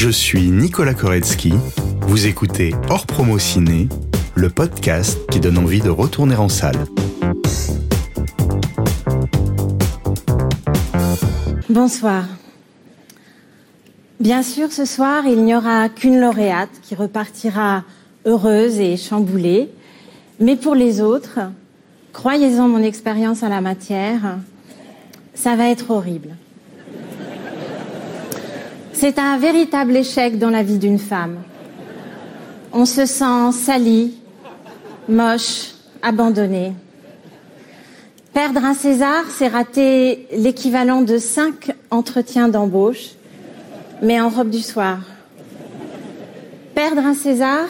Je 0.00 0.10
suis 0.10 0.52
Nicolas 0.52 0.94
Koretsky. 0.94 1.52
Vous 2.02 2.28
écoutez 2.28 2.72
Hors 2.88 3.04
Promo 3.04 3.36
Ciné, 3.36 3.88
le 4.36 4.48
podcast 4.48 5.18
qui 5.28 5.40
donne 5.40 5.58
envie 5.58 5.80
de 5.80 5.90
retourner 5.90 6.36
en 6.36 6.48
salle. 6.48 6.76
Bonsoir. 11.68 12.26
Bien 14.20 14.44
sûr, 14.44 14.70
ce 14.70 14.84
soir, 14.84 15.26
il 15.26 15.42
n'y 15.42 15.56
aura 15.56 15.88
qu'une 15.88 16.20
lauréate 16.20 16.80
qui 16.80 16.94
repartira 16.94 17.82
heureuse 18.24 18.78
et 18.78 18.96
chamboulée. 18.96 19.68
Mais 20.38 20.54
pour 20.54 20.76
les 20.76 21.00
autres, 21.00 21.40
croyez-en 22.12 22.68
mon 22.68 22.84
expérience 22.84 23.42
à 23.42 23.48
la 23.48 23.60
matière, 23.60 24.38
ça 25.34 25.56
va 25.56 25.68
être 25.68 25.90
horrible. 25.90 26.36
C'est 29.00 29.20
un 29.20 29.38
véritable 29.38 29.96
échec 29.96 30.40
dans 30.40 30.50
la 30.50 30.64
vie 30.64 30.78
d'une 30.78 30.98
femme. 30.98 31.36
On 32.72 32.84
se 32.84 33.06
sent 33.06 33.52
sali, 33.52 34.18
moche, 35.08 35.68
abandonné. 36.02 36.72
Perdre 38.34 38.64
un 38.64 38.74
César, 38.74 39.22
c'est 39.30 39.46
rater 39.46 40.26
l'équivalent 40.36 41.02
de 41.02 41.16
cinq 41.16 41.70
entretiens 41.92 42.48
d'embauche, 42.48 43.10
mais 44.02 44.20
en 44.20 44.30
robe 44.30 44.50
du 44.50 44.62
soir. 44.62 44.98
Perdre 46.74 47.02
un 47.06 47.14
César, 47.14 47.68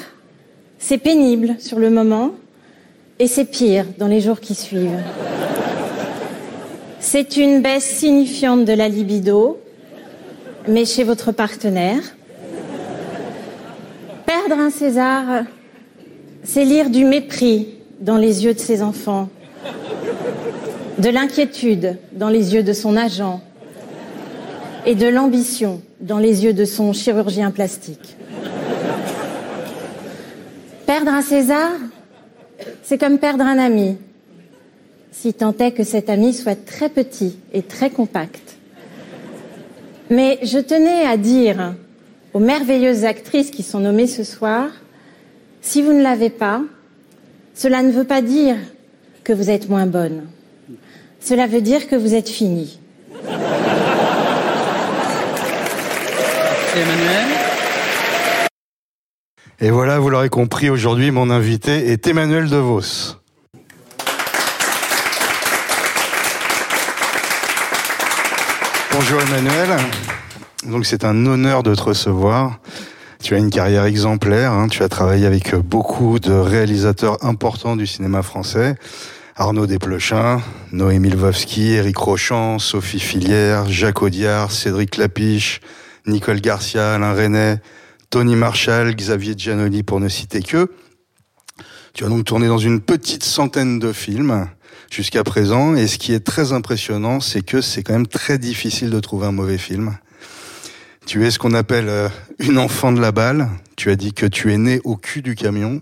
c'est 0.79 0.97
pénible 0.97 1.57
sur 1.59 1.79
le 1.79 1.91
moment 1.91 2.31
et 3.19 3.27
c'est 3.27 3.45
pire 3.45 3.85
dans 3.99 4.09
les 4.09 4.23
jours 4.23 4.41
qui 4.41 4.55
suivent. 4.55 5.03
C'est 7.01 7.37
une 7.37 7.61
baisse 7.61 7.85
signifiante 7.85 8.65
de 8.65 8.73
la 8.73 8.89
libido, 8.89 9.59
mais 10.69 10.85
chez 10.85 11.03
votre 11.03 11.33
partenaire. 11.33 12.03
Perdre 14.27 14.61
un 14.61 14.71
César, 14.71 15.45
c'est 16.45 16.65
lire 16.65 16.91
du 16.91 17.05
mépris 17.05 17.69
dans 18.01 18.19
les 18.19 18.45
yeux 18.45 18.55
de 18.55 18.59
ses 18.59 18.83
enfants, 18.83 19.29
de 20.99 21.09
l'inquiétude 21.09 21.97
dans 22.13 22.29
les 22.29 22.55
yeux 22.55 22.63
de 22.63 22.75
son 22.75 22.97
agent 22.97 23.41
et 24.85 24.95
de 24.95 25.07
l'ambition 25.07 25.81
dans 26.01 26.19
les 26.19 26.45
yeux 26.45 26.53
de 26.53 26.65
son 26.65 26.93
chirurgien 26.93 27.51
plastique. 27.51 28.17
Perdre 30.87 31.13
un 31.13 31.23
César, 31.23 31.73
c'est 32.83 32.99
comme 32.99 33.19
perdre 33.19 33.45
un 33.45 33.59
ami, 33.59 33.97
si 35.13 35.33
tant 35.33 35.55
est 35.59 35.73
que 35.73 35.85
cet 35.85 36.11
ami 36.11 36.35
soit 36.35 36.63
très 36.67 36.89
petit 36.89 37.37
et 37.53 37.63
très 37.63 37.91
compact. 37.91 38.58
Mais 40.11 40.39
je 40.43 40.59
tenais 40.59 41.05
à 41.05 41.17
dire 41.17 41.75
aux 42.33 42.41
merveilleuses 42.41 43.05
actrices 43.05 43.51
qui 43.51 43.63
sont 43.63 43.81
nommées 43.81 44.07
ce 44.07 44.25
soir, 44.25 44.71
si 45.61 45.83
vous 45.83 45.93
ne 45.93 46.03
l'avez 46.03 46.31
pas, 46.31 46.63
cela 47.55 47.83
ne 47.83 47.91
veut 47.91 48.05
pas 48.05 48.23
dire 48.23 48.57
que 49.25 49.33
vous 49.33 49.51
êtes 49.51 49.69
moins 49.69 49.87
bonne. 49.87 50.25
Cela 51.21 51.47
veut 51.47 51.61
dire 51.61 51.89
que 51.89 51.97
vous 51.97 52.15
êtes 52.15 52.29
fini. 52.29 52.79
Emmanuel. 56.77 57.27
Et 59.61 59.71
voilà, 59.71 59.99
vous 59.99 60.09
l'aurez 60.09 60.29
compris, 60.29 60.71
aujourd'hui, 60.71 61.11
mon 61.11 61.31
invité 61.31 61.91
est 61.91 62.07
Emmanuel 62.07 62.49
DeVos. 62.49 63.17
Bonjour 69.01 69.21
Emmanuel. 69.23 69.77
Donc 70.67 70.85
c'est 70.85 71.05
un 71.05 71.25
honneur 71.25 71.63
de 71.63 71.73
te 71.73 71.83
recevoir. 71.83 72.59
Tu 73.23 73.37
as 73.37 73.39
une 73.39 73.49
carrière 73.49 73.85
exemplaire. 73.85 74.51
hein. 74.51 74.67
Tu 74.67 74.83
as 74.83 74.89
travaillé 74.89 75.25
avec 75.25 75.55
beaucoup 75.55 76.19
de 76.19 76.33
réalisateurs 76.33 77.25
importants 77.25 77.77
du 77.77 77.87
cinéma 77.87 78.25
français. 78.25 78.75
Arnaud 79.37 79.69
Desplechin, 79.69 80.43
Noémie 80.73 81.11
Lvovsky, 81.11 81.75
Éric 81.75 81.97
Rochant, 81.97 82.59
Sophie 82.59 82.99
Filière, 82.99 83.69
Jacques 83.69 84.03
Audiard, 84.03 84.51
Cédric 84.51 84.97
Lapiche, 84.97 85.61
Nicole 86.09 86.41
Garcia, 86.41 86.95
Alain 86.95 87.15
Renet, 87.15 87.61
Tony 88.11 88.35
Marshall, 88.35 88.97
Xavier 88.97 89.35
Giannoli 89.39 89.85
pour 89.85 90.01
ne 90.01 90.09
citer 90.09 90.43
que. 90.43 90.73
Tu 91.95 92.05
as 92.05 92.09
donc 92.09 92.25
tourné 92.25 92.49
dans 92.49 92.59
une 92.59 92.81
petite 92.81 93.23
centaine 93.23 93.79
de 93.79 93.93
films 93.93 94.49
jusqu'à 94.91 95.25
présent. 95.25 95.75
Et 95.75 95.87
ce 95.87 95.99
qui 95.99 96.13
est 96.13 96.21
très 96.21 96.53
impressionnant, 96.53 97.21
c'est 97.21 97.43
que 97.43 97.61
c'est 97.61 97.83
quand 97.83 97.93
même 97.93 98.07
très 98.07 98.39
difficile 98.39 98.91
de 98.91 99.01
trouver 99.01 99.27
un 99.27 99.33
mauvais 99.33 99.59
film. 99.59 99.97
Tu 101.07 101.27
es 101.27 101.31
ce 101.31 101.39
qu'on 101.39 101.55
appelle 101.55 101.89
euh, 101.89 102.09
une 102.39 102.59
enfant 102.59 102.93
de 102.93 103.01
la 103.01 103.13
balle. 103.13 103.49
Tu 103.77 103.91
as 103.91 103.97
dit 103.97 104.13
que 104.13 104.27
tu 104.27 104.53
es 104.53 104.59
né 104.59 104.81
au 104.85 104.97
cul 104.97 105.23
du 105.23 105.35
camion. 105.35 105.81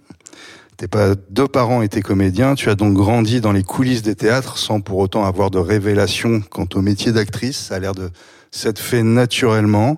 Tes 0.77 0.87
deux 1.31 1.49
parents 1.49 1.83
étaient 1.83 2.03
comédiens. 2.03 2.55
Tu 2.55 2.69
as 2.69 2.75
donc 2.75 2.95
grandi 2.95 3.41
dans 3.41 3.53
les 3.53 3.63
coulisses 3.63 4.03
des 4.03 4.15
théâtres 4.15 4.59
sans 4.59 4.81
pour 4.81 4.99
autant 4.99 5.25
avoir 5.25 5.51
de 5.51 5.59
révélation 5.59 6.43
quant 6.51 6.69
au 6.75 6.83
métier 6.83 7.13
d'actrice. 7.13 7.57
Ça 7.57 7.77
a 7.77 7.79
l'air 7.79 7.95
de 7.95 8.11
s'être 8.51 8.79
fait 8.79 9.03
naturellement. 9.03 9.97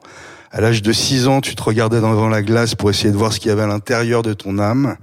À 0.51 0.61
l'âge 0.61 0.81
de 0.81 0.93
6 0.93 1.29
ans, 1.29 1.41
tu 1.41 1.55
te 1.55 1.63
regardais 1.63 1.97
devant 1.97 2.29
la 2.29 2.43
glace 2.43 2.75
pour 2.75 2.89
essayer 2.89 3.11
de 3.11 3.17
voir 3.17 3.33
ce 3.33 3.41
qu'il 3.41 3.49
y 3.49 3.53
avait 3.53 3.63
à 3.63 3.67
l'intérieur 3.67 4.23
de 4.23 4.33
ton 4.33 4.59
âme. 4.59 4.97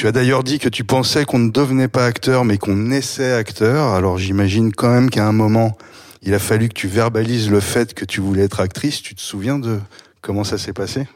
Tu 0.00 0.06
as 0.06 0.12
d'ailleurs 0.12 0.44
dit 0.44 0.58
que 0.58 0.70
tu 0.70 0.82
pensais 0.82 1.26
qu'on 1.26 1.38
ne 1.38 1.50
devenait 1.50 1.86
pas 1.86 2.06
acteur, 2.06 2.46
mais 2.46 2.56
qu'on 2.56 2.74
naissait 2.74 3.32
acteur. 3.32 3.88
Alors 3.92 4.16
j'imagine 4.16 4.72
quand 4.72 4.88
même 4.90 5.10
qu'à 5.10 5.26
un 5.26 5.32
moment, 5.32 5.76
il 6.22 6.32
a 6.32 6.38
fallu 6.38 6.70
que 6.70 6.72
tu 6.72 6.88
verbalises 6.88 7.50
le 7.50 7.60
fait 7.60 7.92
que 7.92 8.06
tu 8.06 8.22
voulais 8.22 8.44
être 8.44 8.60
actrice. 8.60 9.02
Tu 9.02 9.14
te 9.14 9.20
souviens 9.20 9.58
de 9.58 9.78
comment 10.22 10.42
ça 10.42 10.56
s'est 10.56 10.72
passé? 10.72 11.06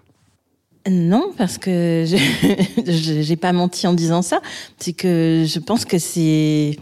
Non, 0.86 1.32
parce 1.38 1.56
que 1.56 2.04
je- 2.86 3.22
j'ai 3.22 3.36
pas 3.36 3.54
menti 3.54 3.86
en 3.86 3.94
disant 3.94 4.20
ça. 4.20 4.42
C'est 4.78 4.92
que 4.92 5.46
je 5.48 5.58
pense 5.60 5.86
que 5.86 5.96
c'était 5.98 6.76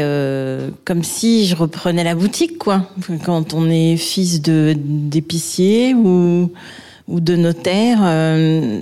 euh, 0.00 0.70
comme 0.84 1.02
si 1.02 1.44
je 1.46 1.56
reprenais 1.56 2.04
la 2.04 2.14
boutique, 2.14 2.56
quoi. 2.58 2.88
Quand 3.24 3.52
on 3.52 3.68
est 3.68 3.96
fils 3.96 4.40
de 4.40 4.76
d'épicier 4.78 5.92
ou 5.92 6.52
ou 7.08 7.18
de 7.18 7.34
notaire, 7.34 7.98
euh, 8.04 8.80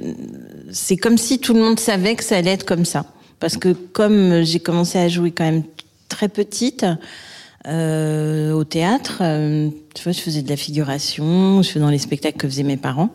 c'est 0.71 0.97
comme 0.97 1.19
si 1.19 1.39
tout 1.39 1.55
le 1.55 1.61
monde 1.61 1.81
savait 1.81 2.17
que 2.17 2.25
ça 2.25 2.37
allait 2.37 2.53
être 2.53 2.67
comme 2.67 2.85
ça. 2.85 3.07
Parce 3.39 3.57
que 3.57 3.73
comme 3.73 4.43
j'ai 4.43 4.61
commencé 4.61 4.99
à 4.99 5.09
jouer 5.09 5.31
quand 5.31 5.45
même 5.45 5.65
très 6.09 6.29
petite 6.29 6.85
euh, 7.67 8.53
au 8.53 8.65
théâtre, 8.65 9.19
euh, 9.23 9.71
tu 9.95 10.03
vois, 10.05 10.13
je 10.13 10.21
faisais 10.21 10.43
de 10.43 10.49
la 10.49 10.57
figuration, 10.57 11.63
je 11.63 11.69
faisais 11.69 11.81
dans 11.81 11.91
les 11.91 11.99
spectacles 11.99 12.37
que 12.37 12.49
faisaient 12.49 12.63
mes 12.63 12.77
parents. 12.77 13.11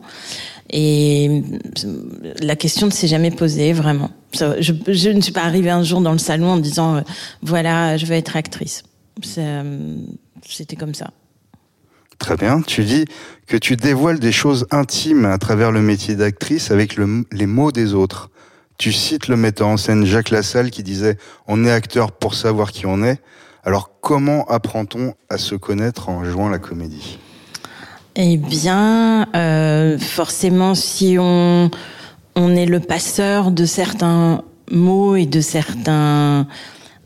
Et 0.71 1.43
la 2.41 2.55
question 2.55 2.87
ne 2.87 2.91
s'est 2.91 3.07
jamais 3.07 3.31
posée 3.31 3.71
vraiment. 3.71 4.09
Je, 4.33 5.09
ne 5.09 5.21
suis 5.21 5.31
pas 5.31 5.43
arrivée 5.43 5.69
un 5.69 5.83
jour 5.83 6.01
dans 6.01 6.11
le 6.11 6.17
salon 6.17 6.47
en 6.47 6.57
disant 6.57 6.97
euh, 6.97 7.01
voilà, 7.41 7.97
je 7.97 8.05
vais 8.05 8.17
être 8.17 8.35
actrice. 8.35 8.83
Euh, 9.37 9.97
C'était 10.47 10.75
comme 10.75 10.95
ça. 10.95 11.11
Très 12.19 12.37
bien. 12.37 12.61
Tu 12.61 12.83
dis 12.83 13.05
que 13.47 13.57
tu 13.57 13.75
dévoiles 13.75 14.19
des 14.19 14.31
choses 14.31 14.65
intimes 14.71 15.25
à 15.25 15.37
travers 15.37 15.71
le 15.71 15.81
métier 15.81 16.15
d'actrice 16.15 16.71
avec 16.71 16.95
le- 16.95 17.25
les 17.31 17.45
mots 17.45 17.71
des 17.71 17.93
autres. 17.93 18.29
Tu 18.77 18.91
cites 18.91 19.27
le 19.27 19.37
metteur 19.37 19.67
en 19.67 19.77
scène 19.77 20.05
Jacques 20.05 20.31
Lassalle 20.31 20.69
qui 20.71 20.83
disait 20.83 21.17
On 21.47 21.63
est 21.65 21.71
acteur 21.71 22.11
pour 22.11 22.33
savoir 22.35 22.71
qui 22.71 22.85
on 22.85 23.03
est. 23.03 23.19
Alors 23.63 23.91
comment 24.01 24.45
apprend-on 24.45 25.13
à 25.29 25.37
se 25.37 25.55
connaître 25.55 26.09
en 26.09 26.23
jouant 26.25 26.49
la 26.49 26.59
comédie? 26.59 27.19
Eh 28.15 28.37
bien, 28.37 29.27
euh, 29.35 29.97
forcément, 29.97 30.73
si 30.75 31.17
on, 31.19 31.69
on 32.35 32.55
est 32.55 32.65
le 32.65 32.79
passeur 32.79 33.51
de 33.51 33.65
certains 33.65 34.41
mots 34.71 35.15
et 35.15 35.25
de 35.25 35.41
certains 35.41 36.47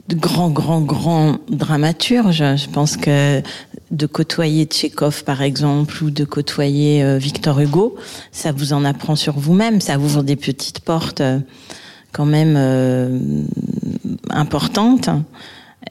de 0.09 0.15
grands, 0.15 0.49
grands, 0.49 0.81
grands 0.81 1.37
dramaturges, 1.49 2.43
je 2.55 2.69
pense 2.69 2.97
que 2.97 3.43
de 3.91 4.05
côtoyer 4.07 4.65
Tchekhov, 4.65 5.23
par 5.23 5.43
exemple, 5.43 6.03
ou 6.03 6.09
de 6.09 6.23
côtoyer 6.23 7.03
euh, 7.03 7.19
Victor 7.19 7.59
Hugo, 7.59 7.95
ça 8.31 8.51
vous 8.51 8.73
en 8.73 8.83
apprend 8.85 9.15
sur 9.15 9.37
vous-même, 9.37 9.81
ça 9.81 9.99
ouvre 9.99 10.23
des 10.23 10.35
petites 10.35 10.79
portes 10.79 11.21
euh, 11.21 11.39
quand 12.11 12.25
même 12.25 12.55
euh, 12.57 13.19
importantes. 14.31 15.09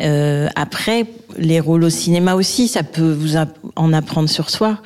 Euh, 0.02 0.48
après, 0.56 1.06
les 1.38 1.60
rôles 1.60 1.84
au 1.84 1.90
cinéma 1.90 2.34
aussi, 2.34 2.66
ça 2.66 2.82
peut 2.82 3.12
vous 3.12 3.36
en 3.76 3.92
apprendre 3.92 4.28
sur 4.28 4.50
soi, 4.50 4.78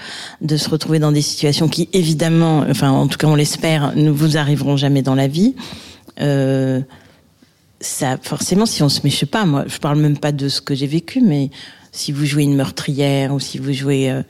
de 0.42 0.58
se 0.58 0.68
retrouver 0.68 0.98
dans 0.98 1.12
des 1.12 1.22
situations 1.22 1.68
qui, 1.68 1.88
évidemment, 1.94 2.64
enfin, 2.68 2.90
en 2.90 3.06
tout 3.06 3.16
cas, 3.16 3.28
on 3.28 3.34
l'espère, 3.34 3.96
ne 3.96 4.10
vous 4.10 4.36
arriveront 4.36 4.76
jamais 4.76 5.00
dans 5.00 5.14
la 5.14 5.26
vie. 5.26 5.54
Euh, 6.20 6.80
ça, 7.82 8.16
forcément, 8.22 8.64
si 8.64 8.82
on 8.82 8.88
se 8.88 9.00
met, 9.04 9.12
pas, 9.30 9.44
moi, 9.44 9.64
je 9.66 9.78
parle 9.78 9.98
même 9.98 10.16
pas 10.16 10.32
de 10.32 10.48
ce 10.48 10.60
que 10.60 10.74
j'ai 10.74 10.86
vécu, 10.86 11.20
mais 11.20 11.50
si 11.90 12.12
vous 12.12 12.24
jouez 12.24 12.44
une 12.44 12.54
meurtrière 12.54 13.34
ou 13.34 13.40
si 13.40 13.58
vous 13.58 13.72
jouez, 13.72 14.10
euh, 14.10 14.22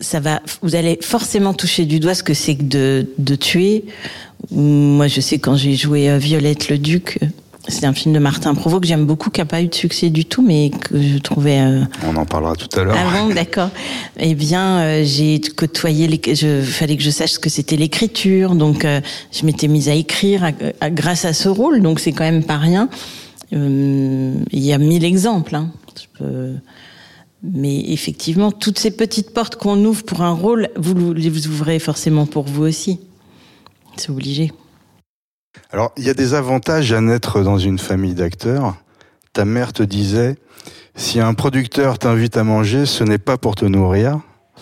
ça 0.00 0.20
va, 0.20 0.40
vous 0.62 0.76
allez 0.76 0.98
forcément 1.02 1.52
toucher 1.52 1.84
du 1.84 2.00
doigt 2.00 2.14
ce 2.14 2.22
que 2.22 2.32
c'est 2.32 2.56
que 2.56 2.62
de, 2.62 3.06
de 3.18 3.34
tuer. 3.34 3.84
Moi, 4.50 5.08
je 5.08 5.20
sais 5.20 5.38
quand 5.38 5.56
j'ai 5.56 5.74
joué 5.74 6.08
euh, 6.08 6.18
Violette 6.18 6.68
le 6.70 6.78
Duc, 6.78 7.18
C'est 7.68 7.84
un 7.84 7.92
film 7.92 8.14
de 8.14 8.18
Martin 8.18 8.54
Provost 8.54 8.82
que 8.82 8.88
j'aime 8.88 9.04
beaucoup, 9.04 9.30
qui 9.30 9.40
n'a 9.40 9.44
pas 9.44 9.60
eu 9.60 9.68
de 9.68 9.74
succès 9.74 10.08
du 10.08 10.24
tout, 10.24 10.42
mais 10.42 10.70
que 10.70 11.00
je 11.00 11.18
trouvais. 11.18 11.60
Euh... 11.60 11.84
On 12.06 12.16
en 12.16 12.24
parlera 12.24 12.56
tout 12.56 12.68
à 12.78 12.84
l'heure. 12.84 12.96
Ah 12.98 13.20
bon, 13.20 13.34
d'accord. 13.34 13.70
Eh 14.18 14.34
bien, 14.34 14.80
euh, 14.80 15.04
j'ai 15.04 15.40
côtoyé. 15.40 16.06
Les... 16.06 16.20
Je 16.34 16.62
fallait 16.62 16.96
que 16.96 17.02
je 17.02 17.10
sache 17.10 17.32
ce 17.32 17.38
que 17.38 17.50
c'était 17.50 17.76
l'écriture, 17.76 18.54
donc 18.54 18.84
euh, 18.84 19.00
je 19.32 19.44
m'étais 19.44 19.68
mise 19.68 19.88
à 19.88 19.94
écrire 19.94 20.44
à, 20.44 20.50
à, 20.80 20.90
grâce 20.90 21.24
à 21.24 21.32
ce 21.32 21.48
rôle, 21.48 21.82
donc 21.82 22.00
c'est 22.00 22.12
quand 22.12 22.24
même 22.24 22.44
pas 22.44 22.58
rien. 22.58 22.88
Il 23.52 24.42
y 24.52 24.72
a 24.72 24.78
mille 24.78 25.04
exemples. 25.04 25.54
Hein. 25.54 25.70
Je 25.96 26.18
peux... 26.18 26.52
Mais 27.42 27.90
effectivement, 27.90 28.52
toutes 28.52 28.78
ces 28.78 28.90
petites 28.90 29.32
portes 29.32 29.56
qu'on 29.56 29.82
ouvre 29.84 30.04
pour 30.04 30.22
un 30.22 30.32
rôle, 30.32 30.68
vous 30.76 31.14
les 31.14 31.46
ouvrez 31.46 31.78
forcément 31.78 32.26
pour 32.26 32.44
vous 32.44 32.62
aussi. 32.62 33.00
C'est 33.96 34.10
obligé. 34.10 34.52
Alors, 35.72 35.92
il 35.96 36.04
y 36.04 36.10
a 36.10 36.14
des 36.14 36.34
avantages 36.34 36.92
à 36.92 37.00
naître 37.00 37.42
dans 37.42 37.58
une 37.58 37.78
famille 37.78 38.14
d'acteurs. 38.14 38.76
Ta 39.32 39.44
mère 39.44 39.72
te 39.72 39.82
disait, 39.82 40.36
si 40.96 41.20
un 41.20 41.34
producteur 41.34 41.98
t'invite 41.98 42.36
à 42.36 42.44
manger, 42.44 42.86
ce 42.86 43.04
n'est 43.04 43.18
pas 43.18 43.38
pour 43.38 43.54
te 43.54 43.64
nourrir. 43.64 44.20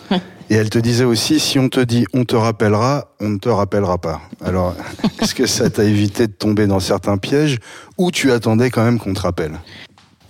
Et 0.49 0.55
elle 0.55 0.69
te 0.69 0.79
disait 0.79 1.03
aussi, 1.03 1.39
si 1.39 1.59
on 1.59 1.69
te 1.69 1.79
dit 1.79 2.05
on 2.13 2.25
te 2.25 2.35
rappellera, 2.35 3.09
on 3.19 3.29
ne 3.29 3.37
te 3.37 3.49
rappellera 3.49 3.99
pas. 3.99 4.21
Alors, 4.43 4.75
est-ce 5.21 5.35
que 5.35 5.45
ça 5.45 5.69
t'a 5.69 5.83
évité 5.83 6.27
de 6.27 6.31
tomber 6.31 6.65
dans 6.65 6.79
certains 6.79 7.17
pièges 7.17 7.57
ou 7.97 8.09
tu 8.09 8.31
attendais 8.31 8.71
quand 8.71 8.83
même 8.83 8.99
qu'on 8.99 9.13
te 9.13 9.21
rappelle? 9.21 9.59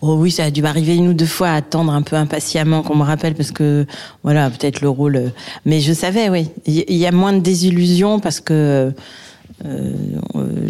Oh 0.01 0.15
oui, 0.15 0.31
ça 0.31 0.45
a 0.45 0.51
dû 0.51 0.61
m'arriver 0.61 0.95
une 0.95 1.09
ou 1.09 1.13
deux 1.13 1.25
fois 1.25 1.50
à 1.50 1.56
attendre 1.56 1.91
un 1.91 2.01
peu 2.01 2.15
impatiemment 2.15 2.83
qu'on 2.83 2.95
me 2.95 3.03
rappelle 3.03 3.35
parce 3.35 3.51
que 3.51 3.85
voilà, 4.23 4.50
peut-être 4.50 4.79
le 4.79 4.88
rôle. 4.88 5.33
Mais 5.65 5.81
je 5.81 5.91
savais, 5.91 6.29
oui, 6.29 6.50
il 6.65 6.95
y 6.95 7.06
a 7.06 7.11
moins 7.11 7.33
de 7.33 7.39
désillusions 7.39 8.19
parce 8.19 8.39
que 8.39 8.94
euh, 9.66 10.19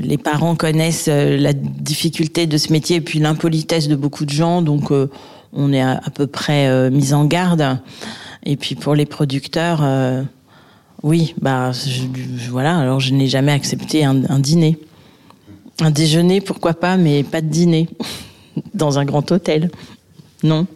les 0.02 0.18
parents 0.18 0.56
connaissent 0.56 1.10
euh, 1.10 1.38
la 1.38 1.54
difficulté 1.54 2.48
de 2.48 2.58
ce 2.58 2.72
métier 2.72 2.98
et 2.98 3.02
puis 3.02 3.20
l'impolitesse 3.20 3.88
de 3.88 3.96
beaucoup 3.96 4.26
de 4.26 4.32
gens, 4.32 4.62
donc 4.62 4.92
euh, 4.92 5.10
on 5.54 5.72
est 5.74 5.82
à, 5.82 6.02
peu 6.14 6.28
près 6.28 6.90
mis 6.92 7.14
en 7.14 7.26
garde. 7.26 7.80
Et 8.46 8.56
puis 8.56 8.76
pour 8.76 8.94
les 8.94 9.08
producteurs, 9.08 9.84
oui, 11.02 11.34
bah 11.42 11.72
je, 11.72 12.04
voilà. 12.52 12.78
Alors 12.78 13.00
je 13.00 13.16
n'ai 13.16 13.28
jamais 13.28 13.52
accepté 13.52 14.06
un 14.06 14.14
dîner, 14.40 14.78
un 15.82 15.90
déjeuner, 15.90 16.40
pourquoi 16.40 16.76
pas, 16.76 16.98
mais 16.98 17.24
pas 17.24 17.42
de 17.42 17.48
dîner 17.48 17.90
dans 18.76 19.00
un 19.00 19.06
grand 19.06 19.32
hôtel. 19.32 19.72
Non. 20.44 20.68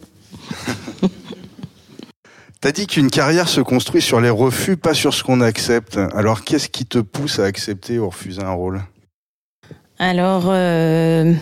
T'as 2.64 2.72
dit 2.72 2.86
qu'une 2.86 3.10
carrière 3.10 3.46
se 3.46 3.60
construit 3.60 4.00
sur 4.00 4.22
les 4.22 4.30
refus, 4.30 4.78
pas 4.78 4.94
sur 4.94 5.12
ce 5.12 5.22
qu'on 5.22 5.42
accepte. 5.42 5.98
Alors 6.14 6.44
qu'est-ce 6.44 6.70
qui 6.70 6.86
te 6.86 6.96
pousse 6.98 7.38
à 7.38 7.44
accepter 7.44 7.98
ou 7.98 8.08
refuser 8.08 8.42
un 8.42 8.52
rôle? 8.52 8.80
Alors, 9.98 10.44
euh, 10.46 11.34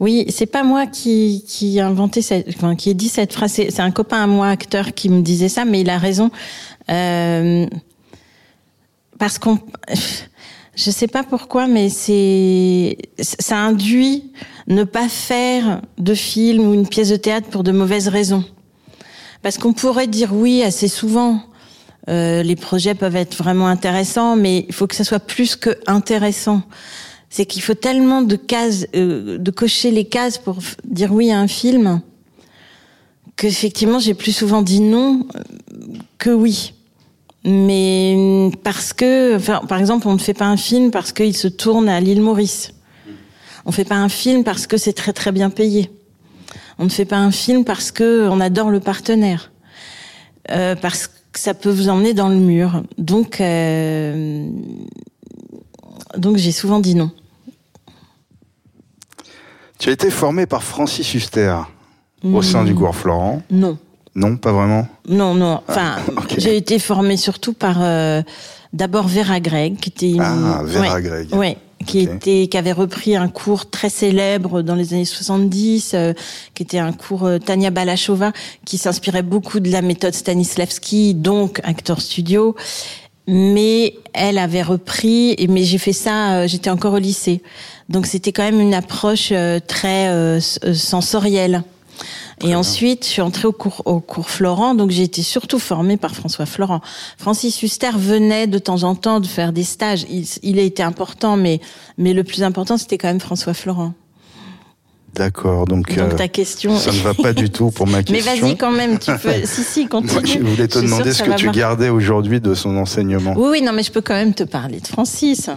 oui, 0.00 0.26
c'est 0.28 0.44
pas 0.44 0.64
moi 0.64 0.86
qui, 0.86 1.46
qui 1.48 1.80
inventé 1.80 2.20
qui 2.76 2.90
ai 2.90 2.92
dit 2.92 3.08
cette 3.08 3.32
phrase. 3.32 3.52
C'est 3.52 3.80
un 3.80 3.90
copain 3.90 4.22
à 4.22 4.26
moi, 4.26 4.48
acteur, 4.48 4.92
qui 4.92 5.08
me 5.08 5.22
disait 5.22 5.48
ça, 5.48 5.64
mais 5.64 5.80
il 5.80 5.88
a 5.88 5.96
raison. 5.96 6.30
Euh, 6.90 7.66
parce 9.18 9.38
qu'on, 9.38 9.58
je 10.76 10.90
sais 10.90 11.08
pas 11.08 11.22
pourquoi, 11.22 11.68
mais 11.68 11.88
c'est, 11.88 12.98
ça 13.18 13.56
induit 13.56 14.30
ne 14.66 14.84
pas 14.84 15.08
faire 15.08 15.80
de 15.96 16.12
film 16.12 16.68
ou 16.68 16.74
une 16.74 16.86
pièce 16.86 17.08
de 17.08 17.16
théâtre 17.16 17.48
pour 17.48 17.62
de 17.62 17.72
mauvaises 17.72 18.08
raisons. 18.08 18.44
Parce 19.42 19.58
qu'on 19.58 19.72
pourrait 19.72 20.06
dire 20.06 20.34
oui 20.34 20.62
assez 20.62 20.88
souvent. 20.88 21.42
Euh, 22.08 22.42
les 22.42 22.56
projets 22.56 22.94
peuvent 22.94 23.16
être 23.16 23.36
vraiment 23.36 23.66
intéressants, 23.66 24.36
mais 24.36 24.64
il 24.68 24.74
faut 24.74 24.86
que 24.86 24.94
ça 24.94 25.04
soit 25.04 25.20
plus 25.20 25.56
que 25.56 25.78
intéressant. 25.86 26.62
C'est 27.30 27.44
qu'il 27.44 27.62
faut 27.62 27.74
tellement 27.74 28.22
de 28.22 28.36
cases, 28.36 28.86
euh, 28.94 29.36
de 29.38 29.50
cocher 29.50 29.90
les 29.90 30.06
cases 30.06 30.38
pour 30.38 30.58
dire 30.84 31.12
oui 31.12 31.30
à 31.30 31.38
un 31.38 31.48
film, 31.48 32.00
qu'effectivement 33.36 33.98
j'ai 33.98 34.14
plus 34.14 34.32
souvent 34.32 34.62
dit 34.62 34.80
non 34.80 35.26
que 36.16 36.30
oui. 36.30 36.72
Mais 37.44 38.50
parce 38.64 38.92
que, 38.92 39.38
par 39.66 39.78
exemple, 39.78 40.08
on 40.08 40.14
ne 40.14 40.18
fait 40.18 40.34
pas 40.34 40.46
un 40.46 40.56
film 40.56 40.90
parce 40.90 41.12
qu'il 41.12 41.36
se 41.36 41.48
tourne 41.48 41.88
à 41.88 42.00
l'île 42.00 42.20
Maurice. 42.20 42.72
On 43.64 43.70
ne 43.70 43.74
fait 43.74 43.84
pas 43.84 43.96
un 43.96 44.08
film 44.08 44.44
parce 44.44 44.66
que 44.66 44.76
c'est 44.76 44.92
très 44.92 45.12
très 45.12 45.30
bien 45.30 45.50
payé. 45.50 45.90
On 46.78 46.84
ne 46.84 46.88
fait 46.88 47.04
pas 47.04 47.18
un 47.18 47.30
film 47.30 47.64
parce 47.64 47.90
que 47.90 48.28
on 48.28 48.40
adore 48.40 48.70
le 48.70 48.80
partenaire, 48.80 49.50
euh, 50.50 50.76
parce 50.76 51.08
que 51.08 51.38
ça 51.38 51.54
peut 51.54 51.70
vous 51.70 51.88
emmener 51.88 52.14
dans 52.14 52.28
le 52.28 52.36
mur. 52.36 52.82
Donc, 52.98 53.40
euh, 53.40 54.48
donc 56.16 56.36
j'ai 56.36 56.52
souvent 56.52 56.80
dit 56.80 56.94
non. 56.94 57.10
Tu 59.78 59.90
as 59.90 59.92
été 59.92 60.10
formé 60.10 60.46
par 60.46 60.62
Francis 60.62 61.14
Huster 61.14 61.56
mmh. 62.22 62.34
au 62.34 62.42
sein 62.42 62.64
du 62.64 62.74
cours 62.74 62.94
Florent. 62.94 63.42
Non. 63.50 63.78
Non, 64.14 64.36
pas 64.36 64.52
vraiment. 64.52 64.88
Non, 65.08 65.34
non. 65.34 65.60
Enfin, 65.68 65.96
ah, 65.98 66.22
okay. 66.22 66.40
j'ai 66.40 66.56
été 66.56 66.80
formé 66.80 67.16
surtout 67.16 67.52
par 67.52 67.76
euh, 67.80 68.22
d'abord 68.72 69.06
Vera 69.06 69.38
Gregg, 69.38 69.78
qui 69.78 69.90
était 69.90 70.10
une... 70.10 70.20
ah 70.20 70.62
Vera 70.64 70.94
ouais, 70.94 71.02
Gregg. 71.02 71.34
Ouais, 71.34 71.56
qui 71.88 72.02
okay. 72.02 72.14
était 72.14 72.46
qui 72.48 72.56
avait 72.56 72.72
repris 72.72 73.16
un 73.16 73.28
cours 73.28 73.70
très 73.70 73.88
célèbre 73.88 74.62
dans 74.62 74.74
les 74.74 74.92
années 74.92 75.04
70 75.04 75.92
euh, 75.94 76.12
qui 76.54 76.62
était 76.62 76.78
un 76.78 76.92
cours 76.92 77.24
euh, 77.24 77.38
Tania 77.38 77.70
Balachova 77.70 78.32
qui 78.64 78.78
s'inspirait 78.78 79.22
beaucoup 79.22 79.58
de 79.58 79.70
la 79.70 79.82
méthode 79.82 80.14
Stanislavski 80.14 81.14
donc 81.14 81.60
acteur 81.64 82.00
studio. 82.00 82.54
Mais 83.30 83.94
elle 84.14 84.38
avait 84.38 84.62
repris 84.62 85.36
mais 85.48 85.64
j'ai 85.64 85.78
fait 85.78 85.92
ça 85.92 86.34
euh, 86.34 86.46
j'étais 86.46 86.70
encore 86.70 86.94
au 86.94 86.98
lycée. 86.98 87.42
Donc 87.88 88.06
c'était 88.06 88.32
quand 88.32 88.44
même 88.44 88.60
une 88.60 88.74
approche 88.74 89.30
euh, 89.32 89.60
très 89.66 90.08
euh, 90.08 90.40
et 92.42 92.54
ensuite, 92.54 93.04
je 93.04 93.10
suis 93.10 93.22
entrée 93.22 93.48
au 93.48 93.52
cours, 93.52 93.82
au 93.84 94.00
cours 94.00 94.30
Florent, 94.30 94.74
donc 94.74 94.90
j'ai 94.90 95.02
été 95.02 95.22
surtout 95.22 95.58
formée 95.58 95.96
par 95.96 96.14
François 96.14 96.46
Florent. 96.46 96.80
Francis 97.16 97.62
Huster 97.62 97.90
venait 97.96 98.46
de 98.46 98.58
temps 98.58 98.84
en 98.84 98.94
temps 98.94 99.20
de 99.20 99.26
faire 99.26 99.52
des 99.52 99.64
stages. 99.64 100.06
Il, 100.10 100.24
il 100.42 100.58
a 100.58 100.62
été 100.62 100.82
important, 100.82 101.36
mais, 101.36 101.60
mais 101.96 102.12
le 102.12 102.24
plus 102.24 102.42
important, 102.42 102.76
c'était 102.76 102.98
quand 102.98 103.08
même 103.08 103.20
François 103.20 103.54
Florent. 103.54 103.92
D'accord, 105.14 105.66
donc, 105.66 105.96
donc 105.96 106.16
ta 106.16 106.28
question. 106.28 106.76
Ça 106.76 106.92
ne 106.92 106.98
va 106.98 107.14
pas 107.14 107.32
du 107.32 107.50
tout 107.50 107.70
pour 107.70 107.86
ma 107.86 108.02
question. 108.04 108.32
Mais 108.34 108.40
vas-y 108.40 108.56
quand 108.56 108.70
même, 108.70 108.98
tu 108.98 109.10
peux. 109.20 109.32
si 109.44 109.64
si, 109.64 109.88
continue. 109.88 110.12
Moi, 110.12 110.22
je 110.24 110.38
voulais 110.38 110.68
te 110.68 110.78
je 110.78 110.84
demander 110.84 111.12
ce 111.12 111.22
que, 111.22 111.30
que 111.30 111.36
tu 111.36 111.50
gardais 111.50 111.88
aujourd'hui 111.88 112.40
de 112.40 112.54
son 112.54 112.76
enseignement. 112.76 113.34
Oui, 113.36 113.48
oui, 113.52 113.62
non, 113.62 113.72
mais 113.72 113.82
je 113.82 113.90
peux 113.90 114.00
quand 114.00 114.14
même 114.14 114.34
te 114.34 114.44
parler 114.44 114.80
de 114.80 114.86
Francis, 114.86 115.50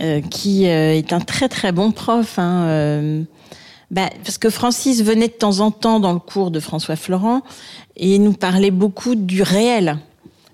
euh, 0.00 0.20
qui 0.20 0.66
euh, 0.66 0.94
est 0.94 1.12
un 1.12 1.20
très 1.20 1.48
très 1.48 1.72
bon 1.72 1.90
prof. 1.92 2.38
Hein, 2.38 2.64
euh, 2.66 3.22
bah, 3.90 4.10
parce 4.24 4.38
que 4.38 4.50
Francis 4.50 5.02
venait 5.02 5.28
de 5.28 5.32
temps 5.32 5.60
en 5.60 5.70
temps 5.70 6.00
dans 6.00 6.12
le 6.12 6.18
cours 6.18 6.50
de 6.50 6.60
François 6.60 6.96
Florent 6.96 7.42
et 7.96 8.18
nous 8.18 8.32
parlait 8.32 8.70
beaucoup 8.70 9.14
du 9.14 9.42
réel. 9.42 9.98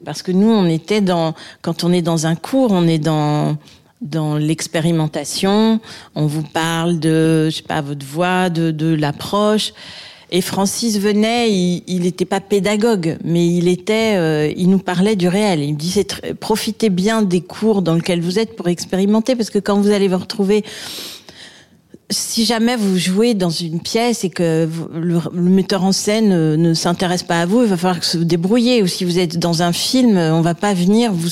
Parce 0.04 0.22
que 0.22 0.32
nous, 0.32 0.50
on 0.50 0.66
était 0.66 1.00
dans, 1.00 1.34
quand 1.62 1.84
on 1.84 1.92
est 1.92 2.02
dans 2.02 2.26
un 2.26 2.34
cours, 2.34 2.72
on 2.72 2.86
est 2.86 2.98
dans, 2.98 3.56
dans 4.00 4.36
l'expérimentation. 4.36 5.80
On 6.14 6.26
vous 6.26 6.42
parle 6.42 6.98
de, 6.98 7.48
je 7.50 7.56
sais 7.56 7.62
pas, 7.62 7.80
votre 7.80 8.04
voix, 8.04 8.50
de, 8.50 8.70
de 8.70 8.94
l'approche. 8.94 9.72
Et 10.34 10.40
Francis 10.40 10.98
venait, 10.98 11.50
il 11.50 12.00
n'était 12.00 12.24
pas 12.24 12.40
pédagogue, 12.40 13.18
mais 13.22 13.46
il 13.46 13.68
était, 13.68 14.16
euh, 14.16 14.50
il 14.56 14.70
nous 14.70 14.78
parlait 14.78 15.14
du 15.14 15.28
réel. 15.28 15.60
Il 15.60 15.74
me 15.74 15.78
disait 15.78 16.06
profitez 16.40 16.88
bien 16.88 17.20
des 17.20 17.42
cours 17.42 17.82
dans 17.82 17.94
lesquels 17.94 18.22
vous 18.22 18.38
êtes 18.38 18.56
pour 18.56 18.68
expérimenter, 18.68 19.36
parce 19.36 19.50
que 19.50 19.58
quand 19.58 19.78
vous 19.78 19.90
allez 19.90 20.08
vous 20.08 20.16
retrouver 20.16 20.64
si 22.12 22.44
jamais 22.44 22.76
vous 22.76 22.96
jouez 22.96 23.34
dans 23.34 23.50
une 23.50 23.80
pièce 23.80 24.24
et 24.24 24.30
que 24.30 24.68
le, 24.92 25.20
metteur 25.32 25.84
en 25.84 25.92
scène 25.92 26.28
ne, 26.28 26.56
ne 26.56 26.74
s'intéresse 26.74 27.22
pas 27.22 27.40
à 27.40 27.46
vous, 27.46 27.62
il 27.62 27.68
va 27.68 27.76
falloir 27.76 28.00
que 28.00 28.06
se 28.06 28.18
débrouiller. 28.18 28.82
Ou 28.82 28.86
si 28.86 29.04
vous 29.04 29.18
êtes 29.18 29.38
dans 29.38 29.62
un 29.62 29.72
film, 29.72 30.16
on 30.16 30.40
va 30.40 30.54
pas 30.54 30.74
venir 30.74 31.12
vous 31.12 31.30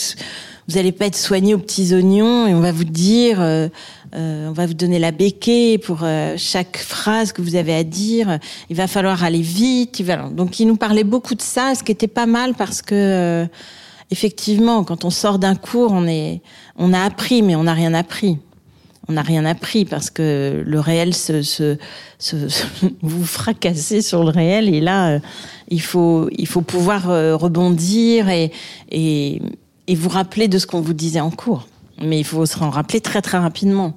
vous 0.71 0.79
allez 0.79 0.93
pas 0.93 1.07
être 1.07 1.17
soigné 1.17 1.55
aux 1.55 1.59
petits 1.59 1.93
oignons 1.95 2.47
et 2.47 2.55
on 2.55 2.61
va 2.61 2.71
vous 2.71 2.85
dire, 2.85 3.41
euh, 3.41 3.69
euh, 4.15 4.49
on 4.49 4.53
va 4.53 4.67
vous 4.67 4.75
donner 4.75 5.01
la 5.01 5.11
béquille 5.11 5.79
pour 5.79 6.01
euh, 6.03 6.35
chaque 6.37 6.77
phrase 6.77 7.33
que 7.33 7.43
vous 7.43 7.57
avez 7.57 7.75
à 7.75 7.83
dire. 7.83 8.39
Il 8.69 8.77
va 8.77 8.87
falloir 8.87 9.25
aller 9.25 9.41
vite. 9.41 10.01
Donc 10.33 10.61
il 10.61 10.67
nous 10.67 10.77
parlait 10.77 11.03
beaucoup 11.03 11.35
de 11.35 11.43
ça, 11.43 11.75
ce 11.75 11.83
qui 11.83 11.91
était 11.91 12.07
pas 12.07 12.27
mal 12.27 12.55
parce 12.55 12.83
que 12.83 12.95
euh, 12.95 13.47
effectivement, 14.13 14.85
quand 14.85 15.05
on 15.05 15.11
sort 15.11 15.41
d'un 15.41 15.57
cours, 15.57 15.91
on 15.91 16.07
est, 16.07 16.41
on 16.77 16.93
a 16.93 17.01
appris, 17.01 17.43
mais 17.43 17.57
on 17.57 17.65
n'a 17.65 17.75
rien 17.75 17.93
appris 17.93 18.39
on 19.11 19.14
n'a 19.14 19.23
rien 19.23 19.45
appris 19.45 19.85
parce 19.85 20.09
que 20.09 20.62
le 20.64 20.81
réel 20.81 21.14
se, 21.14 21.43
se, 21.43 21.76
se, 22.19 22.49
se 22.49 22.64
vous 23.02 23.25
fracassez 23.25 24.02
sur 24.02 24.23
le 24.23 24.31
réel 24.31 24.73
et 24.73 24.81
là 24.81 25.11
euh, 25.11 25.19
il 25.69 25.83
faut 25.83 26.29
il 26.38 26.47
faut 26.47 26.62
pouvoir 26.62 27.11
euh, 27.11 27.37
rebondir 27.37 28.29
et, 28.29 28.52
et 28.93 29.43
et 29.88 29.97
vous 29.97 30.09
rappeler 30.09 30.47
de 30.47 30.59
ce 30.59 30.69
qu'on 30.69 30.81
vous 30.81 30.93
disait 30.93 31.21
en 31.21 31.33
cours. 31.33 31.67
Mais 32.00 32.21
il 32.21 32.25
faut 32.25 32.47
se 32.47 32.57
en 32.61 32.71
rappeler 32.71 33.00
très 33.00 33.21
très 33.21 33.38
rapidement. 33.38 33.95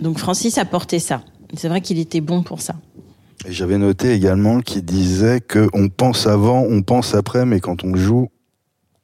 Donc 0.00 0.18
Francis 0.18 0.56
a 0.58 0.64
porté 0.64 1.00
ça. 1.00 1.22
C'est 1.56 1.68
vrai 1.68 1.80
qu'il 1.80 1.98
était 1.98 2.20
bon 2.20 2.44
pour 2.44 2.60
ça. 2.60 2.76
Et 3.44 3.52
j'avais 3.52 3.78
noté 3.78 4.12
également 4.12 4.60
qu'il 4.60 4.84
disait 4.84 5.40
que 5.40 5.68
on 5.72 5.88
pense 5.88 6.28
avant 6.28 6.62
on 6.62 6.82
pense 6.82 7.14
après 7.14 7.44
mais 7.44 7.58
quand 7.58 7.82
on 7.82 7.96
joue 7.96 8.28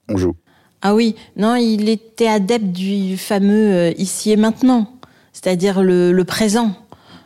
on 0.09 0.16
joue. 0.16 0.37
Ah 0.83 0.95
oui. 0.95 1.16
Non 1.37 1.56
il 1.56 1.88
était 1.88 2.28
adepte 2.28 2.66
du 2.66 3.16
fameux 3.16 3.73
euh, 3.73 3.92
ici 3.99 4.30
et 4.30 4.37
maintenant 4.37 4.96
c'est-à-dire 5.37 5.83
le, 5.83 6.25
présent, 6.25 6.73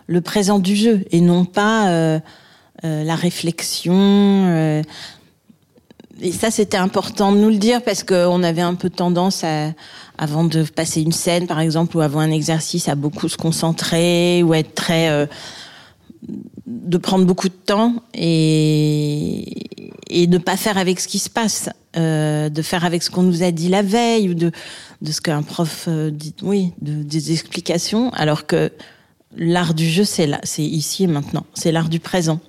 le 0.08 0.20
présent 0.20 0.58
du 0.58 0.74
jeu, 0.74 1.04
et 1.12 1.20
non 1.20 1.44
pas 1.44 1.90
euh, 1.90 2.18
euh, 2.84 3.04
la 3.04 3.14
réflexion. 3.14 3.94
Euh. 3.94 4.82
et 6.20 6.32
ça, 6.32 6.50
c'était 6.50 6.76
important 6.76 7.30
de 7.30 7.38
nous 7.38 7.50
le 7.50 7.56
dire 7.58 7.82
parce 7.82 8.02
qu'on 8.02 8.42
avait 8.42 8.62
un 8.62 8.74
peu 8.74 8.90
tendance 8.90 9.44
à, 9.44 9.68
avant 10.18 10.42
de 10.42 10.64
passer 10.64 11.02
une 11.02 11.12
scène, 11.12 11.46
par 11.46 11.60
exemple, 11.60 11.96
ou 11.96 12.00
avant 12.00 12.18
un 12.18 12.32
exercice, 12.32 12.88
à 12.88 12.96
beaucoup 12.96 13.28
se 13.28 13.36
concentrer 13.36 14.42
ou 14.42 14.54
être 14.54 14.74
très 14.74 15.28
de 16.70 16.98
prendre 16.98 17.24
beaucoup 17.24 17.48
de 17.48 17.54
temps 17.54 18.02
et, 18.14 19.66
et 20.08 20.26
ne 20.26 20.38
pas 20.38 20.56
faire 20.56 20.78
avec 20.78 21.00
ce 21.00 21.08
qui 21.08 21.18
se 21.18 21.28
passe, 21.28 21.68
euh, 21.96 22.48
de 22.48 22.62
faire 22.62 22.84
avec 22.84 23.02
ce 23.02 23.10
qu'on 23.10 23.24
nous 23.24 23.42
a 23.42 23.50
dit 23.50 23.68
la 23.68 23.82
veille 23.82 24.30
ou 24.30 24.34
de, 24.34 24.52
de 25.02 25.12
ce 25.12 25.20
qu'un 25.20 25.42
prof 25.42 25.86
euh, 25.88 26.10
dit, 26.10 26.34
oui, 26.42 26.72
de, 26.80 27.02
des 27.02 27.32
explications, 27.32 28.10
alors 28.10 28.46
que 28.46 28.70
l'art 29.36 29.74
du 29.74 29.88
jeu, 29.88 30.04
c'est 30.04 30.26
là, 30.26 30.40
c'est 30.44 30.62
ici 30.62 31.04
et 31.04 31.08
maintenant, 31.08 31.44
c'est 31.54 31.72
l'art 31.72 31.88
du 31.88 31.98
présent. 31.98 32.40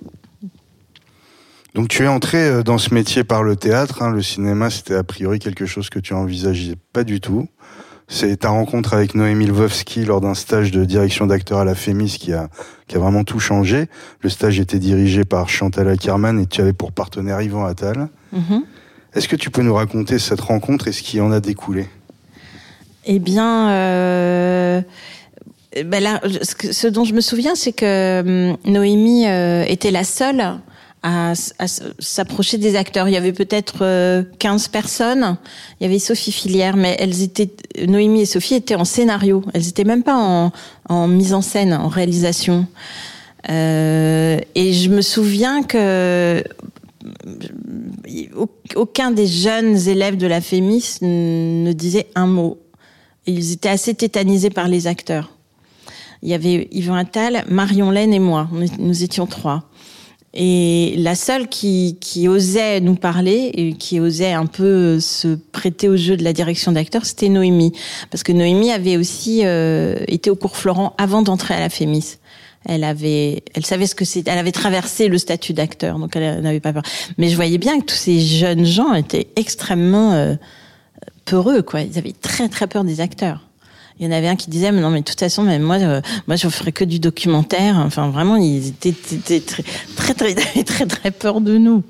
Donc 1.74 1.88
tu 1.88 2.04
es 2.04 2.08
entré 2.08 2.38
euh, 2.38 2.62
dans 2.62 2.78
ce 2.78 2.94
métier 2.94 3.24
par 3.24 3.42
le 3.42 3.56
théâtre, 3.56 4.02
hein, 4.02 4.10
le 4.10 4.22
cinéma 4.22 4.70
c'était 4.70 4.94
a 4.94 5.04
priori 5.04 5.38
quelque 5.38 5.66
chose 5.66 5.88
que 5.88 5.98
tu 5.98 6.12
envisageais 6.12 6.76
pas 6.92 7.02
du 7.02 7.20
tout. 7.20 7.48
C'est 8.14 8.36
ta 8.36 8.50
rencontre 8.50 8.92
avec 8.92 9.14
Noémie 9.14 9.46
Lvovsky 9.46 10.04
lors 10.04 10.20
d'un 10.20 10.34
stage 10.34 10.70
de 10.70 10.84
direction 10.84 11.26
d'acteur 11.26 11.60
à 11.60 11.64
la 11.64 11.74
Fémis 11.74 12.18
qui 12.20 12.34
a, 12.34 12.50
qui 12.86 12.96
a 12.96 12.98
vraiment 12.98 13.24
tout 13.24 13.40
changé. 13.40 13.86
Le 14.20 14.28
stage 14.28 14.60
était 14.60 14.78
dirigé 14.78 15.24
par 15.24 15.48
Chantal 15.48 15.88
Ackerman 15.88 16.38
et 16.38 16.44
tu 16.44 16.60
avais 16.60 16.74
pour 16.74 16.92
partenaire 16.92 17.40
Yvan 17.40 17.64
Attal. 17.64 18.08
Mm-hmm. 18.36 18.60
Est-ce 19.14 19.28
que 19.28 19.36
tu 19.36 19.48
peux 19.48 19.62
nous 19.62 19.72
raconter 19.72 20.18
cette 20.18 20.42
rencontre 20.42 20.88
et 20.88 20.92
ce 20.92 21.02
qui 21.02 21.22
en 21.22 21.32
a 21.32 21.40
découlé? 21.40 21.88
Eh 23.06 23.18
bien, 23.18 23.70
euh, 23.70 24.82
ben 25.82 26.02
là, 26.02 26.20
ce, 26.42 26.88
dont 26.88 27.04
je 27.04 27.14
me 27.14 27.22
souviens, 27.22 27.54
c'est 27.54 27.72
que 27.72 28.50
hum, 28.50 28.58
Noémie 28.70 29.26
euh, 29.26 29.64
était 29.66 29.90
la 29.90 30.04
seule 30.04 30.60
à, 31.02 31.32
s'approcher 31.98 32.58
des 32.58 32.76
acteurs. 32.76 33.08
Il 33.08 33.12
y 33.12 33.16
avait 33.16 33.32
peut-être 33.32 33.78
15 34.38 34.64
euh, 34.66 34.68
personnes. 34.70 35.36
Il 35.80 35.84
y 35.84 35.86
avait 35.86 35.98
Sophie 35.98 36.32
Filière, 36.32 36.76
mais 36.76 36.96
elles 36.98 37.22
étaient 37.22 37.50
Noémie 37.86 38.22
et 38.22 38.26
Sophie 38.26 38.54
étaient 38.54 38.76
en 38.76 38.84
scénario. 38.84 39.42
Elles 39.52 39.68
étaient 39.68 39.84
même 39.84 40.02
pas 40.02 40.52
en, 40.88 41.08
mise 41.08 41.34
en 41.34 41.42
scène, 41.42 41.72
en 41.72 41.88
réalisation. 41.88 42.66
Euh, 43.50 44.38
et 44.54 44.72
je 44.72 44.88
me 44.88 45.02
souviens 45.02 45.64
que 45.64 46.44
aucun 48.76 49.10
des 49.10 49.26
jeunes 49.26 49.76
élèves 49.88 50.16
de 50.16 50.28
la 50.28 50.40
Fémis 50.40 50.98
ne 51.02 51.72
disait 51.72 52.06
un 52.14 52.26
mot. 52.26 52.58
ils 53.26 53.52
étaient 53.52 53.68
assez 53.68 53.94
tétanisés 53.94 54.50
par 54.50 54.68
les 54.68 54.86
acteurs. 54.86 55.32
Il 56.22 56.28
y 56.28 56.34
avait 56.34 56.68
Yvan 56.70 56.94
Attal, 56.94 57.44
Marion 57.48 57.90
Laine 57.90 58.14
et 58.14 58.20
moi. 58.20 58.48
Nous 58.78 59.02
étions 59.02 59.26
trois. 59.26 59.64
Et 60.34 60.94
la 60.96 61.14
seule 61.14 61.48
qui, 61.48 61.98
qui 62.00 62.26
osait 62.26 62.80
nous 62.80 62.94
parler 62.94 63.50
et 63.52 63.74
qui 63.74 64.00
osait 64.00 64.32
un 64.32 64.46
peu 64.46 64.98
se 64.98 65.34
prêter 65.34 65.88
au 65.88 65.96
jeu 65.96 66.16
de 66.16 66.24
la 66.24 66.32
direction 66.32 66.72
d'acteur, 66.72 67.04
c'était 67.04 67.28
Noémie. 67.28 67.72
Parce 68.10 68.22
que 68.22 68.32
Noémie 68.32 68.72
avait 68.72 68.96
aussi 68.96 69.42
euh, 69.44 69.96
été 70.08 70.30
au 70.30 70.36
cours 70.36 70.56
Florent 70.56 70.94
avant 70.96 71.20
d'entrer 71.20 71.52
à 71.54 71.60
la 71.60 71.68
Fémis. 71.68 72.16
Elle 72.64 72.84
avait, 72.84 73.42
elle 73.54 73.66
savait 73.66 73.86
ce 73.86 73.94
que 73.94 74.04
c'était. 74.04 74.30
Elle 74.30 74.38
avait 74.38 74.52
traversé 74.52 75.08
le 75.08 75.18
statut 75.18 75.52
d'acteur, 75.52 75.98
donc 75.98 76.16
elle 76.16 76.40
n'avait 76.40 76.60
pas 76.60 76.72
peur. 76.72 76.84
Mais 77.18 77.28
je 77.28 77.36
voyais 77.36 77.58
bien 77.58 77.78
que 77.80 77.84
tous 77.84 77.96
ces 77.96 78.20
jeunes 78.20 78.64
gens 78.64 78.94
étaient 78.94 79.28
extrêmement 79.36 80.12
euh, 80.12 80.34
peureux, 81.24 81.62
quoi. 81.62 81.82
Ils 81.82 81.98
avaient 81.98 82.12
très 82.12 82.48
très 82.48 82.68
peur 82.68 82.84
des 82.84 83.00
acteurs. 83.00 83.48
Il 83.98 84.06
y 84.06 84.08
en 84.08 84.12
avait 84.12 84.28
un 84.28 84.36
qui 84.36 84.50
disait, 84.50 84.72
mais 84.72 84.80
non, 84.80 84.90
mais 84.90 85.00
de 85.00 85.04
toute 85.04 85.20
façon, 85.20 85.42
même 85.42 85.62
moi, 85.62 85.76
euh, 85.76 86.00
moi, 86.26 86.36
je 86.36 86.48
ferais 86.48 86.72
que 86.72 86.84
du 86.84 86.98
documentaire. 86.98 87.76
Enfin, 87.78 88.10
vraiment, 88.10 88.36
ils 88.36 88.68
étaient, 88.68 88.92
très, 89.40 90.14
très, 90.14 90.34
très, 90.34 90.64
très, 90.64 90.86
très 90.86 91.10
peur 91.10 91.40
de 91.40 91.58
nous. 91.58 91.82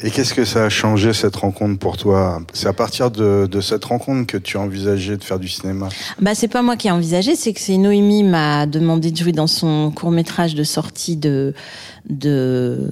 Et 0.00 0.10
qu'est-ce 0.10 0.34
que 0.34 0.44
ça 0.44 0.64
a 0.64 0.68
changé 0.68 1.12
cette 1.12 1.36
rencontre 1.36 1.78
pour 1.78 1.96
toi? 1.96 2.42
C'est 2.52 2.66
à 2.66 2.72
partir 2.72 3.12
de, 3.12 3.46
de, 3.50 3.60
cette 3.60 3.84
rencontre 3.84 4.26
que 4.26 4.36
tu 4.36 4.56
as 4.56 4.60
envisagé 4.60 5.16
de 5.16 5.22
faire 5.22 5.38
du 5.38 5.46
cinéma? 5.46 5.88
Bah 6.20 6.34
c'est 6.34 6.48
pas 6.48 6.62
moi 6.62 6.76
qui 6.76 6.88
ai 6.88 6.90
envisagé, 6.90 7.36
c'est 7.36 7.52
que 7.52 7.60
c'est 7.60 7.76
Noémie 7.76 8.24
m'a 8.24 8.66
demandé 8.66 9.12
de 9.12 9.16
jouer 9.16 9.30
dans 9.30 9.46
son 9.46 9.92
court 9.92 10.10
métrage 10.10 10.56
de 10.56 10.64
sortie 10.64 11.16
de 11.16 11.54
de 12.10 12.90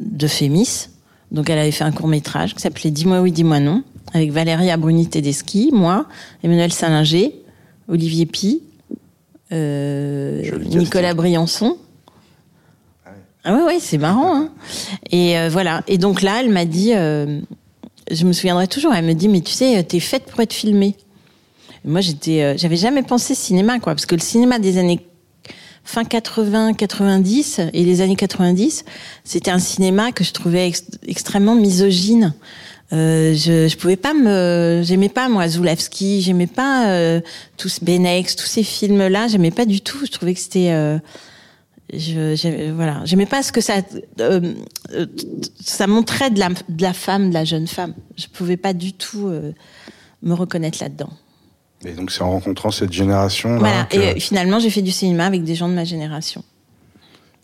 de 0.00 0.26
Fémis. 0.26 0.88
Donc 1.30 1.48
elle 1.48 1.60
avait 1.60 1.70
fait 1.70 1.84
un 1.84 1.92
court 1.92 2.08
métrage 2.08 2.54
qui 2.56 2.60
s'appelait 2.60 2.90
Dis-moi 2.90 3.20
oui, 3.20 3.30
dis-moi 3.30 3.60
non 3.60 3.84
avec 4.12 4.30
Valérie 4.30 4.74
Bruni 4.76 5.06
Tedeschi, 5.06 5.70
moi, 5.72 6.06
Emmanuel 6.42 6.72
Salinger, 6.72 7.34
Olivier 7.88 8.26
Pi, 8.26 8.62
euh, 9.52 10.42
Nicolas 10.64 11.14
Briançon. 11.14 11.76
Ah 13.44 13.54
ouais, 13.54 13.62
ouais, 13.64 13.78
c'est 13.80 13.98
marrant. 13.98 14.36
Hein 14.36 14.50
et 15.10 15.36
euh, 15.36 15.48
voilà. 15.50 15.82
Et 15.88 15.98
donc 15.98 16.22
là, 16.22 16.40
elle 16.40 16.50
m'a 16.50 16.64
dit, 16.64 16.92
euh, 16.94 17.40
je 18.10 18.24
me 18.24 18.32
souviendrai 18.32 18.68
toujours, 18.68 18.94
elle 18.94 19.04
me 19.04 19.14
dit, 19.14 19.28
mais 19.28 19.40
tu 19.40 19.52
sais, 19.52 19.82
t'es 19.82 20.00
faite 20.00 20.24
pour 20.26 20.40
être 20.40 20.52
filmée. 20.52 20.96
moi, 21.84 22.00
j'étais, 22.00 22.56
j'avais 22.56 22.76
jamais 22.76 23.02
pensé 23.02 23.34
cinéma, 23.34 23.80
quoi, 23.80 23.94
parce 23.94 24.06
que 24.06 24.14
le 24.14 24.20
cinéma 24.20 24.58
des 24.58 24.78
années 24.78 25.00
fin 25.84 26.04
80, 26.04 26.74
90 26.74 27.60
et 27.72 27.84
les 27.84 28.00
années 28.00 28.16
90, 28.16 28.84
c'était 29.24 29.50
un 29.50 29.58
cinéma 29.58 30.12
que 30.12 30.24
je 30.24 30.32
trouvais 30.32 30.72
extrêmement 31.06 31.56
misogyne. 31.56 32.34
Euh, 32.92 33.32
je, 33.34 33.68
je 33.68 33.76
pouvais 33.78 33.96
pas 33.96 34.12
me, 34.12 34.82
j'aimais 34.84 35.08
pas 35.08 35.28
moi 35.30 35.48
Zulawski, 35.48 36.20
j'aimais 36.20 36.46
pas 36.46 36.88
euh, 36.88 37.20
tous 37.56 37.82
Benex, 37.82 38.36
tous 38.36 38.46
ces 38.46 38.62
films-là, 38.62 39.28
j'aimais 39.28 39.50
pas 39.50 39.64
du 39.64 39.80
tout. 39.80 40.04
Je 40.04 40.10
trouvais 40.10 40.34
que 40.34 40.40
c'était, 40.40 40.72
euh, 40.72 40.98
je, 41.90 42.70
voilà, 42.72 43.00
j'aimais 43.04 43.24
pas 43.26 43.42
ce 43.42 43.50
que 43.50 43.62
ça, 43.62 43.76
euh, 44.20 44.54
ça 45.58 45.86
montrait 45.86 46.30
de 46.30 46.38
la, 46.38 46.50
de 46.50 46.82
la 46.82 46.92
femme, 46.92 47.30
de 47.30 47.34
la 47.34 47.44
jeune 47.44 47.66
femme. 47.66 47.94
Je 48.18 48.26
pouvais 48.26 48.58
pas 48.58 48.74
du 48.74 48.92
tout 48.92 49.32
me 50.22 50.34
reconnaître 50.34 50.78
là-dedans. 50.82 51.10
Et 51.86 51.92
donc 51.92 52.10
c'est 52.10 52.22
en 52.22 52.30
rencontrant 52.30 52.70
cette 52.70 52.92
génération. 52.92 53.54
Là, 53.54 53.86
voilà. 53.90 54.14
Et 54.14 54.20
finalement, 54.20 54.58
j'ai 54.60 54.70
fait 54.70 54.82
du 54.82 54.92
cinéma 54.92 55.24
avec 55.24 55.44
des 55.44 55.54
gens 55.54 55.68
de 55.68 55.74
ma 55.74 55.84
génération. 55.84 56.44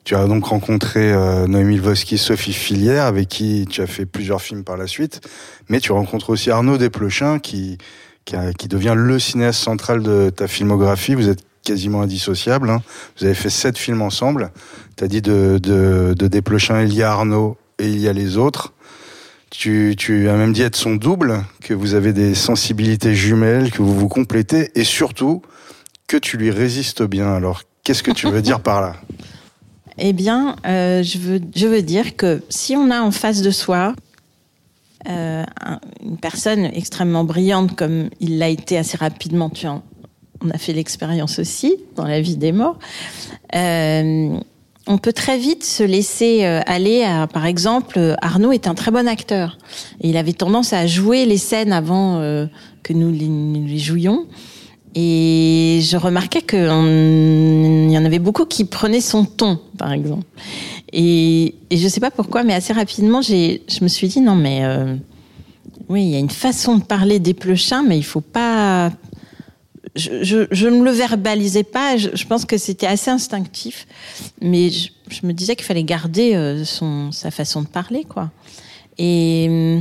Tu 0.09 0.15
as 0.15 0.27
donc 0.27 0.47
rencontré 0.47 1.13
euh, 1.13 1.47
Noémie 1.47 1.83
Sophie 2.17 2.55
Filière, 2.55 3.05
avec 3.05 3.29
qui 3.29 3.67
tu 3.69 3.83
as 3.83 3.87
fait 3.87 4.07
plusieurs 4.07 4.41
films 4.41 4.65
par 4.65 4.79
la 4.79 4.87
suite. 4.87 5.21
Mais 5.69 5.81
tu 5.81 5.93
rencontres 5.93 6.31
aussi 6.31 6.51
Arnaud 6.51 6.79
Desplechin, 6.79 7.39
qui, 7.39 7.77
qui, 8.25 8.35
qui 8.59 8.69
devient 8.69 8.95
le 8.97 9.19
cinéaste 9.19 9.61
central 9.61 10.03
de 10.03 10.31
ta 10.31 10.49
filmographie. 10.49 11.15
Vous 11.15 11.29
êtes 11.29 11.41
quasiment 11.63 12.01
indissociables. 12.01 12.71
Hein. 12.71 12.81
Vous 13.19 13.27
avez 13.27 13.35
fait 13.35 13.51
sept 13.51 13.77
films 13.77 14.01
ensemble. 14.01 14.51
Tu 14.97 15.05
as 15.05 15.09
dit 15.09 15.21
de, 15.21 15.61
de, 15.63 16.15
de 16.19 16.27
Desplechin, 16.27 16.81
il 16.85 16.95
y 16.95 17.03
a 17.03 17.13
Arnaud 17.13 17.59
et 17.79 17.89
il 17.89 18.01
y 18.01 18.09
a 18.09 18.15
les 18.15 18.39
autres. 18.39 18.73
Tu, 19.51 19.95
tu 19.99 20.31
as 20.31 20.37
même 20.37 20.55
dit 20.55 20.63
être 20.63 20.77
son 20.77 20.97
double, 20.97 21.45
que 21.61 21.75
vous 21.75 21.93
avez 21.93 22.15
des 22.15 22.35
sensibilités 22.35 23.15
jumelles, 23.15 23.71
que 23.71 23.83
vous 23.83 23.95
vous 23.95 24.09
complétez, 24.09 24.71
et 24.75 24.85
surtout 24.85 25.43
que 26.07 26.17
tu 26.17 26.39
lui 26.39 26.51
résistes 26.51 27.03
bien. 27.03 27.31
Alors, 27.35 27.65
qu'est-ce 27.85 28.03
que 28.03 28.11
tu 28.11 28.27
veux 28.27 28.41
dire 28.41 28.61
par 28.61 28.81
là? 28.81 28.97
Eh 29.99 30.13
bien, 30.13 30.57
euh, 30.67 31.03
je, 31.03 31.19
veux, 31.19 31.83
dire 31.83 32.17
que 32.17 32.43
si 32.49 32.77
on 32.77 32.91
a 32.91 33.01
en 33.01 33.11
face 33.11 33.43
de 33.43 33.51
soi 33.51 33.95
euh, 35.09 35.45
une 36.05 36.17
personne 36.17 36.65
extrêmement 36.65 37.25
brillante 37.25 37.77
comme 37.77 38.11
il 38.21 38.39
l'a 38.39 38.49
été 38.49 38.79
assez 38.79 38.97
rapidement, 38.97 39.51
tu 39.51 39.67
en, 39.67 39.83
on 40.41 40.51
a 40.51 40.59
fait 40.59 40.73
l'expérience 40.73 41.39
aussi 41.39 41.77
dans 41.97 42.05
la 42.05 42.21
vie 42.21 42.37
des 42.37 42.53
morts, 42.53 42.79
euh, 43.55 44.39
on 44.87 44.99
peut 44.99 45.13
très 45.13 45.37
vite 45.37 45.65
se 45.65 45.83
laisser 45.83 46.45
aller 46.45 47.05
à, 47.05 47.27
par 47.27 47.45
exemple, 47.45 48.17
Arnaud 48.23 48.53
est 48.53 48.67
un 48.67 48.75
très 48.75 48.91
bon 48.91 49.07
acteur. 49.07 49.59
Et 50.01 50.09
il 50.09 50.17
avait 50.17 50.33
tendance 50.33 50.73
à 50.73 50.87
jouer 50.87 51.27
les 51.27 51.37
scènes 51.37 51.75
avant 51.75 52.19
que 52.83 52.95
nous 52.95 53.11
nous 53.11 53.67
les 53.67 53.79
jouions. 53.79 54.27
Et 54.95 55.81
je 55.83 55.97
remarquais 55.97 56.43
qu'il 56.43 56.59
y 56.59 57.99
en 57.99 58.05
avait 58.05 58.19
beaucoup 58.19 58.47
qui 58.47 58.65
prenaient 58.65 59.01
son 59.01 59.25
ton, 59.25 59.61
par 59.77 59.93
exemple. 59.93 60.25
Et, 60.93 61.55
je 61.71 61.83
ne 61.83 61.89
sais 61.89 62.01
pas 62.01 62.11
pourquoi, 62.11 62.45
mais 62.45 62.55
assez 62.55 62.73
rapidement, 62.73 63.21
je 63.23 63.83
me 63.83 63.89
suis 63.89 64.09
dit 64.09 64.21
non, 64.21 64.35
mais 64.35 64.65
euh, 64.65 64.97
oui, 65.89 66.05
il 66.05 66.11
y 66.11 66.17
a 66.17 66.19
une 66.19 66.31
façon 66.31 66.79
de 66.79 66.83
parler 66.83 67.19
des 67.19 67.35
plechins, 67.35 67.83
mais 67.83 67.99
il 67.99 68.05
faut 68.05 68.21
pas. 68.21 68.91
Je, 69.95 70.47
je, 70.51 70.69
ne 70.69 70.83
le 70.83 70.91
verbalisais 70.91 71.65
pas. 71.65 71.97
Je, 71.97 72.11
je 72.15 72.27
pense 72.27 72.45
que 72.45 72.57
c'était 72.57 72.87
assez 72.87 73.11
instinctif, 73.11 73.87
mais 74.41 74.71
je, 74.71 75.27
me 75.27 75.33
disais 75.33 75.57
qu'il 75.57 75.65
fallait 75.65 75.85
garder 75.85 76.35
euh, 76.35 76.65
sa 77.11 77.31
façon 77.31 77.63
de 77.63 77.69
parler, 77.69 78.05
quoi. 78.05 78.31
Et 78.99 79.81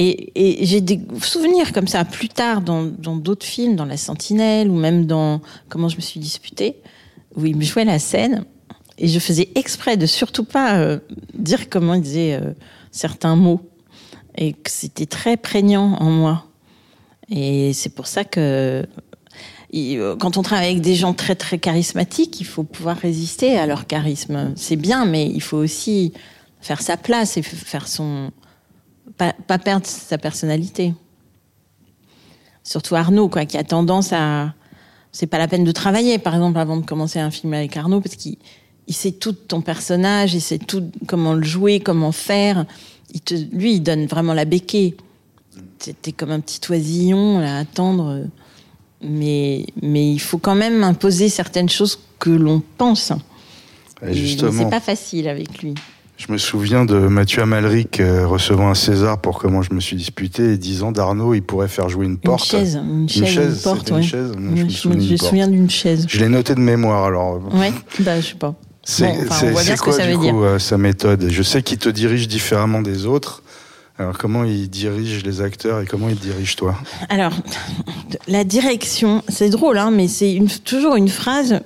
et, 0.00 0.64
j'ai 0.64 0.80
des 0.80 1.00
souvenirs 1.22 1.72
comme 1.72 1.88
ça 1.88 2.04
plus 2.04 2.28
tard 2.28 2.60
dans 2.60 2.84
d'autres 2.84 3.46
films, 3.46 3.76
dans 3.76 3.84
La 3.84 3.96
Sentinelle 3.96 4.70
ou 4.70 4.76
même 4.76 5.06
dans 5.06 5.40
Comment 5.68 5.88
je 5.88 5.96
me 5.96 6.00
suis 6.02 6.20
disputée, 6.20 6.76
où 7.36 7.44
il 7.46 7.56
me 7.56 7.62
jouait 7.62 7.84
la 7.84 7.98
scène 7.98 8.44
et 8.98 9.08
je 9.08 9.18
faisais 9.18 9.48
exprès 9.54 9.96
de 9.96 10.06
surtout 10.06 10.44
pas 10.44 10.76
euh, 10.76 10.98
dire 11.34 11.70
comment 11.70 11.94
il 11.94 12.02
disait 12.02 12.34
euh, 12.34 12.52
certains 12.90 13.36
mots 13.36 13.60
et 14.36 14.52
que 14.52 14.70
c'était 14.70 15.06
très 15.06 15.36
prégnant 15.36 15.96
en 16.00 16.10
moi. 16.10 16.46
Et 17.30 17.72
c'est 17.72 17.94
pour 17.94 18.06
ça 18.06 18.24
que 18.24 18.86
quand 20.18 20.36
on 20.38 20.42
travaille 20.42 20.70
avec 20.70 20.80
des 20.80 20.94
gens 20.94 21.12
très 21.12 21.34
très 21.34 21.58
charismatiques, 21.58 22.40
il 22.40 22.46
faut 22.46 22.64
pouvoir 22.64 22.96
résister 22.96 23.58
à 23.58 23.66
leur 23.66 23.86
charisme. 23.86 24.52
C'est 24.56 24.76
bien, 24.76 25.04
mais 25.04 25.26
il 25.26 25.42
faut 25.42 25.58
aussi 25.58 26.12
faire 26.60 26.80
sa 26.80 26.96
place 26.96 27.36
et 27.36 27.42
faire 27.42 27.86
son 27.86 28.30
pas, 29.16 29.32
pas 29.46 29.58
perdre 29.58 29.86
sa 29.86 30.18
personnalité. 30.18 30.94
Surtout 32.64 32.94
Arnaud, 32.94 33.28
quoi, 33.28 33.46
qui 33.46 33.56
a 33.56 33.64
tendance 33.64 34.12
à 34.12 34.54
c'est 35.10 35.26
pas 35.26 35.38
la 35.38 35.48
peine 35.48 35.64
de 35.64 35.72
travailler, 35.72 36.18
par 36.18 36.34
exemple, 36.34 36.58
avant 36.58 36.76
de 36.76 36.84
commencer 36.84 37.18
un 37.18 37.30
film 37.30 37.54
avec 37.54 37.76
Arnaud, 37.76 38.00
parce 38.00 38.14
qu'il 38.14 38.36
il 38.86 38.94
sait 38.94 39.12
tout 39.12 39.32
de 39.32 39.36
ton 39.38 39.62
personnage, 39.62 40.34
il 40.34 40.40
sait 40.40 40.58
tout 40.58 40.90
comment 41.06 41.34
le 41.34 41.42
jouer, 41.42 41.80
comment 41.80 42.12
faire. 42.12 42.66
Il 43.14 43.20
te, 43.20 43.34
lui, 43.34 43.74
il 43.74 43.80
donne 43.80 44.06
vraiment 44.06 44.34
la 44.34 44.44
béquille. 44.44 44.94
T'es 45.78 46.12
comme 46.12 46.30
un 46.30 46.40
petit 46.40 46.60
oisillon 46.70 47.40
à 47.40 47.56
attendre 47.56 48.28
mais, 49.02 49.66
mais 49.80 50.12
il 50.12 50.18
faut 50.18 50.38
quand 50.38 50.54
même 50.54 50.82
imposer 50.82 51.28
certaines 51.28 51.68
choses 51.68 51.98
que 52.18 52.30
l'on 52.30 52.62
pense. 52.76 53.12
Et 54.06 54.14
justement. 54.14 54.52
C'est 54.52 54.70
pas 54.70 54.80
facile 54.80 55.28
avec 55.28 55.62
lui. 55.62 55.74
Je 56.18 56.32
me 56.32 56.36
souviens 56.36 56.84
de 56.84 56.98
Mathieu 56.98 57.42
Amalric 57.42 58.00
euh, 58.00 58.26
recevant 58.26 58.68
un 58.68 58.74
César 58.74 59.20
pour 59.20 59.38
comment 59.38 59.62
je 59.62 59.72
me 59.72 59.78
suis 59.78 59.94
disputé 59.94 60.54
et 60.54 60.58
disant 60.58 60.90
d'Arnaud, 60.90 61.32
il 61.32 61.42
pourrait 61.42 61.68
faire 61.68 61.88
jouer 61.88 62.06
une 62.06 62.18
porte. 62.18 62.52
Une 62.52 62.58
chaise, 62.58 62.74
une 62.74 63.08
chaise, 63.08 63.20
une, 63.20 63.26
chaise, 63.28 63.56
une 63.56 63.62
porte, 63.62 63.90
une 63.90 64.02
chaise. 64.02 64.32
je, 64.36 64.88
me, 64.88 65.16
souviens 65.16 65.46
d'une 65.46 65.70
chaise. 65.70 66.06
Je 66.08 66.18
l'ai 66.18 66.28
noté 66.28 66.56
de 66.56 66.60
mémoire 66.60 67.04
alors. 67.04 67.40
Ouais, 67.54 67.72
bah, 68.00 68.20
je 68.20 68.26
sais 68.26 68.34
pas. 68.34 68.56
C'est 68.82 69.04
bon, 69.04 69.26
enfin, 69.30 69.76
quoi, 69.76 69.96
du 69.96 70.16
coup, 70.16 70.22
dire. 70.24 70.34
Euh, 70.36 70.58
sa 70.58 70.76
méthode? 70.76 71.28
Je 71.28 71.42
sais 71.44 71.62
qu'il 71.62 71.78
te 71.78 71.88
dirige 71.88 72.26
différemment 72.26 72.82
des 72.82 73.06
autres. 73.06 73.44
Alors, 74.00 74.16
comment 74.16 74.44
il 74.44 74.70
dirige 74.70 75.24
les 75.24 75.40
acteurs 75.40 75.80
et 75.80 75.86
comment 75.86 76.08
il 76.08 76.18
dirige 76.18 76.54
toi 76.54 76.76
Alors, 77.08 77.32
la 78.28 78.44
direction, 78.44 79.24
c'est 79.28 79.50
drôle, 79.50 79.76
hein, 79.76 79.90
mais 79.90 80.06
c'est 80.06 80.38
toujours 80.64 80.94
une 80.94 81.08
phrase, 81.08 81.60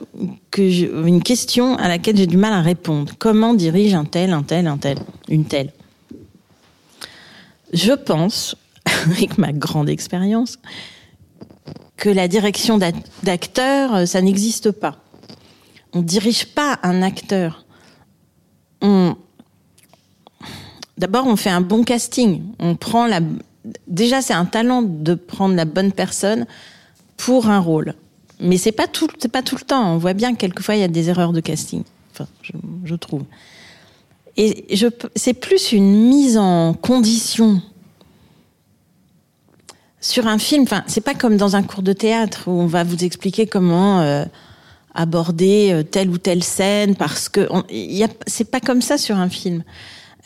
que 0.50 0.62
une 1.06 1.22
question 1.22 1.76
à 1.76 1.88
laquelle 1.88 2.16
j'ai 2.16 2.26
du 2.26 2.38
mal 2.38 2.54
à 2.54 2.62
répondre. 2.62 3.12
Comment 3.18 3.52
dirige 3.52 3.92
un 3.92 4.06
tel, 4.06 4.32
un 4.32 4.42
tel, 4.42 4.66
un 4.66 4.78
tel, 4.78 4.96
une 5.28 5.44
telle? 5.44 5.72
Je 7.74 7.92
pense, 7.92 8.56
avec 9.04 9.36
ma 9.36 9.52
grande 9.52 9.90
expérience, 9.90 10.58
que 11.98 12.08
la 12.08 12.28
direction 12.28 12.78
d'acteur, 13.22 14.08
ça 14.08 14.22
n'existe 14.22 14.70
pas. 14.70 14.96
On 15.92 16.00
dirige 16.00 16.46
pas 16.46 16.78
un 16.82 17.02
acteur. 17.02 17.66
On, 18.80 19.16
D'abord, 20.98 21.26
on 21.26 21.36
fait 21.36 21.50
un 21.50 21.60
bon 21.60 21.84
casting. 21.84 22.42
On 22.58 22.76
prend 22.76 23.06
la. 23.06 23.20
Déjà, 23.86 24.22
c'est 24.22 24.34
un 24.34 24.44
talent 24.44 24.82
de 24.82 25.14
prendre 25.14 25.54
la 25.54 25.64
bonne 25.64 25.92
personne 25.92 26.46
pour 27.16 27.48
un 27.48 27.58
rôle. 27.58 27.94
Mais 28.40 28.56
c'est 28.56 28.72
pas 28.72 28.88
tout, 28.88 29.08
c'est 29.18 29.30
pas 29.30 29.42
tout 29.42 29.56
le 29.56 29.62
temps. 29.62 29.94
On 29.94 29.98
voit 29.98 30.14
bien 30.14 30.34
que 30.34 30.38
quelquefois 30.38 30.74
il 30.74 30.80
y 30.80 30.84
a 30.84 30.88
des 30.88 31.08
erreurs 31.08 31.32
de 31.32 31.40
casting. 31.40 31.84
Enfin, 32.12 32.26
je, 32.84 32.94
trouve. 32.96 33.22
Et 34.36 34.76
je, 34.76 34.88
c'est 35.14 35.32
plus 35.32 35.72
une 35.72 36.08
mise 36.08 36.36
en 36.36 36.74
condition 36.74 37.62
sur 40.00 40.26
un 40.26 40.38
film. 40.38 40.64
Enfin, 40.64 40.82
c'est 40.88 41.00
pas 41.00 41.14
comme 41.14 41.36
dans 41.36 41.54
un 41.54 41.62
cours 41.62 41.82
de 41.82 41.92
théâtre 41.92 42.48
où 42.48 42.50
on 42.50 42.66
va 42.66 42.82
vous 42.82 43.04
expliquer 43.04 43.46
comment 43.46 44.00
euh, 44.00 44.24
aborder 44.94 45.70
euh, 45.72 45.82
telle 45.84 46.10
ou 46.10 46.18
telle 46.18 46.42
scène 46.42 46.96
parce 46.96 47.28
que 47.28 47.48
c'est 48.26 48.50
pas 48.50 48.60
comme 48.60 48.82
ça 48.82 48.98
sur 48.98 49.16
un 49.16 49.28
film. 49.28 49.62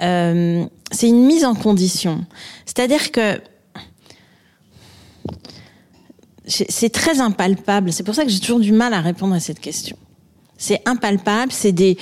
Euh, 0.03 0.65
c'est 0.91 1.09
une 1.09 1.25
mise 1.25 1.45
en 1.45 1.55
condition. 1.55 2.25
C'est-à-dire 2.65 3.11
que 3.11 3.41
c'est 6.47 6.93
très 6.93 7.21
impalpable. 7.21 7.93
C'est 7.93 8.05
pour 8.05 8.15
ça 8.15 8.25
que 8.25 8.31
j'ai 8.31 8.39
toujours 8.39 8.61
du 8.61 8.73
mal 8.73 8.95
à 8.95 9.01
répondre 9.01 9.35
à 9.35 9.41
cette 9.41 9.61
question. 9.61 9.97
C'est 10.59 10.81
impalpable, 10.87 11.53
c'est 11.53 11.73
des, 11.73 11.99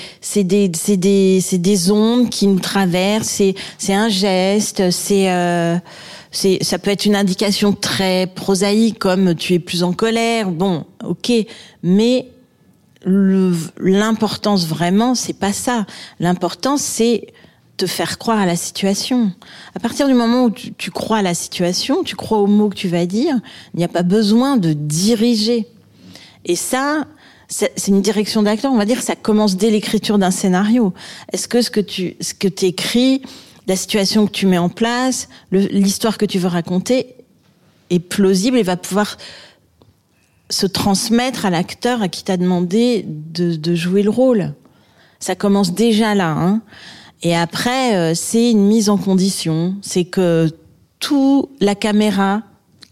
ondes 1.90 2.30
qui 2.30 2.46
nous 2.46 2.60
traversent. 2.60 3.42
C'est, 3.78 3.94
un 3.94 4.08
geste. 4.08 4.80
Euh, 5.10 5.78
ça 6.30 6.78
peut 6.78 6.90
être 6.90 7.04
une 7.04 7.16
indication 7.16 7.72
très 7.72 8.28
prosaïque, 8.28 8.98
comme 8.98 9.34
tu 9.34 9.54
es 9.54 9.58
plus 9.58 9.82
en 9.82 9.92
colère. 9.92 10.50
Bon, 10.50 10.84
ok, 11.04 11.32
mais 11.82 12.28
l'importance 13.06 14.66
vraiment, 14.66 15.14
c'est 15.16 15.38
pas 15.38 15.52
ça. 15.52 15.84
L'importance, 16.20 16.82
c'est 16.82 17.26
te 17.76 17.86
faire 17.86 18.18
croire 18.18 18.38
à 18.38 18.46
la 18.46 18.56
situation. 18.56 19.32
À 19.74 19.80
partir 19.80 20.06
du 20.06 20.14
moment 20.14 20.44
où 20.44 20.50
tu, 20.50 20.90
crois 20.90 21.18
à 21.18 21.22
la 21.22 21.34
situation, 21.34 22.04
tu 22.04 22.16
crois 22.16 22.38
aux 22.38 22.46
mots 22.46 22.68
que 22.68 22.76
tu 22.76 22.88
vas 22.88 23.06
dire, 23.06 23.36
il 23.74 23.78
n'y 23.78 23.84
a 23.84 23.88
pas 23.88 24.02
besoin 24.02 24.56
de 24.56 24.72
diriger. 24.72 25.66
Et 26.44 26.56
ça, 26.56 27.06
c'est 27.48 27.88
une 27.88 28.02
direction 28.02 28.42
d'acteur, 28.42 28.72
on 28.72 28.76
va 28.76 28.84
dire, 28.84 29.02
ça 29.02 29.16
commence 29.16 29.56
dès 29.56 29.70
l'écriture 29.70 30.18
d'un 30.18 30.30
scénario. 30.30 30.92
Est-ce 31.32 31.48
que 31.48 31.62
ce 31.62 31.70
que 31.70 31.80
tu 31.80 32.16
ce 32.20 32.34
que 32.34 32.48
écris, 32.64 33.22
la 33.66 33.76
situation 33.76 34.26
que 34.26 34.32
tu 34.32 34.46
mets 34.46 34.58
en 34.58 34.68
place, 34.68 35.28
l'histoire 35.50 36.18
que 36.18 36.26
tu 36.26 36.38
veux 36.38 36.48
raconter 36.48 37.16
est 37.90 37.98
plausible 37.98 38.58
et 38.58 38.62
va 38.62 38.76
pouvoir 38.76 39.16
se 40.50 40.66
transmettre 40.66 41.46
à 41.46 41.50
l'acteur 41.50 42.02
à 42.02 42.08
qui 42.08 42.22
t'a 42.22 42.36
demandé 42.36 43.04
de, 43.06 43.56
de 43.56 43.74
jouer 43.74 44.02
le 44.02 44.10
rôle? 44.10 44.54
Ça 45.18 45.34
commence 45.34 45.72
déjà 45.72 46.14
là. 46.14 46.30
Hein. 46.30 46.60
Et 47.24 47.34
après, 47.34 47.96
euh, 47.96 48.14
c'est 48.14 48.50
une 48.50 48.66
mise 48.66 48.90
en 48.90 48.98
condition. 48.98 49.74
C'est 49.80 50.04
que 50.04 50.50
tout 51.00 51.48
la 51.58 51.74
caméra, 51.74 52.42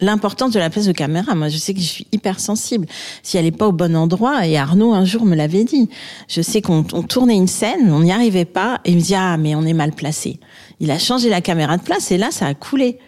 l'importance 0.01 0.53
de 0.53 0.59
la 0.59 0.71
place 0.71 0.87
de 0.87 0.93
caméra. 0.93 1.35
Moi, 1.35 1.51
je 1.51 1.59
sais 1.59 1.75
que 1.75 1.81
je 1.81 1.87
suis 1.87 2.07
hyper 2.13 2.41
sensible. 2.41 2.87
Si 3.23 3.37
elle 3.37 3.45
n'est 3.45 3.53
pas 3.53 3.69
au 3.69 3.73
bon 3.73 3.95
endroit, 3.95 4.47
et 4.47 4.57
Arnaud 4.57 4.95
un 4.95 5.05
jour 5.05 5.27
me 5.27 5.37
l'avait 5.37 5.65
dit. 5.65 5.91
Je 6.29 6.41
sais 6.41 6.63
qu'on 6.63 6.83
tournait 6.83 7.37
une 7.37 7.47
scène, 7.47 7.93
on 7.93 8.01
n'y 8.01 8.11
arrivait 8.11 8.47
pas, 8.47 8.81
et 8.87 8.91
il 8.93 8.97
me 8.97 9.03
dit 9.03 9.15
ah 9.15 9.37
mais 9.37 9.55
on 9.55 9.65
est 9.65 9.75
mal 9.75 9.93
placé. 9.93 10.41
Il 10.81 10.91
a 10.91 10.99
changé 10.99 11.29
la 11.29 11.43
caméra 11.43 11.77
de 11.77 11.83
place 11.83 12.11
et 12.11 12.19
là 12.19 12.31
ça 12.31 12.47
a 12.47 12.55
coulé. 12.55 12.99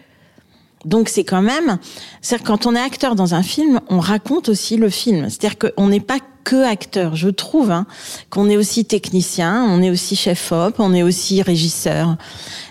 Donc 0.85 1.09
c'est 1.09 1.23
quand 1.23 1.41
même, 1.41 1.79
c'est 2.21 2.41
quand 2.41 2.67
on 2.67 2.75
est 2.75 2.79
acteur 2.79 3.15
dans 3.15 3.33
un 3.33 3.43
film, 3.43 3.81
on 3.89 3.99
raconte 3.99 4.49
aussi 4.49 4.77
le 4.77 4.89
film. 4.89 5.29
C'est-à-dire 5.29 5.57
qu'on 5.57 5.87
n'est 5.87 5.99
pas 5.99 6.19
que 6.43 6.63
acteur, 6.63 7.15
je 7.15 7.27
trouve, 7.27 7.71
hein, 7.71 7.87
qu'on 8.29 8.49
est 8.49 8.55
aussi 8.55 8.85
technicien, 8.85 9.65
on 9.67 9.81
est 9.81 9.89
aussi 9.89 10.15
chef 10.15 10.51
op, 10.51 10.75
on 10.77 10.93
est 10.93 11.01
aussi 11.01 11.41
régisseur. 11.41 12.17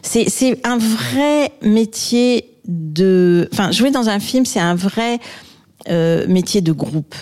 C'est 0.02 0.30
c'est 0.30 0.64
un 0.64 0.78
vrai 0.78 1.52
métier 1.60 2.52
de, 2.68 3.48
enfin 3.52 3.72
jouer 3.72 3.90
dans 3.90 4.08
un 4.08 4.20
film, 4.20 4.46
c'est 4.46 4.60
un 4.60 4.76
vrai 4.76 5.18
euh, 5.88 6.24
métier 6.28 6.60
de 6.60 6.70
groupe. 6.70 7.16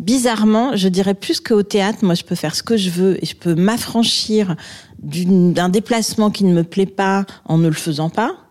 Bizarrement, 0.00 0.76
je 0.76 0.88
dirais 0.88 1.14
plus 1.14 1.40
qu'au 1.40 1.62
théâtre, 1.62 2.04
moi 2.04 2.14
je 2.14 2.24
peux 2.24 2.34
faire 2.34 2.56
ce 2.56 2.64
que 2.64 2.76
je 2.76 2.90
veux 2.90 3.22
et 3.22 3.26
je 3.26 3.36
peux 3.36 3.54
m'affranchir 3.54 4.56
d'un 5.00 5.68
déplacement 5.68 6.30
qui 6.30 6.44
ne 6.44 6.52
me 6.52 6.64
plaît 6.64 6.86
pas 6.86 7.26
en 7.44 7.58
ne 7.58 7.68
le 7.68 7.74
faisant 7.74 8.10
pas 8.10 8.47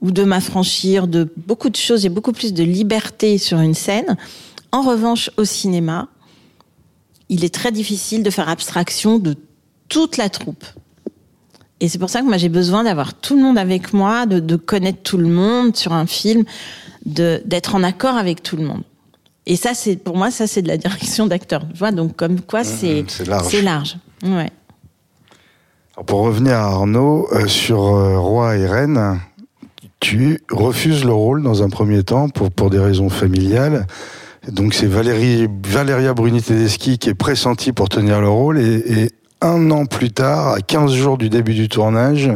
ou 0.00 0.10
de 0.10 0.24
m'affranchir 0.24 1.06
de 1.06 1.32
beaucoup 1.46 1.68
de 1.68 1.76
choses. 1.76 2.06
et 2.06 2.08
beaucoup 2.08 2.32
plus 2.32 2.52
de 2.52 2.64
liberté 2.64 3.38
sur 3.38 3.60
une 3.60 3.74
scène. 3.74 4.16
En 4.72 4.82
revanche, 4.82 5.30
au 5.36 5.44
cinéma, 5.44 6.08
il 7.28 7.44
est 7.44 7.54
très 7.54 7.72
difficile 7.72 8.22
de 8.22 8.30
faire 8.30 8.48
abstraction 8.48 9.18
de 9.18 9.36
toute 9.88 10.16
la 10.16 10.28
troupe. 10.28 10.64
Et 11.80 11.88
c'est 11.88 11.98
pour 11.98 12.10
ça 12.10 12.20
que 12.20 12.26
moi 12.26 12.36
j'ai 12.36 12.50
besoin 12.50 12.84
d'avoir 12.84 13.14
tout 13.14 13.36
le 13.36 13.42
monde 13.42 13.56
avec 13.56 13.92
moi, 13.94 14.26
de, 14.26 14.38
de, 14.38 14.56
connaître 14.56 15.02
tout 15.02 15.16
le 15.16 15.28
monde 15.28 15.76
sur 15.76 15.92
un 15.92 16.06
film, 16.06 16.44
d'être 17.06 17.74
en 17.74 17.82
accord 17.82 18.16
avec 18.16 18.42
tout 18.42 18.56
le 18.56 18.64
monde. 18.64 18.82
Et 19.46 19.56
ça, 19.56 19.74
c'est 19.74 19.96
pour 19.96 20.16
moi, 20.16 20.30
ça 20.30 20.46
c'est 20.46 20.62
de 20.62 20.68
la 20.68 20.76
direction 20.76 21.26
d'acteur. 21.26 21.66
Tu 21.72 21.78
vois, 21.78 21.90
donc 21.90 22.16
comme 22.16 22.40
quoi 22.40 22.64
c'est 22.64 23.04
c'est 23.08 23.26
large. 23.26 23.46
C'est 23.48 23.62
large. 23.62 23.96
Ouais. 24.22 24.50
Alors 25.94 26.06
pour 26.06 26.20
revenir 26.20 26.54
à 26.54 26.64
Arnaud 26.64 27.26
euh, 27.32 27.46
sur 27.48 27.82
euh, 27.82 28.18
Roi 28.18 28.56
et 28.56 28.66
Reine, 28.66 29.18
tu 30.00 30.42
refuses 30.50 31.04
le 31.04 31.12
rôle 31.12 31.42
dans 31.42 31.62
un 31.62 31.68
premier 31.68 32.02
temps 32.02 32.28
pour, 32.28 32.50
pour 32.50 32.70
des 32.70 32.78
raisons 32.78 33.10
familiales. 33.10 33.86
Donc 34.50 34.72
c'est 34.74 34.86
Valérie, 34.86 35.48
Valéria 35.66 36.14
Bruni-Tedeschi 36.14 36.98
qui 36.98 37.10
est 37.10 37.14
pressentie 37.14 37.72
pour 37.72 37.88
tenir 37.88 38.20
le 38.20 38.28
rôle 38.28 38.58
et, 38.58 39.02
et, 39.02 39.10
un 39.42 39.70
an 39.70 39.86
plus 39.86 40.10
tard, 40.10 40.48
à 40.48 40.60
15 40.60 40.92
jours 40.92 41.16
du 41.16 41.30
début 41.30 41.54
du 41.54 41.70
tournage, 41.70 42.30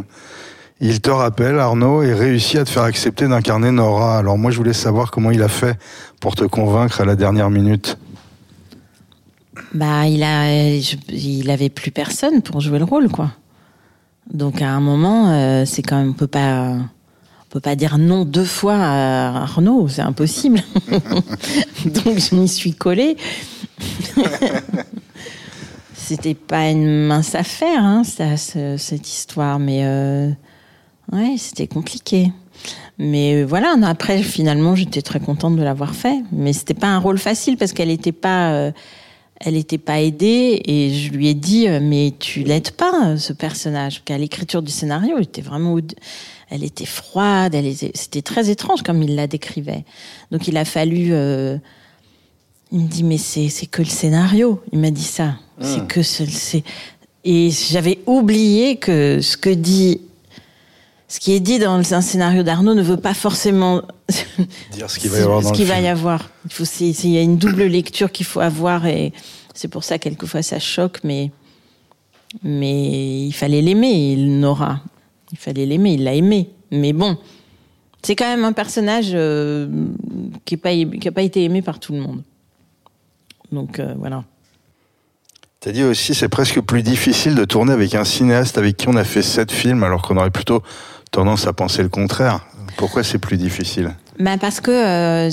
il 0.81 1.03
te 1.03 1.11
rappelle, 1.11 1.59
Arnaud, 1.59 2.03
et 2.03 2.15
réussit 2.15 2.59
à 2.59 2.65
te 2.65 2.71
faire 2.71 2.85
accepter 2.85 3.29
d'incarner 3.29 3.71
Nora. 3.71 4.17
Alors 4.17 4.39
moi 4.39 4.51
je 4.51 4.57
voulais 4.57 4.73
savoir 4.73 5.11
comment 5.11 5.31
il 5.31 5.43
a 5.43 5.49
fait 5.49 5.79
pour 6.21 6.35
te 6.35 6.45
convaincre 6.45 7.03
à 7.03 7.05
la 7.05 7.15
dernière 7.15 7.51
minute. 7.51 7.99
Bah 9.75 10.07
il 10.07 10.23
a, 10.23 10.51
il 10.51 11.51
avait 11.51 11.69
plus 11.69 11.91
personne 11.91 12.43
pour 12.43 12.61
jouer 12.61 12.79
le 12.79 12.85
rôle 12.85 13.09
quoi. 13.09 13.33
Donc 14.33 14.63
à 14.63 14.71
un 14.71 14.81
moment, 14.81 15.31
euh, 15.31 15.65
c'est 15.67 15.83
quand 15.83 15.99
même 15.99 16.11
on 16.11 16.15
peut 16.15 16.27
pas 16.27 16.77
peut 17.55 17.61
pas 17.61 17.77
dire 17.77 17.99
non 17.99 18.25
deux 18.25 18.45
fois 18.45 18.75
à 18.77 19.43
Arnaud, 19.43 19.87
c'est 19.87 20.03
impossible. 20.03 20.61
Donc 20.91 22.19
je 22.19 22.35
m'y 22.35 22.49
suis 22.49 22.75
collée. 22.75 23.17
C'était 25.95 26.35
pas 26.35 26.69
une 26.69 27.07
mince 27.07 27.37
affaire, 27.37 27.83
hein, 27.85 28.03
ça, 28.03 28.37
cette 28.37 29.09
histoire, 29.09 29.61
mais 29.61 29.85
euh, 29.85 30.31
Ouais, 31.13 31.37
c'était 31.39 31.69
compliqué. 31.69 32.33
Mais 32.99 33.37
euh, 33.37 33.45
voilà, 33.45 33.77
après, 33.85 34.23
finalement, 34.25 34.75
j'étais 34.75 35.03
très 35.03 35.21
contente 35.21 35.55
de 35.55 35.63
l'avoir 35.63 35.95
fait. 35.95 36.23
Mais 36.33 36.53
c'était 36.53 36.75
pas 36.75 36.89
un 36.89 36.99
rôle 36.99 37.19
facile 37.19 37.57
parce 37.57 37.73
qu'elle 37.73 37.89
n'était 37.89 38.11
pas, 38.11 38.53
euh, 38.53 38.73
elle 39.41 39.65
pas 39.79 40.01
aidée. 40.01 40.61
Et 40.65 40.93
je 40.93 41.13
lui 41.13 41.29
ai 41.29 41.35
dit, 41.35 41.69
mais 41.69 42.15
tu 42.19 42.43
l'aides 42.43 42.73
pas, 42.73 43.17
ce 43.17 43.33
personnage. 43.33 44.03
Qu'à 44.05 44.19
l'écriture 44.19 44.61
du 44.61 44.73
scénario, 44.73 45.15
elle 45.17 45.23
était 45.23 45.41
vraiment, 45.41 45.79
elle 46.55 46.65
était 46.65 46.87
froide. 46.87 47.55
Elle 47.55 47.67
était, 47.67 47.91
c'était 47.95 48.23
très 48.23 48.51
étrange 48.51 48.83
comme 48.83 49.03
il 49.03 49.15
la 49.15 49.27
décrivait. 49.27 49.85
Donc 50.31 50.49
il 50.49 50.57
a 50.57 50.65
fallu. 50.65 51.09
il 52.73 52.81
me 52.81 52.89
dit, 52.89 53.05
mais 53.05 53.19
c'est, 53.19 53.49
c'est 53.49 53.67
que 53.67 53.83
le 53.83 53.89
scénario. 53.89 54.63
Il 54.73 54.79
m'a 54.79 54.91
dit 54.91 55.03
ça. 55.03 55.37
C'est 55.61 55.83
hmm. 55.83 55.87
que 55.87 56.03
c'est. 56.03 56.65
Et 57.25 57.51
j'avais 57.51 58.01
oublié 58.07 58.77
que 58.77 59.21
ce 59.21 59.37
que 59.37 59.51
dit 59.51 60.01
ce 61.15 61.21
qui 61.21 61.33
est 61.33 61.41
dit 61.41 61.59
dans 61.61 61.95
un 61.95 62.01
scénario 62.01 62.43
d'Arnaud 62.43 62.75
ne 62.75 62.83
veut 62.83 62.97
pas 62.97 63.15
forcément 63.15 63.83
dire 64.73 64.91
ce 64.91 64.99
qu'il 64.99 65.11
va 65.11 65.19
y 65.19 65.23
avoir. 65.23 65.43
ce 65.45 65.53
qu'il 65.53 65.67
va 65.67 65.81
y 65.81 65.87
avoir. 65.87 66.31
Il 66.47 66.53
faut, 66.53 66.65
il 66.81 67.11
y 67.11 67.19
a 67.19 67.21
une 67.21 67.37
double 67.37 67.65
lecture 67.65 68.11
qu'il 68.11 68.27
faut 68.27 68.41
avoir 68.41 68.87
et 68.87 69.13
c'est 69.55 69.69
pour 69.69 69.85
ça 69.85 69.99
quelquefois 69.99 70.43
ça 70.43 70.59
choque, 70.59 70.99
mais 71.05 71.31
mais 72.43 73.27
il 73.27 73.33
fallait 73.33 73.63
l'aimer, 73.63 74.17
Nora. 74.17 74.81
Il 75.35 75.39
fallait 75.39 75.67
l'aimer, 75.67 75.95
il 75.95 76.05
l'a 76.05 76.15
aimé. 76.15 76.49
Mais 76.71 76.93
bon, 76.93 77.19
c'est 78.05 78.15
quand 78.15 78.29
même 78.29 78.45
un 78.45 78.53
personnage 78.53 79.11
euh, 79.15 79.67
qui 80.45 80.55
n'a 80.55 80.61
pas, 80.61 81.11
pas 81.11 81.23
été 81.23 81.43
aimé 81.43 81.61
par 81.61 81.81
tout 81.81 81.93
le 81.93 81.99
monde. 81.99 82.23
Donc 83.51 83.81
euh, 83.81 83.95
voilà. 83.99 84.23
T'as 85.59 85.73
dit 85.73 85.83
aussi 85.83 86.15
c'est 86.15 86.29
presque 86.29 86.61
plus 86.61 86.85
difficile 86.85 87.35
de 87.35 87.45
tourner 87.45 87.73
avec 87.73 87.97
un 87.97 88.05
cinéaste 88.05 88.59
avec 88.59 88.77
qui 88.77 88.89
on 88.89 88.95
a 88.95 89.03
fait 89.03 89.23
sept 89.23 89.51
films 89.51 89.83
alors 89.83 90.03
qu'on 90.03 90.17
aurait 90.19 90.31
plutôt 90.31 90.63
tendance 91.11 91.49
à 91.49 91.53
penser 91.53 91.83
le 91.83 91.89
contraire. 91.89 92.47
Pourquoi 92.77 93.03
c'est 93.03 93.19
plus 93.19 93.37
difficile? 93.37 93.93
Ben 94.21 94.39
Parce 94.39 94.61
que... 94.61 94.71
Euh, 94.71 95.31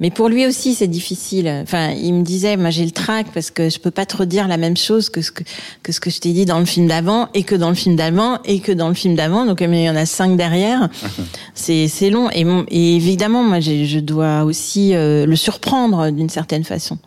mais 0.00 0.10
pour 0.10 0.28
lui 0.28 0.46
aussi, 0.46 0.74
c'est 0.74 0.86
difficile. 0.86 1.48
Enfin, 1.62 1.90
il 1.90 2.14
me 2.14 2.22
disait, 2.22 2.56
moi 2.56 2.70
j'ai 2.70 2.84
le 2.84 2.92
trac 2.92 3.26
parce 3.34 3.50
que 3.50 3.68
je 3.68 3.80
peux 3.80 3.90
pas 3.90 4.06
te 4.06 4.16
redire 4.16 4.46
la 4.46 4.56
même 4.56 4.76
chose 4.76 5.10
que 5.10 5.22
ce 5.22 5.32
que, 5.32 5.42
que 5.82 5.90
ce 5.90 5.98
que 5.98 6.08
je 6.08 6.20
t'ai 6.20 6.32
dit 6.32 6.44
dans 6.44 6.60
le 6.60 6.66
film 6.66 6.86
d'avant 6.86 7.28
et 7.34 7.42
que 7.42 7.56
dans 7.56 7.68
le 7.68 7.74
film 7.74 7.96
d'avant 7.96 8.38
et 8.44 8.60
que 8.60 8.70
dans 8.70 8.88
le 8.88 8.94
film 8.94 9.16
d'avant. 9.16 9.44
Donc 9.44 9.60
il 9.60 9.74
y 9.74 9.90
en 9.90 9.96
a 9.96 10.06
cinq 10.06 10.36
derrière. 10.36 10.88
c'est 11.54 11.88
c'est 11.88 12.10
long 12.10 12.30
et, 12.30 12.46
et, 12.68 12.96
évidemment, 12.96 13.42
moi 13.42 13.58
je 13.60 13.98
dois 13.98 14.44
aussi 14.44 14.94
euh, 14.94 15.26
le 15.26 15.36
surprendre 15.36 16.10
d'une 16.10 16.30
certaine 16.30 16.64
façon. 16.64 16.98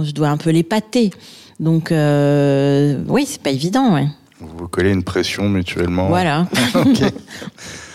Je 0.00 0.12
dois 0.12 0.28
un 0.28 0.36
peu 0.36 0.50
l'épater. 0.50 1.10
Donc 1.58 1.90
euh, 1.90 3.02
oui, 3.08 3.24
c'est 3.26 3.42
pas 3.42 3.50
évident. 3.50 3.92
Ouais. 3.94 4.06
Vous 4.38 4.48
vous 4.56 4.68
collez 4.68 4.90
une 4.90 5.02
pression 5.02 5.48
mutuellement. 5.48 6.08
Voilà. 6.08 6.46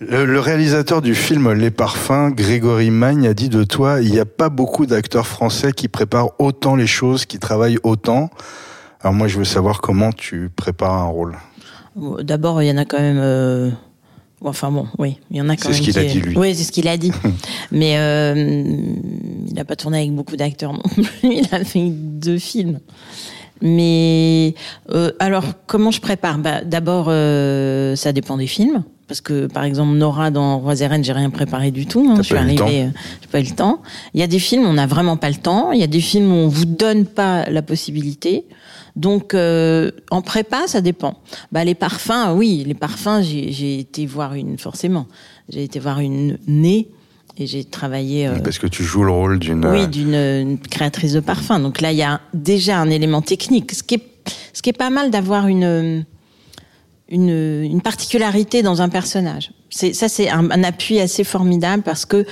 Le, 0.00 0.38
réalisateur 0.40 1.00
du 1.00 1.14
film 1.14 1.52
Les 1.52 1.70
Parfums, 1.70 2.30
Grégory 2.34 2.90
Magne, 2.90 3.26
a 3.26 3.34
dit 3.34 3.48
de 3.48 3.64
toi 3.64 4.02
il 4.02 4.10
n'y 4.10 4.18
a 4.18 4.26
pas 4.26 4.50
beaucoup 4.50 4.86
d'acteurs 4.86 5.26
français 5.26 5.72
qui 5.72 5.88
préparent 5.88 6.30
autant 6.38 6.76
les 6.76 6.86
choses, 6.86 7.24
qui 7.24 7.38
travaillent 7.38 7.78
autant. 7.82 8.30
Alors 9.00 9.14
moi, 9.14 9.28
je 9.28 9.38
veux 9.38 9.44
savoir 9.44 9.80
comment 9.80 10.12
tu 10.12 10.50
prépares 10.54 10.92
un 10.92 11.06
rôle. 11.06 11.36
D'abord, 12.20 12.62
il 12.62 12.66
y 12.66 12.70
en 12.70 12.76
a 12.76 12.84
quand 12.84 12.98
même. 12.98 13.18
Euh, 13.18 13.70
enfin 14.42 14.70
bon, 14.70 14.86
oui, 14.98 15.18
il 15.30 15.38
y 15.38 15.40
en 15.40 15.48
a 15.48 15.56
quand 15.56 15.70
même. 15.70 15.78
C'est 15.78 15.84
ce 15.84 15.90
qu'il 15.90 15.98
a 15.98 16.04
dit 16.04 16.20
lui. 16.20 16.36
Oui, 16.36 16.54
c'est 16.54 16.64
ce 16.64 16.72
qu'il 16.72 16.88
a 16.88 16.96
dit. 16.98 17.12
Mais 17.70 17.96
euh, 17.96 18.34
il 18.36 19.54
n'a 19.54 19.64
pas 19.64 19.76
tourné 19.76 19.98
avec 19.98 20.12
beaucoup 20.12 20.36
d'acteurs 20.36 20.74
non 20.74 20.82
plus. 20.82 21.06
Il 21.22 21.48
a 21.52 21.64
fait 21.64 21.88
deux 21.88 22.38
films. 22.38 22.80
Mais 23.62 24.54
euh, 24.90 25.12
alors, 25.18 25.44
comment 25.66 25.90
je 25.90 26.00
prépare? 26.00 26.38
Bah, 26.38 26.62
D'abord, 26.62 27.06
euh, 27.08 27.96
ça 27.96 28.12
dépend 28.12 28.36
des 28.36 28.46
films. 28.46 28.84
Parce 29.08 29.20
que, 29.20 29.46
par 29.46 29.62
exemple, 29.62 29.92
Nora 29.92 30.30
dans 30.30 30.58
Roi 30.58 30.80
et 30.80 30.86
Reine, 30.86 31.04
j'ai 31.04 31.12
rien 31.12 31.30
préparé 31.30 31.70
du 31.70 31.86
tout. 31.86 32.08
Hein. 32.10 32.16
Je 32.18 32.22
suis 32.22 32.36
arrivée, 32.36 32.82
euh, 32.82 32.88
j'ai 33.22 33.28
pas 33.28 33.38
eu 33.38 33.44
le 33.44 33.54
temps. 33.54 33.80
Il 34.14 34.20
y 34.20 34.22
a 34.24 34.26
des 34.26 34.40
films 34.40 34.64
où 34.64 34.68
on 34.68 34.72
n'a 34.72 34.86
vraiment 34.88 35.16
pas 35.16 35.30
le 35.30 35.36
temps. 35.36 35.70
Il 35.70 35.78
y 35.78 35.84
a 35.84 35.88
des 35.88 36.00
films 36.00 36.32
où 36.32 36.34
on 36.34 36.48
vous 36.48 36.64
donne 36.64 37.06
pas 37.06 37.48
la 37.48 37.62
possibilité. 37.62 38.46
Donc, 38.96 39.34
euh, 39.34 39.92
en 40.10 40.22
prépa, 40.22 40.66
ça 40.66 40.80
dépend. 40.80 41.20
Bah, 41.52 41.64
les 41.64 41.76
parfums, 41.76 42.34
oui, 42.34 42.64
les 42.66 42.74
parfums, 42.74 43.22
j'ai 43.22 43.78
été 43.78 44.06
voir 44.06 44.34
une, 44.34 44.58
forcément. 44.58 45.06
J'ai 45.48 45.62
été 45.62 45.78
voir 45.78 46.00
une 46.00 46.38
née 46.48 46.88
et 47.38 47.46
j'ai 47.46 47.62
travaillé. 47.62 48.26
Euh, 48.26 48.40
Parce 48.42 48.58
que 48.58 48.66
tu 48.66 48.82
joues 48.82 49.04
le 49.04 49.12
rôle 49.12 49.38
d'une. 49.38 49.64
Oui, 49.66 49.86
d'une 49.86 50.58
créatrice 50.58 51.12
de 51.12 51.20
parfum. 51.20 51.60
Donc 51.60 51.80
là, 51.80 51.92
il 51.92 51.98
y 51.98 52.02
a 52.02 52.20
déjà 52.34 52.80
un 52.80 52.90
élément 52.90 53.22
technique. 53.22 53.72
Ce 53.72 53.84
qui 53.84 53.96
est, 53.96 54.02
ce 54.52 54.62
qui 54.62 54.70
est 54.70 54.76
pas 54.76 54.90
mal 54.90 55.12
d'avoir 55.12 55.46
une, 55.46 56.04
une, 57.08 57.62
une, 57.62 57.80
particularité 57.80 58.62
dans 58.62 58.82
un 58.82 58.88
personnage. 58.88 59.52
C'est, 59.70 59.92
ça, 59.92 60.08
c'est 60.08 60.28
un, 60.28 60.50
appui 60.64 61.00
assez 61.00 61.24
formidable 61.24 61.82
parce 61.82 62.04
que 62.04 62.26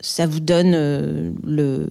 ça 0.00 0.26
vous 0.26 0.40
donne 0.40 0.72
euh, 0.74 1.30
le, 1.44 1.88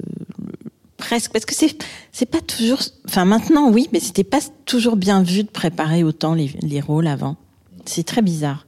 presque 0.98 1.32
parce 1.32 1.46
que 1.46 1.54
c'est 1.54 1.78
c'est 2.12 2.26
pas 2.26 2.42
toujours 2.42 2.80
enfin 3.08 3.24
maintenant 3.24 3.70
oui 3.70 3.88
mais 3.94 4.00
c'était 4.00 4.24
pas 4.24 4.40
toujours 4.66 4.96
bien 4.96 5.22
vu 5.22 5.44
de 5.44 5.50
préparer 5.50 6.04
autant 6.04 6.34
les, 6.34 6.52
les 6.62 6.82
rôles 6.82 7.08
avant 7.08 7.38
c'est 7.86 8.04
très 8.04 8.22
bizarre 8.22 8.66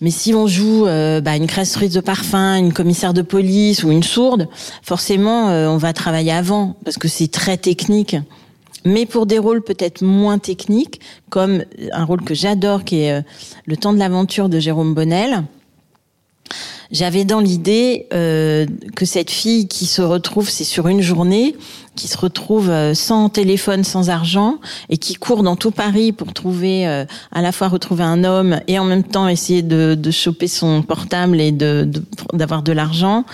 mais 0.00 0.10
si 0.10 0.34
on 0.34 0.46
joue 0.46 0.86
euh, 0.86 1.20
bah, 1.20 1.36
une 1.36 1.46
créatrice 1.46 1.92
de 1.92 2.00
parfum, 2.00 2.56
une 2.56 2.72
commissaire 2.72 3.14
de 3.14 3.22
police 3.22 3.82
ou 3.82 3.90
une 3.90 4.02
sourde, 4.02 4.48
forcément, 4.82 5.48
euh, 5.48 5.68
on 5.68 5.78
va 5.78 5.92
travailler 5.92 6.32
avant 6.32 6.76
parce 6.84 6.98
que 6.98 7.08
c'est 7.08 7.28
très 7.28 7.56
technique. 7.56 8.16
Mais 8.86 9.04
pour 9.04 9.26
des 9.26 9.38
rôles 9.38 9.62
peut-être 9.62 10.02
moins 10.02 10.38
techniques, 10.38 11.00
comme 11.28 11.64
un 11.92 12.04
rôle 12.04 12.22
que 12.22 12.34
j'adore, 12.34 12.84
qui 12.84 13.00
est 13.00 13.12
euh, 13.12 13.22
Le 13.66 13.76
temps 13.76 13.92
de 13.92 13.98
l'aventure 13.98 14.48
de 14.48 14.58
Jérôme 14.60 14.94
Bonnel, 14.94 15.44
j'avais 16.92 17.24
dans 17.24 17.40
l'idée 17.40 18.06
euh, 18.14 18.64
que 18.94 19.04
cette 19.04 19.30
fille 19.30 19.66
qui 19.66 19.86
se 19.86 20.02
retrouve, 20.02 20.48
c'est 20.48 20.64
sur 20.64 20.86
une 20.86 21.00
journée, 21.00 21.56
qui 21.96 22.06
se 22.06 22.16
retrouve 22.16 22.70
euh, 22.70 22.94
sans 22.94 23.28
téléphone, 23.28 23.82
sans 23.82 24.08
argent, 24.08 24.58
et 24.88 24.98
qui 24.98 25.14
court 25.14 25.42
dans 25.42 25.56
tout 25.56 25.72
Paris 25.72 26.12
pour 26.12 26.32
trouver, 26.32 26.86
euh, 26.86 27.04
à 27.32 27.42
la 27.42 27.50
fois 27.50 27.68
retrouver 27.68 28.04
un 28.04 28.22
homme 28.22 28.60
et 28.68 28.78
en 28.78 28.84
même 28.84 29.02
temps 29.02 29.26
essayer 29.26 29.62
de, 29.62 29.96
de 29.98 30.10
choper 30.12 30.46
son 30.46 30.82
portable 30.82 31.40
et 31.40 31.50
de 31.50 31.90
d'avoir 32.32 32.62
de, 32.62 32.72
l'argent. 32.72 33.24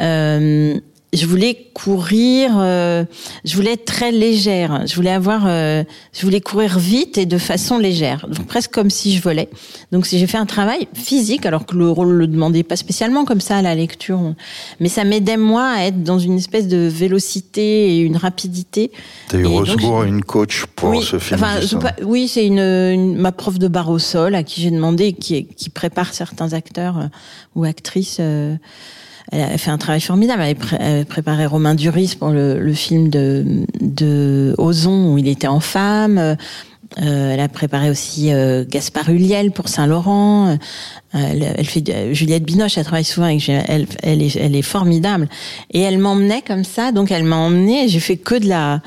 Euh, 0.00 0.78
je 1.12 1.26
voulais 1.26 1.68
courir, 1.74 2.52
euh, 2.56 3.04
je 3.44 3.54
voulais 3.54 3.72
être 3.72 3.84
très 3.84 4.12
légère. 4.12 4.86
Je 4.86 4.94
voulais 4.94 5.10
avoir, 5.10 5.42
euh, 5.46 5.84
je 6.14 6.22
voulais 6.22 6.40
courir 6.40 6.78
vite 6.78 7.18
et 7.18 7.26
de 7.26 7.36
façon 7.36 7.76
légère, 7.78 8.26
donc 8.28 8.46
presque 8.46 8.70
comme 8.70 8.88
si 8.88 9.14
je 9.14 9.22
volais. 9.22 9.50
Donc 9.92 10.06
si 10.06 10.18
j'ai 10.18 10.26
fait 10.26 10.38
un 10.38 10.46
travail 10.46 10.88
physique, 10.94 11.44
alors 11.44 11.66
que 11.66 11.76
le 11.76 11.90
rôle 11.90 12.12
le 12.12 12.26
demandait 12.26 12.62
pas 12.62 12.76
spécialement 12.76 13.26
comme 13.26 13.42
ça 13.42 13.58
à 13.58 13.62
la 13.62 13.74
lecture, 13.74 14.34
mais 14.80 14.88
ça 14.88 15.04
m'aidait 15.04 15.36
moi 15.36 15.68
à 15.76 15.84
être 15.84 16.02
dans 16.02 16.18
une 16.18 16.38
espèce 16.38 16.66
de 16.66 16.88
vélocité 16.88 17.94
et 17.94 17.98
une 18.00 18.16
rapidité. 18.16 18.90
T'as 19.28 19.38
eu 19.38 19.46
recours 19.46 20.00
à 20.02 20.06
une 20.06 20.22
coach 20.22 20.64
pour 20.74 21.02
ce 21.02 21.18
film 21.18 21.38
enfin, 21.42 21.60
Oui, 22.04 22.26
c'est 22.26 22.46
une, 22.46 23.16
ma 23.16 23.32
prof 23.32 23.58
de 23.58 23.68
barre 23.68 23.90
au 23.90 23.98
sol 23.98 24.34
à 24.34 24.42
qui 24.42 24.62
j'ai 24.62 24.70
demandé, 24.70 25.12
qui, 25.12 25.46
qui 25.46 25.68
prépare 25.68 26.14
certains 26.14 26.54
acteurs 26.54 26.98
euh, 26.98 27.06
ou 27.54 27.64
actrices 27.64 28.20
elle 29.30 29.42
a 29.42 29.58
fait 29.58 29.70
un 29.70 29.78
travail 29.78 30.00
formidable. 30.00 30.42
Elle 30.42 31.06
avait, 31.26 31.46
Romain 31.46 31.74
Duris 31.74 32.16
pour 32.18 32.30
le, 32.30 32.72
film 32.74 33.08
de, 33.08 33.64
de 33.80 34.54
Ozon 34.58 35.12
où 35.12 35.18
il 35.18 35.28
était 35.28 35.46
en 35.46 35.60
femme. 35.60 36.36
Euh, 37.00 37.32
elle 37.32 37.40
a 37.40 37.48
préparé 37.48 37.90
aussi 37.90 38.32
euh, 38.32 38.64
Gaspard 38.68 39.08
Huliel 39.08 39.50
pour 39.50 39.68
Saint-Laurent. 39.68 40.58
Euh, 41.14 41.52
elle, 41.56 41.64
fait 41.64 42.14
Juliette 42.14 42.44
Binoche, 42.44 42.76
elle 42.76 42.84
travaille 42.84 43.04
souvent 43.04 43.26
avec 43.26 43.48
elle, 43.48 43.86
elle, 44.02 44.22
est, 44.22 44.36
elle 44.36 44.54
est 44.54 44.62
formidable. 44.62 45.28
Et 45.70 45.80
elle 45.80 45.98
m'emmenait 45.98 46.42
comme 46.42 46.64
ça, 46.64 46.92
donc 46.92 47.10
elle 47.10 47.24
m'a 47.24 47.36
emmenée. 47.36 47.88
J'ai 47.88 48.00
fait 48.00 48.16
que 48.16 48.34
de 48.34 48.48
la 48.48 48.80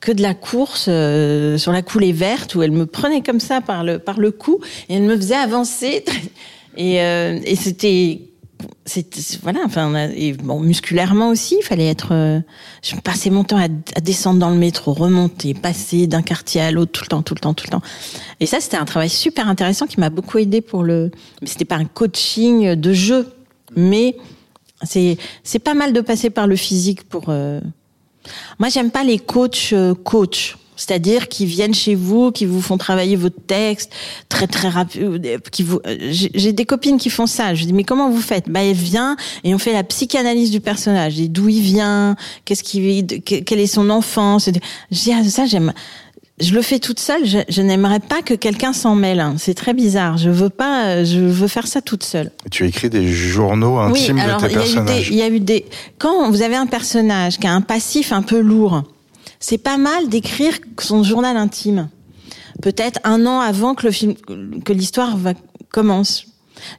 que 0.00 0.12
de 0.12 0.22
la 0.22 0.34
course 0.34 0.82
sur 0.84 1.72
la 1.72 1.82
coulée 1.82 2.12
verte 2.12 2.54
où 2.54 2.62
elle 2.62 2.70
me 2.70 2.84
prenait 2.84 3.22
comme 3.22 3.40
ça 3.40 3.60
par 3.62 3.82
le 3.82 3.98
par 3.98 4.20
le 4.20 4.30
cou 4.30 4.60
et 4.88 4.94
elle 4.94 5.02
me 5.02 5.16
faisait 5.16 5.34
avancer. 5.36 6.04
Et, 6.78 6.96
et 6.96 7.56
c'était 7.56 8.20
c'est 8.84 9.40
voilà 9.42 9.60
enfin 9.64 10.08
et 10.14 10.32
bon 10.32 10.60
musculairement 10.60 11.30
aussi 11.30 11.56
il 11.60 11.64
fallait 11.64 11.88
être 11.88 12.12
euh, 12.12 12.40
je 12.82 12.94
passais 12.96 13.30
mon 13.30 13.44
temps 13.44 13.58
à, 13.58 13.68
descendre 14.00 14.38
dans 14.38 14.50
le 14.50 14.56
métro 14.56 14.92
remonter 14.92 15.54
passer 15.54 16.06
d'un 16.06 16.22
quartier 16.22 16.60
à 16.60 16.70
l'autre 16.70 16.92
tout 16.92 17.04
le 17.04 17.08
temps 17.08 17.22
tout 17.22 17.34
le 17.34 17.40
temps 17.40 17.54
tout 17.54 17.66
le 17.66 17.72
temps. 17.72 17.82
Et 18.40 18.46
ça 18.46 18.60
c'était 18.60 18.76
un 18.76 18.84
travail 18.84 19.10
super 19.10 19.48
intéressant 19.48 19.86
qui 19.86 20.00
m'a 20.00 20.10
beaucoup 20.10 20.38
aidé 20.38 20.60
pour 20.60 20.84
le 20.84 21.10
mais 21.42 21.48
c'était 21.48 21.64
pas 21.64 21.76
un 21.76 21.84
coaching 21.84 22.74
de 22.74 22.92
jeu 22.92 23.28
mais 23.74 24.16
c'est 24.82 25.18
c'est 25.42 25.58
pas 25.58 25.74
mal 25.74 25.92
de 25.92 26.00
passer 26.00 26.30
par 26.30 26.46
le 26.46 26.56
physique 26.56 27.02
pour 27.08 27.24
euh... 27.28 27.60
moi 28.58 28.68
j'aime 28.68 28.90
pas 28.90 29.04
les 29.04 29.18
coachs 29.18 29.70
euh, 29.72 29.94
coachs 29.94 30.56
c'est-à-dire 30.76 31.28
qui 31.28 31.46
viennent 31.46 31.74
chez 31.74 31.94
vous, 31.94 32.30
qui 32.30 32.46
vous 32.46 32.60
font 32.60 32.76
travailler 32.78 33.16
votre 33.16 33.40
texte 33.46 33.92
très 34.28 34.46
très 34.46 34.68
rapide. 34.68 35.40
Qui 35.50 35.62
vous, 35.62 35.80
j'ai 36.10 36.52
des 36.52 36.64
copines 36.64 36.98
qui 36.98 37.10
font 37.10 37.26
ça. 37.26 37.54
Je 37.54 37.64
dis 37.64 37.72
mais 37.72 37.84
comment 37.84 38.10
vous 38.10 38.20
faites? 38.20 38.48
Bah 38.48 38.60
elle 38.62 38.74
vient 38.76 39.16
et 39.44 39.54
on 39.54 39.58
fait 39.58 39.72
la 39.72 39.82
psychanalyse 39.84 40.50
du 40.50 40.60
personnage. 40.60 41.16
D'où 41.16 41.48
il 41.48 41.60
vient, 41.62 42.16
qu'est-ce 42.44 42.62
qui, 42.62 43.06
quelle 43.24 43.60
est 43.60 43.66
son 43.66 43.90
enfance? 43.90 44.50
Je 44.90 44.96
dis 44.96 45.12
ah, 45.12 45.24
ça 45.24 45.46
j'aime. 45.46 45.72
je 46.40 46.52
le 46.54 46.60
fais 46.62 46.78
toute 46.78 47.00
seule. 47.00 47.24
Je, 47.24 47.38
je 47.48 47.62
n'aimerais 47.62 48.00
pas 48.00 48.20
que 48.22 48.34
quelqu'un 48.34 48.72
s'en 48.74 48.94
mêle. 48.94 49.24
C'est 49.38 49.54
très 49.54 49.72
bizarre. 49.72 50.18
Je 50.18 50.28
veux 50.30 50.50
pas. 50.50 50.84
euh, 50.88 51.04
Je 51.04 51.20
veux 51.20 51.48
faire 51.48 51.66
ça 51.66 51.80
toute 51.80 52.02
seule. 52.04 52.30
Tu 52.50 52.66
écris 52.66 52.90
des 52.90 53.08
journaux 53.10 53.78
Oui, 53.90 54.00
intimes 54.02 54.18
alors 54.18 54.40
de 54.42 54.46
tes 54.48 54.52
personnages. 54.54 55.08
il 55.08 55.16
y 55.16 55.22
a 55.22 55.28
eu 55.28 55.40
des. 55.40 55.64
Quand 55.98 56.30
vous 56.30 56.42
avez 56.42 56.56
un 56.56 56.66
personnage 56.66 57.38
qui 57.38 57.46
a 57.46 57.52
un 57.52 57.62
passif 57.62 58.12
un 58.12 58.22
peu 58.22 58.38
lourd, 58.40 58.82
c'est 59.48 59.58
pas 59.58 59.76
mal 59.76 60.08
d'écrire 60.08 60.58
son 60.80 61.04
journal 61.04 61.36
intime. 61.36 61.88
Peut-être 62.62 62.98
un 63.04 63.26
an 63.26 63.38
avant 63.38 63.76
que 63.76 63.86
le 63.86 63.92
film, 63.92 64.14
que 64.64 64.72
l'histoire 64.72 65.16
commence. 65.70 66.26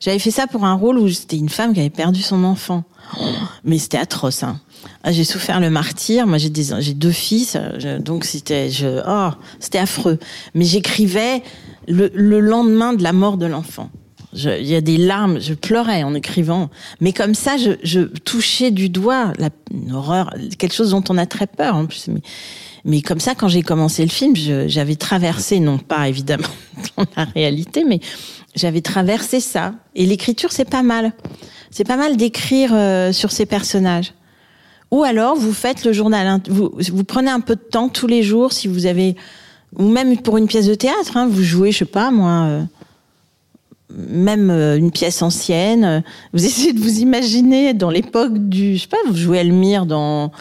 J'avais 0.02 0.20
fait 0.20 0.32
ça 0.32 0.48
pour 0.48 0.66
un 0.66 0.74
rôle 0.74 0.98
où 0.98 1.08
c'était 1.08 1.38
une 1.38 1.48
femme 1.48 1.74
qui 1.74 1.80
avait 1.80 1.90
perdu 1.90 2.22
son 2.22 2.44
enfant. 2.44 2.84
Mais 3.64 3.78
c'était 3.78 4.00
atroce. 4.00 4.44
Hein. 4.44 4.60
Ah, 5.04 5.14
J'ai 5.14 5.24
souffert 5.24 5.62
le 5.62 5.70
martyr. 5.70 6.28
Moi, 6.28 6.40
j'ai 6.40 6.52
j'ai 6.80 6.94
deux 6.94 7.12
fils, 7.12 7.56
donc 8.02 8.26
c'était, 8.26 8.70
je, 8.70 9.02
oh, 9.08 9.30
c'était 9.62 9.78
affreux. 9.78 10.20
Mais 10.54 10.66
j'écrivais 10.66 11.44
le 11.88 12.40
lendemain 12.42 12.92
de 12.92 13.02
la 13.02 13.14
mort 13.14 13.38
de 13.38 13.46
l'enfant. 13.46 13.90
Il 14.38 14.68
y 14.68 14.76
a 14.76 14.82
des 14.82 14.98
larmes, 14.98 15.40
je 15.40 15.54
pleurais 15.54 16.04
en 16.04 16.14
écrivant. 16.14 16.70
Mais 17.02 17.14
comme 17.14 17.34
ça, 17.34 17.56
je, 17.58 18.02
touchais 18.02 18.72
du 18.72 18.90
doigt 18.90 19.34
la, 19.38 19.50
une 19.72 19.94
horreur, 19.94 20.34
quelque 20.58 20.74
chose 20.74 20.92
dont 20.92 21.04
on 21.10 21.18
a 21.18 21.26
très 21.26 21.48
peur. 21.48 21.86
Mais, 22.86 23.02
comme 23.02 23.20
ça, 23.20 23.36
quand 23.36 23.48
j'ai 23.48 23.64
commencé 23.64 24.04
le 24.04 24.10
film, 24.10 24.36
j'avais 24.36 24.96
traversé, 24.96 25.60
non 25.60 25.78
pas 25.78 26.08
évidemment 26.08 26.48
dans 26.98 27.06
la 27.16 27.26
réalité, 27.26 27.84
mais 27.84 28.00
j'avais 28.56 28.82
traversé 28.82 29.40
ça. 29.40 29.74
Et 29.96 30.06
l'écriture, 30.06 30.52
c'est 30.52 30.70
pas 30.70 30.84
mal. 30.84 31.14
C'est 31.72 31.84
pas 31.84 31.98
mal 31.98 32.16
d'écrire 32.18 32.72
euh, 32.74 33.12
sur 33.12 33.32
ces 33.32 33.46
personnages. 33.46 34.14
Ou 34.92 35.04
alors, 35.04 35.36
vous 35.36 35.52
faites 35.52 35.84
le 35.84 35.92
journal. 35.92 36.42
Vous, 36.48 36.72
vous 36.78 37.04
prenez 37.04 37.30
un 37.30 37.42
peu 37.42 37.56
de 37.56 37.62
temps 37.62 37.90
tous 37.90 38.08
les 38.08 38.24
jours, 38.24 38.54
si 38.54 38.68
vous 38.68 38.86
avez, 38.86 39.16
ou 39.76 39.90
même 39.90 40.18
pour 40.18 40.38
une 40.38 40.48
pièce 40.48 40.68
de 40.68 40.76
théâtre, 40.76 41.18
hein, 41.18 41.28
vous 41.30 41.44
jouez, 41.44 41.72
je 41.72 41.80
sais 41.80 41.86
pas 41.86 42.10
moi, 42.10 42.46
euh, 42.46 42.64
même 43.96 44.50
euh, 44.50 44.78
une 44.78 44.92
pièce 44.92 45.22
ancienne. 45.22 46.04
Vous 46.34 46.46
essayez 46.46 46.74
de 46.74 46.80
vous 46.80 47.00
imaginer 47.00 47.74
dans 47.74 47.90
l'époque 47.90 48.38
du, 48.38 48.76
je 48.76 48.82
sais 48.82 48.88
pas, 48.88 48.98
vous 49.08 49.16
jouez 49.16 49.38
Elmire 49.40 49.86
dans 49.86 50.32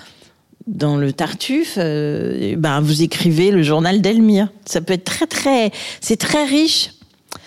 dans 0.66 0.96
le 0.96 1.12
Tartuffe, 1.12 1.76
euh, 1.78 2.56
ben 2.58 2.80
vous 2.80 3.02
écrivez 3.02 3.52
le 3.52 3.62
journal 3.62 4.00
d'Elmire. 4.02 4.48
Ça 4.64 4.80
peut 4.80 4.94
être 4.94 5.04
très 5.04 5.26
très, 5.28 5.70
c'est 6.00 6.16
très 6.16 6.44
riche. 6.44 6.90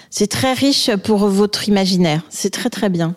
C'est 0.09 0.27
très 0.27 0.53
riche 0.53 0.89
pour 1.03 1.27
votre 1.27 1.67
imaginaire. 1.67 2.21
C'est 2.29 2.49
très 2.49 2.69
très 2.69 2.87
bien. 2.89 3.15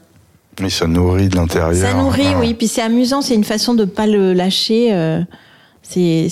Oui, 0.61 0.71
ça 0.73 0.89
nourrit 0.89 1.29
de 1.29 1.37
l'intérieur. 1.37 1.75
Ça 1.75 1.95
nourrit, 1.95 2.33
Ah. 2.35 2.41
oui. 2.41 2.53
Puis 2.55 2.67
c'est 2.67 2.83
amusant, 2.83 3.23
c'est 3.23 3.37
une 3.37 3.45
façon 3.45 3.75
de 3.75 3.85
pas 3.85 4.09
le 4.09 4.33
lâcher. 4.33 4.89
euh, 4.93 5.23
c'est, 5.83 6.29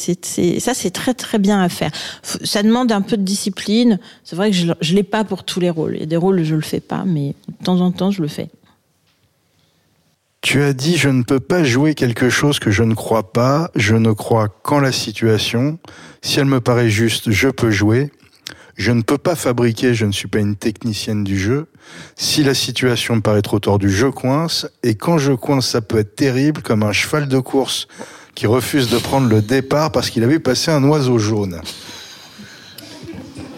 ça, 0.60 0.74
c'est 0.74 0.90
très 0.90 1.14
très 1.14 1.38
bien 1.38 1.60
à 1.60 1.68
faire. 1.68 1.90
Ça 2.22 2.62
demande 2.62 2.92
un 2.92 3.02
peu 3.02 3.16
de 3.16 3.22
discipline. 3.22 3.98
C'est 4.24 4.36
vrai 4.36 4.50
que 4.50 4.56
je, 4.56 4.72
je 4.80 4.94
l'ai 4.94 5.02
pas 5.02 5.24
pour 5.24 5.44
tous 5.44 5.60
les 5.60 5.70
rôles. 5.70 5.96
Il 5.96 6.00
y 6.00 6.02
a 6.04 6.06
des 6.06 6.16
rôles 6.16 6.42
je 6.44 6.54
le 6.54 6.60
fais 6.62 6.80
pas, 6.80 7.04
mais 7.04 7.34
de 7.48 7.64
temps 7.64 7.80
en 7.80 7.90
temps, 7.90 8.10
je 8.10 8.22
le 8.22 8.28
fais. 8.28 8.48
Tu 10.40 10.62
as 10.62 10.72
dit 10.72 10.96
je 10.96 11.10
ne 11.10 11.22
peux 11.22 11.40
pas 11.40 11.64
jouer 11.64 11.94
quelque 11.94 12.30
chose 12.30 12.58
que 12.58 12.70
je 12.70 12.82
ne 12.82 12.94
crois 12.94 13.32
pas, 13.32 13.70
je 13.74 13.94
ne 13.94 14.12
crois 14.12 14.48
qu'en 14.48 14.80
la 14.80 14.92
situation. 14.92 15.78
Si 16.22 16.40
elle 16.40 16.46
me 16.46 16.60
paraît 16.60 16.88
juste, 16.88 17.30
je 17.30 17.48
peux 17.48 17.70
jouer. 17.70 18.10
Je 18.76 18.92
ne 18.92 19.02
peux 19.02 19.18
pas 19.18 19.34
fabriquer, 19.34 19.92
je 19.92 20.06
ne 20.06 20.12
suis 20.12 20.28
pas 20.28 20.38
une 20.38 20.56
technicienne 20.56 21.22
du 21.22 21.38
jeu. 21.38 21.66
Si 22.16 22.42
la 22.42 22.54
situation 22.54 23.16
me 23.16 23.20
paraît 23.20 23.42
trop 23.42 23.58
tordue, 23.58 23.90
je 23.90 24.06
coince. 24.06 24.66
Et 24.82 24.94
quand 24.94 25.18
je 25.18 25.32
coince, 25.32 25.68
ça 25.68 25.82
peut 25.82 25.98
être 25.98 26.16
terrible, 26.16 26.62
comme 26.62 26.82
un 26.82 26.92
cheval 26.92 27.28
de 27.28 27.38
course 27.38 27.88
qui 28.40 28.46
refuse 28.46 28.88
de 28.88 28.96
prendre 28.96 29.28
le 29.28 29.42
départ 29.42 29.92
parce 29.92 30.08
qu'il 30.08 30.24
avait 30.24 30.38
passé 30.38 30.70
un 30.70 30.82
oiseau 30.84 31.18
jaune. 31.18 31.60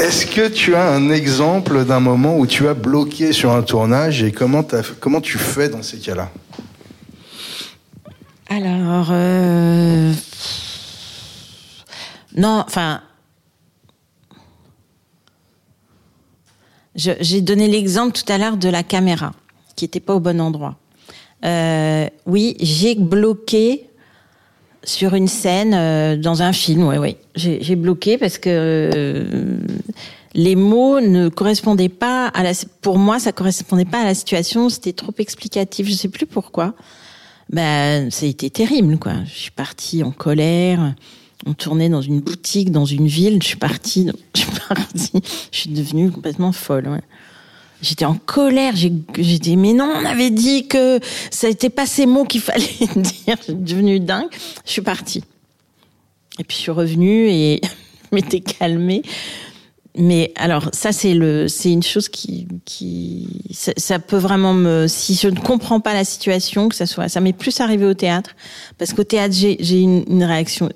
Est-ce 0.00 0.26
que 0.26 0.48
tu 0.48 0.74
as 0.74 0.88
un 0.88 1.08
exemple 1.08 1.84
d'un 1.84 2.00
moment 2.00 2.36
où 2.36 2.48
tu 2.48 2.66
as 2.66 2.74
bloqué 2.74 3.32
sur 3.32 3.52
un 3.52 3.62
tournage 3.62 4.24
et 4.24 4.32
comment, 4.32 4.64
tu 5.22 5.38
fais 5.38 5.68
dans 5.68 5.84
ces 5.84 5.98
cas-là? 5.98 6.32
Alors, 8.48 9.06
euh... 9.12 10.12
non, 12.34 12.64
enfin, 12.66 13.02
j'ai 16.96 17.40
donné 17.40 17.68
l'exemple 17.68 18.18
tout 18.18 18.32
à 18.32 18.36
l'heure 18.36 18.56
de 18.56 18.68
la 18.68 18.82
caméra 18.82 19.30
qui 19.76 19.84
n'était 19.84 20.00
pas 20.00 20.16
au 20.16 20.20
bon 20.20 20.40
endroit. 20.40 20.74
Euh, 21.44 22.08
oui, 22.26 22.56
j'ai 22.58 22.96
bloqué 22.96 23.86
sur 24.84 25.14
une 25.14 25.28
scène 25.28 25.74
euh, 25.74 26.16
dans 26.16 26.42
un 26.42 26.52
film. 26.52 26.84
Oui, 26.84 26.96
oui, 26.96 27.16
j'ai 27.34 27.76
bloqué 27.76 28.18
parce 28.18 28.38
que 28.38 28.48
euh, 28.94 29.24
les 30.34 30.56
mots 30.56 31.00
ne 31.00 31.28
correspondaient 31.28 31.88
pas 31.88 32.28
à 32.28 32.42
la. 32.42 32.52
Pour 32.80 32.98
moi, 32.98 33.18
ça 33.18 33.32
correspondait 33.32 33.84
pas 33.84 34.00
à 34.00 34.04
la 34.04 34.14
situation. 34.14 34.68
C'était 34.68 34.92
trop 34.92 35.14
explicatif. 35.18 35.86
Je 35.88 35.94
sais 35.94 36.08
plus 36.08 36.26
pourquoi. 36.26 36.74
Ben, 37.50 38.10
ça 38.10 38.26
a 38.26 38.28
été 38.28 38.50
terrible, 38.50 38.98
quoi. 38.98 39.12
Je 39.26 39.34
suis 39.34 39.50
partie 39.50 40.02
en 40.02 40.10
colère. 40.10 40.94
On 41.44 41.54
tournait 41.54 41.88
dans 41.88 42.00
une 42.00 42.20
boutique, 42.20 42.70
dans 42.70 42.84
une 42.84 43.06
ville. 43.06 43.42
Je 43.42 43.48
suis 43.48 43.56
partie, 43.56 44.08
je 44.34 44.40
suis 44.40 44.50
partie. 44.68 45.20
Je 45.50 45.58
suis 45.58 45.70
devenue 45.70 46.10
complètement 46.10 46.52
folle, 46.52 46.88
ouais. 46.88 47.02
J'étais 47.82 48.04
en 48.04 48.14
colère. 48.14 48.74
J'ai 48.76 48.92
j'ai 49.18 49.38
dit, 49.38 49.56
mais 49.56 49.72
non, 49.72 49.92
on 50.00 50.04
avait 50.06 50.30
dit 50.30 50.68
que 50.68 51.00
ça 51.30 51.48
n'était 51.48 51.70
pas 51.70 51.84
ces 51.84 52.06
mots 52.06 52.24
qu'il 52.24 52.40
fallait 52.40 52.64
dire. 52.96 53.36
Je 53.40 53.42
suis 53.42 53.54
devenue 53.54 54.00
dingue. 54.00 54.28
Je 54.64 54.70
suis 54.70 54.82
partie. 54.82 55.24
Et 56.38 56.44
puis 56.44 56.56
je 56.56 56.62
suis 56.62 56.70
revenue 56.70 57.28
et 57.28 57.60
je 58.10 58.14
m'étais 58.14 58.40
calmée. 58.40 59.02
Mais 59.98 60.32
alors 60.36 60.70
ça 60.72 60.90
c'est 60.90 61.12
le 61.12 61.48
c'est 61.48 61.70
une 61.70 61.82
chose 61.82 62.08
qui 62.08 62.48
qui 62.64 63.42
ça, 63.52 63.72
ça 63.76 63.98
peut 63.98 64.16
vraiment 64.16 64.54
me 64.54 64.86
si 64.88 65.14
je 65.14 65.28
ne 65.28 65.38
comprends 65.38 65.80
pas 65.80 65.92
la 65.92 66.04
situation 66.04 66.70
que 66.70 66.74
ça 66.74 66.86
soit 66.86 67.10
ça 67.10 67.20
m'est 67.20 67.34
plus 67.34 67.60
arrivé 67.60 67.84
au 67.84 67.92
théâtre 67.92 68.30
parce 68.78 68.94
qu'au 68.94 69.04
théâtre 69.04 69.34
j'ai 69.34 69.58
j'ai 69.60 69.80
une, 69.80 70.02
une 70.08 70.24
réaction 70.24 70.70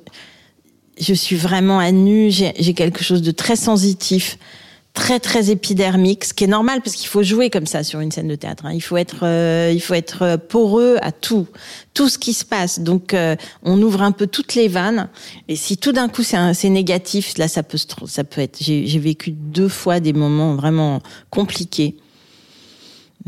je 1.01 1.15
suis 1.15 1.37
vraiment 1.37 1.79
à 1.79 1.93
nu 1.93 2.31
j'ai 2.31 2.53
j'ai 2.59 2.75
quelque 2.75 3.03
chose 3.03 3.23
de 3.23 3.31
très 3.31 3.57
sensitif 3.57 4.37
très 4.97 5.21
très 5.21 5.51
épidermique 5.51 6.25
ce 6.25 6.35
qui 6.35 6.45
est 6.45 6.49
normal 6.49 6.81
parce 6.83 6.97
qu'il 6.97 7.07
faut 7.07 7.23
jouer 7.23 7.51
comme 7.51 7.67
ça 7.67 7.85
sur 7.85 8.01
une 8.01 8.11
scène 8.11 8.29
de 8.29 8.35
théâtre 8.35 8.65
hein. 8.65 8.73
il 8.73 8.81
faut 8.81 8.97
être 8.97 9.21
euh, 9.25 9.71
il 9.73 9.81
faut 9.81 9.95
être 9.95 10.37
poreux 10.49 10.97
à 11.03 11.13
tout 11.13 11.47
tout 11.93 12.09
ce 12.09 12.19
qui 12.19 12.33
se 12.33 12.47
passe 12.47 12.81
donc 12.81 13.13
euh, 13.13 13.37
on 13.63 13.81
ouvre 13.83 14.01
un 14.01 14.11
peu 14.11 14.27
toutes 14.27 14.55
les 14.55 14.69
vannes 14.69 15.09
et 15.49 15.55
si 15.55 15.77
tout 15.77 15.93
d'un 15.93 16.09
coup 16.09 16.23
c'est 16.23 16.71
négatif 16.71 17.37
là 17.37 17.47
ça 17.47 17.63
peut 17.63 17.79
ça 18.07 18.25
peut 18.25 18.41
être 18.41 18.57
j'ai 18.59 18.99
vécu 18.99 19.31
deux 19.33 19.69
fois 19.69 20.01
des 20.01 20.15
moments 20.15 20.57
vraiment 20.57 21.03
compliqués 21.29 21.95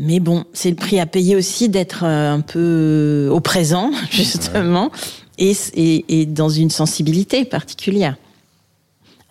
mais 0.01 0.21
bon, 0.21 0.45
c'est 0.53 0.69
le 0.69 0.77
prix 0.77 0.97
à 0.97 1.05
payer 1.05 1.35
aussi 1.35 1.67
d'être 1.67 2.05
euh, 2.05 2.33
un 2.33 2.39
peu 2.39 3.27
au 3.29 3.41
présent, 3.41 3.91
justement, 4.09 4.91
et, 5.37 5.51
et, 5.73 6.21
et 6.21 6.25
dans 6.25 6.47
une 6.47 6.69
sensibilité 6.69 7.43
particulière. 7.43 8.15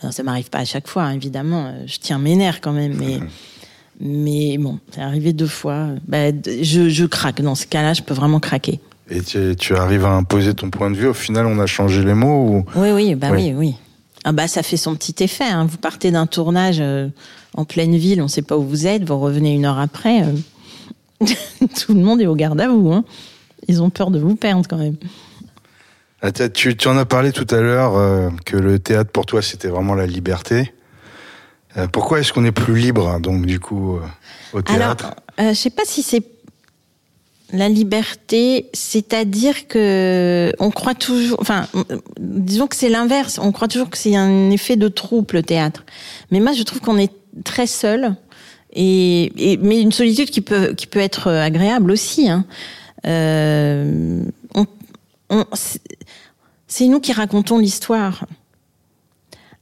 Alors, 0.00 0.12
ça 0.12 0.22
m'arrive 0.22 0.48
pas 0.50 0.58
à 0.58 0.64
chaque 0.64 0.86
fois, 0.88 1.04
hein, 1.04 1.12
évidemment. 1.12 1.66
euh, 1.66 1.84
Je 1.86 1.98
tiens 1.98 2.18
mes 2.18 2.36
nerfs 2.36 2.60
quand 2.60 2.72
même, 2.72 2.94
mais, 2.98 3.18
mais 4.00 4.58
bon, 4.58 4.78
c'est 4.92 5.00
arrivé 5.00 5.32
deux 5.32 5.46
fois. 5.46 5.88
Bah, 6.06 6.30
je, 6.62 6.88
je 6.88 7.04
craque. 7.04 7.40
Dans 7.42 7.54
ce 7.54 7.66
cas-là, 7.66 7.94
je 7.94 8.02
peux 8.02 8.14
vraiment 8.14 8.40
craquer. 8.40 8.80
Et 9.10 9.22
tu, 9.22 9.54
tu 9.58 9.74
arrives 9.74 10.04
à 10.04 10.10
imposer 10.10 10.54
ton 10.54 10.70
point 10.70 10.90
de 10.90 10.96
vue. 10.96 11.06
Au 11.08 11.14
final, 11.14 11.46
on 11.46 11.58
a 11.58 11.66
changé 11.66 12.04
les 12.04 12.14
mots 12.14 12.46
ou? 12.48 12.64
Oui, 12.76 12.90
oui, 12.92 13.14
bah 13.14 13.28
Oui. 13.32 13.46
oui, 13.48 13.54
oui. 13.54 13.74
Ah 14.24 14.32
bah 14.32 14.48
ça 14.48 14.62
fait 14.62 14.76
son 14.76 14.94
petit 14.96 15.14
effet. 15.24 15.44
hein. 15.44 15.64
Vous 15.64 15.78
partez 15.78 16.10
d'un 16.10 16.26
tournage 16.26 16.78
euh, 16.80 17.08
en 17.54 17.64
pleine 17.64 17.96
ville, 17.96 18.20
on 18.20 18.24
ne 18.24 18.28
sait 18.28 18.42
pas 18.42 18.58
où 18.58 18.62
vous 18.64 18.86
êtes, 18.86 19.04
vous 19.04 19.18
revenez 19.18 19.54
une 19.54 19.64
heure 19.64 19.78
après. 19.78 20.22
euh, 20.22 21.26
Tout 21.86 21.94
le 21.94 22.00
monde 22.00 22.20
est 22.20 22.26
au 22.26 22.34
garde 22.34 22.60
à 22.60 22.68
vous. 22.68 22.92
Hein. 22.92 23.04
Ils 23.68 23.80
ont 23.82 23.90
peur 23.90 24.10
de 24.10 24.18
vous 24.18 24.34
perdre 24.36 24.66
quand 24.68 24.76
même. 24.76 24.96
Tu, 26.52 26.76
tu 26.76 26.88
en 26.88 26.96
as 26.98 27.04
parlé 27.04 27.30
tout 27.30 27.46
à 27.50 27.60
l'heure 27.60 27.96
euh, 27.96 28.30
que 28.44 28.56
le 28.56 28.80
théâtre 28.80 29.10
pour 29.12 29.24
toi 29.24 29.40
c'était 29.40 29.68
vraiment 29.68 29.94
la 29.94 30.06
liberté. 30.06 30.72
Euh, 31.76 31.86
pourquoi 31.86 32.18
est-ce 32.18 32.32
qu'on 32.32 32.44
est 32.44 32.52
plus 32.52 32.76
libre 32.76 33.08
hein, 33.08 33.20
donc 33.20 33.46
du 33.46 33.60
coup 33.60 33.96
euh, 33.96 34.00
au 34.52 34.58
Alors, 34.72 34.96
théâtre? 34.96 35.14
euh, 35.40 35.50
je 35.50 35.54
sais 35.54 35.70
pas 35.70 35.84
si 35.84 36.02
c'est 36.02 36.24
la 37.52 37.68
liberté, 37.68 38.68
c'est-à-dire 38.74 39.68
que 39.68 40.52
on 40.58 40.70
croit 40.70 40.94
toujours, 40.94 41.38
enfin, 41.40 41.66
disons 42.18 42.66
que 42.66 42.76
c'est 42.76 42.90
l'inverse. 42.90 43.38
On 43.40 43.52
croit 43.52 43.68
toujours 43.68 43.88
que 43.88 43.96
c'est 43.96 44.16
un 44.16 44.50
effet 44.50 44.76
de 44.76 44.88
troupe 44.88 45.32
le 45.32 45.42
théâtre. 45.42 45.84
Mais 46.30 46.40
moi, 46.40 46.52
je 46.52 46.62
trouve 46.62 46.80
qu'on 46.80 46.98
est 46.98 47.12
très 47.44 47.66
seul 47.66 48.16
et, 48.74 49.32
et 49.52 49.56
mais 49.56 49.80
une 49.80 49.92
solitude 49.92 50.28
qui 50.28 50.42
peut 50.42 50.74
qui 50.74 50.86
peut 50.86 50.98
être 50.98 51.30
agréable 51.30 51.90
aussi. 51.90 52.28
Hein. 52.28 52.44
On, 53.04 54.66
on, 55.30 55.44
c'est- 56.68 56.86
nous 56.86 57.00
qui 57.00 57.12
racontons 57.12 57.58
l'histoire. 57.58 58.24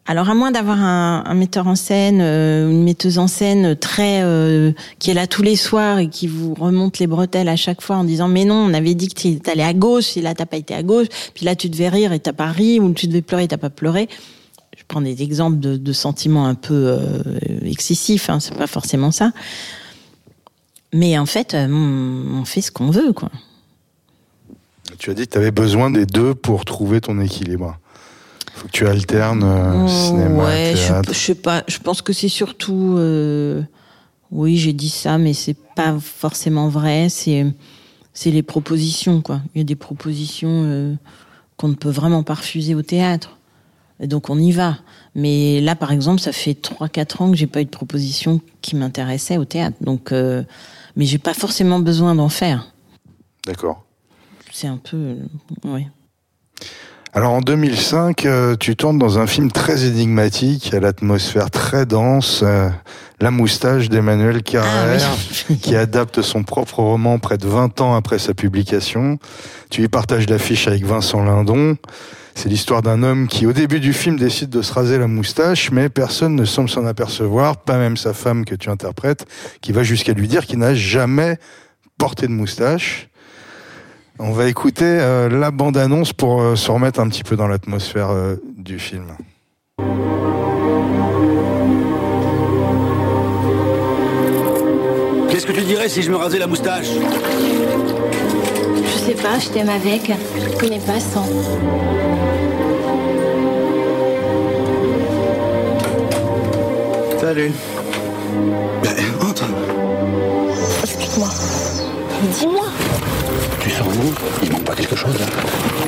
Alors 0.09 0.31
à 0.31 0.35
moins 0.35 0.53
d'avoir 0.53 0.81
un, 0.81 1.35
metteur 1.35 1.67
en 1.67 1.75
scène, 1.75 2.21
euh, 2.21 2.71
une 2.71 2.85
metteuse 2.85 3.19
en 3.19 3.27
scène 3.27 3.75
très 3.75 4.21
euh, 4.23 4.71
qui 5.01 5.11
est 5.11 5.15
là 5.15 5.27
tous 5.27 5.43
les 5.43 5.57
soirs 5.57 5.99
et 5.99 6.09
qui 6.09 6.29
vous 6.29 6.55
remonte 6.55 7.01
les 7.01 7.09
bretelles 7.09 7.49
à 7.49 7.57
chaque 7.57 7.81
fois 7.81 7.97
en 7.97 8.05
disant 8.05 8.29
mais 8.29 8.45
non 8.45 8.55
on 8.55 8.73
avait 8.73 8.95
dit 8.95 9.09
que 9.09 9.21
tu 9.21 9.51
allais 9.51 9.65
à 9.65 9.75
gauche 9.75 10.17
et 10.17 10.23
là 10.23 10.33
t'as 10.33 10.47
pas 10.47 10.59
été 10.59 10.75
à 10.75 10.85
gauche 10.85 11.09
puis 11.35 11.45
là 11.45 11.57
tu 11.57 11.69
devais 11.69 11.89
rire 11.89 12.13
et 12.13 12.21
t'as 12.21 12.33
pas 12.33 12.53
ri 12.53 12.79
ou 12.79 12.93
tu 12.93 13.09
devais 13.09 13.21
pleurer 13.21 13.45
et 13.45 13.49
t'as 13.49 13.57
pas 13.57 13.71
pleuré. 13.71 14.09
Je 14.77 14.83
prends 14.87 15.01
des 15.01 15.23
exemples 15.23 15.59
de, 15.59 15.93
sentiments 15.93 16.47
un 16.47 16.55
peu 16.55 16.75
euh, 16.75 17.23
excessifs, 17.65 18.31
hein, 18.31 18.39
c'est 18.39 18.55
pas 18.55 18.67
forcément 18.69 19.11
ça. 19.11 19.33
Mais 20.93 21.19
en 21.19 21.27
fait, 21.27 21.55
euh, 21.55 21.67
on 21.69 22.45
fait 22.45 22.61
ce 22.61 22.71
qu'on 22.71 22.91
veut, 22.91 23.13
quoi. 23.13 23.31
Tu 24.99 25.11
as 25.11 25.15
dit 25.15 25.27
que 25.27 25.33
tu 25.33 25.39
avais 25.39 25.51
besoin 25.51 25.91
des 25.91 26.07
deux 26.07 26.35
pour 26.35 26.65
trouver 26.65 27.01
ton 27.01 27.21
équilibre. 27.21 27.79
Faut 28.55 28.67
que 28.67 28.73
tu 28.73 28.87
alternes 28.87 29.43
euh, 29.45 29.87
cinéma, 29.89 30.45
ouais, 30.45 30.73
je, 30.75 30.87
théâtre. 30.87 31.13
je 31.13 31.19
sais 31.19 31.35
pas. 31.35 31.63
Je 31.69 31.79
pense 31.79 32.01
que 32.03 32.13
c'est 32.13 32.29
surtout. 32.29 32.95
euh, 32.97 33.63
oui, 34.31 34.57
j'ai 34.57 34.73
dit 34.73 34.89
ça, 34.89 35.19
mais 35.19 35.35
c'est 35.35 35.57
pas 35.77 35.97
forcément 36.01 36.69
vrai. 36.69 37.09
C'est 37.11 37.47
c'est 38.15 38.31
les 38.31 38.43
propositions, 38.43 39.21
quoi. 39.21 39.43
Il 39.55 39.59
y 39.59 39.61
a 39.61 39.65
des 39.65 39.77
propositions 39.77 40.63
euh, 40.65 40.95
qu'on 41.59 41.69
ne 41.69 41.75
peut 41.75 41.91
vraiment 41.91 42.23
pas 42.23 42.35
refuser 42.35 42.75
au 42.75 42.83
théâtre. 42.83 43.37
Et 44.01 44.07
donc 44.07 44.31
on 44.31 44.39
y 44.39 44.53
va. 44.53 44.79
Mais 45.15 45.61
là, 45.61 45.75
par 45.75 45.93
exemple, 45.93 46.21
ça 46.21 46.33
fait 46.33 46.53
3-4 46.53 47.23
ans 47.23 47.31
que 47.31 47.37
j'ai 47.37 47.47
pas 47.47 47.61
eu 47.61 47.65
de 47.65 47.71
proposition 47.71 48.41
qui 48.63 48.77
m'intéressait 48.77 49.39
au 49.39 49.45
théâtre. 49.45 49.77
Donc, 49.81 50.13
euh, 50.13 50.43
mais 50.97 51.05
j'ai 51.07 51.19
pas 51.19 51.35
forcément 51.35 51.79
besoin 51.79 52.15
d'en 52.15 52.29
faire. 52.29 52.73
D'accord. 53.47 53.86
C'est 54.59 54.69
un 54.69 54.79
peu, 54.79 54.97
euh, 54.97 55.71
ouais. 55.71 55.87
Alors 57.13 57.33
en 57.33 57.43
2005, 57.43 58.25
euh, 58.25 58.57
tu 58.57 58.75
tournes 58.75 58.99
dans 58.99 59.19
un 59.19 59.27
film 59.27 59.53
très 59.53 59.85
énigmatique, 59.85 60.73
à 60.73 60.81
l'atmosphère 60.81 61.51
très 61.51 61.85
dense, 61.85 62.41
euh, 62.43 62.71
La 63.21 63.31
moustache 63.31 63.91
d'Emmanuel 63.91 64.43
Carrère, 64.43 65.11
Ah 65.13 65.17
oui. 65.51 65.59
qui 65.63 65.77
adapte 65.77 66.23
son 66.23 66.43
propre 66.43 66.79
roman 66.79 67.19
près 67.19 67.37
de 67.37 67.47
20 67.47 67.83
ans 67.83 67.95
après 67.97 68.19
sa 68.19 68.33
publication. 68.33 69.19
Tu 69.69 69.83
y 69.83 69.89
partages 69.89 70.27
l'affiche 70.27 70.69
avec 70.69 70.87
Vincent 70.87 71.23
Lindon. 71.23 71.77
C'est 72.35 72.49
l'histoire 72.49 72.81
d'un 72.81 73.03
homme 73.03 73.29
qui, 73.29 73.45
au 73.45 73.53
début 73.53 73.79
du 73.79 73.93
film, 73.93 74.19
décide 74.19 74.49
de 74.49 74.63
se 74.63 74.73
raser 74.73 74.97
la 74.97 75.07
moustache, 75.07 75.71
mais 75.71 75.91
personne 75.91 76.35
ne 76.35 76.47
semble 76.47 76.71
s'en 76.71 76.87
apercevoir, 76.87 77.59
pas 77.59 77.77
même 77.77 77.99
sa 77.99 78.15
femme 78.15 78.47
que 78.47 78.55
tu 78.55 78.71
interprètes, 78.71 79.27
qui 79.61 79.73
va 79.73 79.83
jusqu'à 79.83 80.15
lui 80.15 80.29
dire 80.29 80.47
qu'il 80.47 80.61
n'a 80.61 80.75
jamais 80.75 81.37
porté 81.99 82.27
de 82.27 82.33
moustache. 82.33 83.11
On 84.19 84.31
va 84.31 84.49
écouter 84.49 84.85
euh, 84.85 85.29
la 85.29 85.51
bande-annonce 85.51 86.15
pour 86.15 86.41
euh, 86.41 86.57
se 86.57 86.71
remettre 86.71 87.01
un 87.01 87.09
petit 87.09 87.23
peu 87.23 87.37
dans 87.37 87.49
l'atmosphère 87.49 88.11
euh, 88.11 88.37
du 88.57 88.79
film. 88.79 89.09
Qu'est-ce 95.29 95.47
que 95.47 95.53
tu 95.53 95.61
dirais 95.63 95.91
si 95.91 96.03
je 96.03 96.11
me 96.11 96.17
rasais 96.17 96.39
la 96.39 96.47
moustache? 96.47 96.87
Je 98.85 98.99
sais 98.99 99.23
pas, 99.23 99.39
je 99.39 99.49
t'aime 99.51 99.69
avec. 99.69 100.11
Je 100.11 100.59
connais 100.59 100.81
pas 100.81 100.99
sans. 100.99 101.29
Salut. 107.21 107.53
Ben, 108.83 108.97
entre. 109.21 109.45
Explique-moi. 110.83 111.29
Dis-moi. 112.33 112.65
Il 114.43 114.53
manque 114.53 114.65
pas 114.65 114.75
quelque 114.75 114.97
chose 114.97 115.15
là 115.19 115.27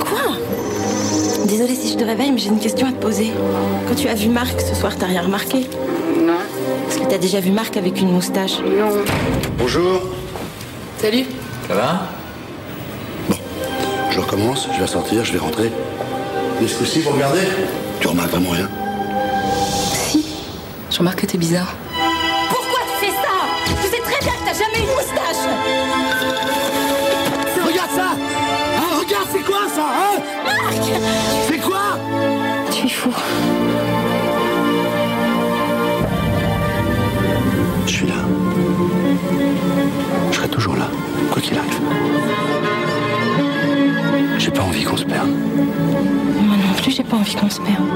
Quoi? 0.00 0.36
Désolée 1.46 1.74
si 1.74 1.92
je 1.92 1.96
te 1.98 2.04
réveille, 2.04 2.32
mais 2.32 2.38
j'ai 2.38 2.48
une 2.48 2.58
question 2.58 2.86
à 2.86 2.92
te 2.92 3.00
poser. 3.00 3.30
Quand 3.88 3.94
tu 3.94 4.08
as 4.08 4.14
vu 4.14 4.28
Marc 4.28 4.60
ce 4.60 4.74
soir, 4.74 4.92
t'as 4.98 5.06
rien 5.06 5.22
remarqué? 5.22 5.68
Non, 6.26 6.34
Est-ce 6.88 6.98
que 6.98 7.06
t'as 7.06 7.18
déjà 7.18 7.40
vu 7.40 7.50
Marc 7.50 7.76
avec 7.76 8.00
une 8.00 8.10
moustache? 8.12 8.58
Non. 8.60 8.90
Bonjour. 9.58 10.00
Salut. 11.00 11.24
Ça 11.68 11.74
va? 11.74 12.08
Bon, 13.28 13.36
je 14.10 14.20
recommence, 14.20 14.68
je 14.74 14.80
vais 14.80 14.86
sortir, 14.86 15.24
je 15.24 15.32
vais 15.32 15.38
rentrer. 15.38 15.70
Mais 16.60 16.66
ce 16.68 16.76
coup-ci, 16.76 17.00
vous 17.00 17.10
regardez? 17.10 17.42
Tu 18.00 18.08
remarques 18.08 18.30
vraiment 18.30 18.50
rien? 18.50 18.68
Si. 20.10 20.24
Je 20.90 20.98
remarque 20.98 21.20
que 21.20 21.26
t'es 21.26 21.38
bizarre. 21.38 21.74
Qu'il 41.48 41.58
arrive. 41.58 41.80
J'ai 44.38 44.50
pas 44.50 44.62
envie 44.62 44.84
qu'on 44.84 44.96
se 44.96 45.04
perde. 45.04 45.28
Moi 45.28 46.56
non 46.56 46.74
plus, 46.76 46.92
j'ai 46.92 47.02
pas 47.02 47.16
envie 47.16 47.34
qu'on 47.34 47.50
se 47.50 47.60
perde. 47.60 47.88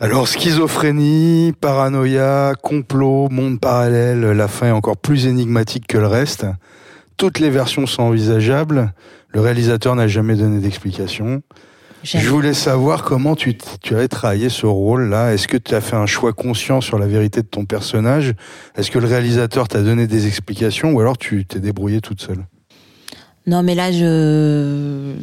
Alors, 0.00 0.28
schizophrénie, 0.28 1.54
paranoïa, 1.60 2.52
complot, 2.62 3.28
monde 3.30 3.60
parallèle, 3.60 4.20
la 4.20 4.48
fin 4.48 4.66
est 4.68 4.72
encore 4.72 4.96
plus 4.96 5.26
énigmatique 5.26 5.86
que 5.86 5.98
le 5.98 6.06
reste. 6.06 6.46
Toutes 7.16 7.38
les 7.38 7.48
versions 7.48 7.86
sont 7.86 8.02
envisageables. 8.02 8.92
Le 9.28 9.40
réalisateur 9.40 9.94
n'a 9.94 10.08
jamais 10.08 10.34
donné 10.34 10.60
d'explication. 10.60 11.42
Je 12.04 12.28
voulais 12.28 12.52
savoir 12.52 13.02
comment 13.02 13.34
tu, 13.34 13.56
tu 13.80 13.94
avais 13.94 14.08
travaillé 14.08 14.50
ce 14.50 14.66
rôle-là. 14.66 15.32
Est-ce 15.32 15.48
que 15.48 15.56
tu 15.56 15.74
as 15.74 15.80
fait 15.80 15.96
un 15.96 16.04
choix 16.04 16.34
conscient 16.34 16.82
sur 16.82 16.98
la 16.98 17.06
vérité 17.06 17.40
de 17.40 17.46
ton 17.46 17.64
personnage? 17.64 18.34
Est-ce 18.76 18.90
que 18.90 18.98
le 18.98 19.06
réalisateur 19.06 19.68
t'a 19.68 19.82
donné 19.82 20.06
des 20.06 20.26
explications 20.26 20.92
ou 20.92 21.00
alors 21.00 21.16
tu 21.16 21.46
t'es 21.46 21.60
débrouillé 21.60 22.02
toute 22.02 22.20
seule? 22.20 22.44
Non, 23.46 23.62
mais 23.62 23.74
là, 23.74 23.90
je. 23.90 25.14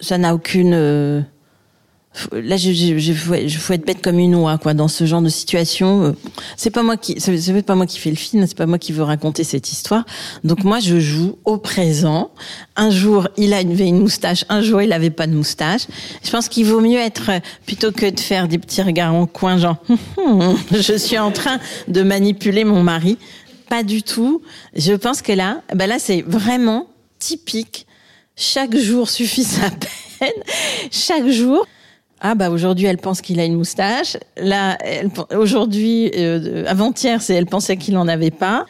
Ça 0.00 0.18
n'a 0.18 0.34
aucune. 0.34 1.24
Là, 2.32 2.58
je, 2.58 2.72
je, 2.72 2.98
je, 2.98 3.12
faut, 3.14 3.34
je 3.46 3.58
faut 3.58 3.72
être 3.72 3.86
bête 3.86 4.02
comme 4.02 4.18
une 4.18 4.34
oie, 4.34 4.58
quoi, 4.58 4.74
dans 4.74 4.88
ce 4.88 5.06
genre 5.06 5.22
de 5.22 5.30
situation. 5.30 6.04
euh, 6.04 6.12
C'est 6.56 6.70
pas 6.70 6.82
moi 6.82 6.96
qui, 6.98 7.16
c'est 7.18 7.62
pas 7.62 7.74
moi 7.74 7.86
qui 7.86 7.98
fais 7.98 8.10
le 8.10 8.16
film, 8.16 8.46
c'est 8.46 8.56
pas 8.56 8.66
moi 8.66 8.78
qui 8.78 8.92
veux 8.92 9.02
raconter 9.02 9.44
cette 9.44 9.72
histoire. 9.72 10.04
Donc 10.44 10.62
moi, 10.64 10.78
je 10.78 11.00
joue 11.00 11.38
au 11.46 11.56
présent. 11.56 12.30
Un 12.76 12.90
jour, 12.90 13.28
il 13.38 13.54
avait 13.54 13.88
une 13.88 13.98
moustache, 13.98 14.44
un 14.50 14.60
jour, 14.60 14.82
il 14.82 14.92
avait 14.92 15.10
pas 15.10 15.26
de 15.26 15.32
moustache. 15.32 15.82
Je 16.22 16.30
pense 16.30 16.48
qu'il 16.48 16.66
vaut 16.66 16.80
mieux 16.80 16.98
être, 16.98 17.30
euh, 17.30 17.38
plutôt 17.66 17.92
que 17.92 18.10
de 18.10 18.20
faire 18.20 18.46
des 18.46 18.58
petits 18.58 18.82
regards 18.82 19.14
en 19.14 19.26
coin, 19.26 19.56
genre, 19.56 19.76
je 20.70 20.96
suis 20.98 21.18
en 21.18 21.30
train 21.30 21.58
de 21.88 22.02
manipuler 22.02 22.64
mon 22.64 22.82
mari. 22.82 23.16
Pas 23.70 23.82
du 23.82 24.02
tout. 24.02 24.42
Je 24.76 24.92
pense 24.92 25.22
que 25.22 25.32
là, 25.32 25.62
ben 25.74 25.86
là, 25.86 25.98
c'est 25.98 26.20
vraiment 26.26 26.88
typique. 27.18 27.86
Chaque 28.36 28.76
jour 28.76 29.08
suffit 29.08 29.44
sa 29.44 29.70
peine. 30.20 30.42
Chaque 30.90 31.26
jour. 31.28 31.66
Ah 32.24 32.36
bah 32.36 32.50
aujourd'hui 32.50 32.86
elle 32.86 32.98
pense 32.98 33.20
qu'il 33.20 33.40
a 33.40 33.44
une 33.44 33.56
moustache. 33.56 34.16
Là 34.36 34.78
aujourd'hui 35.34 36.12
euh, 36.16 36.64
avant-hier 36.68 37.20
c'est 37.20 37.34
elle 37.34 37.46
pensait 37.46 37.76
qu'il 37.76 37.96
en 37.96 38.06
avait 38.06 38.30
pas. 38.30 38.64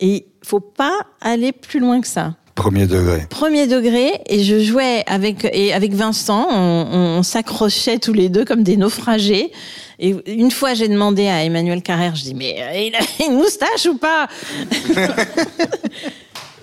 Et 0.00 0.26
faut 0.42 0.60
pas 0.60 0.98
aller 1.20 1.52
plus 1.52 1.78
loin 1.78 2.00
que 2.00 2.06
ça. 2.06 2.34
Premier 2.54 2.86
degré. 2.86 3.26
Premier 3.28 3.66
degré 3.66 4.12
et 4.26 4.42
je 4.42 4.60
jouais 4.60 5.04
avec 5.06 5.46
et 5.52 5.74
avec 5.74 5.92
Vincent 5.92 6.48
on, 6.50 7.18
on 7.18 7.22
s'accrochait 7.22 7.98
tous 7.98 8.14
les 8.14 8.30
deux 8.30 8.46
comme 8.46 8.62
des 8.62 8.78
naufragés. 8.78 9.52
Et 9.98 10.16
une 10.26 10.50
fois 10.50 10.72
j'ai 10.72 10.88
demandé 10.88 11.28
à 11.28 11.44
Emmanuel 11.44 11.82
Carrère 11.82 12.16
je 12.16 12.22
dis 12.22 12.34
mais 12.34 12.56
euh, 12.62 12.80
il 12.80 12.94
a 12.94 13.00
une 13.28 13.36
moustache 13.36 13.84
ou 13.84 13.98
pas? 13.98 14.26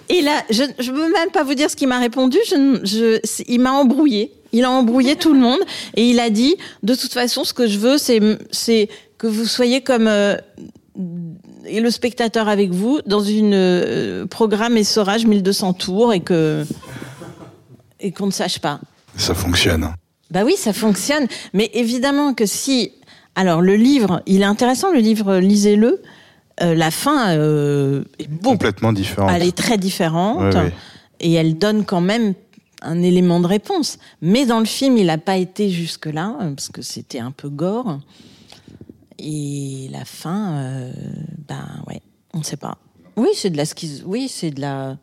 Et 0.10 0.22
là, 0.22 0.44
je 0.50 0.64
ne 0.64 0.92
peux 0.92 1.12
même 1.12 1.32
pas 1.32 1.44
vous 1.44 1.54
dire 1.56 1.70
ce 1.72 1.76
qu'il 1.78 1.88
m'a 1.88 1.98
répondu. 1.98 2.38
Je, 2.48 2.80
je, 2.84 3.20
il 3.48 3.60
m'a 3.62 3.72
embrouillé. 3.72 4.32
Il 4.54 4.64
a 4.64 4.72
embrouillé 4.72 5.16
tout 5.16 5.34
le 5.34 5.40
monde 5.40 5.60
et 5.96 6.08
il 6.10 6.20
a 6.20 6.30
dit 6.30 6.56
de 6.84 6.96
toute 6.96 7.12
façon, 7.12 7.44
ce 7.44 7.54
que 7.54 7.68
je 7.68 7.78
veux, 7.78 7.98
c'est 7.98 8.22
c'est 8.52 8.88
que 9.18 9.28
vous 9.28 9.46
soyez 9.46 9.82
comme 9.82 10.08
euh, 10.08 10.38
et 11.66 11.80
le 11.80 11.92
spectateur 11.92 12.48
avec 12.48 12.72
vous 12.72 13.02
dans 13.06 13.22
une 13.22 13.54
euh, 13.54 14.26
programme 14.26 14.78
essorage 14.78 15.26
1200 15.26 15.74
tours 15.74 16.14
et 16.14 16.20
que 16.20 16.66
et 18.00 18.12
qu'on 18.12 18.28
ne 18.28 18.32
sache 18.32 18.60
pas. 18.60 18.80
Ça 19.18 19.34
fonctionne. 19.34 19.94
Bah 20.32 20.42
oui, 20.44 20.56
ça 20.58 20.74
fonctionne. 20.74 21.28
Mais 21.54 21.70
évidemment 21.74 22.34
que 22.34 22.46
si. 22.46 22.92
Alors, 23.36 23.62
le 23.62 23.76
livre, 23.76 24.22
il 24.28 24.42
est 24.42 24.46
intéressant, 24.46 24.92
le 24.92 25.00
livre, 25.00 25.38
lisez-le. 25.38 26.02
Euh, 26.62 26.76
la 26.76 26.92
fin 26.92 27.32
euh, 27.32 28.04
est. 28.20 28.28
Complètement 28.44 28.94
différent. 28.94 29.28
Elle 29.30 29.44
est 29.44 29.58
très 29.58 29.78
différente. 29.78 30.54
Ouais, 30.54 30.56
ouais. 30.56 30.74
Et 31.20 31.34
elle 31.34 31.58
donne 31.58 31.86
quand 31.86 32.02
même 32.02 32.34
un 32.84 33.02
élément 33.02 33.40
de 33.40 33.48
réponse. 33.48 33.98
Mais 34.22 34.46
dans 34.46 34.60
le 34.60 34.66
film, 34.66 34.98
il 34.98 35.08
n'a 35.08 35.18
pas 35.18 35.38
été 35.38 35.70
jusque-là, 35.70 36.38
euh, 36.42 36.52
parce 36.54 36.70
que 36.70 36.82
c'était 36.82 37.20
un 37.20 37.32
peu 37.32 37.50
gore. 37.50 38.00
Et 39.20 39.88
la 39.92 40.06
fin, 40.06 40.54
euh, 40.58 40.92
ben 41.48 41.66
ouais, 41.88 42.02
on 42.34 42.40
ne 42.40 42.44
sait 42.44 42.58
pas. 42.58 42.78
Oui, 43.16 43.30
c'est 43.36 43.50
de 43.52 43.58
la 43.58 43.64
schizo- 43.66 44.04
Oui, 44.06 44.28
c'est 44.28 44.52
de 44.52 44.62
la. 44.62 44.98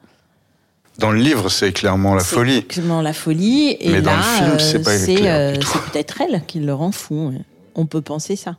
Dans 0.99 1.13
le 1.13 1.21
livre, 1.21 1.49
c'est 1.49 1.73
clairement 1.73 2.15
la 2.15 2.25
folie. 2.25 2.57
exactement 2.57 3.01
la 3.01 3.13
folie. 3.13 3.77
Et 3.81 3.91
Mais 3.93 4.03
dans 4.03 4.11
là, 4.11 4.19
le 4.53 4.59
film, 4.59 4.59
c'est 4.59 4.77
euh, 4.79 4.83
pas 4.83 4.99
c'est 4.99 5.31
euh, 5.31 5.55
peut-être 5.93 6.21
elle 6.21 6.43
qui 6.47 6.61
le 6.61 6.75
rend 6.75 6.93
fou. 6.93 7.33
On 7.75 7.87
peut 7.87 8.03
penser 8.03 8.37
ça. 8.37 8.57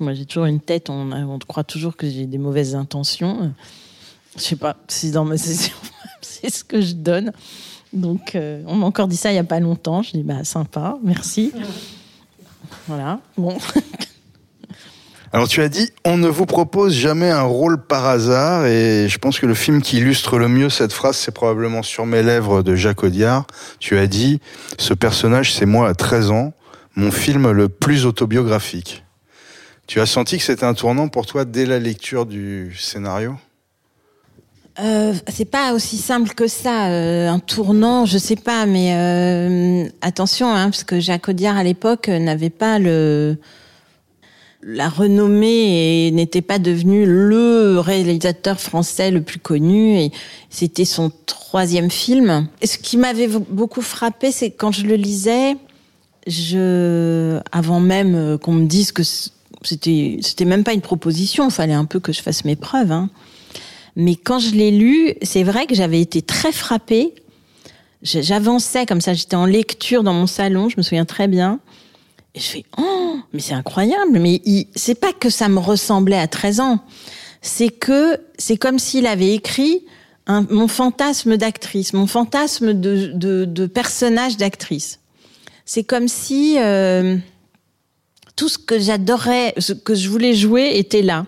Moi, 0.00 0.14
j'ai 0.14 0.26
toujours 0.26 0.46
une 0.46 0.60
tête. 0.60 0.90
On, 0.90 1.12
on 1.12 1.38
croit 1.38 1.64
toujours 1.64 1.96
que 1.96 2.08
j'ai 2.10 2.26
des 2.26 2.38
mauvaises 2.38 2.74
intentions. 2.74 3.52
Je 4.36 4.42
sais 4.42 4.56
pas. 4.56 4.76
C'est 4.88 5.12
dans 5.12 5.24
ma. 5.24 5.36
c'est 6.20 6.50
ce 6.50 6.64
que 6.64 6.80
je 6.82 6.92
donne. 6.94 7.32
Donc, 7.96 8.34
euh, 8.34 8.62
on 8.66 8.76
m'a 8.76 8.86
encore 8.86 9.08
dit 9.08 9.16
ça 9.16 9.30
il 9.30 9.34
n'y 9.34 9.40
a 9.40 9.44
pas 9.44 9.60
longtemps. 9.60 10.02
Je 10.02 10.12
dis, 10.12 10.22
bah, 10.22 10.44
sympa, 10.44 10.96
merci. 11.02 11.52
Voilà, 12.86 13.20
bon. 13.36 13.56
Alors 15.32 15.48
tu 15.48 15.60
as 15.60 15.68
dit, 15.68 15.90
on 16.04 16.16
ne 16.16 16.28
vous 16.28 16.46
propose 16.46 16.94
jamais 16.94 17.30
un 17.30 17.42
rôle 17.42 17.84
par 17.84 18.06
hasard, 18.06 18.64
et 18.64 19.06
je 19.08 19.18
pense 19.18 19.38
que 19.38 19.44
le 19.44 19.54
film 19.54 19.82
qui 19.82 19.98
illustre 19.98 20.38
le 20.38 20.48
mieux 20.48 20.70
cette 20.70 20.92
phrase, 20.92 21.16
c'est 21.16 21.32
probablement 21.32 21.82
Sur 21.82 22.06
mes 22.06 22.22
lèvres 22.22 22.62
de 22.62 22.74
Jacques 22.74 23.02
Audiard. 23.02 23.46
Tu 23.78 23.98
as 23.98 24.06
dit, 24.06 24.40
ce 24.78 24.94
personnage, 24.94 25.52
c'est 25.52 25.66
moi 25.66 25.88
à 25.88 25.94
13 25.94 26.30
ans, 26.30 26.52
mon 26.94 27.10
film 27.10 27.50
le 27.50 27.68
plus 27.68 28.06
autobiographique. 28.06 29.04
Tu 29.86 30.00
as 30.00 30.06
senti 30.06 30.38
que 30.38 30.44
c'était 30.44 30.64
un 30.64 30.74
tournant 30.74 31.08
pour 31.08 31.26
toi 31.26 31.44
dès 31.44 31.66
la 31.66 31.78
lecture 31.78 32.24
du 32.24 32.74
scénario? 32.78 33.36
Euh, 34.78 35.14
c'est 35.28 35.46
pas 35.46 35.72
aussi 35.72 35.96
simple 35.96 36.34
que 36.34 36.48
ça. 36.48 36.88
euh, 36.88 37.28
un 37.28 37.38
tournant, 37.38 38.04
je 38.04 38.18
sais 38.18 38.36
pas, 38.36 38.66
mais 38.66 38.94
euh, 38.94 39.88
attention, 40.02 40.48
hein, 40.48 40.70
parce 40.70 40.84
que 40.84 41.00
Jacques 41.00 41.28
Audiard 41.28 41.56
à 41.56 41.64
l'époque 41.64 42.08
n'avait 42.08 42.50
pas 42.50 42.78
le 42.78 43.38
la 44.68 44.88
renommée 44.88 46.06
et 46.06 46.10
n'était 46.10 46.42
pas 46.42 46.58
devenu 46.58 47.06
le 47.06 47.78
réalisateur 47.78 48.60
français 48.60 49.12
le 49.12 49.22
plus 49.22 49.38
connu 49.38 49.96
et 49.96 50.10
c'était 50.50 50.84
son 50.84 51.12
troisième 51.24 51.90
film. 51.90 52.48
Et 52.60 52.66
ce 52.66 52.76
qui 52.76 52.96
m'avait 52.96 53.28
beaucoup 53.28 53.80
frappé, 53.80 54.32
c'est 54.32 54.50
quand 54.50 54.72
je 54.72 54.86
le 54.86 54.96
lisais, 54.96 55.56
je 56.26 57.38
avant 57.52 57.78
même 57.78 58.14
euh, 58.16 58.38
qu'on 58.38 58.52
me 58.52 58.66
dise 58.66 58.90
que 58.90 59.02
c'était 59.62 60.18
c'était 60.20 60.44
même 60.44 60.64
pas 60.64 60.72
une 60.72 60.80
proposition, 60.80 61.48
fallait 61.48 61.72
un 61.72 61.84
peu 61.84 62.00
que 62.00 62.12
je 62.12 62.20
fasse 62.20 62.44
mes 62.44 62.56
preuves. 62.56 62.90
Hein. 62.90 63.08
Mais 63.96 64.14
quand 64.14 64.38
je 64.38 64.50
l'ai 64.50 64.70
lu, 64.70 65.14
c'est 65.22 65.42
vrai 65.42 65.66
que 65.66 65.74
j'avais 65.74 66.00
été 66.00 66.20
très 66.22 66.52
frappée. 66.52 67.14
J'avançais 68.02 68.84
comme 68.84 69.00
ça, 69.00 69.14
j'étais 69.14 69.36
en 69.36 69.46
lecture 69.46 70.02
dans 70.02 70.12
mon 70.12 70.26
salon, 70.26 70.68
je 70.68 70.76
me 70.76 70.82
souviens 70.82 71.06
très 71.06 71.28
bien. 71.28 71.60
Et 72.34 72.40
je 72.40 72.44
fais 72.44 72.64
oh, 72.76 73.16
mais 73.32 73.40
c'est 73.40 73.54
incroyable. 73.54 74.18
Mais 74.18 74.42
c'est 74.76 75.00
pas 75.00 75.12
que 75.12 75.30
ça 75.30 75.48
me 75.48 75.58
ressemblait 75.58 76.18
à 76.18 76.28
13 76.28 76.60
ans, 76.60 76.84
c'est 77.40 77.70
que 77.70 78.20
c'est 78.38 78.58
comme 78.58 78.78
s'il 78.78 79.06
avait 79.06 79.34
écrit 79.34 79.84
un, 80.26 80.42
mon 80.50 80.68
fantasme 80.68 81.36
d'actrice, 81.36 81.94
mon 81.94 82.06
fantasme 82.06 82.74
de, 82.74 83.12
de, 83.14 83.44
de 83.46 83.66
personnage 83.66 84.36
d'actrice. 84.36 85.00
C'est 85.64 85.84
comme 85.84 86.06
si 86.06 86.56
euh, 86.58 87.16
tout 88.36 88.48
ce 88.48 88.58
que 88.58 88.78
j'adorais, 88.78 89.54
ce 89.58 89.72
que 89.72 89.94
je 89.94 90.08
voulais 90.08 90.34
jouer 90.34 90.78
était 90.78 91.02
là. 91.02 91.26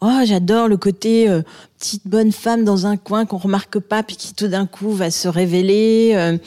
Oh, 0.00 0.20
j'adore 0.24 0.68
le 0.68 0.76
côté 0.76 1.28
euh, 1.28 1.42
petite 1.78 2.06
bonne 2.06 2.32
femme 2.32 2.64
dans 2.64 2.86
un 2.86 2.96
coin 2.96 3.26
qu'on 3.26 3.38
remarque 3.38 3.78
pas, 3.78 4.02
puis 4.02 4.16
qui 4.16 4.34
tout 4.34 4.48
d'un 4.48 4.66
coup 4.66 4.92
va 4.92 5.10
se 5.10 5.28
révéler, 5.28 6.12
euh, 6.14 6.38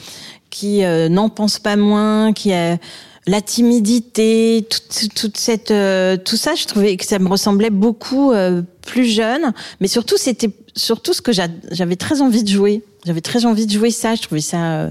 qui 0.50 0.84
euh, 0.84 1.08
n'en 1.08 1.28
pense 1.28 1.58
pas 1.58 1.76
moins, 1.76 2.32
qui 2.32 2.52
a 2.52 2.78
la 3.26 3.40
timidité, 3.40 4.66
toute, 4.68 5.14
toute 5.14 5.36
cette, 5.36 5.70
euh, 5.70 6.16
tout 6.16 6.36
ça, 6.36 6.54
je 6.54 6.66
trouvais 6.66 6.96
que 6.96 7.06
ça 7.06 7.18
me 7.18 7.28
ressemblait 7.28 7.70
beaucoup 7.70 8.32
euh, 8.32 8.62
plus 8.84 9.04
jeune, 9.04 9.52
mais 9.80 9.86
surtout 9.86 10.16
c'était 10.16 10.50
surtout 10.74 11.12
ce 11.12 11.22
que 11.22 11.32
j'avais 11.32 11.96
très 11.96 12.20
envie 12.20 12.42
de 12.42 12.48
jouer. 12.48 12.82
J'avais 13.04 13.20
très 13.20 13.46
envie 13.46 13.66
de 13.66 13.72
jouer 13.72 13.90
ça. 13.90 14.14
Je 14.14 14.22
trouvais 14.22 14.40
ça, 14.40 14.72
euh, 14.72 14.90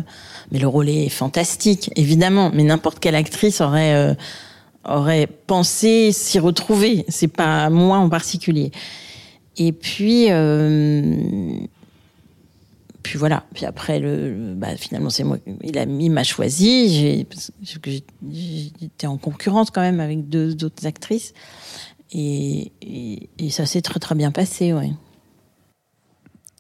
mais 0.52 0.60
le 0.60 0.68
rôle 0.68 0.90
est 0.90 1.10
fantastique, 1.10 1.92
évidemment. 1.96 2.52
Mais 2.54 2.64
n'importe 2.64 3.00
quelle 3.00 3.16
actrice 3.16 3.62
aurait 3.62 4.16
aurait 4.84 5.28
pensé 5.28 6.12
s'y 6.12 6.40
retrouver. 6.40 7.06
C'est 7.08 7.28
pas 7.28 7.70
moi 7.70 7.98
en 7.98 8.10
particulier. 8.10 8.72
Et 9.58 9.74
puis, 9.74 10.28
euh, 10.30 11.16
puis 13.04 13.18
voilà. 13.20 13.44
Puis 13.54 13.66
après, 13.66 14.00
le, 14.00 14.54
bah, 14.56 14.76
finalement, 14.78 15.10
c'est 15.10 15.24
moi. 15.24 15.38
Il 15.64 15.78
a 15.78 15.86
mis, 15.86 16.10
m'a 16.10 16.24
choisi. 16.24 17.26
J'étais 18.32 19.08
en 19.08 19.18
concurrence 19.18 19.70
quand 19.72 19.82
même 19.82 20.00
avec 20.00 20.30
deux 20.30 20.64
autres 20.64 20.86
actrices. 20.86 21.34
Et, 22.14 22.72
et, 22.82 23.30
et 23.40 23.50
ça 23.50 23.66
s'est 23.66 23.82
très 23.82 24.00
très 24.00 24.16
bien 24.16 24.32
passé, 24.32 24.74
ouais. 24.74 24.92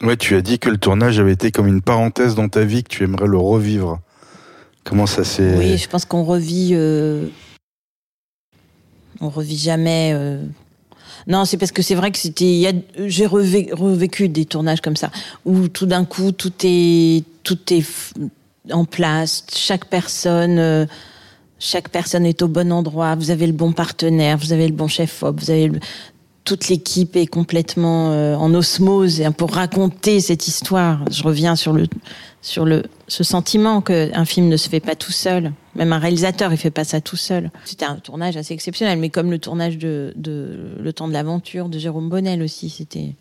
Ouais, 0.02 0.18
tu 0.18 0.36
as 0.36 0.42
dit 0.42 0.58
que 0.60 0.70
le 0.70 0.78
tournage 0.78 1.20
avait 1.20 1.34
été 1.34 1.52
comme 1.52 1.68
une 1.68 1.82
parenthèse 1.82 2.36
dans 2.36 2.50
ta 2.50 2.64
vie, 2.64 2.84
que 2.84 2.90
tu 2.90 3.04
aimerais 3.04 3.28
le 3.28 3.38
revivre. 3.38 4.00
Comment 4.84 5.06
ça 5.06 5.24
s'est... 5.24 5.56
Oui, 5.58 5.78
je 5.78 5.88
pense 5.88 6.06
qu'on 6.06 6.24
revit... 6.24 6.72
Euh... 6.74 7.28
On 9.22 9.30
revit 9.30 9.58
jamais... 9.58 10.12
Euh... 10.14 10.44
Non, 11.28 11.46
c'est 11.46 11.58
parce 11.58 11.72
que 11.72 11.82
c'est 11.82 11.96
vrai 11.96 12.12
que 12.12 12.18
c'était... 12.18 12.74
J'ai 12.98 13.26
revé... 13.26 13.70
revécu 13.72 14.28
des 14.28 14.46
tournages 14.46 14.82
comme 14.82 14.98
ça, 14.98 15.12
où 15.46 15.68
tout 15.68 15.86
d'un 15.86 16.06
coup, 16.06 16.32
tout 16.32 16.54
est... 16.64 17.24
Tout 17.44 17.60
est 17.72 17.86
en 18.72 18.86
place, 18.86 19.46
chaque 19.54 19.86
personne... 19.86 20.60
Euh... 20.60 20.86
Chaque 21.64 21.90
personne 21.90 22.26
est 22.26 22.42
au 22.42 22.48
bon 22.48 22.72
endroit, 22.72 23.14
vous 23.14 23.30
avez 23.30 23.46
le 23.46 23.54
bon 23.54 23.72
partenaire, 23.72 24.36
vous 24.36 24.52
avez 24.52 24.68
le 24.68 24.74
bon 24.74 24.88
chef-op, 24.88 25.40
vous 25.40 25.52
avez 25.52 25.68
le 25.68 25.80
toute 26.44 26.70
l'équipe 26.70 27.16
est 27.16 27.28
complètement 27.28 28.12
euh, 28.12 28.36
en 28.36 28.54
osmose 28.54 29.24
pour 29.38 29.54
raconter 29.54 30.20
cette 30.20 30.48
histoire. 30.48 31.04
Je 31.12 31.24
reviens 31.24 31.56
sur 31.56 31.74
le 31.74 31.88
sur 32.42 32.66
le 32.66 32.84
ce 33.08 33.24
sentiment 33.24 33.82
que 33.82 34.10
un 34.14 34.26
film 34.26 34.48
ne 34.48 34.58
se 34.58 34.68
fait 34.68 34.80
pas 34.80 34.96
tout 34.96 35.12
seul. 35.12 35.54
Même 35.76 35.94
un 35.94 36.00
réalisateur, 36.00 36.52
il 36.52 36.58
fait 36.58 36.72
pas 36.72 36.84
ça 36.84 37.00
tout 37.00 37.16
seul. 37.16 37.52
C'était 37.66 37.86
un 37.86 37.96
tournage 37.96 38.38
assez 38.38 38.54
exceptionnel, 38.54 38.98
mais 39.00 39.10
comme 39.10 39.30
le 39.30 39.38
tournage 39.38 39.78
de, 39.78 40.14
de 40.16 40.76
Le 40.80 40.94
Temps 40.94 41.08
de 41.08 41.14
l'aventure 41.14 41.70
de 41.70 41.78
Jérôme 41.78 42.10
Bonnel 42.10 42.42
aussi, 42.42 42.70
c'était. 42.70 43.16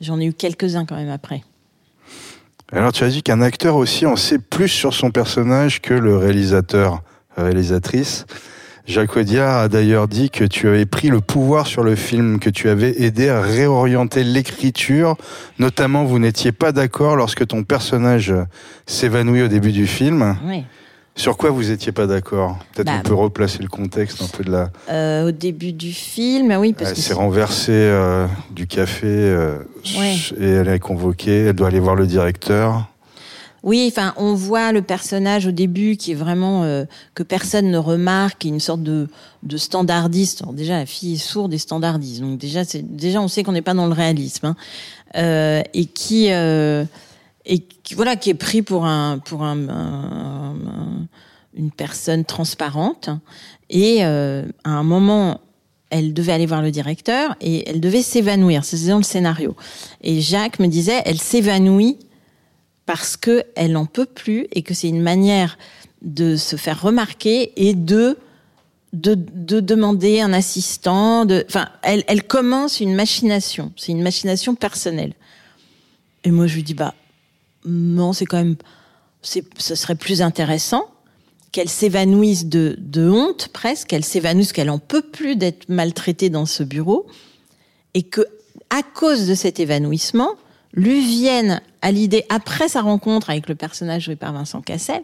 J'en 0.00 0.20
ai 0.20 0.26
eu 0.26 0.32
quelques-uns 0.32 0.84
quand 0.84 0.96
même 0.96 1.10
après. 1.10 1.42
Alors 2.72 2.92
tu 2.92 3.04
as 3.04 3.08
dit 3.08 3.22
qu'un 3.22 3.40
acteur 3.40 3.76
aussi 3.76 4.06
en 4.06 4.16
sait 4.16 4.40
plus 4.40 4.68
sur 4.68 4.92
son 4.92 5.10
personnage 5.10 5.80
que 5.80 5.94
le 5.94 6.16
réalisateur, 6.16 7.02
réalisatrice. 7.36 8.26
Jacques 8.86 9.16
Audiard 9.16 9.56
a 9.56 9.68
d'ailleurs 9.68 10.06
dit 10.06 10.30
que 10.30 10.44
tu 10.44 10.68
avais 10.68 10.86
pris 10.86 11.08
le 11.08 11.20
pouvoir 11.20 11.66
sur 11.66 11.82
le 11.82 11.96
film, 11.96 12.38
que 12.38 12.50
tu 12.50 12.68
avais 12.68 13.02
aidé 13.02 13.28
à 13.28 13.40
réorienter 13.40 14.22
l'écriture. 14.22 15.16
Notamment, 15.58 16.04
vous 16.04 16.20
n'étiez 16.20 16.52
pas 16.52 16.70
d'accord 16.70 17.16
lorsque 17.16 17.46
ton 17.46 17.64
personnage 17.64 18.32
s'évanouit 18.86 19.42
au 19.42 19.48
début 19.48 19.72
du 19.72 19.86
film. 19.86 20.36
Oui. 20.44 20.64
Sur 21.16 21.38
quoi 21.38 21.48
vous 21.48 21.70
étiez 21.70 21.92
pas 21.92 22.06
d'accord? 22.06 22.58
Peut-être 22.74 22.86
bah, 22.86 22.98
on 22.98 23.08
peut 23.08 23.14
replacer 23.14 23.62
le 23.62 23.68
contexte 23.68 24.20
un 24.20 24.28
peu 24.28 24.44
de 24.44 24.52
la. 24.52 24.70
Euh, 24.90 25.28
au 25.28 25.30
début 25.30 25.72
du 25.72 25.90
film, 25.92 26.54
oui, 26.58 26.74
parce 26.74 26.90
elle 26.90 26.96
s'est 26.98 27.14
renversée 27.14 27.72
euh, 27.72 28.26
du 28.50 28.66
café 28.66 29.06
euh, 29.06 29.56
ouais. 29.98 30.14
et 30.38 30.46
elle 30.46 30.68
est 30.68 30.78
convoquée. 30.78 31.46
Elle 31.46 31.54
doit 31.54 31.68
aller 31.68 31.80
voir 31.80 31.94
le 31.94 32.06
directeur. 32.06 32.86
Oui, 33.66 33.84
enfin, 33.90 34.14
on 34.16 34.34
voit 34.34 34.70
le 34.70 34.80
personnage 34.80 35.48
au 35.48 35.50
début 35.50 35.96
qui 35.96 36.12
est 36.12 36.14
vraiment 36.14 36.62
euh, 36.62 36.84
que 37.14 37.24
personne 37.24 37.68
ne 37.68 37.78
remarque, 37.78 38.38
qui 38.38 38.46
est 38.46 38.50
une 38.52 38.60
sorte 38.60 38.84
de, 38.84 39.08
standardiste. 39.56 40.44
Déjà, 40.52 40.78
la 40.78 40.86
fille 40.86 41.14
est 41.14 41.16
sourde 41.16 41.52
et 41.52 41.58
standardiste, 41.58 42.20
donc 42.20 42.38
déjà, 42.38 42.64
c'est 42.64 42.82
déjà, 42.82 43.20
on 43.20 43.26
sait 43.26 43.42
qu'on 43.42 43.50
n'est 43.50 43.62
pas 43.62 43.74
dans 43.74 43.88
le 43.88 43.92
réalisme, 43.92 44.46
hein. 44.46 44.56
euh, 45.16 45.62
et 45.74 45.86
qui 45.86 46.30
euh, 46.30 46.84
et 47.44 47.58
qui, 47.58 47.94
voilà, 47.94 48.14
qui 48.14 48.30
est 48.30 48.34
pris 48.34 48.62
pour 48.62 48.86
un 48.86 49.18
pour 49.18 49.42
un, 49.42 49.68
un, 49.68 50.54
un 50.54 51.08
une 51.54 51.72
personne 51.72 52.24
transparente. 52.24 53.10
Et 53.68 54.04
à 54.04 54.44
un 54.64 54.82
moment, 54.84 55.40
elle 55.90 56.14
devait 56.14 56.32
aller 56.32 56.46
voir 56.46 56.62
le 56.62 56.70
directeur 56.70 57.34
et 57.40 57.68
elle 57.68 57.80
devait 57.80 58.02
s'évanouir. 58.02 58.64
C'est 58.64 58.86
dans 58.86 58.98
le 58.98 59.02
scénario. 59.02 59.56
Et 60.02 60.20
Jacques 60.20 60.60
me 60.60 60.66
disait, 60.68 61.02
elle 61.04 61.18
s'évanouit 61.18 61.96
parce 62.86 63.16
que 63.16 63.44
elle 63.56 63.72
n'en 63.72 63.86
peut 63.86 64.06
plus 64.06 64.46
et 64.52 64.62
que 64.62 64.72
c'est 64.72 64.88
une 64.88 65.02
manière 65.02 65.58
de 66.02 66.36
se 66.36 66.56
faire 66.56 66.80
remarquer 66.80 67.52
et 67.56 67.74
de 67.74 68.16
de, 68.92 69.14
de 69.14 69.60
demander 69.60 70.20
un 70.20 70.32
assistant. 70.32 71.26
De, 71.26 71.44
enfin, 71.48 71.68
elle, 71.82 72.04
elle 72.06 72.22
commence 72.22 72.80
une 72.80 72.94
machination. 72.94 73.72
C'est 73.76 73.92
une 73.92 74.02
machination 74.02 74.54
personnelle. 74.54 75.12
Et 76.24 76.30
moi, 76.30 76.46
je 76.46 76.54
lui 76.54 76.62
dis 76.62 76.74
bah 76.74 76.94
non, 77.66 78.12
c'est 78.12 78.26
quand 78.26 78.38
même, 78.38 78.56
c'est, 79.22 79.44
ce 79.58 79.74
serait 79.74 79.96
plus 79.96 80.22
intéressant 80.22 80.88
qu'elle 81.52 81.68
s'évanouisse 81.68 82.46
de, 82.46 82.76
de 82.78 83.08
honte 83.08 83.48
presque, 83.48 83.88
qu'elle 83.88 84.04
s'évanouisse, 84.04 84.52
qu'elle 84.52 84.70
en 84.70 84.78
peut 84.78 85.02
plus 85.02 85.36
d'être 85.36 85.68
maltraitée 85.68 86.30
dans 86.30 86.46
ce 86.46 86.62
bureau, 86.62 87.06
et 87.94 88.02
que 88.02 88.22
à 88.70 88.82
cause 88.82 89.26
de 89.26 89.34
cet 89.34 89.60
évanouissement, 89.60 90.30
lui 90.76 91.00
vienne 91.00 91.60
à 91.82 91.90
l'idée, 91.90 92.24
après 92.28 92.68
sa 92.68 92.82
rencontre 92.82 93.30
avec 93.30 93.48
le 93.48 93.54
personnage 93.54 94.04
joué 94.04 94.16
par 94.16 94.32
Vincent 94.32 94.60
Cassel, 94.60 95.02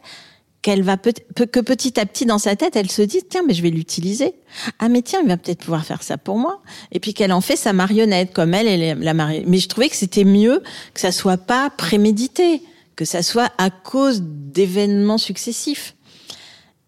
qu'elle 0.61 0.83
va 0.83 0.97
peut 0.97 1.13
que 1.35 1.59
petit 1.59 1.99
à 1.99 2.07
petit 2.07 2.25
dans 2.25 2.39
sa 2.39 2.55
tête, 2.55 2.77
elle 2.77 2.91
se 2.91 3.03
dit 3.03 3.21
tiens 3.29 3.43
mais 3.47 3.53
je 3.53 3.63
vais 3.63 3.71
l'utiliser. 3.71 4.35
Ah 4.79 4.89
mais 4.89 5.03
tiens 5.03 5.21
il 5.23 5.29
va 5.29 5.37
peut-être 5.37 5.59
pouvoir 5.59 5.85
faire 5.85 6.05
ça 6.05 6.19
pour 6.19 6.39
moi. 6.39 6.63
Et 6.93 7.01
puis 7.01 7.15
qu'elle 7.15 7.33
en 7.33 7.41
fait 7.41 7.57
sa 7.57 7.73
marionnette 7.73 8.33
comme 8.33 8.55
elle, 8.55 8.69
elle 8.69 9.01
la 9.01 9.15
marionnette. 9.15 9.49
Mais 9.49 9.59
je 9.59 9.69
trouvais 9.69 9.89
que 9.89 9.97
c'était 9.97 10.25
mieux 10.25 10.63
que 10.95 11.01
ça 11.01 11.11
soit 11.11 11.37
pas 11.37 11.69
prémédité, 11.71 12.63
que 12.95 13.05
ça 13.05 13.23
soit 13.23 13.51
à 13.59 13.71
cause 13.71 14.23
d'événements 14.23 15.19
successifs. 15.19 15.97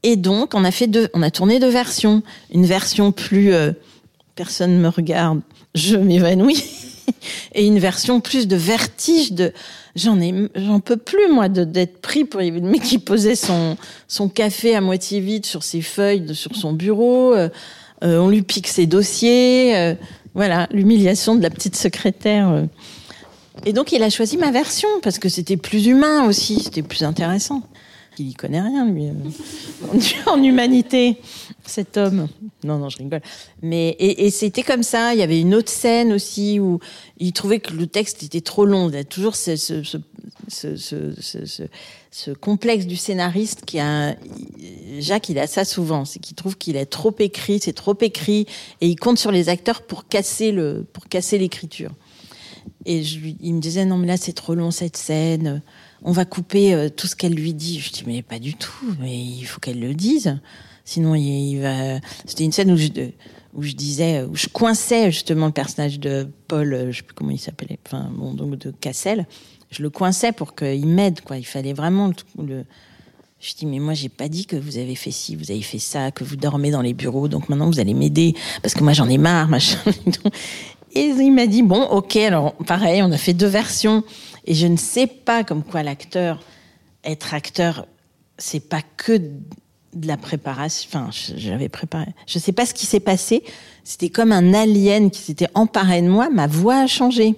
Et 0.04 0.14
donc 0.14 0.54
on 0.54 0.64
a 0.64 0.70
fait 0.70 0.86
deux, 0.86 1.08
on 1.12 1.22
a 1.22 1.32
tourné 1.32 1.58
deux 1.58 1.68
versions, 1.68 2.22
une 2.52 2.66
version 2.66 3.10
plus 3.10 3.52
euh, 3.52 3.72
personne 4.36 4.78
me 4.78 4.88
regarde, 4.88 5.40
je 5.74 5.96
m'évanouis. 5.96 6.62
et 7.54 7.66
une 7.66 7.78
version 7.78 8.20
plus 8.20 8.46
de 8.46 8.56
vertige 8.56 9.32
de 9.32 9.52
j'en 9.96 10.20
ai 10.20 10.34
j'en 10.54 10.80
peux 10.80 10.96
plus 10.96 11.28
moi 11.30 11.48
de 11.48 11.64
d'être 11.64 12.00
pris 12.00 12.24
pour 12.24 12.40
le 12.40 12.60
mec 12.60 12.82
qui 12.82 12.98
posait 12.98 13.36
son 13.36 13.76
son 14.08 14.28
café 14.28 14.74
à 14.74 14.80
moitié 14.80 15.20
vide 15.20 15.46
sur 15.46 15.62
ses 15.62 15.82
feuilles 15.82 16.34
sur 16.34 16.54
son 16.56 16.72
bureau 16.72 17.32
euh, 17.34 17.48
euh, 18.02 18.18
on 18.18 18.28
lui 18.28 18.42
pique 18.42 18.68
ses 18.68 18.86
dossiers 18.86 19.76
euh, 19.76 19.94
voilà 20.34 20.68
l'humiliation 20.72 21.34
de 21.34 21.42
la 21.42 21.50
petite 21.50 21.76
secrétaire 21.76 22.66
et 23.64 23.72
donc 23.72 23.92
il 23.92 24.02
a 24.02 24.10
choisi 24.10 24.36
ma 24.36 24.50
version 24.50 24.88
parce 25.02 25.18
que 25.18 25.28
c'était 25.28 25.56
plus 25.56 25.86
humain 25.86 26.26
aussi 26.26 26.60
c'était 26.60 26.82
plus 26.82 27.04
intéressant 27.04 27.62
il 28.18 28.30
y 28.30 28.34
connaît 28.34 28.60
rien 28.60 28.86
lui 28.86 29.06
euh, 29.08 29.12
en 30.26 30.42
humanité 30.42 31.16
cet 31.66 31.96
homme. 31.96 32.28
Non, 32.62 32.78
non, 32.78 32.88
je 32.88 32.98
rigole. 32.98 33.22
Mais 33.62 33.96
et, 33.98 34.30
c'était 34.30 34.62
comme 34.62 34.82
ça. 34.82 35.14
Il 35.14 35.20
y 35.20 35.22
avait 35.22 35.40
une 35.40 35.54
autre 35.54 35.70
scène 35.70 36.12
aussi 36.12 36.60
où 36.60 36.78
il 37.18 37.32
trouvait 37.32 37.60
que 37.60 37.72
le 37.72 37.86
texte 37.86 38.22
était 38.22 38.40
trop 38.40 38.64
long. 38.64 38.88
Il 38.88 38.94
y 38.94 38.98
a 38.98 39.04
toujours 39.04 39.36
ce, 39.36 39.56
ce, 39.56 39.82
ce, 40.48 41.66
ce, 42.10 42.30
complexe 42.32 42.86
du 42.86 42.96
scénariste 42.96 43.64
qui 43.64 43.78
a. 43.80 44.14
Jacques, 44.98 45.28
il 45.28 45.38
a 45.38 45.46
ça 45.46 45.64
souvent. 45.64 46.04
C'est 46.04 46.18
qu'il 46.18 46.36
trouve 46.36 46.56
qu'il 46.56 46.76
est 46.76 46.86
trop 46.86 47.14
écrit, 47.18 47.60
c'est 47.62 47.72
trop 47.72 47.96
écrit, 48.00 48.46
et 48.80 48.88
il 48.88 48.96
compte 48.96 49.18
sur 49.18 49.32
les 49.32 49.48
acteurs 49.48 49.82
pour 49.82 50.06
casser 50.08 50.52
l'écriture. 50.52 51.90
Et 52.86 53.00
il 53.00 53.54
me 53.54 53.60
disait 53.60 53.84
non 53.84 53.96
mais 53.96 54.06
là 54.06 54.16
c'est 54.16 54.32
trop 54.32 54.54
long 54.54 54.70
cette 54.70 54.96
scène. 54.96 55.62
On 56.04 56.12
va 56.12 56.24
couper 56.24 56.74
euh, 56.74 56.88
tout 56.88 57.06
ce 57.06 57.16
qu'elle 57.16 57.34
lui 57.34 57.54
dit. 57.54 57.80
Je 57.80 57.90
dis 57.90 58.04
mais 58.06 58.22
pas 58.22 58.38
du 58.38 58.54
tout. 58.54 58.94
Mais 59.00 59.18
il 59.18 59.44
faut 59.44 59.60
qu'elle 59.60 59.80
le 59.80 59.94
dise. 59.94 60.38
Sinon 60.84 61.14
il, 61.14 61.60
va. 61.60 61.98
C'était 62.26 62.44
une 62.44 62.52
scène 62.52 62.70
où 62.70 62.76
je 62.76 63.72
disais 63.72 64.22
où 64.22 64.36
je 64.36 64.48
coinçais 64.48 65.10
justement 65.10 65.46
le 65.46 65.52
personnage 65.52 65.98
de 65.98 66.28
Paul. 66.46 66.72
euh, 66.74 66.92
Je 66.92 66.98
sais 66.98 67.02
plus 67.02 67.14
comment 67.14 67.30
il 67.30 67.38
s'appelait. 67.40 67.78
Enfin 67.86 68.10
bon 68.14 68.34
donc 68.34 68.56
de 68.58 68.70
Cassel. 68.70 69.26
Je 69.70 69.82
le 69.82 69.90
coinçais 69.90 70.32
pour 70.32 70.54
qu'il 70.54 70.86
m'aide 70.86 71.20
quoi. 71.22 71.38
Il 71.38 71.46
fallait 71.46 71.72
vraiment 71.72 72.12
le, 72.38 72.64
je 73.40 73.54
dis 73.54 73.66
mais 73.66 73.78
moi 73.78 73.94
j'ai 73.94 74.08
pas 74.08 74.28
dit 74.28 74.46
que 74.46 74.56
vous 74.56 74.78
avez 74.78 74.94
fait 74.94 75.10
ci, 75.10 75.36
vous 75.36 75.50
avez 75.50 75.62
fait 75.62 75.78
ça, 75.78 76.10
que 76.10 76.24
vous 76.24 76.36
dormez 76.36 76.70
dans 76.70 76.80
les 76.80 76.94
bureaux, 76.94 77.28
donc 77.28 77.48
maintenant 77.48 77.66
vous 77.66 77.80
allez 77.80 77.92
m'aider 77.92 78.34
parce 78.62 78.74
que 78.74 78.82
moi 78.82 78.92
j'en 78.92 79.08
ai 79.08 79.18
marre, 79.18 79.48
machin. 79.48 79.78
il 80.94 81.32
m'a 81.32 81.46
dit 81.46 81.62
bon 81.62 81.82
ok 81.82 82.16
alors 82.16 82.54
pareil 82.66 83.02
on 83.02 83.10
a 83.12 83.18
fait 83.18 83.34
deux 83.34 83.46
versions 83.46 84.04
et 84.46 84.54
je 84.54 84.66
ne 84.66 84.76
sais 84.76 85.06
pas 85.06 85.44
comme 85.44 85.62
quoi 85.62 85.82
l'acteur 85.82 86.40
être 87.04 87.34
acteur 87.34 87.86
c'est 88.38 88.60
pas 88.60 88.80
que 88.96 89.20
de 89.94 90.08
la 90.08 90.16
préparation. 90.16 90.88
Enfin 90.88 91.10
j'avais 91.36 91.68
préparé. 91.68 92.06
Je 92.26 92.38
sais 92.38 92.52
pas 92.52 92.66
ce 92.66 92.74
qui 92.74 92.86
s'est 92.86 93.00
passé. 93.00 93.42
C'était 93.84 94.08
comme 94.08 94.32
un 94.32 94.54
alien 94.54 95.10
qui 95.10 95.20
s'était 95.20 95.48
emparé 95.54 96.02
de 96.02 96.08
moi. 96.08 96.28
Ma 96.30 96.46
voix 96.46 96.76
a 96.76 96.86
changé. 96.86 97.34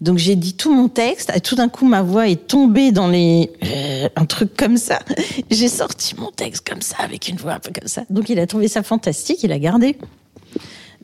Donc 0.00 0.18
j'ai 0.18 0.34
dit 0.34 0.54
tout 0.54 0.74
mon 0.74 0.88
texte, 0.88 1.30
et 1.34 1.40
tout 1.40 1.54
d'un 1.54 1.68
coup 1.68 1.86
ma 1.86 2.02
voix 2.02 2.28
est 2.28 2.48
tombée 2.48 2.90
dans 2.90 3.06
les 3.06 3.50
euh, 3.62 4.08
un 4.16 4.26
truc 4.26 4.56
comme 4.56 4.76
ça. 4.76 4.98
J'ai 5.50 5.68
sorti 5.68 6.16
mon 6.18 6.32
texte 6.32 6.68
comme 6.68 6.82
ça 6.82 6.96
avec 6.98 7.28
une 7.28 7.36
voix 7.36 7.52
un 7.52 7.58
peu 7.60 7.70
comme 7.72 7.86
ça. 7.86 8.02
Donc 8.10 8.28
il 8.28 8.40
a 8.40 8.46
trouvé 8.48 8.66
ça 8.66 8.82
fantastique, 8.82 9.44
il 9.44 9.52
a 9.52 9.58
gardé. 9.58 9.96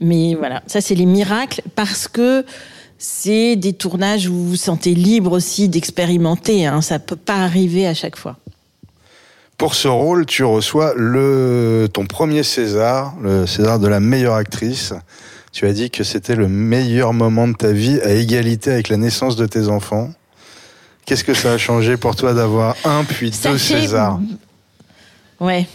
Mais 0.01 0.35
voilà, 0.35 0.63
ça 0.67 0.81
c'est 0.81 0.95
les 0.95 1.05
miracles 1.07 1.63
parce 1.75 2.09
que 2.09 2.45
c'est 2.99 3.57
des 3.57 3.73
tournages 3.73 4.27
où 4.29 4.33
vous 4.35 4.49
vous 4.51 4.57
sentez 4.57 4.95
libre 4.95 5.33
aussi 5.33 5.69
d'expérimenter. 5.69 6.67
Hein. 6.67 6.81
Ça 6.83 6.99
peut 6.99 7.17
pas 7.17 7.37
arriver 7.37 7.87
à 7.87 7.95
chaque 7.95 8.17
fois. 8.17 8.37
Pour 9.59 9.75
ce 9.75 9.89
rôle, 9.89 10.25
tu 10.25 10.43
reçois 10.43 10.95
le, 10.97 11.87
ton 11.93 12.07
premier 12.07 12.43
César, 12.43 13.15
le 13.23 13.47
César 13.47 13.79
de 13.79 13.89
la 13.89 14.01
meilleure 14.01 14.35
actrice. 14.35 14.95
Tu 15.53 15.67
as 15.67 15.73
dit 15.73 15.91
que 15.91 16.03
c'était 16.05 16.37
le 16.37 16.49
meilleur 16.49 17.13
moment 17.13 17.47
de 17.49 17.53
ta 17.55 17.73
vie 17.73 18.01
à 18.01 18.13
égalité 18.13 18.71
avec 18.73 18.89
la 18.89 18.97
naissance 18.97 19.37
de 19.37 19.45
tes 19.47 19.69
enfants. 19.69 20.11
Qu'est-ce 21.05 21.25
que 21.25 21.35
ça 21.35 21.53
a 21.53 21.59
changé 21.59 21.97
pour 21.99 22.17
toi 22.17 22.33
d'avoir 22.33 22.75
un 22.85 23.05
puis 23.05 23.33
Ça 23.33 23.51
deux 23.53 23.59
fait- 23.59 23.81
Césars? 23.83 24.21
Ouais. 25.41 25.67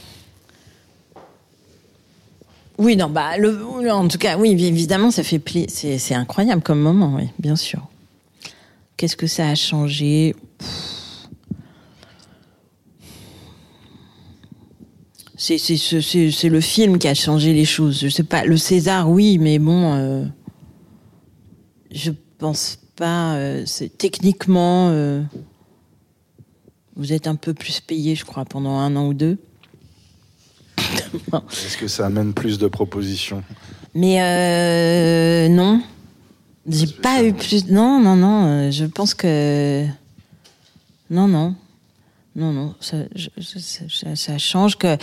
Oui, 2.78 2.96
non, 2.98 3.10
bah, 3.10 3.38
le, 3.38 3.64
en 3.92 4.08
tout 4.08 4.18
cas, 4.18 4.38
oui, 4.38 4.52
évidemment, 4.52 5.12
ça 5.12 5.24
fait. 5.24 5.42
C'est, 5.70 6.14
incroyable 6.16 6.62
comme 6.62 6.80
moment, 6.82 7.16
oui, 7.16 7.30
bien 7.40 7.56
sûr. 7.56 7.88
Qu'est-ce 8.98 9.16
que 9.16 9.28
ça 9.28 9.50
a 9.50 9.56
changé? 9.56 10.36
C'est, 15.38 15.58
c'est, 15.58 15.78
c'est- 15.78 16.32
c'est 16.32 16.50
le 16.50 16.62
film 16.62 16.98
qui 16.98 17.08
a 17.08 17.14
changé 17.14 17.54
les 17.54 17.66
choses. 17.66 18.00
Je 18.02 18.10
sais 18.10 18.24
pas, 18.24 18.46
le 18.46 18.58
César, 18.58 19.10
oui, 19.10 19.38
mais 19.38 19.60
bon, 19.60 19.94
euh, 19.94 20.26
je 21.92 22.12
pense 22.38 22.80
pas. 22.96 23.36
euh, 23.36 23.64
c'est 23.66 23.98
techniquement, 23.98 24.90
euh, 24.92 25.22
vous 26.96 27.12
êtes 27.12 27.28
un 27.28 27.36
peu 27.36 27.54
plus 27.54 27.82
payé, 27.82 28.16
je 28.16 28.24
crois, 28.24 28.46
pendant 28.46 28.78
un 28.78 28.96
an 28.96 29.08
ou 29.08 29.14
deux. 29.14 29.38
Est-ce 30.78 31.78
que 31.78 31.88
ça 31.88 32.06
amène 32.08 32.34
plus 32.34 32.58
de 32.58 32.68
propositions 32.68 33.44
Mais 33.94 34.22
euh, 34.22 35.48
non, 35.50 35.82
j'ai 36.68 36.88
pas 36.88 37.24
eu 37.24 37.34
plus. 37.34 37.68
Non, 37.68 38.00
non, 38.02 38.16
non. 38.16 38.46
euh, 38.46 38.72
Je 38.72 38.86
pense 38.86 39.14
que 39.14 39.86
non, 41.10 41.28
non, 41.28 41.56
non, 42.36 42.52
non. 42.52 42.76
Ça, 42.80 42.98
je- 43.16 43.30
ça- 43.40 44.16
ça 44.16 44.38
change 44.38 44.78
que 44.78 44.98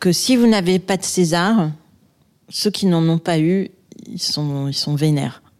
que 0.00 0.12
si 0.12 0.36
vous 0.36 0.46
n'avez 0.46 0.78
pas 0.78 0.96
de 0.96 1.04
César, 1.04 1.70
ceux 2.48 2.70
qui 2.70 2.86
n'en 2.86 3.06
ont 3.08 3.18
pas 3.18 3.38
eu, 3.38 3.70
ils 4.06 4.20
sont 4.20 4.68
ils 4.68 4.74
sont 4.74 4.94
vénères. 4.94 5.42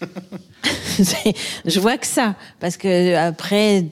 Je 1.64 1.80
vois 1.80 1.96
que 1.98 2.06
ça 2.06 2.34
parce 2.60 2.76
que 2.76 3.14
après 3.14 3.86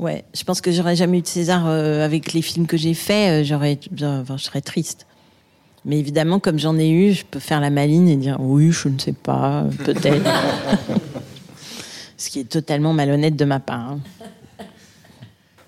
Ouais, 0.00 0.24
je 0.34 0.42
pense 0.44 0.60
que 0.62 0.72
j'aurais 0.72 0.96
jamais 0.96 1.18
eu 1.18 1.22
de 1.22 1.26
César 1.26 1.64
euh, 1.66 2.04
avec 2.04 2.32
les 2.32 2.40
films 2.42 2.66
que 2.66 2.76
j'ai 2.78 2.94
faits, 2.94 3.42
euh, 3.42 3.44
j'aurais, 3.46 3.78
enfin, 4.02 4.36
je 4.38 4.44
serais 4.44 4.62
triste. 4.62 5.06
Mais 5.84 5.98
évidemment, 5.98 6.40
comme 6.40 6.58
j'en 6.58 6.76
ai 6.78 6.88
eu, 6.90 7.12
je 7.12 7.24
peux 7.24 7.38
faire 7.38 7.60
la 7.60 7.70
maline 7.70 8.08
et 8.08 8.16
dire 8.16 8.36
oui, 8.40 8.70
je 8.72 8.88
ne 8.88 8.98
sais 8.98 9.12
pas, 9.12 9.64
peut-être. 9.84 10.24
Ce 12.16 12.28
qui 12.30 12.40
est 12.40 12.44
totalement 12.48 12.92
malhonnête 12.92 13.36
de 13.36 13.44
ma 13.44 13.60
part. 13.60 13.90
hein. 13.92 14.00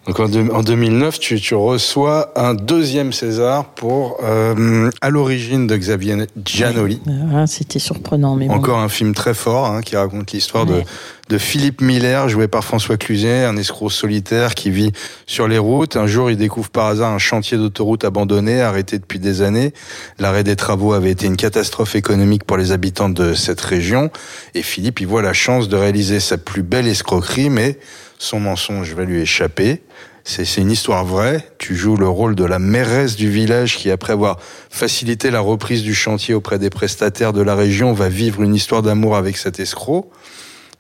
Donc 0.07 0.19
en, 0.19 0.29
deux- 0.29 0.51
en 0.51 0.63
2009, 0.65 1.21
tu, 1.21 1.41
tu 1.41 1.55
reçois 1.55 2.33
un 2.37 2.55
deuxième 2.55 3.13
César 3.13 3.67
pour 3.67 4.17
euh, 4.25 4.91
À 5.01 5.11
l'origine 5.11 5.69
de 5.69 5.77
Xavier 5.77 6.17
Giannoli. 6.45 7.01
Ah, 7.33 7.47
C'était 7.47 7.79
surprenant, 7.79 8.35
mais 8.35 8.49
bon. 8.49 8.55
Encore 8.55 8.79
un 8.81 8.89
film 8.89 9.15
très 9.15 9.33
fort 9.33 9.67
hein, 9.67 9.81
qui 9.81 9.95
raconte 9.97 10.33
l'histoire 10.33 10.69
Ouais. 10.69 10.81
de, 10.81 10.85
de 11.33 11.39
Philippe 11.39 11.81
Miller, 11.81 12.29
joué 12.29 12.47
par 12.47 12.63
François 12.63 12.99
Cluzet, 12.99 13.45
un 13.45 13.57
escroc 13.57 13.89
solitaire 13.89 14.55
qui 14.55 14.71
vit 14.71 14.93
sur 15.27 15.49
les 15.49 15.57
routes. 15.57 15.97
Un 15.97 16.07
jour, 16.07 16.31
il 16.31 16.37
découvre 16.37 16.69
par 16.69 16.89
hasard 16.89 17.11
un 17.11 17.19
chantier 17.19 17.57
d'autoroute 17.57 18.05
abandonné, 18.05 18.61
arrêté 18.61 18.99
depuis 18.99 19.19
des 19.19 19.41
années. 19.41 19.73
L'arrêt 20.19 20.45
des 20.45 20.57
travaux 20.57 20.93
avait 20.93 21.11
été 21.11 21.25
une 21.25 21.39
catastrophe 21.39 21.95
économique 21.95 22.45
pour 22.45 22.59
les 22.59 22.71
habitants 22.71 23.09
de 23.09 23.33
cette 23.33 23.63
région. 23.63 24.11
Et 24.55 24.61
Philippe, 24.61 25.01
il 25.01 25.07
voit 25.07 25.23
la 25.23 25.33
chance 25.33 25.71
de 25.71 25.77
réaliser 25.77 26.21
sa 26.21 26.37
plus 26.37 26.63
belle 26.63 26.87
escroquerie, 26.87 27.49
mais 27.49 27.79
son 28.19 28.39
mensonge 28.39 28.93
va 28.93 29.05
lui 29.05 29.23
échapper. 29.23 29.81
C'est 30.25 30.59
une 30.59 30.71
histoire 30.71 31.07
vraie. 31.07 31.43
Tu 31.57 31.75
joues 31.75 31.97
le 31.97 32.09
rôle 32.09 32.35
de 32.35 32.45
la 32.45 32.59
mairesse 32.59 33.17
du 33.17 33.31
village 33.31 33.79
qui, 33.79 33.91
après 33.91 34.13
avoir 34.13 34.39
facilité 34.69 35.31
la 35.31 35.41
reprise 35.41 35.83
du 35.83 35.95
chantier 35.95 36.35
auprès 36.35 36.59
des 36.59 36.69
prestataires 36.69 37.33
de 37.33 37.41
la 37.41 37.55
région, 37.55 37.95
va 37.95 38.11
vivre 38.11 38.43
une 38.43 38.55
histoire 38.55 38.83
d'amour 38.83 39.17
avec 39.17 39.39
cet 39.39 39.61
escroc. 39.61 40.11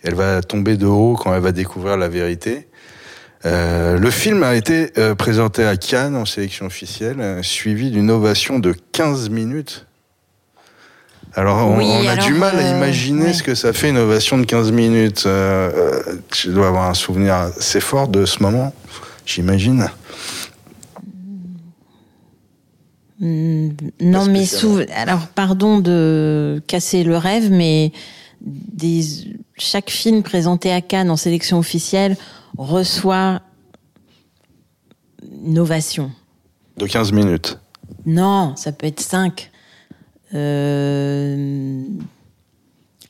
Elle 0.02 0.14
va 0.14 0.42
tomber 0.42 0.76
de 0.76 0.86
haut 0.86 1.14
quand 1.14 1.34
elle 1.34 1.42
va 1.42 1.52
découvrir 1.52 1.96
la 1.96 2.08
vérité. 2.08 2.68
Euh, 3.44 3.98
le 3.98 4.10
film 4.10 4.42
a 4.42 4.54
été 4.54 4.92
euh, 4.98 5.14
présenté 5.14 5.64
à 5.64 5.76
Cannes 5.76 6.14
en 6.14 6.24
sélection 6.24 6.66
officielle, 6.66 7.20
euh, 7.20 7.42
suivi 7.42 7.90
d'une 7.90 8.10
ovation 8.10 8.58
de 8.58 8.74
15 8.92 9.30
minutes. 9.30 9.86
Alors, 11.34 11.66
on, 11.66 11.78
Oui, 11.78 11.86
on 11.88 12.06
a 12.06 12.12
alors, 12.12 12.26
du 12.26 12.34
mal 12.34 12.58
à 12.58 12.76
imaginer 12.76 13.26
ouais. 13.26 13.32
ce 13.32 13.42
que 13.42 13.54
ça 13.54 13.72
fait 13.72 13.88
une 13.88 13.98
ovation 13.98 14.38
de 14.38 14.44
15 14.44 14.70
minutes. 14.70 15.26
Tu 16.30 16.48
dois 16.48 16.68
avoir 16.68 16.88
un 16.90 16.94
souvenir 16.94 17.34
assez 17.34 17.80
fort 17.80 18.08
de 18.08 18.26
ce 18.26 18.42
moment, 18.42 18.74
j'imagine. 19.24 19.88
Mm, 23.18 23.70
Non, 24.00 24.26
mais 24.26 24.44
alors 24.94 25.28
pardon 25.28 25.78
de 25.78 26.60
casser 26.66 27.02
le 27.04 27.16
rêve, 27.16 27.50
mais 27.50 27.92
des... 28.42 29.02
chaque 29.62 29.90
film 29.90 30.22
présenté 30.22 30.72
à 30.72 30.80
Cannes 30.80 31.10
en 31.10 31.16
sélection 31.16 31.58
officielle 31.58 32.16
reçoit 32.58 33.40
une 35.44 35.58
ovation. 35.58 36.10
De 36.76 36.86
15 36.86 37.12
minutes. 37.12 37.58
Non, 38.06 38.54
ça 38.56 38.72
peut 38.72 38.86
être 38.86 39.00
5. 39.00 39.50
Euh... 40.34 41.82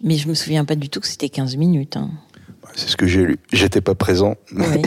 Mais 0.03 0.17
je 0.17 0.29
me 0.29 0.35
souviens 0.35 0.65
pas 0.65 0.75
du 0.75 0.89
tout 0.89 1.01
que 1.01 1.07
c'était 1.07 1.29
15 1.29 1.57
minutes. 1.57 1.97
hein. 1.97 2.11
C'est 2.75 2.89
ce 2.89 2.97
que 2.97 3.07
j'ai 3.07 3.25
lu. 3.25 3.39
J'étais 3.53 3.81
pas 3.81 3.95
présent. 3.95 4.35
Oui. 4.55 4.83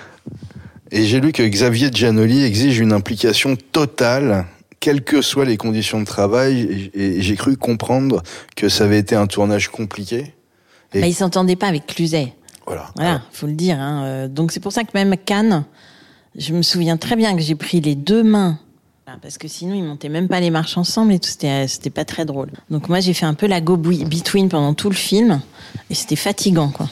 Et 0.92 1.04
j'ai 1.04 1.18
lu 1.20 1.32
que 1.32 1.42
Xavier 1.42 1.90
Giannoli 1.92 2.44
exige 2.44 2.78
une 2.78 2.92
implication 2.92 3.56
totale. 3.56 4.46
quelles 4.78 5.02
que 5.02 5.20
soient 5.20 5.44
les 5.44 5.56
conditions 5.56 5.98
de 6.00 6.04
travail, 6.06 6.90
et, 6.94 7.16
et 7.18 7.22
j'ai 7.22 7.34
cru 7.34 7.56
comprendre 7.56 8.22
que 8.54 8.68
ça 8.68 8.84
avait 8.84 9.00
été 9.00 9.16
un 9.16 9.26
tournage 9.26 9.68
compliqué. 9.68 10.32
Et- 10.94 11.00
Bah, 11.00 11.06
il 11.06 11.14
s'entendait 11.14 11.56
pas 11.56 11.66
avec 11.68 11.86
Cluzet. 11.86 12.32
Voilà. 12.66 12.86
Voilà, 12.96 13.22
faut 13.32 13.46
le 13.46 13.52
dire. 13.52 13.78
Hein. 13.78 14.02
Euh, 14.04 14.28
Donc 14.28 14.50
c'est 14.52 14.60
pour 14.60 14.72
ça 14.72 14.82
que 14.82 14.90
même 14.94 15.14
Cannes, 15.16 15.64
je 16.36 16.52
me 16.52 16.62
souviens 16.62 16.96
très 16.96 17.16
bien 17.16 17.34
que 17.36 17.42
j'ai 17.42 17.54
pris 17.54 17.80
les 17.80 17.94
deux 17.94 18.22
mains. 18.22 18.58
Voilà, 19.06 19.20
Parce 19.22 19.38
que 19.38 19.46
sinon, 19.46 19.74
ils 19.74 19.84
montaient 19.84 20.08
même 20.08 20.26
pas 20.26 20.40
les 20.40 20.50
marches 20.50 20.76
ensemble 20.76 21.12
et 21.12 21.20
tout. 21.20 21.28
C'était, 21.28 21.66
euh, 21.66 21.90
pas 21.94 22.04
très 22.04 22.24
drôle. 22.24 22.48
Donc 22.70 22.88
moi, 22.88 22.98
j'ai 22.98 23.14
fait 23.14 23.24
un 23.26 23.34
peu 23.34 23.46
la 23.46 23.60
go 23.60 23.76
between 23.76 24.48
pendant 24.48 24.74
tout 24.74 24.88
le 24.90 24.96
film. 24.96 25.40
Et 25.90 25.94
c'était 25.94 26.16
fatigant, 26.16 26.70
quoi. 26.70 26.88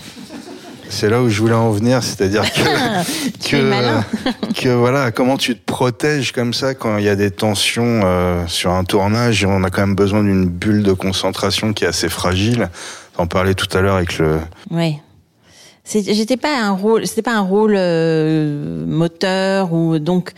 C'est 0.91 1.09
là 1.11 1.21
où 1.23 1.29
je 1.29 1.41
voulais 1.41 1.55
en 1.55 1.71
venir, 1.73 2.05
c'est-à-dire 2.05 2.45
que 2.53 2.61
es 3.57 3.63
malin. 3.63 4.05
que 4.55 4.69
voilà, 4.69 5.11
comment 5.11 5.37
tu 5.37 5.57
te 5.57 5.65
protèges 5.65 6.31
comme 6.31 6.55
ça 6.55 6.75
quand 6.75 6.99
il 6.99 7.05
y 7.05 7.09
a 7.09 7.17
des 7.17 7.33
tensions 7.33 8.03
euh, 8.05 8.47
sur 8.47 8.71
un 8.71 8.85
tournage 8.85 9.43
et 9.43 9.47
on 9.47 9.65
a 9.65 9.71
quand 9.71 9.81
même 9.81 9.97
besoin 9.97 10.23
d'une 10.23 10.47
bulle 10.49 10.85
de 10.85 10.93
concentration 10.93 11.73
qui 11.73 11.83
est 11.85 11.89
assez 11.89 12.09
fragile. 12.09 12.69
T'en 13.17 13.27
parlais 13.27 13.55
tout 13.55 13.69
à 13.77 13.81
l'heure 13.81 13.95
avec 13.97 14.19
le. 14.19 14.41
C'est- 15.85 16.15
J'étais 16.15 16.37
pas 16.37 16.59
un 16.63 16.71
rôle, 16.73 17.07
c'était 17.07 17.23
pas 17.23 17.37
un 17.37 17.43
rôle 17.43 17.75
euh, 17.77 18.87
moteur 18.87 19.73
ou 19.73 19.99
donc 19.99 20.33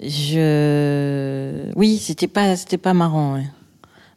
je, 0.00 1.72
oui, 1.76 1.96
c'était 1.98 2.26
pas, 2.28 2.56
c'était 2.56 2.76
pas 2.78 2.92
marrant, 2.92 3.42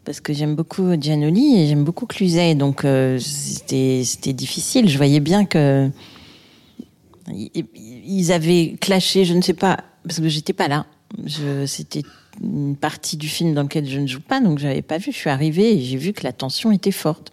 parce 0.04 0.20
que 0.20 0.34
j'aime 0.34 0.56
beaucoup 0.56 1.00
Giannoli 1.00 1.60
et 1.62 1.68
j'aime 1.68 1.86
beaucoup 1.86 2.06
Cluzet, 2.06 2.56
donc 2.56 2.84
euh, 2.84 3.18
c'était, 3.20 4.34
difficile. 4.34 4.90
Je 4.90 4.98
voyais 4.98 5.22
bien 5.22 5.46
que 5.46 5.90
ils 7.30 8.32
avaient 8.32 8.76
clashé, 8.80 9.26
je 9.26 9.34
ne 9.34 9.42
sais 9.42 9.54
pas, 9.54 9.78
parce 10.04 10.20
que 10.20 10.28
j'étais 10.28 10.54
pas 10.54 10.68
là. 10.68 10.86
C'était 11.66 12.04
une 12.42 12.76
partie 12.76 13.18
du 13.18 13.28
film 13.30 13.54
dans 13.54 13.64
lequel 13.64 13.88
je 13.88 14.00
ne 14.00 14.08
joue 14.08 14.22
pas, 14.22 14.40
donc 14.42 14.60
j'avais 14.60 14.82
pas 14.82 14.98
vu. 14.98 15.12
Je 15.12 15.18
suis 15.18 15.30
arrivée 15.30 15.74
et 15.78 15.82
j'ai 15.82 15.98
vu 15.98 16.14
que 16.14 16.24
la 16.24 16.34
tension 16.34 16.72
était 16.72 16.92
forte. 16.92 17.32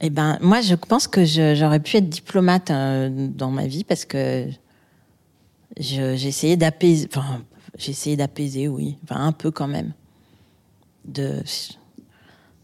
Eh 0.00 0.10
ben, 0.10 0.38
moi, 0.40 0.60
je 0.60 0.74
pense 0.74 1.06
que 1.06 1.24
j'aurais 1.24 1.80
pu 1.80 1.96
être 1.98 2.08
diplomate 2.08 2.70
euh, 2.70 3.08
dans 3.10 3.50
ma 3.50 3.66
vie 3.66 3.84
parce 3.84 4.04
que 4.04 4.46
j'ai 5.78 6.14
essayé 6.26 6.56
d'apaiser. 6.56 7.08
Enfin, 7.14 7.42
j'ai 7.76 7.90
essayé 7.90 8.16
d'apaiser, 8.16 8.66
oui. 8.68 8.96
Enfin, 9.04 9.20
un 9.24 9.32
peu 9.32 9.50
quand 9.50 9.68
même. 9.68 9.92
De... 11.04 11.42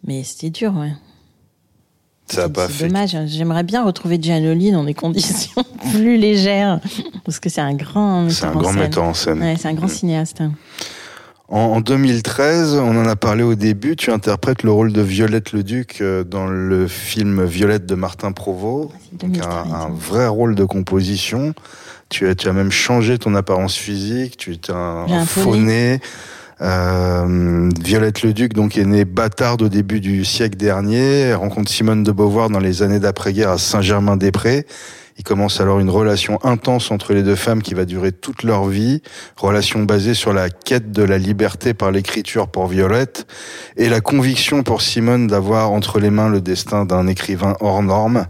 Mais 0.05 0.22
c'était 0.24 0.51
dur, 0.51 0.74
ouais. 0.76 0.93
Ça 2.28 2.49
pas 2.49 2.66
c'est 2.66 2.72
fait. 2.72 2.87
dommage. 2.89 3.16
J'aimerais 3.26 3.62
bien 3.62 3.84
retrouver 3.84 4.18
Giannoli 4.20 4.72
dans 4.72 4.82
des 4.84 4.95
conditions 5.05 5.62
plus 5.93 6.16
légères 6.16 6.80
parce 7.24 7.39
que 7.39 7.49
c'est 7.49 7.61
un 7.61 7.74
grand. 7.74 8.28
C'est 8.30 8.47
un 8.47 8.53
grand 8.53 8.72
metteur 8.72 9.05
en 9.05 9.14
scène. 9.14 9.41
Ouais, 9.41 9.57
c'est 9.57 9.68
un 9.68 9.74
grand 9.74 9.87
Mm. 9.87 9.91
cinéaste. 9.91 10.43
En, 11.49 11.59
en 11.59 11.80
2013, 11.80 12.74
on 12.74 12.97
en 12.97 13.07
a 13.07 13.14
parlé 13.14 13.44
au 13.44 13.55
début, 13.55 13.94
tu 13.94 14.11
interprètes 14.11 14.64
le 14.64 14.72
rôle 14.72 14.92
de 14.92 15.01
Violette 15.01 15.53
Leduc 15.53 15.99
euh, 16.01 16.24
dans 16.24 16.47
le 16.47 16.88
film 16.88 17.44
Violette 17.44 17.86
de 17.86 17.94
Martin 17.94 18.32
Provost. 18.32 18.90
C'est 19.05 19.20
Donc 19.20 19.32
2013, 19.32 19.49
un, 19.49 19.74
un 19.74 19.88
vrai 19.90 20.26
rôle 20.26 20.57
de 20.57 20.64
composition. 20.64 21.55
Tu 22.09 22.28
as, 22.28 22.34
tu 22.34 22.49
as 22.49 22.53
même 22.53 22.70
changé 22.70 23.18
ton 23.18 23.34
apparence 23.34 23.74
physique, 23.76 24.36
tu 24.36 24.53
étais 24.53 24.72
un, 24.72 25.07
nez. 25.57 26.01
Euh, 26.62 27.70
Violette 27.82 28.22
Leduc 28.22 28.55
donc 28.55 28.78
est 28.78 28.84
née 28.84 29.05
bâtarde 29.05 29.61
au 29.62 29.68
début 29.68 30.01
du 30.01 30.24
siècle 30.24 30.57
dernier. 30.57 31.20
Elle 31.20 31.36
rencontre 31.36 31.70
Simone 31.70 32.03
de 32.03 32.12
Beauvoir 32.12 32.49
dans 32.49 32.61
les 32.61 32.82
années 32.82 33.01
d'après-guerre 33.01 33.51
à 33.51 33.59
Saint-Germain-des-Prés. 33.59 34.66
Il 35.19 35.25
commence 35.25 35.61
alors 35.61 35.81
une 35.81 35.91
relation 35.91 36.39
intense 36.45 36.91
entre 36.91 37.14
les 37.14 37.23
deux 37.23 37.37
femmes 37.37 37.62
qui 37.62 37.75
va 37.75 37.85
durer 37.85 38.12
toute 38.12 38.43
leur 38.43 38.67
vie. 38.67 39.03
Relation 39.37 39.83
basée 39.83 40.14
sur 40.14 40.33
la 40.33 40.51
quête 40.51 40.93
de 40.93 41.03
la 41.03 41.19
liberté 41.19 41.73
par 41.73 41.91
l'écriture 41.91 42.49
pour 42.49 42.67
Violette 42.67 43.27
et 43.77 43.89
la 43.89 44.01
conviction 44.01 44.62
pour 44.62 44.83
Simone 44.83 45.27
d'avoir 45.27 45.73
entre 45.73 46.01
les 46.01 46.11
mains 46.11 46.29
le 46.29 46.41
destin 46.41 46.85
d'un 46.85 47.07
écrivain 47.07 47.57
hors 47.61 47.83
norme. 47.83 48.27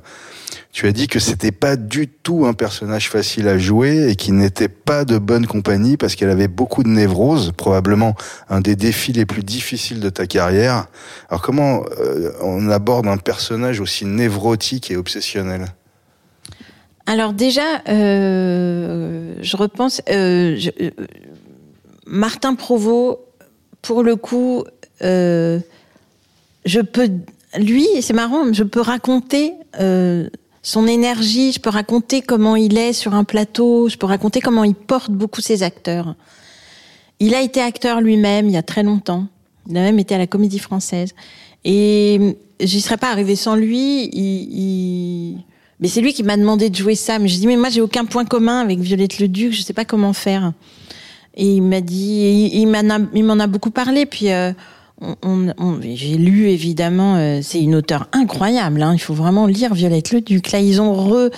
Tu 0.77 0.87
as 0.87 0.93
dit 0.93 1.09
que 1.09 1.19
c'était 1.19 1.53
pas 1.53 1.77
du 1.77 2.07
tout 2.07 2.45
un 2.45 2.53
personnage 2.53 3.09
facile 3.09 3.49
à 3.49 3.57
jouer 3.57 4.11
et 4.11 4.15
qui 4.15 4.31
n'était 4.31 4.69
pas 4.69 5.07
de 5.07 5.17
bonne 5.17 5.47
compagnie 5.47 5.97
parce 5.97 6.15
qu'elle 6.15 6.29
avait 6.29 6.49
beaucoup 6.49 6.83
de 6.83 6.89
névrose, 6.89 7.53
probablement 7.57 8.15
un 8.51 8.61
des 8.61 8.77
défis 8.77 9.13
les 9.13 9.25
plus 9.25 9.43
difficiles 9.43 10.01
de 10.01 10.11
ta 10.11 10.27
carrière. 10.27 10.87
Alors 11.31 11.41
comment 11.41 11.83
euh, 11.99 12.31
on 12.43 12.69
aborde 12.69 13.07
un 13.07 13.17
personnage 13.17 13.81
aussi 13.81 14.05
névrotique 14.05 14.91
et 14.91 14.97
obsessionnel? 14.97 15.65
Alors 17.07 17.33
déjà, 17.33 17.83
euh, 17.89 19.35
je 19.41 19.57
repense. 19.57 20.03
euh, 20.09 20.57
je- 20.59 20.71
euh, 20.81 20.91
Martin 22.07 22.55
Provost, 22.55 23.19
pour 23.83 24.03
le 24.03 24.17
coup, 24.17 24.65
euh, 25.03 25.61
je 26.65 26.81
peux. 26.81 27.09
Lui, 27.59 27.87
c'est 28.01 28.13
marrant, 28.13 28.53
je 28.53 28.65
peux 28.65 28.81
raconter 28.81 29.53
euh, 29.81 30.29
son 30.63 30.87
énergie, 30.89 31.53
je 31.53 31.61
peux 31.61 31.71
raconter 31.71 32.23
comment 32.23 32.57
il 32.57 32.77
est 32.77 32.93
sur 32.93 33.15
un 33.15 33.25
plateau, 33.25 33.89
je 33.89 33.97
peux 33.97 34.07
raconter 34.07 34.41
comment 34.41 34.65
il 34.65 34.75
porte 34.75 35.11
beaucoup 35.11 35.41
ses 35.41 35.63
acteurs. 35.63 36.15
Il 37.21 37.35
a 37.35 37.41
été 37.41 37.61
acteur 37.63 38.01
lui-même 38.01 38.47
il 38.49 38.53
y 38.53 38.57
a 38.59 38.63
très 38.63 38.83
longtemps. 38.83 39.27
Il 39.69 39.77
a 39.77 39.81
même 39.81 39.99
été 39.99 40.15
à 40.15 40.19
la 40.19 40.27
Comédie 40.27 40.59
Française. 40.59 41.15
Et 41.65 42.37
j'y 42.61 42.81
serais 42.81 42.99
pas 42.99 43.11
arrivée 43.11 43.37
sans 43.37 43.55
lui. 43.57 44.11
Il, 44.13 44.59
il- 45.33 45.39
Mais 45.81 45.89
c'est 45.89 46.01
lui 46.01 46.13
qui 46.15 46.23
m'a 46.23 46.37
demandé 46.37 46.71
de 46.71 46.75
jouer. 46.75 46.95
Mais 47.21 47.29
je 47.29 47.37
dis 47.39 47.47
mais 47.47 47.57
moi 47.57 47.69
j'ai 47.69 47.81
aucun 47.81 48.05
point 48.05 48.25
commun 48.25 48.61
avec 48.61 48.79
Violette 48.79 49.19
le 49.19 49.29
Duc. 49.29 49.53
Je 49.53 49.63
sais 49.63 49.73
pas 49.75 49.85
comment 49.85 50.13
faire. 50.13 50.53
Et 51.39 51.57
il 51.57 51.61
m'a 51.63 51.83
dit, 51.83 52.51
il, 52.55 52.61
il 52.63 53.25
m'en 53.25 53.39
a, 53.39 53.47
beaucoup 53.47 53.71
parlé. 53.71 54.07
Puis 54.07 54.31
euh, 54.33 54.53
on, 55.23 55.49
on- 55.59 55.81
j'ai 55.83 56.17
lu 56.17 56.49
évidemment. 56.49 57.17
euh, 57.17 57.41
c'est 57.43 57.61
une 57.61 57.75
auteure 57.75 58.09
incroyable. 58.13 58.83
Hein, 58.83 58.93
il 58.95 58.99
faut 59.01 59.13
vraiment 59.15 59.47
lire 59.47 59.75
Violette 59.75 60.13
le 60.13 60.23
Duc. 60.23 60.51
Là 60.53 60.61
ils 60.61 60.81
ont 60.81 60.95
re- 60.95 61.31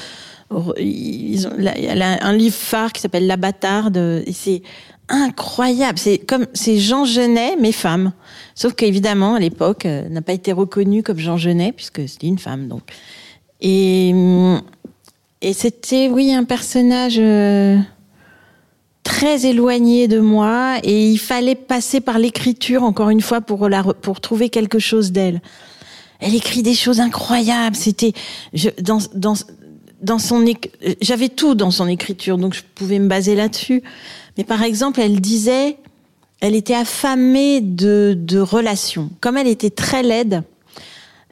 ils 0.78 1.46
ont, 1.48 1.52
là, 1.58 1.74
elle 1.76 2.00
a 2.00 2.24
un 2.24 2.32
livre 2.32 2.54
phare 2.54 2.92
qui 2.92 3.00
s'appelle 3.00 3.26
La 3.26 3.36
Bâtarde. 3.36 3.96
Et 4.24 4.32
c'est 4.32 4.62
incroyable. 5.08 5.98
C'est 5.98 6.18
comme 6.18 6.46
c'est 6.54 6.78
Jean 6.78 7.04
Genet 7.04 7.56
mais 7.60 7.72
femme. 7.72 8.12
Sauf 8.54 8.74
qu'évidemment 8.74 9.34
à 9.34 9.40
l'époque 9.40 9.84
euh, 9.86 10.08
n'a 10.08 10.22
pas 10.22 10.32
été 10.32 10.52
reconnue 10.52 11.02
comme 11.02 11.18
Jean 11.18 11.36
Genet 11.36 11.72
puisque 11.72 12.08
c'était 12.08 12.28
une 12.28 12.38
femme 12.38 12.68
donc. 12.68 12.82
Et 13.60 14.12
hum, 14.14 14.62
et 15.40 15.52
c'était 15.52 16.08
oui 16.08 16.32
un 16.32 16.44
personnage 16.44 17.16
euh, 17.18 17.78
très 19.04 19.46
éloigné 19.46 20.08
de 20.08 20.18
moi 20.18 20.78
et 20.82 21.08
il 21.08 21.18
fallait 21.18 21.54
passer 21.54 22.00
par 22.00 22.18
l'écriture 22.18 22.82
encore 22.82 23.10
une 23.10 23.20
fois 23.20 23.40
pour 23.40 23.68
la 23.68 23.82
pour 23.82 24.20
trouver 24.20 24.48
quelque 24.48 24.78
chose 24.78 25.12
d'elle. 25.12 25.40
Elle 26.18 26.34
écrit 26.34 26.62
des 26.62 26.74
choses 26.74 26.98
incroyables. 26.98 27.76
C'était 27.76 28.12
dans 28.80 28.98
dans 29.14 29.34
dans 30.02 30.18
son 30.18 30.44
j'avais 31.00 31.28
tout 31.28 31.54
dans 31.54 31.70
son 31.70 31.86
écriture 31.86 32.36
donc 32.36 32.54
je 32.54 32.62
pouvais 32.74 32.98
me 32.98 33.06
baser 33.06 33.36
là-dessus. 33.36 33.82
Mais 34.36 34.44
par 34.44 34.62
exemple, 34.64 35.00
elle 35.00 35.20
disait 35.20 35.76
elle 36.40 36.56
était 36.56 36.74
affamée 36.74 37.60
de 37.60 38.16
de 38.18 38.40
relations. 38.40 39.10
Comme 39.20 39.36
elle 39.36 39.48
était 39.48 39.70
très 39.70 40.02
laide, 40.02 40.42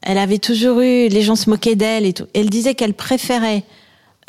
elle 0.07 0.19
avait 0.19 0.39
toujours 0.39 0.81
eu 0.81 1.09
les 1.09 1.23
gens 1.23 1.35
se 1.35 1.51
moquaient 1.51 1.75
d'elle 1.75 2.07
et 2.07 2.13
tout. 2.13 2.27
Elle 2.33 2.49
disait 2.49 2.75
qu'elle 2.75 2.95
préférait 2.95 3.65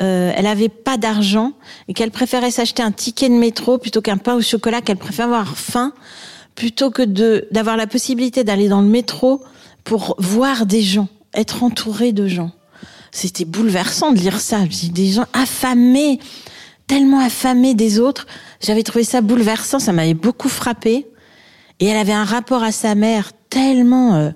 euh, 0.00 0.32
elle 0.36 0.46
avait 0.46 0.68
pas 0.68 0.96
d'argent 0.96 1.52
et 1.88 1.94
qu'elle 1.94 2.10
préférait 2.12 2.52
s'acheter 2.52 2.82
un 2.82 2.92
ticket 2.92 3.28
de 3.28 3.34
métro 3.34 3.78
plutôt 3.78 4.00
qu'un 4.00 4.16
pain 4.16 4.34
au 4.34 4.40
chocolat, 4.40 4.80
qu'elle 4.80 4.96
préférait 4.96 5.26
avoir 5.28 5.56
faim 5.56 5.92
plutôt 6.54 6.90
que 6.90 7.02
de 7.02 7.48
d'avoir 7.50 7.76
la 7.76 7.86
possibilité 7.86 8.44
d'aller 8.44 8.68
dans 8.68 8.80
le 8.80 8.88
métro 8.88 9.42
pour 9.84 10.14
voir 10.18 10.66
des 10.66 10.82
gens, 10.82 11.08
être 11.34 11.62
entourée 11.62 12.12
de 12.12 12.26
gens. 12.26 12.50
C'était 13.10 13.44
bouleversant 13.44 14.12
de 14.12 14.18
lire 14.18 14.40
ça. 14.40 14.58
Des 14.92 15.12
gens 15.12 15.26
affamés, 15.32 16.18
tellement 16.86 17.20
affamés 17.20 17.74
des 17.74 17.98
autres. 17.98 18.26
J'avais 18.60 18.82
trouvé 18.82 19.04
ça 19.04 19.20
bouleversant, 19.20 19.78
ça 19.78 19.92
m'avait 19.92 20.14
beaucoup 20.14 20.48
frappé. 20.48 21.06
Et 21.80 21.86
elle 21.86 21.96
avait 21.96 22.12
un 22.12 22.24
rapport 22.24 22.62
à 22.62 22.72
sa 22.72 22.94
mère 22.94 23.32
tellement, 23.50 24.14
euh, 24.14 24.30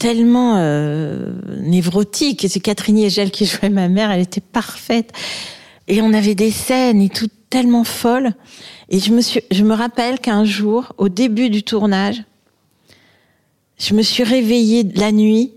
tellement 0.00 0.56
euh, 0.56 1.30
névrotique. 1.60 2.44
Et 2.44 2.48
c'est 2.48 2.58
Catherine 2.58 2.98
Hegel 2.98 3.30
qui 3.30 3.46
jouait 3.46 3.68
ma 3.68 3.88
mère, 3.88 4.10
elle 4.10 4.22
était 4.22 4.40
parfaite. 4.40 5.12
Et 5.86 6.00
on 6.00 6.12
avait 6.12 6.34
des 6.34 6.50
scènes 6.50 7.00
et 7.00 7.08
tout 7.08 7.28
tellement 7.50 7.84
folles. 7.84 8.32
Et 8.88 8.98
je 8.98 9.12
me 9.12 9.20
suis, 9.20 9.42
je 9.50 9.62
me 9.62 9.74
rappelle 9.74 10.18
qu'un 10.18 10.44
jour, 10.44 10.94
au 10.98 11.08
début 11.08 11.50
du 11.50 11.62
tournage, 11.62 12.22
je 13.78 13.94
me 13.94 14.02
suis 14.02 14.24
réveillée 14.24 14.84
la 14.94 15.12
nuit 15.12 15.52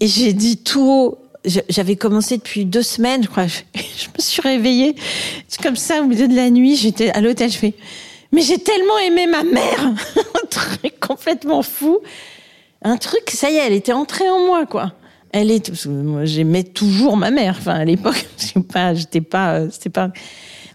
et 0.00 0.06
j'ai 0.06 0.32
dit 0.32 0.56
tout 0.56 0.88
haut. 0.88 1.18
J'avais 1.68 1.96
commencé 1.96 2.38
depuis 2.38 2.64
deux 2.64 2.82
semaines, 2.82 3.22
je 3.22 3.28
crois. 3.28 3.46
Je, 3.76 4.08
me 4.16 4.18
suis 4.18 4.40
réveillée 4.40 4.96
comme 5.62 5.76
ça 5.76 6.00
au 6.00 6.06
milieu 6.06 6.26
de 6.26 6.34
la 6.34 6.48
nuit. 6.48 6.74
J'étais 6.74 7.10
à 7.10 7.20
l'hôtel. 7.20 7.50
Je 7.50 7.58
fais, 7.58 7.74
mais 8.32 8.40
j'ai 8.40 8.58
tellement 8.58 8.98
aimé 8.98 9.26
ma 9.26 9.44
mère, 9.44 9.92
un 10.16 10.88
complètement 11.06 11.62
fou, 11.62 11.98
un 12.84 12.96
truc. 12.96 13.30
Ça 13.30 13.50
y 13.50 13.54
est, 13.54 13.66
elle 13.66 13.72
était 13.72 13.92
entrée 13.92 14.28
en 14.28 14.46
moi, 14.46 14.66
quoi. 14.66 14.92
Elle 15.32 15.50
est, 15.50 15.84
moi, 15.86 16.24
j'aimais 16.24 16.62
toujours 16.62 17.16
ma 17.16 17.30
mère. 17.30 17.56
Enfin, 17.58 17.74
à 17.74 17.84
l'époque, 17.84 18.28
pas, 18.72 18.94
j'étais 18.94 19.20
pas, 19.20 19.54
euh, 19.54 19.68
c'était 19.70 19.90
pas. 19.90 20.12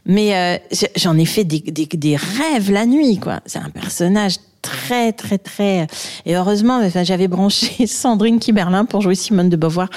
Mais 0.05 0.35
euh, 0.35 0.57
j'en 0.97 1.17
ai 1.17 1.25
fait 1.25 1.45
des, 1.45 2.17
rêves 2.17 2.71
la 2.71 2.85
nuit, 2.85 3.19
quoi. 3.19 3.39
C'est 3.45 3.59
un 3.59 3.69
personnage 3.69 4.35
très, 4.61 5.13
très, 5.13 5.37
très. 5.37 5.87
Et 6.25 6.35
heureusement, 6.35 6.81
enfin, 6.83 7.03
j'avais 7.03 7.27
branché 7.27 7.87
Sandrine 7.87 8.39
Kiberlin 8.39 8.85
pour 8.85 9.01
jouer 9.01 9.15
Simone 9.15 9.49
de 9.49 9.55
Beauvoir. 9.55 9.89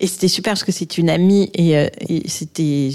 Et 0.00 0.06
c'était 0.06 0.28
super 0.28 0.52
parce 0.52 0.64
que 0.64 0.72
c'est 0.72 0.98
une 0.98 1.08
amie 1.08 1.50
et, 1.54 1.78
euh, 1.78 1.88
et 2.08 2.28
c'était. 2.28 2.90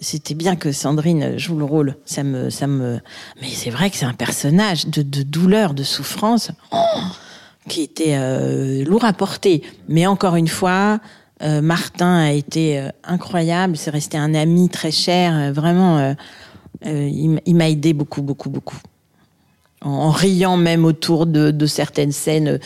C'était 0.00 0.34
bien 0.34 0.56
que 0.56 0.72
Sandrine 0.72 1.38
joue 1.38 1.56
le 1.56 1.64
rôle. 1.64 1.96
Ça 2.06 2.24
me, 2.24 2.50
ça 2.50 2.66
me. 2.66 2.98
Mais 3.40 3.48
c'est 3.50 3.70
vrai 3.70 3.88
que 3.88 3.96
c'est 3.96 4.06
un 4.06 4.14
personnage 4.14 4.88
de, 4.88 5.02
de 5.02 5.22
douleur, 5.22 5.74
de 5.74 5.84
souffrance, 5.84 6.50
oh, 6.72 6.78
qui 7.68 7.82
était 7.82 8.16
euh, 8.16 8.84
lourd 8.84 9.04
à 9.04 9.12
porter. 9.12 9.62
Mais 9.88 10.06
encore 10.06 10.36
une 10.36 10.48
fois, 10.48 11.00
euh, 11.42 11.60
Martin 11.60 12.16
a 12.16 12.32
été 12.32 12.78
euh, 12.78 12.88
incroyable. 13.04 13.76
C'est 13.76 13.90
resté 13.90 14.18
un 14.18 14.34
ami 14.34 14.68
très 14.68 14.90
cher. 14.90 15.52
vraiment, 15.52 16.14
il, 16.84 17.54
m'a 17.54 17.68
aidé 17.68 17.92
beaucoup, 17.92 18.22
beaucoup, 18.22 18.50
beaucoup. 18.50 18.78
En, 19.80 20.10
riant 20.10 20.56
même 20.56 20.84
autour 20.84 21.26
de, 21.26 21.50
de 21.50 21.66
certaines 21.66 22.12
scènes, 22.12 22.60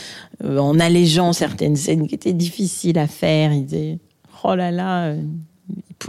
en 0.45 0.79
allégeant 0.79 1.33
certaines 1.33 1.77
scènes 1.77 2.07
qui 2.09 2.15
étaient 2.15 2.35
difficiles 2.35 2.99
à 2.99 3.07
faire. 3.07 3.53
Il 3.53 3.65
disait, 3.65 3.99
oh 4.45 4.55
là 4.55 4.71
là. 4.71 5.15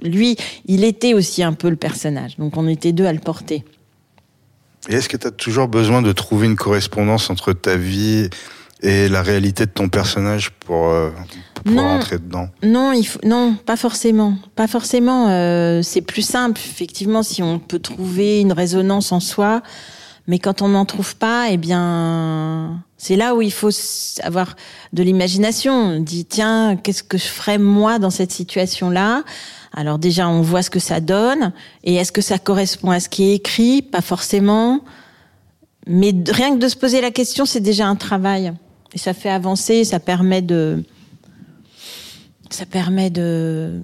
lui, 0.03 0.35
il 0.65 0.83
était 0.83 1.13
aussi 1.13 1.43
un 1.43 1.53
peu 1.53 1.69
le 1.69 1.77
personnage. 1.77 2.37
Donc 2.37 2.57
on 2.57 2.67
était 2.67 2.91
deux 2.91 3.05
à 3.05 3.13
le 3.13 3.19
porter. 3.19 3.63
Et 4.89 4.95
est-ce 4.95 5.09
que 5.09 5.17
tu 5.17 5.27
as 5.27 5.31
toujours 5.31 5.67
besoin 5.67 6.01
de 6.01 6.11
trouver 6.11 6.47
une 6.47 6.55
correspondance 6.55 7.29
entre 7.29 7.53
ta 7.53 7.75
vie 7.75 8.29
et 8.81 9.07
la 9.09 9.21
réalité 9.21 9.65
de 9.65 9.71
ton 9.71 9.89
personnage 9.89 10.51
pour, 10.51 10.87
euh, 10.89 11.09
pour 11.63 11.71
Non. 11.73 11.83
rentrer 11.83 12.17
dedans 12.19 12.49
Non, 12.63 12.91
il 12.91 13.03
faut, 13.05 13.19
non, 13.23 13.55
pas 13.65 13.75
forcément. 13.77 14.35
Pas 14.55 14.67
forcément. 14.67 15.29
euh, 15.29 15.81
c'est 15.81 16.01
plus 16.01 16.21
simple, 16.21 16.59
effectivement, 16.63 17.23
si 17.23 17.41
on 17.41 17.59
peut 17.59 17.79
trouver 17.79 18.41
une 18.41 18.53
résonance 18.53 19.11
en 19.11 19.19
soi. 19.19 19.61
Mais 20.29 20.39
quand 20.39 20.61
on 20.61 20.67
n'en 20.67 20.83
trouve 20.85 21.15
pas, 21.15 21.47
eh 21.51 21.55
bien, 21.57 22.83
c'est 22.97 23.15
là 23.15 23.33
où 23.33 23.41
il 23.41 23.51
faut 23.53 23.69
avoir 24.23 24.57
de 24.91 25.01
l'imagination. 25.01 25.73
On 25.73 25.99
dit, 26.01 26.25
tiens, 26.25 26.75
qu'est-ce 26.75 27.01
que 27.01 27.17
je 27.17 27.27
ferais 27.27 27.57
moi 27.57 27.97
dans 27.97 28.09
cette 28.09 28.31
situation-là? 28.33 29.23
Alors 29.73 29.99
déjà, 29.99 30.27
on 30.27 30.41
voit 30.41 30.63
ce 30.63 30.69
que 30.69 30.79
ça 30.79 30.99
donne. 30.99 31.53
Et 31.85 31.95
est-ce 31.95 32.11
que 32.11 32.21
ça 32.21 32.39
correspond 32.39 32.91
à 32.91 32.99
ce 32.99 33.07
qui 33.07 33.29
est 33.31 33.35
écrit? 33.35 33.81
Pas 33.81 34.01
forcément. 34.01 34.81
Mais 35.87 36.13
rien 36.29 36.53
que 36.55 36.59
de 36.61 36.67
se 36.67 36.75
poser 36.75 36.99
la 36.99 37.11
question, 37.11 37.45
c'est 37.45 37.61
déjà 37.61 37.87
un 37.87 37.95
travail. 37.95 38.51
Et 38.93 38.97
ça 38.97 39.13
fait 39.13 39.29
avancer, 39.29 39.83
ça 39.83 39.99
permet 39.99 40.41
de, 40.41 40.83
ça 42.49 42.65
permet 42.65 43.09
de. 43.09 43.81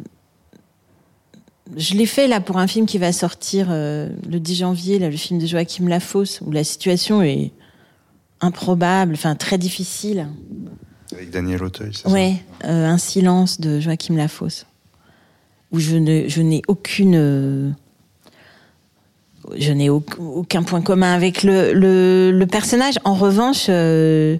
Je 1.75 1.95
l'ai 1.95 2.05
fait 2.05 2.27
là 2.27 2.39
pour 2.39 2.57
un 2.57 2.67
film 2.67 2.85
qui 2.85 2.97
va 2.97 3.11
sortir 3.11 3.67
euh, 3.69 4.09
le 4.29 4.39
10 4.39 4.55
janvier, 4.55 4.99
là, 4.99 5.09
le 5.09 5.17
film 5.17 5.39
de 5.39 5.45
Joachim 5.47 5.87
Lafosse, 5.87 6.41
où 6.41 6.51
la 6.51 6.63
situation 6.63 7.21
est 7.21 7.51
improbable, 8.41 9.13
enfin 9.13 9.35
très 9.35 9.57
difficile. 9.57 10.27
Avec 11.13 11.29
Daniel 11.31 11.63
Auteuil, 11.63 11.91
c'est 11.93 12.03
ça? 12.03 12.09
Ouais, 12.09 12.35
euh, 12.65 12.85
un 12.87 12.97
silence 12.97 13.59
de 13.59 13.79
Joachim 13.79 14.15
Lafosse, 14.17 14.65
où 15.71 15.79
je 15.79 15.95
ne, 15.95 16.27
je 16.27 16.41
n'ai 16.41 16.61
aucune, 16.67 17.15
euh, 17.15 17.69
je 19.55 19.71
n'ai 19.71 19.89
au- 19.89 20.03
aucun 20.19 20.63
point 20.63 20.81
commun 20.81 21.13
avec 21.13 21.43
le, 21.43 21.73
le, 21.73 22.31
le 22.31 22.47
personnage. 22.47 22.95
En 23.03 23.13
revanche, 23.15 23.65
euh, 23.69 24.37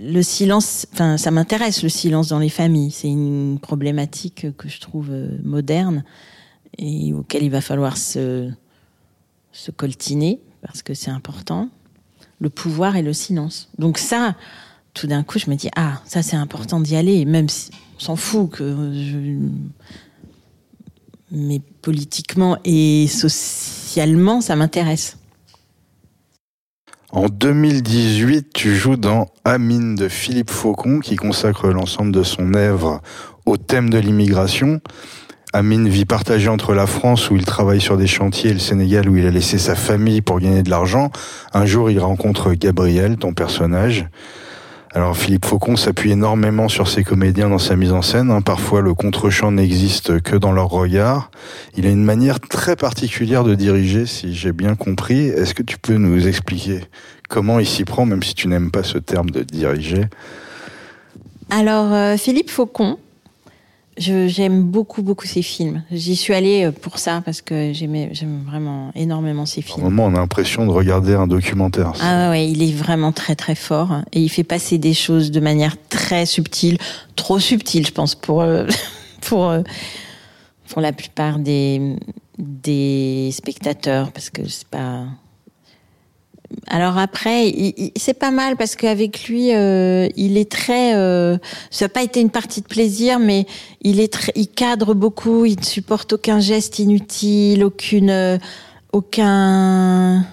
le 0.00 0.22
silence, 0.22 0.86
enfin, 0.92 1.16
ça 1.16 1.30
m'intéresse 1.30 1.82
le 1.82 1.88
silence 1.88 2.28
dans 2.28 2.38
les 2.38 2.48
familles. 2.48 2.90
C'est 2.90 3.08
une 3.08 3.58
problématique 3.60 4.46
que 4.56 4.68
je 4.68 4.80
trouve 4.80 5.08
euh, 5.10 5.38
moderne 5.42 6.04
et 6.78 7.12
auquel 7.12 7.42
il 7.42 7.50
va 7.50 7.60
falloir 7.60 7.96
se, 7.96 8.50
se 9.52 9.70
coltiner 9.70 10.40
parce 10.62 10.82
que 10.82 10.94
c'est 10.94 11.10
important. 11.10 11.68
Le 12.40 12.50
pouvoir 12.50 12.96
et 12.96 13.02
le 13.02 13.12
silence. 13.12 13.68
Donc 13.78 13.98
ça, 13.98 14.36
tout 14.94 15.06
d'un 15.06 15.22
coup, 15.22 15.38
je 15.38 15.50
me 15.50 15.56
dis 15.56 15.68
ah, 15.76 16.00
ça 16.04 16.22
c'est 16.22 16.36
important 16.36 16.80
d'y 16.80 16.96
aller, 16.96 17.24
même 17.24 17.48
si 17.48 17.70
s'en 17.98 18.16
fout 18.16 18.50
que 18.50 18.92
je... 18.94 19.48
mais 21.32 21.60
politiquement 21.82 22.58
et 22.64 23.06
socialement, 23.08 24.40
ça 24.40 24.56
m'intéresse. 24.56 25.17
En 27.10 27.28
2018, 27.28 28.48
tu 28.52 28.76
joues 28.76 28.96
dans 28.96 29.28
Amine 29.42 29.94
de 29.94 30.08
Philippe 30.08 30.50
Faucon, 30.50 31.00
qui 31.00 31.16
consacre 31.16 31.68
l'ensemble 31.68 32.12
de 32.12 32.22
son 32.22 32.52
œuvre 32.52 33.00
au 33.46 33.56
thème 33.56 33.88
de 33.88 33.96
l'immigration. 33.96 34.82
Amine 35.54 35.88
vit 35.88 36.04
partagé 36.04 36.50
entre 36.50 36.74
la 36.74 36.86
France 36.86 37.30
où 37.30 37.36
il 37.36 37.46
travaille 37.46 37.80
sur 37.80 37.96
des 37.96 38.06
chantiers 38.06 38.50
et 38.50 38.52
le 38.52 38.58
Sénégal 38.58 39.08
où 39.08 39.16
il 39.16 39.26
a 39.26 39.30
laissé 39.30 39.56
sa 39.56 39.74
famille 39.74 40.20
pour 40.20 40.38
gagner 40.38 40.62
de 40.62 40.68
l'argent. 40.68 41.10
Un 41.54 41.64
jour, 41.64 41.90
il 41.90 41.98
rencontre 41.98 42.52
Gabriel, 42.52 43.16
ton 43.16 43.32
personnage. 43.32 44.06
Alors 44.94 45.16
Philippe 45.16 45.44
Faucon 45.44 45.76
s'appuie 45.76 46.12
énormément 46.12 46.68
sur 46.68 46.88
ses 46.88 47.04
comédiens 47.04 47.50
dans 47.50 47.58
sa 47.58 47.76
mise 47.76 47.92
en 47.92 48.00
scène. 48.00 48.30
hein. 48.30 48.40
Parfois, 48.40 48.80
le 48.80 48.94
contre-champ 48.94 49.52
n'existe 49.52 50.20
que 50.22 50.34
dans 50.34 50.50
leur 50.50 50.70
regard. 50.70 51.30
Il 51.76 51.86
a 51.86 51.90
une 51.90 52.04
manière 52.04 52.40
très 52.40 52.74
particulière 52.74 53.44
de 53.44 53.54
diriger, 53.54 54.06
si 54.06 54.34
j'ai 54.34 54.52
bien 54.52 54.76
compris. 54.76 55.26
Est-ce 55.26 55.54
que 55.54 55.62
tu 55.62 55.78
peux 55.78 55.96
nous 55.96 56.26
expliquer 56.26 56.80
comment 57.28 57.58
il 57.58 57.66
s'y 57.66 57.84
prend, 57.84 58.06
même 58.06 58.22
si 58.22 58.34
tu 58.34 58.48
n'aimes 58.48 58.70
pas 58.70 58.82
ce 58.82 58.96
terme 58.96 59.28
de 59.28 59.42
diriger? 59.42 60.06
Alors, 61.50 61.92
euh, 61.92 62.16
Philippe 62.16 62.50
Faucon, 62.50 62.98
j'aime 63.98 64.62
beaucoup, 64.62 65.02
beaucoup 65.02 65.26
ses 65.26 65.42
films. 65.42 65.82
J'y 65.90 66.16
suis 66.16 66.34
allée 66.34 66.66
euh, 66.66 66.72
pour 66.72 66.98
ça, 66.98 67.22
parce 67.24 67.42
que 67.42 67.72
j'aimais, 67.72 68.10
j'aime 68.12 68.44
vraiment 68.46 68.90
énormément 68.94 69.42
Au 69.42 69.46
films. 69.46 69.84
moment, 69.84 70.06
on 70.06 70.14
a 70.14 70.18
l'impression 70.18 70.66
de 70.66 70.70
regarder 70.70 71.14
un 71.14 71.26
documentaire. 71.26 71.92
Ah 72.00 72.30
ouais, 72.30 72.48
il 72.48 72.62
est 72.62 72.72
vraiment 72.72 73.12
très 73.12 73.34
très 73.34 73.54
fort 73.54 74.02
et 74.12 74.20
il 74.20 74.28
fait 74.28 74.44
passer 74.44 74.78
des 74.78 74.94
choses 74.94 75.30
de 75.30 75.40
manière 75.40 75.76
très 75.88 76.26
subtile, 76.26 76.78
trop 77.16 77.38
subtile, 77.38 77.86
je 77.86 77.92
pense 77.92 78.14
pour 78.14 78.42
euh, 78.42 78.66
pour 79.22 79.48
euh, 79.50 79.62
pour 80.68 80.80
la 80.80 80.92
plupart 80.92 81.38
des 81.38 81.96
des 82.38 83.30
spectateurs 83.32 84.12
parce 84.12 84.30
que 84.30 84.46
c'est 84.48 84.68
pas. 84.68 85.04
Alors 86.70 86.98
après, 86.98 87.52
c'est 87.96 88.14
pas 88.18 88.30
mal 88.30 88.56
parce 88.56 88.76
qu'avec 88.76 89.24
lui, 89.24 89.54
euh, 89.54 90.08
il 90.16 90.36
est 90.36 90.50
très. 90.50 90.94
euh, 90.94 91.38
ça 91.70 91.86
n'a 91.86 91.88
pas 91.88 92.02
été 92.02 92.20
une 92.20 92.30
partie 92.30 92.60
de 92.60 92.66
plaisir, 92.66 93.18
mais 93.18 93.46
il 93.80 94.00
est 94.00 94.12
très, 94.12 94.32
il 94.36 94.48
cadre 94.48 94.92
beaucoup. 94.94 95.46
Il 95.46 95.58
ne 95.58 95.64
supporte 95.64 96.12
aucun 96.12 96.40
geste 96.40 96.78
inutile, 96.78 97.64
aucune, 97.64 98.10
euh, 98.10 98.38
aucun 98.92 100.26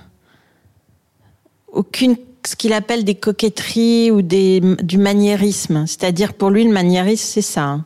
aucune 1.72 2.18
ce 2.46 2.56
qu'il 2.56 2.74
appelle 2.74 3.04
des 3.04 3.16
coquetteries 3.16 4.12
ou 4.12 4.22
des, 4.22 4.60
du 4.60 4.98
maniérisme. 4.98 5.88
C'est-à-dire 5.88 6.34
pour 6.34 6.50
lui, 6.50 6.64
le 6.64 6.72
maniérisme, 6.72 7.26
c'est 7.26 7.42
ça. 7.42 7.64
hein. 7.64 7.86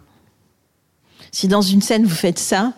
Si 1.31 1.47
dans 1.47 1.61
une 1.61 1.81
scène 1.81 2.03
vous 2.05 2.15
faites 2.15 2.39
ça, 2.39 2.73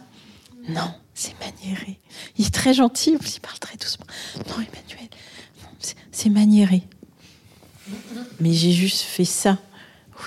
non, 0.68 0.92
c'est 1.14 1.34
maniéré. 1.40 1.98
Il 2.38 2.46
est 2.46 2.54
très 2.54 2.74
gentil, 2.74 3.12
il 3.20 3.40
parle 3.40 3.58
très 3.60 3.78
doucement. 3.78 4.06
Non, 4.38 4.56
Emmanuel, 4.56 4.91
c'est- 6.24 6.30
maniéré. 6.30 6.84
Mais 8.40 8.54
j'ai 8.54 8.72
juste 8.72 9.02
fait 9.02 9.26
ça. 9.26 9.58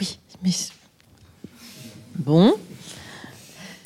Oui, 0.00 0.18
mais 0.42 0.50
bon. 2.16 2.54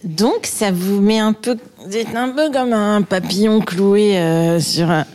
Donc 0.05 0.47
ça 0.47 0.71
vous 0.71 1.01
met 1.01 1.19
un 1.19 1.33
peu, 1.33 1.57
vous 1.87 2.17
un 2.17 2.29
peu 2.31 2.51
comme 2.51 2.73
un 2.73 3.03
papillon 3.03 3.61
cloué 3.61 4.19
euh, 4.19 4.61
sur 4.61 4.91
un. 4.91 5.07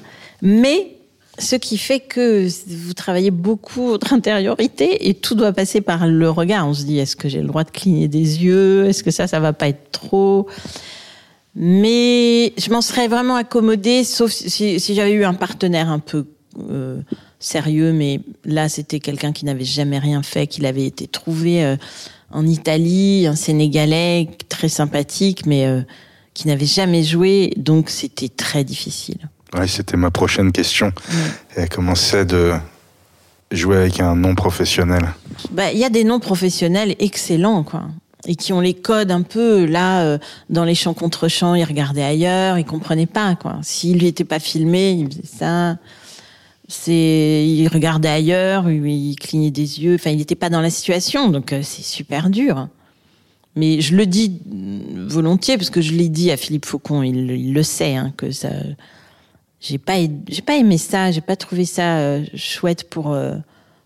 Mais 0.42 0.98
ce 1.40 1.56
qui 1.56 1.78
fait 1.78 2.00
que 2.00 2.48
vous 2.68 2.94
travaillez 2.94 3.32
beaucoup 3.32 3.88
votre 3.88 4.14
intériorité 4.14 5.10
et 5.10 5.14
tout 5.14 5.36
doit 5.36 5.54
passer 5.54 5.82
par 5.82 6.06
le 6.08 6.30
regard. 6.30 6.68
On 6.68 6.74
se 6.74 6.84
dit, 6.84 7.00
est-ce 7.00 7.16
que 7.16 7.28
j'ai 7.30 7.42
le 7.42 7.48
droit 7.48 7.64
de 7.64 7.72
cligner 7.72 8.08
des 8.08 8.44
yeux? 8.44 8.86
Est-ce 8.86 9.04
que 9.04 9.12
ça, 9.12 9.26
ça 9.28 9.40
va 9.40 9.54
pas 9.54 9.68
être 9.70 9.92
trop? 9.92 10.48
Mais 11.56 12.54
je 12.58 12.70
m'en 12.72 12.82
serais 12.82 13.08
vraiment 13.08 13.36
accommodée, 13.36 14.04
sauf 14.04 14.32
si 14.32 14.80
j'avais 14.80 15.12
eu 15.14 15.24
un 15.24 15.34
partenaire 15.34 15.90
un 15.90 16.00
peu 16.00 16.26
euh, 16.70 17.02
sérieux. 17.40 17.94
Mais 17.94 18.20
là, 18.46 18.70
c'était 18.70 19.00
quelqu'un 19.00 19.32
qui 19.32 19.46
n'avait 19.46 19.66
jamais 19.66 20.00
rien 20.00 20.24
fait, 20.24 20.48
qui 20.48 20.66
avait 20.66 20.86
été 20.86 21.08
trouvé 21.08 21.64
euh, 21.64 21.76
en 22.32 22.46
Italie, 22.48 23.28
un 23.28 23.36
Sénégalais 23.36 24.30
très 24.50 24.70
sympathique, 24.70 25.46
mais 25.46 25.66
euh, 25.66 25.82
qui 26.34 26.48
n'avait 26.48 26.66
jamais 26.66 27.04
joué. 27.04 27.54
Donc, 27.58 27.90
c'était 27.90 28.30
très 28.30 28.64
difficile. 28.64 29.30
Ouais, 29.54 29.68
c'était 29.68 29.98
ma 29.98 30.10
prochaine 30.10 30.52
question. 30.52 30.92
Elle 31.56 31.70
commençait 31.70 32.26
de 32.26 32.54
jouer 33.54 33.78
avec 33.78 34.00
un 34.00 34.16
non 34.16 34.36
professionnel? 34.36 35.14
Bah, 35.52 35.72
il 35.72 35.80
y 35.80 35.86
a 35.86 35.90
des 35.90 36.04
noms 36.04 36.20
professionnels 36.20 36.96
excellents, 37.00 37.64
quoi. 37.64 37.84
Et 38.26 38.36
qui 38.36 38.54
ont 38.54 38.62
les 38.62 38.74
codes 38.74 39.12
un 39.12 39.22
peu, 39.22 39.66
là, 39.66 40.04
euh, 40.04 40.18
dans 40.50 40.64
les 40.64 40.76
champs 40.76 40.94
contre 40.94 41.28
champs, 41.28 41.56
ils 41.56 41.64
regardaient 41.66 42.04
ailleurs, 42.04 42.58
ils 42.58 42.66
comprenaient 42.66 43.06
pas, 43.06 43.36
quoi. 43.36 43.60
S'il 43.64 44.00
lui 44.00 44.08
était 44.08 44.24
pas 44.24 44.40
filmé, 44.40 44.92
il 44.92 45.08
faisait 45.08 45.38
ça. 45.38 45.78
Il 46.88 47.68
regardait 47.68 48.10
ailleurs, 48.10 48.70
il 48.70 49.16
clignait 49.16 49.52
des 49.52 49.82
yeux, 49.82 49.96
enfin, 49.96 50.12
il 50.12 50.18
n'était 50.18 50.36
pas 50.36 50.50
dans 50.50 50.62
la 50.62 50.70
situation, 50.70 51.30
donc 51.30 51.54
euh, 51.54 51.62
c'est 51.64 51.84
super 51.84 52.30
dur. 52.30 52.68
Mais 53.56 53.82
je 53.82 53.96
le 53.96 54.06
dis 54.06 54.42
volontiers 55.08 55.58
parce 55.58 55.70
que 55.70 55.82
je 55.82 55.94
l'ai 55.94 56.10
dit 56.10 56.32
à 56.32 56.38
Philippe 56.38 56.66
Faucon, 56.66 57.04
il, 57.04 57.54
le 57.54 57.64
sait, 57.64 57.96
hein, 57.96 58.14
que 58.18 58.32
ça. 58.32 58.50
J'ai 59.60 59.78
pas, 59.78 59.94
j'ai 60.28 60.42
pas 60.42 60.58
aimé 60.58 60.78
ça, 60.78 61.12
j'ai 61.12 61.22
pas 61.22 61.36
trouvé 61.36 61.64
ça 61.66 62.00
euh, 62.00 62.26
chouette 62.36 62.90
pour, 62.90 63.14
euh, 63.14 63.36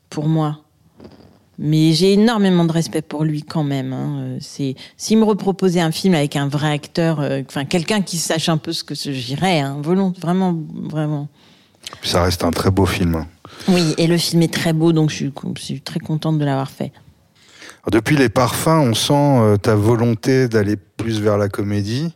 pour 0.09 0.27
moi. 0.27 0.61
Mais 1.59 1.93
j'ai 1.93 2.13
énormément 2.13 2.65
de 2.65 2.71
respect 2.71 3.01
pour 3.01 3.23
lui 3.23 3.43
quand 3.43 3.63
même. 3.63 3.93
Hein. 3.93 4.37
C'est 4.39 4.75
s'il 4.95 5.17
me 5.17 5.23
reproposait 5.23 5.81
un 5.81 5.91
film 5.91 6.13
avec 6.13 6.35
un 6.35 6.47
vrai 6.47 6.71
acteur, 6.71 7.19
enfin 7.47 7.65
quelqu'un 7.65 8.01
qui 8.01 8.17
sache 8.17 8.47
un 8.47 8.57
peu 8.57 8.73
ce 8.73 8.83
que 8.83 8.93
j'irais, 8.95 9.59
hein, 9.59 9.77
volont, 9.81 10.13
vraiment, 10.19 10.55
Ça 12.03 12.23
reste 12.23 12.43
un 12.43 12.51
très 12.51 12.71
beau 12.71 12.85
film. 12.85 13.25
Oui, 13.67 13.95
et 13.97 14.07
le 14.07 14.17
film 14.17 14.41
est 14.41 14.53
très 14.53 14.73
beau, 14.73 14.93
donc 14.93 15.09
je 15.09 15.15
suis, 15.15 15.33
je 15.55 15.61
suis 15.61 15.81
très 15.81 15.99
contente 15.99 16.37
de 16.37 16.45
l'avoir 16.45 16.69
fait. 16.69 16.91
Alors, 17.83 17.91
depuis 17.91 18.17
les 18.17 18.29
parfums, 18.29 18.67
on 18.67 18.93
sent 18.93 19.13
euh, 19.13 19.57
ta 19.57 19.75
volonté 19.75 20.47
d'aller 20.47 20.75
plus 20.75 21.21
vers 21.21 21.37
la 21.37 21.49
comédie. 21.49 22.13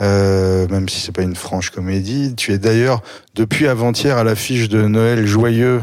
Euh, 0.00 0.66
même 0.68 0.88
si 0.88 1.00
c'est 1.00 1.12
pas 1.12 1.22
une 1.22 1.36
franche 1.36 1.70
comédie. 1.70 2.34
Tu 2.34 2.52
es 2.52 2.58
d'ailleurs 2.58 3.02
depuis 3.34 3.66
avant-hier 3.66 4.16
à 4.16 4.24
l'affiche 4.24 4.68
de 4.68 4.86
Noël 4.86 5.26
Joyeux, 5.26 5.82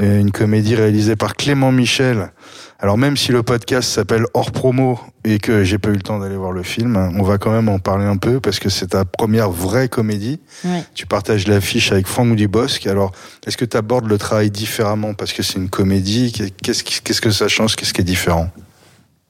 euh, 0.00 0.20
une 0.20 0.32
comédie 0.32 0.74
réalisée 0.74 1.16
par 1.16 1.36
Clément 1.36 1.70
Michel. 1.70 2.32
Alors 2.78 2.98
même 2.98 3.16
si 3.16 3.32
le 3.32 3.42
podcast 3.42 3.88
s'appelle 3.88 4.24
Hors 4.34 4.52
Promo 4.52 5.00
et 5.24 5.38
que 5.38 5.64
j'ai 5.64 5.78
pas 5.78 5.88
eu 5.88 5.94
le 5.94 6.02
temps 6.02 6.18
d'aller 6.18 6.36
voir 6.36 6.52
le 6.52 6.62
film, 6.62 6.96
on 7.18 7.22
va 7.22 7.38
quand 7.38 7.50
même 7.50 7.70
en 7.70 7.78
parler 7.78 8.04
un 8.04 8.18
peu 8.18 8.38
parce 8.38 8.58
que 8.58 8.68
c'est 8.68 8.88
ta 8.88 9.06
première 9.06 9.50
vraie 9.50 9.88
comédie. 9.88 10.40
Ouais. 10.62 10.84
Tu 10.94 11.06
partages 11.06 11.48
l'affiche 11.48 11.90
avec 11.90 12.06
Franck 12.06 12.36
Dubosc. 12.36 12.86
Alors, 12.86 13.12
est-ce 13.46 13.56
que 13.56 13.64
tu 13.64 13.78
abordes 13.78 14.06
le 14.06 14.18
travail 14.18 14.50
différemment 14.50 15.14
parce 15.14 15.32
que 15.32 15.42
c'est 15.42 15.58
une 15.58 15.70
comédie? 15.70 16.32
Qu'est-ce 16.62 16.84
qu'est-ce 16.84 17.20
que 17.22 17.30
ça 17.30 17.48
change? 17.48 17.76
Qu'est-ce 17.76 17.94
qui 17.94 18.02
est 18.02 18.04
différent? 18.04 18.50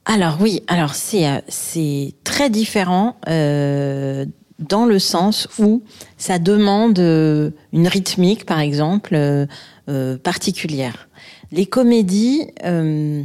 Alors 0.06 0.38
oui, 0.40 0.62
alors 0.66 0.94
c'est 0.94 1.28
euh, 1.28 1.38
c'est 1.48 2.14
très 2.24 2.50
différent 2.50 3.16
euh, 3.28 4.24
dans 4.58 4.86
le 4.86 4.98
sens 4.98 5.48
où 5.58 5.82
ça 6.16 6.38
demande 6.38 6.98
euh, 6.98 7.50
une 7.72 7.88
rythmique, 7.88 8.44
par 8.44 8.60
exemple, 8.60 9.14
euh, 9.14 10.16
particulière. 10.18 11.08
Les 11.52 11.66
comédies, 11.66 12.48
euh, 12.64 13.22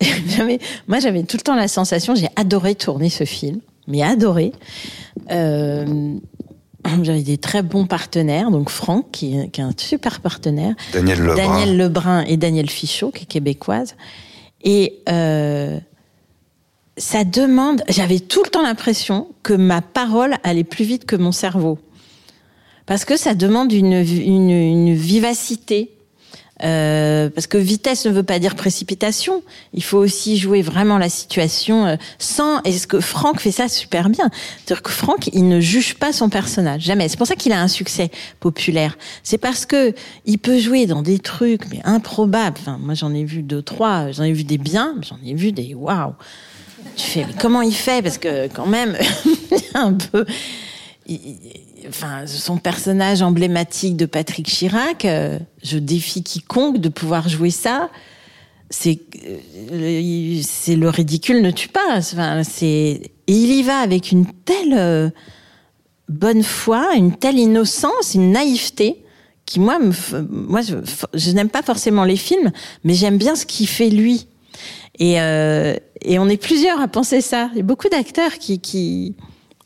moi 0.88 0.98
j'avais 1.00 1.22
tout 1.22 1.36
le 1.36 1.42
temps 1.42 1.54
la 1.54 1.68
sensation, 1.68 2.14
j'ai 2.14 2.28
adoré 2.36 2.74
tourner 2.74 3.10
ce 3.10 3.24
film, 3.24 3.60
mais 3.86 4.02
adoré. 4.02 4.52
Euh, 5.30 6.16
j'avais 7.02 7.22
des 7.22 7.38
très 7.38 7.62
bons 7.62 7.86
partenaires, 7.86 8.50
donc 8.50 8.70
Franck 8.70 9.10
qui 9.10 9.36
est, 9.36 9.48
qui 9.48 9.60
est 9.60 9.64
un 9.64 9.72
super 9.76 10.20
partenaire, 10.20 10.74
Daniel 10.92 11.20
Lebrun. 11.20 11.36
Daniel 11.36 11.76
Lebrun 11.76 12.22
et 12.22 12.36
Daniel 12.36 12.70
Fichot, 12.70 13.10
qui 13.10 13.24
est 13.24 13.26
québécoise. 13.26 13.96
Et 14.62 15.00
euh, 15.08 15.78
ça 16.96 17.24
demande. 17.24 17.82
J'avais 17.88 18.20
tout 18.20 18.42
le 18.44 18.50
temps 18.50 18.62
l'impression 18.62 19.28
que 19.42 19.52
ma 19.52 19.80
parole 19.82 20.36
allait 20.42 20.64
plus 20.64 20.84
vite 20.84 21.06
que 21.06 21.16
mon 21.16 21.32
cerveau. 21.32 21.78
Parce 22.86 23.04
que 23.04 23.16
ça 23.16 23.34
demande 23.34 23.72
une, 23.72 23.92
une, 23.92 24.50
une 24.50 24.94
vivacité. 24.94 25.90
Euh, 26.64 27.28
parce 27.28 27.46
que 27.46 27.58
vitesse 27.58 28.06
ne 28.06 28.10
veut 28.12 28.22
pas 28.22 28.38
dire 28.38 28.54
précipitation. 28.54 29.42
Il 29.74 29.82
faut 29.82 29.98
aussi 29.98 30.38
jouer 30.38 30.62
vraiment 30.62 30.96
la 30.96 31.10
situation 31.10 31.86
euh, 31.86 31.96
sans. 32.18 32.62
Et 32.62 32.72
ce 32.72 32.86
que 32.86 33.00
Franck 33.00 33.40
fait 33.40 33.50
ça 33.50 33.68
super 33.68 34.08
bien. 34.08 34.30
C'est-à-dire 34.64 34.82
que 34.82 34.90
Franck, 34.90 35.28
il 35.34 35.48
ne 35.48 35.60
juge 35.60 35.94
pas 35.96 36.12
son 36.12 36.28
personnage 36.30 36.82
jamais. 36.82 37.08
C'est 37.08 37.18
pour 37.18 37.26
ça 37.26 37.34
qu'il 37.36 37.52
a 37.52 37.60
un 37.60 37.68
succès 37.68 38.10
populaire. 38.40 38.96
C'est 39.22 39.38
parce 39.38 39.66
que 39.66 39.94
il 40.24 40.38
peut 40.38 40.58
jouer 40.58 40.86
dans 40.86 41.02
des 41.02 41.18
trucs 41.18 41.68
mais 41.70 41.80
improbables. 41.84 42.56
Enfin, 42.60 42.78
moi 42.80 42.94
j'en 42.94 43.12
ai 43.12 43.24
vu 43.24 43.42
deux 43.42 43.60
trois. 43.62 44.10
J'en 44.12 44.22
ai 44.22 44.32
vu 44.32 44.44
des 44.44 44.58
biens, 44.58 44.94
j'en 45.02 45.18
ai 45.26 45.34
vu 45.34 45.52
des 45.52 45.74
waouh. 45.74 46.14
Tu 46.96 47.04
fais 47.06 47.24
mais 47.26 47.34
comment 47.38 47.60
il 47.60 47.74
fait? 47.74 48.00
Parce 48.02 48.16
que 48.16 48.48
quand 48.48 48.66
même, 48.66 48.96
un 49.74 49.92
peu. 49.92 50.24
il- 51.06 51.36
Son 52.26 52.58
personnage 52.58 53.22
emblématique 53.22 53.96
de 53.96 54.06
Patrick 54.06 54.46
Chirac, 54.46 55.04
euh, 55.04 55.38
je 55.62 55.78
défie 55.78 56.22
quiconque 56.22 56.78
de 56.78 56.88
pouvoir 56.88 57.28
jouer 57.28 57.50
ça. 57.50 57.90
C'est 58.70 59.00
euh, 59.24 60.40
le- 60.68 60.88
ridicule 60.88 61.42
ne 61.42 61.50
tue 61.50 61.68
pas. 61.68 61.96
Enfin, 61.96 62.42
c'est 62.42 63.00
et 63.28 63.32
il 63.32 63.50
y 63.52 63.62
va 63.62 63.78
avec 63.78 64.12
une 64.12 64.26
telle 64.26 64.74
euh, 64.74 65.10
bonne 66.08 66.42
foi, 66.42 66.94
une 66.96 67.16
telle 67.16 67.38
innocence, 67.38 68.14
une 68.14 68.32
naïveté 68.32 69.02
qui 69.44 69.60
moi 69.60 69.78
moi 70.28 70.60
je, 70.62 71.30
n'aime 71.30 71.50
pas 71.50 71.62
forcément 71.62 72.04
les 72.04 72.16
films, 72.16 72.50
mais 72.82 72.94
j'aime 72.94 73.18
bien 73.18 73.36
ce 73.36 73.46
qu'il 73.46 73.68
fait 73.68 73.90
lui. 73.90 74.26
Et, 74.98 75.18
on 75.20 76.28
est 76.28 76.36
plusieurs 76.36 76.80
à 76.80 76.88
penser 76.88 77.20
ça. 77.20 77.50
Il 77.52 77.58
y 77.58 77.60
a 77.60 77.64
beaucoup 77.64 77.88
d'acteurs 77.88 78.38
qui, 78.38 79.14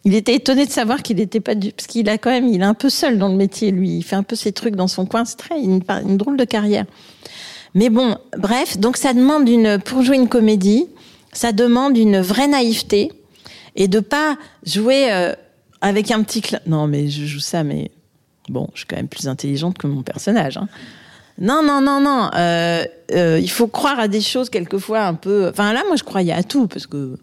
il 0.04 0.14
était 0.14 0.34
étonné 0.34 0.66
de 0.66 0.70
savoir 0.70 1.02
qu'il 1.02 1.16
n'était 1.16 1.40
pas 1.40 1.54
du, 1.54 1.72
parce 1.72 1.86
qu'il 1.86 2.08
a 2.08 2.16
quand 2.16 2.30
même, 2.30 2.48
il 2.48 2.60
est 2.60 2.64
un 2.64 2.74
peu 2.74 2.88
seul 2.88 3.18
dans 3.18 3.28
le 3.28 3.36
métier, 3.36 3.70
lui. 3.70 3.98
Il 3.98 4.02
fait 4.02 4.16
un 4.16 4.22
peu 4.22 4.36
ses 4.36 4.52
trucs 4.52 4.76
dans 4.76 4.88
son 4.88 5.06
coin. 5.06 5.24
C'est 5.24 5.36
très, 5.36 5.60
une, 5.60 5.82
une 6.06 6.16
drôle 6.16 6.36
de 6.36 6.44
carrière. 6.44 6.86
Mais 7.74 7.90
bon, 7.90 8.16
bref, 8.36 8.78
donc 8.78 8.96
ça 8.96 9.12
demande 9.12 9.48
une, 9.48 9.78
pour 9.78 10.02
jouer 10.02 10.16
une 10.16 10.28
comédie, 10.28 10.86
ça 11.32 11.52
demande 11.52 11.96
une 11.96 12.20
vraie 12.20 12.48
naïveté 12.48 13.12
et 13.76 13.88
de 13.88 14.00
pas 14.00 14.36
jouer 14.64 15.12
euh, 15.12 15.34
avec 15.80 16.10
un 16.10 16.22
petit 16.22 16.42
Non, 16.66 16.86
mais 16.86 17.08
je 17.08 17.26
joue 17.26 17.40
ça, 17.40 17.62
mais 17.62 17.90
bon, 18.48 18.68
je 18.74 18.80
suis 18.80 18.86
quand 18.86 18.96
même 18.96 19.08
plus 19.08 19.28
intelligente 19.28 19.78
que 19.78 19.86
mon 19.86 20.02
personnage. 20.02 20.56
Hein. 20.56 20.68
Non, 21.38 21.62
non, 21.62 21.80
non, 21.80 22.00
non. 22.00 22.30
Euh, 22.34 22.84
euh, 23.12 23.38
il 23.40 23.50
faut 23.50 23.68
croire 23.68 23.98
à 23.98 24.08
des 24.08 24.20
choses 24.20 24.50
quelquefois 24.50 25.02
un 25.02 25.14
peu. 25.14 25.48
Enfin 25.48 25.72
là, 25.72 25.82
moi, 25.86 25.96
je 25.96 26.04
croyais 26.04 26.32
à 26.32 26.42
tout 26.42 26.66
parce 26.66 26.86
que. 26.86 27.16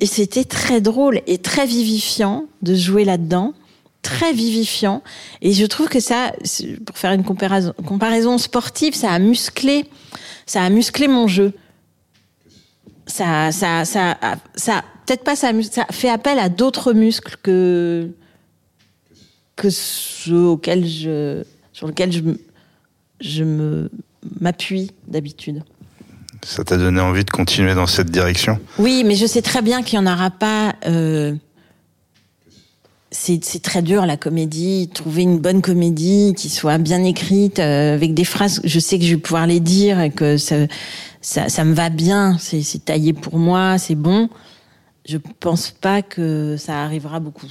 Et 0.00 0.06
c'était 0.06 0.44
très 0.44 0.80
drôle 0.80 1.20
et 1.26 1.38
très 1.38 1.66
vivifiant 1.66 2.46
de 2.62 2.74
jouer 2.74 3.04
là-dedans, 3.04 3.54
très 4.02 4.32
vivifiant. 4.32 5.02
Et 5.42 5.52
je 5.52 5.66
trouve 5.66 5.88
que 5.88 6.00
ça, 6.00 6.32
pour 6.86 6.96
faire 6.96 7.12
une 7.12 7.24
comparaison, 7.24 8.38
sportive, 8.38 8.94
ça 8.94 9.10
a 9.10 9.18
musclé, 9.18 9.84
ça 10.46 10.62
a 10.62 10.70
musclé 10.70 11.06
mon 11.06 11.26
jeu. 11.26 11.52
Ça, 13.06 13.52
ça, 13.52 13.84
ça, 13.84 14.16
ça, 14.54 14.84
peut-être 15.04 15.24
pas 15.24 15.36
ça, 15.36 15.52
ça 15.62 15.84
fait 15.90 16.08
appel 16.08 16.38
à 16.38 16.48
d'autres 16.48 16.92
muscles 16.92 17.36
que 17.42 18.10
ceux 19.68 20.46
auxquels 20.46 20.86
je, 20.86 21.42
sur 21.72 21.86
lesquels 21.88 22.12
je, 22.12 22.22
je 23.20 23.44
me 23.44 23.90
m'appuie 24.40 24.90
d'habitude. 25.06 25.62
Ça 26.42 26.64
t'a 26.64 26.76
donné 26.76 27.00
envie 27.00 27.24
de 27.24 27.30
continuer 27.30 27.74
dans 27.74 27.86
cette 27.86 28.10
direction? 28.10 28.58
Oui, 28.78 29.02
mais 29.04 29.14
je 29.14 29.26
sais 29.26 29.42
très 29.42 29.62
bien 29.62 29.82
qu'il 29.82 30.00
n'y 30.00 30.08
en 30.08 30.12
aura 30.12 30.30
pas. 30.30 30.74
euh, 30.86 31.34
c'est 33.12 33.40
très 33.60 33.82
dur 33.82 34.06
la 34.06 34.16
comédie, 34.16 34.88
trouver 34.94 35.22
une 35.22 35.38
bonne 35.40 35.62
comédie 35.62 36.32
qui 36.36 36.48
soit 36.48 36.78
bien 36.78 37.02
écrite, 37.02 37.58
euh, 37.58 37.94
avec 37.94 38.14
des 38.14 38.24
phrases. 38.24 38.60
Je 38.62 38.78
sais 38.78 38.98
que 39.00 39.04
je 39.04 39.10
vais 39.16 39.20
pouvoir 39.20 39.46
les 39.48 39.58
dire 39.58 40.00
et 40.00 40.10
que 40.10 40.36
ça, 40.36 40.54
ça, 41.20 41.48
ça 41.48 41.64
me 41.64 41.74
va 41.74 41.90
bien. 41.90 42.38
C'est 42.38 42.84
taillé 42.84 43.12
pour 43.12 43.36
moi, 43.36 43.78
c'est 43.78 43.96
bon. 43.96 44.28
Je 45.08 45.16
pense 45.40 45.70
pas 45.72 46.02
que 46.02 46.56
ça 46.56 46.84
arrivera 46.84 47.18
beaucoup. 47.18 47.48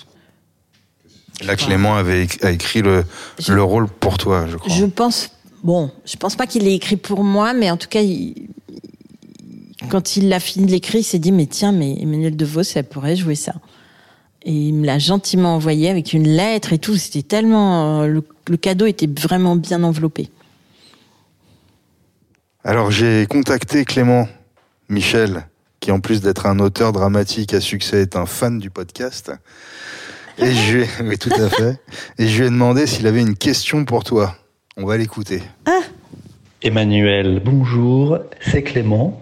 Là, 1.45 1.55
Clément 1.57 1.95
avait 1.97 2.27
a 2.41 2.51
écrit 2.51 2.81
le, 2.81 3.03
Je- 3.37 3.53
le 3.53 3.63
rôle 3.63 3.87
pour 3.89 4.17
toi, 4.17 4.45
je 4.49 4.55
crois. 4.55 4.73
Je 4.73 4.85
pense, 4.85 5.29
bon, 5.63 5.91
je 6.05 6.15
pense 6.17 6.35
pas 6.35 6.47
qu'il 6.47 6.63
l'ait 6.63 6.75
écrit 6.75 6.97
pour 6.97 7.23
moi, 7.23 7.53
mais 7.53 7.71
en 7.71 7.77
tout 7.77 7.87
cas, 7.87 8.01
quand 9.89 10.15
il 10.15 10.31
a 10.33 10.39
fini 10.39 10.65
de 10.65 10.71
l'écrire, 10.71 11.01
il 11.01 11.03
s'est 11.03 11.19
dit, 11.19 11.31
mais 11.31 11.45
tiens, 11.45 11.71
mais 11.71 11.97
Emmanuel 12.01 12.35
DeVos, 12.35 12.63
elle 12.75 12.85
pourrait 12.85 13.15
jouer 13.15 13.35
ça. 13.35 13.53
Et 14.43 14.53
il 14.53 14.73
me 14.73 14.85
l'a 14.85 14.99
gentiment 14.99 15.55
envoyé 15.55 15.89
avec 15.89 16.13
une 16.13 16.27
lettre 16.27 16.73
et 16.73 16.77
tout. 16.77 16.95
C'était 16.95 17.23
tellement, 17.23 18.01
euh, 18.01 18.21
le, 18.47 18.57
cadeau 18.57 18.85
était 18.85 19.07
vraiment 19.07 19.55
bien 19.55 19.83
enveloppé. 19.83 20.29
Alors, 22.63 22.91
j'ai 22.91 23.25
contacté 23.27 23.85
Clément 23.85 24.27
Michel, 24.87 25.47
qui 25.79 25.91
en 25.91 25.99
plus 25.99 26.21
d'être 26.21 26.45
un 26.45 26.59
auteur 26.59 26.93
dramatique 26.93 27.53
à 27.53 27.61
succès 27.61 28.01
est 28.01 28.15
un 28.15 28.25
fan 28.25 28.59
du 28.59 28.69
podcast. 28.69 29.31
Et 30.37 30.53
je 30.53 30.77
lui 30.77 30.83
ai 32.45 32.49
demandé 32.49 32.87
s'il 32.87 33.07
avait 33.07 33.21
une 33.21 33.35
question 33.35 33.83
pour 33.83 34.03
toi. 34.05 34.35
On 34.81 34.85
va 34.85 34.95
l'écouter. 34.95 35.41
Emmanuel, 36.61 37.41
bonjour, 37.43 38.19
c'est 38.39 38.63
Clément. 38.63 39.21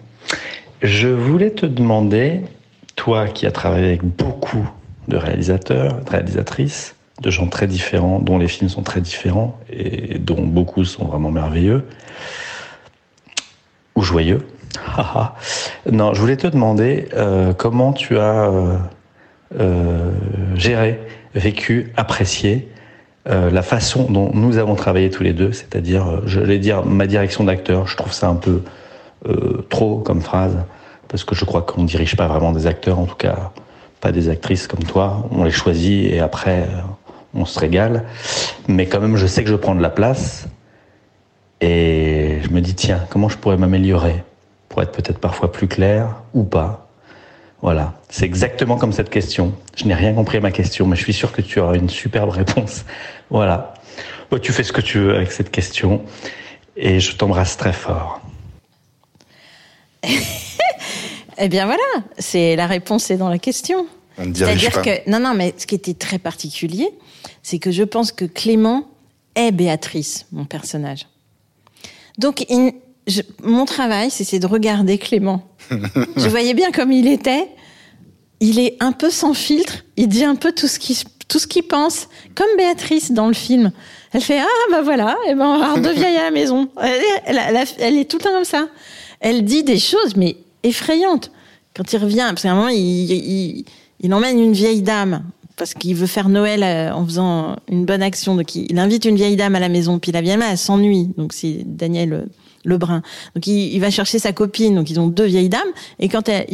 Je 0.82 1.08
voulais 1.08 1.50
te 1.50 1.66
demander, 1.66 2.42
toi 2.94 3.26
qui 3.26 3.44
as 3.44 3.50
travaillé 3.50 3.86
avec 3.86 4.04
beaucoup 4.04 4.70
de 5.08 5.16
réalisateurs, 5.16 6.04
de 6.04 6.10
réalisatrices, 6.10 6.94
de 7.20 7.30
gens 7.32 7.48
très 7.48 7.66
différents, 7.66 8.20
dont 8.20 8.38
les 8.38 8.46
films 8.46 8.70
sont 8.70 8.84
très 8.84 9.00
différents 9.00 9.58
et 9.68 10.20
dont 10.20 10.42
beaucoup 10.42 10.84
sont 10.84 11.06
vraiment 11.06 11.32
merveilleux 11.32 11.84
ou 13.96 14.02
joyeux. 14.02 14.46
Non, 15.90 16.14
je 16.14 16.20
voulais 16.20 16.36
te 16.36 16.46
demander 16.46 17.08
euh, 17.14 17.52
comment 17.52 17.92
tu 17.92 18.16
as 18.16 18.44
euh, 18.44 18.76
euh, 19.58 20.12
géré, 20.54 21.00
vécu, 21.34 21.92
apprécié 21.96 22.68
euh, 23.28 23.50
la 23.50 23.62
façon 23.62 24.04
dont 24.10 24.30
nous 24.32 24.56
avons 24.56 24.74
travaillé 24.74 25.10
tous 25.10 25.22
les 25.22 25.34
deux, 25.34 25.52
c'est-à-dire, 25.52 26.08
euh, 26.08 26.22
je 26.24 26.40
vais 26.40 26.58
dire 26.58 26.84
ma 26.84 27.06
direction 27.06 27.44
d'acteur, 27.44 27.86
je 27.86 27.96
trouve 27.96 28.12
ça 28.12 28.28
un 28.28 28.36
peu 28.36 28.62
euh, 29.28 29.66
trop 29.68 29.98
comme 29.98 30.22
phrase, 30.22 30.56
parce 31.08 31.24
que 31.24 31.34
je 31.34 31.44
crois 31.44 31.62
qu'on 31.62 31.82
ne 31.82 31.86
dirige 31.86 32.16
pas 32.16 32.26
vraiment 32.26 32.52
des 32.52 32.66
acteurs, 32.66 32.98
en 32.98 33.06
tout 33.06 33.16
cas 33.16 33.50
pas 34.00 34.12
des 34.12 34.28
actrices 34.28 34.66
comme 34.66 34.84
toi. 34.84 35.28
On 35.30 35.44
les 35.44 35.50
choisit 35.50 36.10
et 36.12 36.20
après 36.20 36.68
on 37.34 37.44
se 37.44 37.58
régale. 37.58 38.04
Mais 38.68 38.86
quand 38.86 39.00
même, 39.00 39.16
je 39.16 39.26
sais 39.26 39.42
que 39.42 39.50
je 39.50 39.56
prends 39.56 39.74
de 39.74 39.82
la 39.82 39.90
place 39.90 40.46
et 41.60 42.38
je 42.42 42.48
me 42.50 42.60
dis 42.60 42.74
tiens, 42.74 43.00
comment 43.10 43.28
je 43.28 43.36
pourrais 43.36 43.56
m'améliorer 43.56 44.22
pour 44.68 44.82
être 44.82 44.92
peut-être 44.92 45.18
parfois 45.18 45.50
plus 45.50 45.66
clair 45.66 46.22
ou 46.32 46.44
pas? 46.44 46.87
Voilà, 47.60 48.00
c'est 48.08 48.24
exactement 48.24 48.76
comme 48.76 48.92
cette 48.92 49.10
question. 49.10 49.52
Je 49.76 49.84
n'ai 49.84 49.94
rien 49.94 50.14
compris 50.14 50.38
à 50.38 50.40
ma 50.40 50.52
question, 50.52 50.86
mais 50.86 50.94
je 50.94 51.02
suis 51.02 51.12
sûr 51.12 51.32
que 51.32 51.42
tu 51.42 51.58
auras 51.58 51.74
une 51.74 51.90
superbe 51.90 52.30
réponse. 52.30 52.84
Voilà. 53.30 53.74
tu 54.40 54.52
fais 54.54 54.62
ce 54.62 54.72
que 54.72 54.80
tu 54.80 54.98
veux 54.98 55.14
avec 55.14 55.32
cette 55.32 55.50
question 55.50 56.02
et 56.78 56.98
je 56.98 57.14
t'embrasse 57.14 57.58
très 57.58 57.74
fort. 57.74 58.22
eh 61.38 61.48
bien 61.48 61.66
voilà, 61.66 61.82
c'est 62.18 62.56
la 62.56 62.66
réponse 62.66 63.10
est 63.10 63.18
dans 63.18 63.28
la 63.28 63.38
question. 63.38 63.86
C'est-à-dire 64.16 64.80
que 64.80 65.10
non 65.10 65.20
non 65.20 65.34
mais 65.34 65.52
ce 65.58 65.66
qui 65.66 65.74
était 65.74 65.92
très 65.92 66.18
particulier, 66.18 66.88
c'est 67.42 67.58
que 67.58 67.70
je 67.70 67.82
pense 67.82 68.12
que 68.12 68.24
Clément 68.24 68.88
est 69.34 69.52
Béatrice, 69.52 70.26
mon 70.32 70.46
personnage. 70.46 71.06
Donc 72.16 72.46
mon 73.42 73.64
travail, 73.64 74.10
c'est 74.10 74.38
de 74.38 74.46
regarder 74.46 74.98
Clément. 74.98 75.42
je 75.70 76.28
voyais 76.28 76.54
bien 76.54 76.70
comme 76.70 76.92
il 76.92 77.06
était. 77.06 77.48
Il 78.40 78.58
est 78.58 78.76
un 78.80 78.92
peu 78.92 79.10
sans 79.10 79.34
filtre. 79.34 79.84
Il 79.96 80.08
dit 80.08 80.24
un 80.24 80.36
peu 80.36 80.52
tout 80.52 80.68
ce 80.68 80.78
qu'il 80.78 80.96
tout 81.28 81.38
ce 81.38 81.46
qu'il 81.46 81.62
pense, 81.62 82.08
comme 82.34 82.48
Béatrice 82.56 83.12
dans 83.12 83.28
le 83.28 83.34
film. 83.34 83.70
Elle 84.12 84.22
fait 84.22 84.40
ah 84.40 84.70
bah 84.70 84.80
voilà, 84.82 85.16
et 85.28 85.34
ben 85.34 85.44
on 85.44 85.58
va 85.58 85.66
avoir 85.66 85.80
deux 85.80 85.92
vieilles 85.92 86.16
à 86.16 86.24
la 86.24 86.30
maison. 86.30 86.68
Elle, 87.26 87.96
est 87.96 88.10
tout 88.10 88.16
le 88.16 88.22
temps 88.22 88.32
comme 88.32 88.44
ça. 88.44 88.68
Elle 89.20 89.44
dit 89.44 89.62
des 89.62 89.78
choses 89.78 90.16
mais 90.16 90.36
effrayantes. 90.62 91.30
Quand 91.76 91.92
il 91.92 91.98
revient, 91.98 92.24
parce 92.30 92.42
qu'à 92.42 92.52
un 92.52 92.54
moment 92.54 92.68
il, 92.68 93.64
il, 94.00 94.14
emmène 94.14 94.40
une 94.40 94.54
vieille 94.54 94.82
dame 94.82 95.22
parce 95.56 95.74
qu'il 95.74 95.94
veut 95.94 96.06
faire 96.06 96.28
Noël 96.28 96.62
euh, 96.62 96.92
en 96.92 97.04
faisant 97.04 97.56
une 97.68 97.84
bonne 97.84 98.02
action. 98.02 98.34
Donc 98.34 98.54
il, 98.54 98.78
invite 98.78 99.04
une 99.04 99.16
vieille 99.16 99.36
dame 99.36 99.54
à 99.54 99.60
la 99.60 99.68
maison, 99.68 99.98
puis 99.98 100.12
la 100.12 100.22
vieille 100.22 100.38
dame 100.38 100.48
elle 100.50 100.58
s'ennuie. 100.58 101.10
Donc 101.18 101.34
c'est 101.34 101.58
Daniel 101.66 102.26
Lebrun. 102.68 103.02
Donc 103.34 103.46
il, 103.46 103.78
va 103.78 103.90
chercher 103.90 104.18
sa 104.18 104.32
copine. 104.32 104.74
Donc 104.74 104.90
ils 104.90 105.00
ont 105.00 105.08
deux 105.08 105.24
vieilles 105.24 105.48
dames. 105.48 105.68
Et 105.98 106.08
quand 106.08 106.28
elle, 106.28 106.46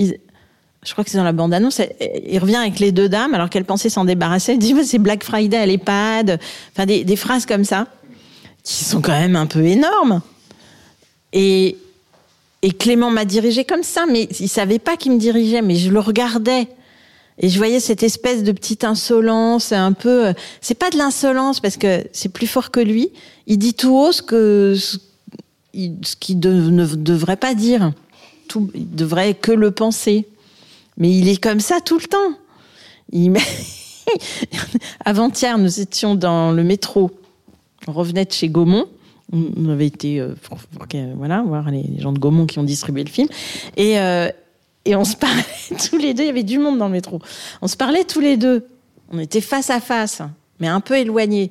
je 0.85 0.93
crois 0.93 1.05
que 1.05 1.11
c'est 1.11 1.19
dans 1.19 1.25
la 1.25 1.33
bande-annonce, 1.33 1.81
il 2.27 2.39
revient 2.39 2.57
avec 2.57 2.79
les 2.79 2.93
deux 2.93 3.09
dames 3.09 3.35
alors 3.35 3.49
qu'elle 3.49 3.65
pensait 3.65 3.89
s'en 3.89 4.05
débarrasser. 4.05 4.53
Elle 4.53 4.59
dit 4.59 4.75
c'est 4.85 4.99
Black 4.99 5.25
Friday 5.25 5.57
à 5.57 5.67
l'EHPAD. 5.67 6.39
Enfin, 6.73 6.87
des, 6.87 7.17
phrases 7.17 7.47
comme 7.47 7.65
ça 7.65 7.87
qui 8.63 8.85
sont 8.85 9.01
quand 9.01 9.19
même 9.19 9.37
un 9.37 9.47
peu 9.47 9.65
énormes. 9.65 10.21
Et, 11.33 11.77
et 12.63 12.71
Clément 12.71 13.11
m'a 13.11 13.25
dirigé 13.25 13.65
comme 13.65 13.83
ça, 13.83 14.05
mais 14.11 14.29
il 14.41 14.49
savait 14.49 14.79
pas 14.79 14.97
qu'il 14.97 15.13
me 15.13 15.19
dirigeait, 15.19 15.63
mais 15.63 15.77
je 15.77 15.91
le 15.91 16.01
regardais. 16.01 16.69
Et 17.39 17.49
je 17.49 17.59
voyais 17.59 17.81
cette 17.81 18.03
espèce 18.03 18.43
de 18.43 18.53
petite 18.53 18.85
insolence, 18.85 19.73
un 19.73 19.93
peu. 19.93 20.33
C'est 20.61 20.77
pas 20.77 20.91
de 20.91 20.97
l'insolence 20.97 21.61
parce 21.61 21.77
que 21.77 22.05
c'est 22.13 22.29
plus 22.29 22.47
fort 22.47 22.71
que 22.71 22.81
lui. 22.81 23.11
Il 23.47 23.59
dit 23.59 23.75
tout 23.75 23.97
haut 23.97 24.13
ce 24.13 24.23
que 24.23 24.75
ce, 24.77 24.99
qu'il 26.21 26.39
ne 26.39 26.87
devrait 26.97 27.37
pas 27.37 27.55
dire. 27.55 27.93
Tout, 28.49 28.71
il 28.75 28.91
devrait 28.95 29.35
que 29.35 29.53
le 29.53 29.71
penser. 29.71 30.27
Mais 30.97 31.11
il 31.11 31.29
est 31.29 31.43
comme 31.43 31.61
ça 31.61 31.81
tout 31.81 31.99
le 31.99 32.07
temps. 32.07 32.39
Avant-hier, 35.05 35.59
nous 35.59 35.81
étions 35.81 36.15
dans 36.15 36.53
le 36.53 36.63
métro. 36.63 37.11
On 37.87 37.93
revenait 37.93 38.25
de 38.25 38.33
chez 38.33 38.49
Gaumont. 38.49 38.87
On 39.33 39.69
avait 39.69 39.87
été 39.87 40.21
euh, 40.21 40.35
voilà, 41.17 41.43
voir 41.43 41.71
les, 41.71 41.99
gens 41.99 42.13
de 42.13 42.19
Gaumont 42.19 42.47
qui 42.47 42.59
ont 42.59 42.65
distribué 42.65 43.05
le 43.05 43.11
film. 43.11 43.29
Et, 43.77 43.99
euh, 43.99 44.31
on 44.89 45.05
se 45.05 45.17
parlait 45.17 45.43
tous 45.91 45.97
les 45.97 46.15
deux. 46.15 46.25
Il 46.25 46.27
y 46.27 46.31
avait 46.31 46.43
du 46.43 46.59
monde 46.59 46.79
dans 46.79 46.87
le 46.87 46.93
métro. 46.93 47.21
On 47.63 47.69
se 47.69 47.77
parlait 47.77 48.05
tous 48.05 48.21
les 48.21 48.37
deux. 48.37 48.67
On 49.11 49.19
était 49.19 49.41
face 49.41 49.71
à 49.71 49.81
face, 49.81 50.23
mais 50.61 50.69
un 50.69 50.81
peu 50.81 50.97
éloignés. 50.97 51.51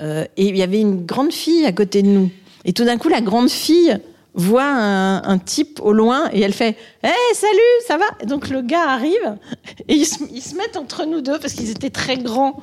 Euh, 0.00 0.24
et 0.36 0.48
il 0.48 0.56
y 0.56 0.62
avait 0.62 0.80
une 0.80 1.04
grande 1.04 1.32
fille 1.32 1.66
à 1.66 1.72
côté 1.72 2.02
de 2.02 2.08
nous. 2.08 2.30
Et 2.64 2.72
tout 2.72 2.84
d'un 2.84 2.98
coup, 2.98 3.08
la 3.08 3.20
grande 3.20 3.50
fille 3.50 3.98
voit 4.34 4.64
un, 4.64 5.38
type 5.38 5.80
au 5.82 5.92
loin 5.92 6.30
et 6.32 6.40
elle 6.40 6.52
fait 6.52 6.76
Hé, 7.02 7.08
salut, 7.34 7.58
ça 7.86 7.98
va? 7.98 8.26
Donc 8.26 8.48
le 8.48 8.62
gars 8.62 8.88
arrive 8.88 9.36
et 9.88 9.94
ils 9.94 10.06
se, 10.06 10.56
mettent 10.56 10.76
entre 10.76 11.04
nous 11.04 11.20
deux 11.20 11.38
parce 11.38 11.54
qu'ils 11.54 11.70
étaient 11.70 11.90
très 11.90 12.16
grands. 12.16 12.60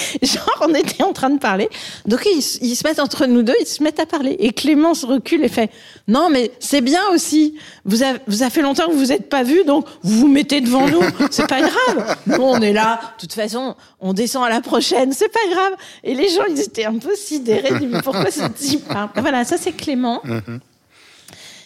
Genre, 0.22 0.62
on 0.62 0.74
était 0.74 1.02
en 1.02 1.12
train 1.12 1.30
de 1.30 1.38
parler. 1.38 1.68
Donc, 2.06 2.26
ils, 2.26 2.42
se 2.42 2.86
mettent 2.86 3.00
entre 3.00 3.26
nous 3.26 3.42
deux, 3.42 3.54
ils 3.60 3.66
se 3.66 3.82
mettent 3.82 4.00
à 4.00 4.06
parler. 4.06 4.36
Et 4.38 4.52
Clément 4.52 4.94
se 4.94 5.06
recule 5.06 5.44
et 5.44 5.48
fait 5.48 5.70
Non, 6.08 6.28
mais 6.30 6.52
c'est 6.58 6.80
bien 6.80 7.02
aussi. 7.12 7.56
Vous 7.84 8.02
avez, 8.02 8.18
vous 8.26 8.42
avez 8.42 8.50
fait 8.50 8.62
longtemps 8.62 8.86
que 8.86 8.92
vous 8.92 8.98
vous 8.98 9.12
êtes 9.12 9.28
pas 9.28 9.42
vus, 9.42 9.64
donc 9.64 9.86
vous 10.02 10.20
vous 10.20 10.28
mettez 10.28 10.60
devant 10.60 10.88
nous. 10.88 11.02
C'est 11.30 11.46
pas 11.46 11.60
grave. 11.60 12.16
Nous, 12.26 12.42
on 12.42 12.60
est 12.60 12.72
là. 12.72 13.00
De 13.16 13.20
toute 13.20 13.32
façon, 13.32 13.74
on 14.00 14.12
descend 14.12 14.44
à 14.44 14.48
la 14.48 14.60
prochaine. 14.60 15.12
C'est 15.12 15.32
pas 15.32 15.40
grave. 15.50 15.72
Et 16.04 16.14
les 16.14 16.28
gens, 16.28 16.44
ils 16.48 16.60
étaient 16.60 16.84
un 16.86 16.98
peu 16.98 17.14
sidérés. 17.14 17.70
Pourquoi 18.02 18.30
ce 18.30 18.46
type 18.48 18.84
Voilà, 19.16 19.44
ça, 19.44 19.56
c'est 19.58 19.72
Clément. 19.72 20.22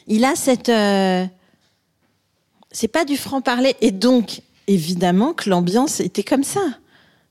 Il 0.07 0.25
a 0.25 0.35
cette. 0.37 0.69
Euh, 0.69 1.25
c'est 2.71 2.89
pas 2.89 3.05
du 3.05 3.17
franc-parler. 3.17 3.77
Et 3.81 3.91
donc, 3.91 4.41
évidemment 4.67 5.33
que 5.33 5.49
l'ambiance 5.49 6.01
était 6.01 6.23
comme 6.23 6.45
ça. 6.45 6.61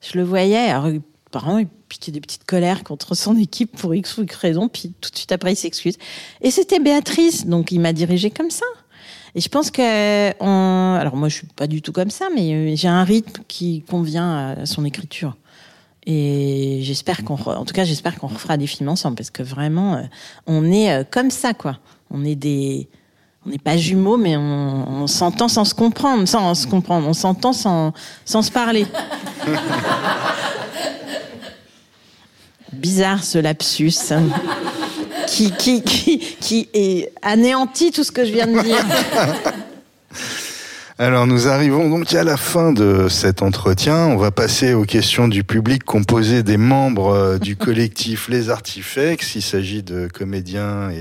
Je 0.03 0.17
le 0.17 0.23
voyais. 0.23 0.69
Alors, 0.69 0.89
apparemment, 1.27 1.59
il 1.59 1.67
piquait 1.87 2.11
des 2.11 2.21
petites 2.21 2.43
colères 2.43 2.83
contre 2.83 3.15
son 3.15 3.37
équipe 3.37 3.77
pour 3.77 3.95
X 3.95 4.17
ou 4.17 4.23
Y 4.23 4.33
raison, 4.35 4.67
puis 4.67 4.93
tout 4.99 5.09
de 5.09 5.15
suite 5.15 5.31
après, 5.31 5.53
il 5.53 5.55
s'excuse. 5.55 5.97
Et 6.41 6.51
c'était 6.51 6.79
Béatrice, 6.79 7.47
donc 7.47 7.71
il 7.71 7.79
m'a 7.79 7.93
dirigé 7.93 8.29
comme 8.29 8.51
ça. 8.51 8.65
Et 9.35 9.41
je 9.41 9.49
pense 9.49 9.71
que, 9.71 10.31
on... 10.43 10.95
alors 10.99 11.15
moi, 11.15 11.29
je 11.29 11.35
suis 11.37 11.47
pas 11.47 11.67
du 11.67 11.81
tout 11.81 11.91
comme 11.91 12.11
ça, 12.11 12.27
mais 12.35 12.53
euh, 12.53 12.75
j'ai 12.75 12.87
un 12.87 13.03
rythme 13.03 13.41
qui 13.47 13.81
convient 13.81 14.55
à 14.57 14.65
son 14.65 14.85
écriture. 14.85 15.35
Et 16.05 16.79
j'espère 16.83 17.23
qu'on, 17.23 17.35
en 17.35 17.65
tout 17.65 17.73
cas, 17.73 17.85
j'espère 17.85 18.19
qu'on 18.19 18.27
refera 18.27 18.57
des 18.57 18.67
films 18.67 18.89
ensemble, 18.89 19.15
parce 19.15 19.31
que 19.31 19.41
vraiment, 19.41 19.95
euh, 19.95 20.03
on 20.45 20.71
est 20.71 20.91
euh, 20.91 21.03
comme 21.09 21.31
ça, 21.31 21.53
quoi. 21.53 21.79
On 22.11 22.25
est 22.25 22.35
des, 22.35 22.89
on 23.45 23.49
n'est 23.49 23.57
pas 23.57 23.75
jumeaux, 23.77 24.17
mais 24.17 24.37
on, 24.37 25.07
s'entend 25.07 25.47
sans 25.47 25.65
se 25.65 25.75
comprendre, 25.75 26.27
sans 26.27 26.55
se 26.55 26.65
comprendre, 26.67 27.07
on 27.07 27.13
s'entend 27.13 27.53
sans, 27.53 27.93
sans 28.25 28.41
se 28.41 28.51
parler. 28.51 28.85
Bizarre 32.71 33.23
ce 33.23 33.37
lapsus 33.37 33.91
qui, 35.27 35.51
qui, 35.51 35.83
qui, 35.83 36.19
qui 36.19 36.69
est 36.73 37.13
anéanti 37.21 37.91
tout 37.91 38.03
ce 38.03 38.11
que 38.11 38.25
je 38.25 38.31
viens 38.31 38.47
de 38.47 38.59
dire. 38.61 38.83
Alors 40.99 41.25
nous 41.25 41.47
arrivons 41.47 41.89
donc 41.89 42.13
à 42.13 42.23
la 42.23 42.37
fin 42.37 42.71
de 42.71 43.07
cet 43.09 43.41
entretien. 43.41 44.05
On 44.05 44.15
va 44.15 44.29
passer 44.29 44.75
aux 44.75 44.85
questions 44.85 45.27
du 45.27 45.43
public 45.43 45.83
composé 45.83 46.43
des 46.43 46.57
membres 46.57 47.15
euh, 47.15 47.37
du 47.39 47.55
collectif 47.57 48.27
Les 48.29 48.51
Artifex. 48.51 49.33
Il 49.33 49.41
s'agit 49.41 49.81
de 49.81 50.07
comédiens 50.07 50.91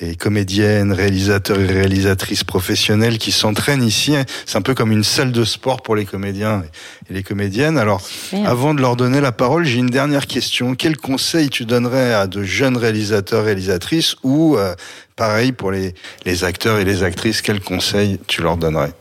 et, 0.00 0.16
comédiennes, 0.16 0.92
réalisateurs 0.92 1.60
et 1.60 1.66
réalisatrices 1.66 2.42
professionnels 2.42 3.18
qui 3.18 3.30
s'entraînent 3.30 3.84
ici. 3.84 4.16
C'est 4.44 4.58
un 4.58 4.60
peu 4.60 4.74
comme 4.74 4.90
une 4.90 5.04
salle 5.04 5.30
de 5.30 5.44
sport 5.44 5.82
pour 5.82 5.94
les 5.94 6.04
comédiens 6.04 6.64
et 7.08 7.14
les 7.14 7.22
comédiennes. 7.22 7.78
Alors 7.78 8.02
avant 8.44 8.74
de 8.74 8.80
leur 8.80 8.96
donner 8.96 9.20
la 9.20 9.30
parole, 9.30 9.64
j'ai 9.64 9.78
une 9.78 9.86
dernière 9.86 10.26
question. 10.26 10.74
Quel 10.74 10.96
conseil 10.96 11.48
tu 11.48 11.64
donnerais 11.64 12.12
à 12.12 12.26
de 12.26 12.42
jeunes 12.42 12.76
réalisateurs, 12.76 13.44
réalisatrices 13.44 14.16
ou 14.24 14.56
euh, 14.56 14.74
pareil 15.14 15.52
pour 15.52 15.70
les, 15.70 15.94
les 16.24 16.42
acteurs 16.42 16.80
et 16.80 16.84
les 16.84 17.04
actrices, 17.04 17.40
quel 17.40 17.60
conseil 17.60 18.18
tu 18.26 18.42
leur 18.42 18.56
donnerais? 18.56 18.92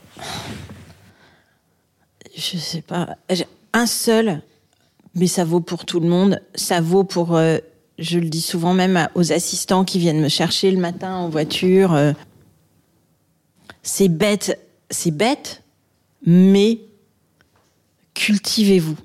Je 2.36 2.58
sais 2.58 2.82
pas, 2.82 3.18
un 3.74 3.86
seul, 3.86 4.42
mais 5.16 5.28
ça 5.28 5.44
vaut 5.44 5.60
pour 5.60 5.86
tout 5.86 6.00
le 6.00 6.08
monde. 6.08 6.40
Ça 6.56 6.82
vaut 6.82 7.04
pour, 7.04 7.36
euh, 7.36 7.58
je 7.98 8.20
le 8.20 8.30
dis 8.30 8.42
souvent 8.42 8.74
même 8.74 9.10
aux 9.16 9.32
assistants 9.32 9.84
qui 9.84 10.00
viennent 10.00 10.22
me 10.22 10.30
chercher 10.30 10.72
le 10.72 10.80
matin 10.80 11.16
en 11.16 11.30
voiture. 11.30 11.94
Euh. 11.94 12.14
c'est 13.82 14.10
bête, 14.10 14.60
c'est 14.90 15.12
bête, 15.12 15.64
mais 16.26 16.80
cultivez-vous. 18.14 18.98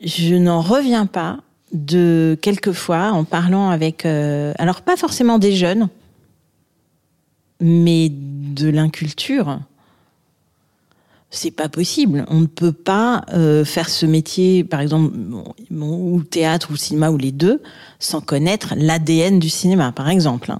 Je 0.00 0.34
n'en 0.34 0.60
reviens 0.60 1.06
pas 1.06 1.38
de 1.72 2.38
quelquefois 2.40 3.10
en 3.10 3.24
parlant 3.24 3.70
avec, 3.70 4.06
euh, 4.06 4.52
alors 4.58 4.82
pas 4.82 4.96
forcément 4.96 5.38
des 5.38 5.54
jeunes, 5.54 5.88
mais 7.60 8.10
de 8.10 8.68
l'inculture, 8.68 9.60
c'est 11.30 11.50
pas 11.50 11.68
possible. 11.68 12.24
On 12.28 12.40
ne 12.40 12.46
peut 12.46 12.72
pas 12.72 13.24
euh, 13.32 13.64
faire 13.64 13.88
ce 13.88 14.06
métier, 14.06 14.64
par 14.64 14.80
exemple, 14.80 15.14
ou 15.70 16.22
théâtre 16.22 16.70
ou 16.70 16.76
cinéma 16.76 17.10
ou 17.10 17.18
les 17.18 17.32
deux, 17.32 17.62
sans 17.98 18.20
connaître 18.20 18.74
l'ADN 18.76 19.38
du 19.38 19.48
cinéma, 19.48 19.92
par 19.92 20.08
exemple. 20.08 20.54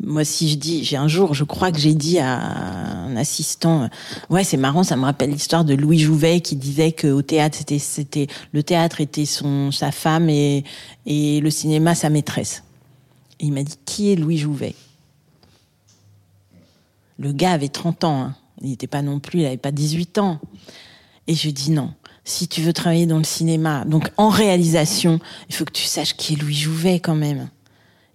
Moi, 0.00 0.24
si 0.24 0.50
je 0.50 0.56
dis, 0.56 0.84
j'ai 0.84 0.98
un 0.98 1.08
jour, 1.08 1.32
je 1.32 1.42
crois 1.42 1.72
que 1.72 1.78
j'ai 1.78 1.94
dit 1.94 2.18
à 2.18 2.38
un 2.38 3.16
assistant, 3.16 3.88
ouais, 4.28 4.44
c'est 4.44 4.58
marrant, 4.58 4.82
ça 4.82 4.94
me 4.94 5.04
rappelle 5.04 5.30
l'histoire 5.30 5.64
de 5.64 5.74
Louis 5.74 5.98
Jouvet 5.98 6.40
qui 6.40 6.54
disait 6.54 6.92
que 6.92 7.06
au 7.08 7.22
théâtre, 7.22 7.56
c'était, 7.56 7.78
c'était, 7.78 8.26
le 8.52 8.62
théâtre 8.62 9.00
était 9.00 9.24
son, 9.24 9.72
sa 9.72 9.90
femme 9.90 10.28
et, 10.28 10.64
et 11.06 11.40
le 11.40 11.48
cinéma 11.48 11.94
sa 11.94 12.10
maîtresse. 12.10 12.62
Et 13.40 13.46
il 13.46 13.52
m'a 13.52 13.62
dit, 13.62 13.76
qui 13.86 14.12
est 14.12 14.16
Louis 14.16 14.36
Jouvet? 14.36 14.74
Le 17.18 17.32
gars 17.32 17.52
avait 17.52 17.68
30 17.68 18.04
ans. 18.04 18.20
Hein. 18.20 18.34
Il 18.62 18.70
n'était 18.70 18.86
pas 18.86 19.02
non 19.02 19.20
plus, 19.20 19.40
il 19.40 19.46
avait 19.46 19.56
pas 19.56 19.72
18 19.72 20.18
ans. 20.18 20.40
Et 21.26 21.34
je 21.34 21.50
dis 21.50 21.70
non. 21.70 21.92
Si 22.24 22.48
tu 22.48 22.60
veux 22.60 22.72
travailler 22.72 23.06
dans 23.06 23.18
le 23.18 23.24
cinéma, 23.24 23.84
donc 23.84 24.10
en 24.16 24.28
réalisation, 24.28 25.20
il 25.48 25.54
faut 25.54 25.64
que 25.64 25.72
tu 25.72 25.84
saches 25.84 26.16
qui 26.16 26.34
est 26.34 26.36
Louis 26.36 26.54
Jouvet 26.54 26.98
quand 26.98 27.14
même. 27.14 27.48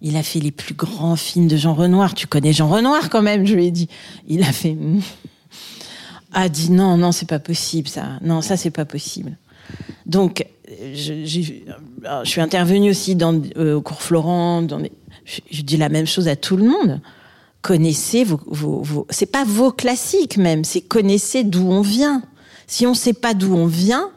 Il 0.00 0.16
a 0.16 0.22
fait 0.22 0.40
les 0.40 0.50
plus 0.50 0.74
grands 0.74 1.16
films 1.16 1.46
de 1.46 1.56
Jean 1.56 1.74
Renoir. 1.74 2.14
Tu 2.14 2.26
connais 2.26 2.52
Jean 2.52 2.68
Renoir 2.68 3.08
quand 3.08 3.22
même, 3.22 3.46
je 3.46 3.54
lui 3.54 3.66
ai 3.66 3.70
dit. 3.70 3.88
Il 4.26 4.42
a 4.42 4.52
fait. 4.52 4.76
A 6.34 6.48
dit 6.48 6.70
non, 6.70 6.96
non, 6.96 7.12
c'est 7.12 7.28
pas 7.28 7.38
possible 7.38 7.88
ça. 7.88 8.18
Non, 8.22 8.40
ça 8.40 8.56
c'est 8.56 8.70
pas 8.70 8.86
possible. 8.86 9.36
Donc, 10.06 10.46
je, 10.94 11.24
suis 12.24 12.40
intervenue 12.40 12.90
aussi 12.90 13.14
dans, 13.14 13.40
euh, 13.56 13.74
au 13.74 13.82
cours 13.82 14.02
Florent. 14.02 14.66
Je, 15.24 15.62
dis 15.62 15.76
la 15.76 15.88
même 15.88 16.06
chose 16.06 16.28
à 16.28 16.36
tout 16.36 16.56
le 16.56 16.64
monde. 16.64 17.00
Connaissez 17.62 18.24
vos, 18.24 18.40
vos, 18.46 18.82
vos 18.82 19.06
c'est 19.10 19.30
pas 19.30 19.44
vos 19.44 19.70
classiques 19.70 20.36
même, 20.36 20.64
c'est 20.64 20.80
connaissez 20.80 21.44
d'où 21.44 21.70
on 21.70 21.80
vient. 21.80 22.22
Si 22.66 22.86
on 22.86 22.94
sait 22.94 23.12
pas 23.12 23.34
d'où 23.34 23.54
on 23.54 23.66
vient, 23.66 24.10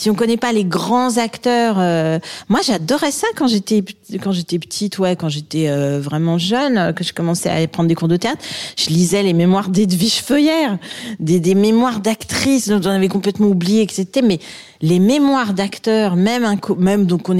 si 0.00 0.08
on 0.08 0.14
connaît 0.14 0.38
pas 0.38 0.54
les 0.54 0.64
grands 0.64 1.18
acteurs, 1.18 1.76
euh, 1.78 2.18
moi 2.48 2.60
j'adorais 2.64 3.10
ça 3.10 3.26
quand 3.36 3.46
j'étais 3.46 3.84
quand 4.22 4.32
j'étais 4.32 4.58
petite, 4.58 4.98
ouais, 4.98 5.14
quand 5.14 5.28
j'étais 5.28 5.68
euh, 5.68 6.00
vraiment 6.00 6.38
jeune, 6.38 6.78
euh, 6.78 6.92
que 6.94 7.04
je 7.04 7.12
commençais 7.12 7.50
à 7.50 7.68
prendre 7.68 7.86
des 7.86 7.94
cours 7.94 8.08
de 8.08 8.16
théâtre, 8.16 8.42
je 8.78 8.88
lisais 8.88 9.22
les 9.22 9.34
mémoires 9.34 9.68
d'Edwige 9.68 10.22
Feuillère, 10.22 10.78
des, 11.18 11.38
des 11.38 11.54
mémoires 11.54 12.00
d'actrices 12.00 12.70
dont 12.70 12.80
on 12.82 12.90
avait 12.90 13.08
complètement 13.08 13.48
oublié 13.48 13.86
que 13.86 13.92
c'était, 13.92 14.22
mais 14.22 14.38
les 14.80 15.00
mémoires 15.00 15.52
d'acteurs, 15.52 16.16
même 16.16 16.46
un, 16.46 16.56
même 16.78 17.04
donc 17.04 17.28
on, 17.28 17.36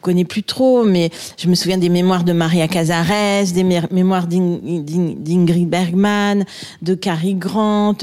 connaît 0.00 0.24
plus 0.24 0.42
trop, 0.42 0.84
mais 0.84 1.10
je 1.36 1.48
me 1.48 1.54
souviens 1.54 1.76
des 1.76 1.90
mémoires 1.90 2.24
de 2.24 2.32
Maria 2.32 2.66
Cazares, 2.66 3.52
des 3.52 3.64
mémoires 3.90 4.26
d'Ingrid 4.26 5.68
Bergman, 5.68 6.46
de 6.80 6.94
Cary 6.94 7.34
Grant, 7.34 7.98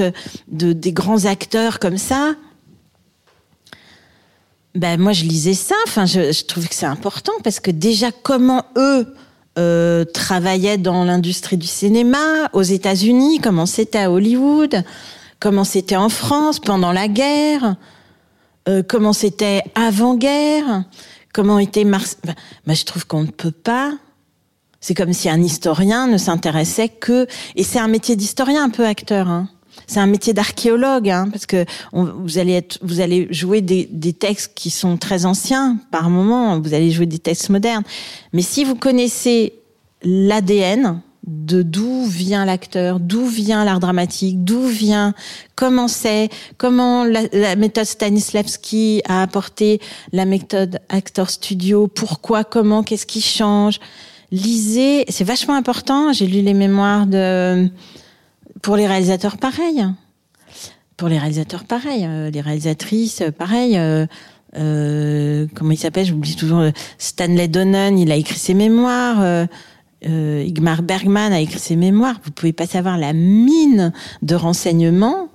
de 0.51 0.73
des 0.73 0.91
grands 0.91 1.25
acteurs 1.25 1.79
comme 1.79 1.97
ça 1.97 2.35
ben 4.77 4.99
moi 4.99 5.11
je 5.11 5.23
lisais 5.23 5.53
ça. 5.53 5.75
Enfin, 5.87 6.05
je, 6.05 6.31
je 6.31 6.43
que 6.43 6.75
c'est 6.75 6.85
important 6.85 7.33
parce 7.43 7.59
que 7.59 7.71
déjà 7.71 8.11
comment 8.11 8.65
eux 8.77 9.13
euh, 9.57 10.05
travaillaient 10.05 10.77
dans 10.77 11.03
l'industrie 11.03 11.57
du 11.57 11.67
cinéma 11.67 12.49
aux 12.53 12.61
États-Unis, 12.61 13.39
comment 13.41 13.65
c'était 13.65 13.97
à 13.99 14.11
Hollywood, 14.11 14.83
comment 15.39 15.63
c'était 15.63 15.95
en 15.95 16.09
France 16.09 16.59
pendant 16.59 16.91
la 16.91 17.07
guerre, 17.07 17.75
euh, 18.69 18.83
comment 18.87 19.13
c'était 19.13 19.63
avant-guerre, 19.73 20.83
comment 21.33 21.57
était 21.57 21.85
Mars. 21.85 22.17
Ben, 22.23 22.35
ben, 22.67 22.75
je 22.75 22.85
trouve 22.85 23.07
qu'on 23.07 23.23
ne 23.23 23.31
peut 23.31 23.51
pas. 23.51 23.93
C'est 24.79 24.93
comme 24.93 25.11
si 25.11 25.27
un 25.27 25.41
historien 25.41 26.05
ne 26.05 26.17
s'intéressait 26.17 26.89
que. 26.89 27.25
Et 27.55 27.63
c'est 27.63 27.79
un 27.79 27.87
métier 27.87 28.15
d'historien 28.15 28.63
un 28.63 28.69
peu 28.69 28.85
acteur. 28.85 29.27
Hein 29.27 29.49
c'est 29.85 29.99
un 29.99 30.07
métier 30.07 30.33
d'archéologue, 30.33 31.09
hein, 31.09 31.29
parce 31.31 31.45
que 31.45 31.65
vous 31.93 32.39
allez 32.39 33.27
jouer 33.31 33.61
des, 33.61 34.13
textes 34.13 34.53
qui 34.55 34.69
sont 34.69 34.97
très 34.97 35.25
anciens 35.25 35.77
par 35.91 36.09
moment. 36.09 36.59
Vous 36.59 36.73
allez 36.73 36.91
jouer 36.91 37.05
des 37.05 37.19
textes 37.19 37.49
modernes, 37.49 37.83
mais 38.33 38.41
si 38.41 38.63
vous 38.63 38.75
connaissez 38.75 39.53
l'ADN 40.03 41.01
de 41.27 41.61
d'où 41.61 42.05
vient 42.05 42.45
l'acteur, 42.45 42.99
d'où 42.99 43.25
vient 43.25 43.65
l'art 43.65 43.81
dramatique, 43.81 44.43
d'où 44.45 44.65
vient, 44.65 45.13
comment 45.55 45.89
c'est, 45.89 46.29
comment 46.57 47.03
la, 47.03 47.55
méthode 47.57 47.85
Stanislavski 47.85 49.01
a 49.05 49.21
apporté 49.21 49.81
la 50.13 50.25
méthode 50.25 50.79
Actor 50.87 51.29
Studio, 51.29 51.87
pourquoi, 51.87 52.45
comment, 52.45 52.81
qu'est-ce 52.81 53.05
qui 53.05 53.21
change. 53.21 53.79
Lisez, 54.31 55.05
c'est 55.09 55.25
vachement 55.25 55.55
important. 55.55 56.13
J'ai 56.13 56.27
lu 56.27 56.41
les 56.41 56.53
mémoires 56.53 57.07
de 57.07 57.69
pour 58.61 58.75
les 58.75 58.87
réalisateurs, 58.87 59.37
pareil. 59.37 59.85
Pour 60.95 61.09
les 61.09 61.17
réalisateurs, 61.17 61.63
pareil. 61.65 62.05
Euh, 62.05 62.29
les 62.29 62.41
réalisatrices, 62.41 63.23
pareil. 63.37 63.77
Euh, 63.77 64.05
euh, 64.55 65.47
comment 65.53 65.71
il 65.71 65.77
s'appelle 65.77 66.05
J'oublie 66.05 66.35
toujours. 66.35 66.63
Stanley 66.97 67.47
Donen, 67.47 67.99
il 67.99 68.11
a 68.11 68.15
écrit 68.15 68.39
ses 68.39 68.53
mémoires. 68.53 69.47
Euh, 70.05 70.43
Igmar 70.45 70.83
Bergman 70.83 71.33
a 71.33 71.39
écrit 71.39 71.59
ses 71.59 71.75
mémoires. 71.75 72.19
Vous 72.23 72.31
pouvez 72.31 72.53
pas 72.53 72.67
savoir 72.67 72.97
la 72.97 73.13
mine 73.13 73.91
de 74.21 74.35
renseignements 74.35 75.29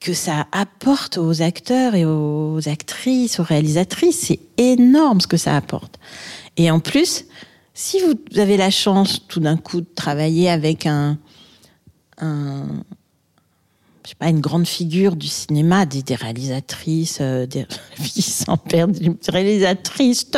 que 0.00 0.12
ça 0.12 0.46
apporte 0.52 1.18
aux 1.18 1.42
acteurs 1.42 1.94
et 1.94 2.04
aux 2.04 2.60
actrices, 2.68 3.40
aux 3.40 3.44
réalisatrices. 3.44 4.20
C'est 4.26 4.40
énorme 4.58 5.20
ce 5.20 5.26
que 5.26 5.36
ça 5.38 5.56
apporte. 5.56 5.98
Et 6.56 6.70
en 6.70 6.80
plus, 6.80 7.24
si 7.74 7.98
vous 8.00 8.38
avez 8.38 8.56
la 8.56 8.70
chance 8.70 9.26
tout 9.26 9.40
d'un 9.40 9.56
coup 9.56 9.80
de 9.80 9.86
travailler 9.94 10.50
avec 10.50 10.86
un, 10.86 11.18
je 12.20 14.10
sais 14.10 14.14
pas, 14.18 14.28
une 14.28 14.40
grande 14.40 14.66
figure 14.66 15.16
du 15.16 15.26
cinéma, 15.26 15.86
des, 15.86 16.02
réalisatrices, 16.14 17.18
euh, 17.20 17.46
des 17.46 17.66
sans 18.20 18.56
perdre, 18.56 18.98
des 18.98 19.14
réalisatrices, 19.28 20.30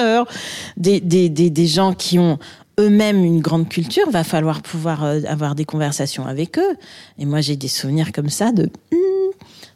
des, 0.76 1.66
gens 1.66 1.94
qui 1.94 2.18
ont 2.18 2.38
eux-mêmes 2.78 3.24
une 3.24 3.40
grande 3.40 3.68
culture, 3.68 4.10
va 4.10 4.24
falloir 4.24 4.62
pouvoir 4.62 5.04
euh, 5.04 5.20
avoir 5.26 5.54
des 5.54 5.64
conversations 5.64 6.26
avec 6.26 6.58
eux. 6.58 6.76
Et 7.18 7.26
moi, 7.26 7.40
j'ai 7.40 7.56
des 7.56 7.68
souvenirs 7.68 8.12
comme 8.12 8.30
ça 8.30 8.52
de 8.52 8.70
hmm, 8.92 9.20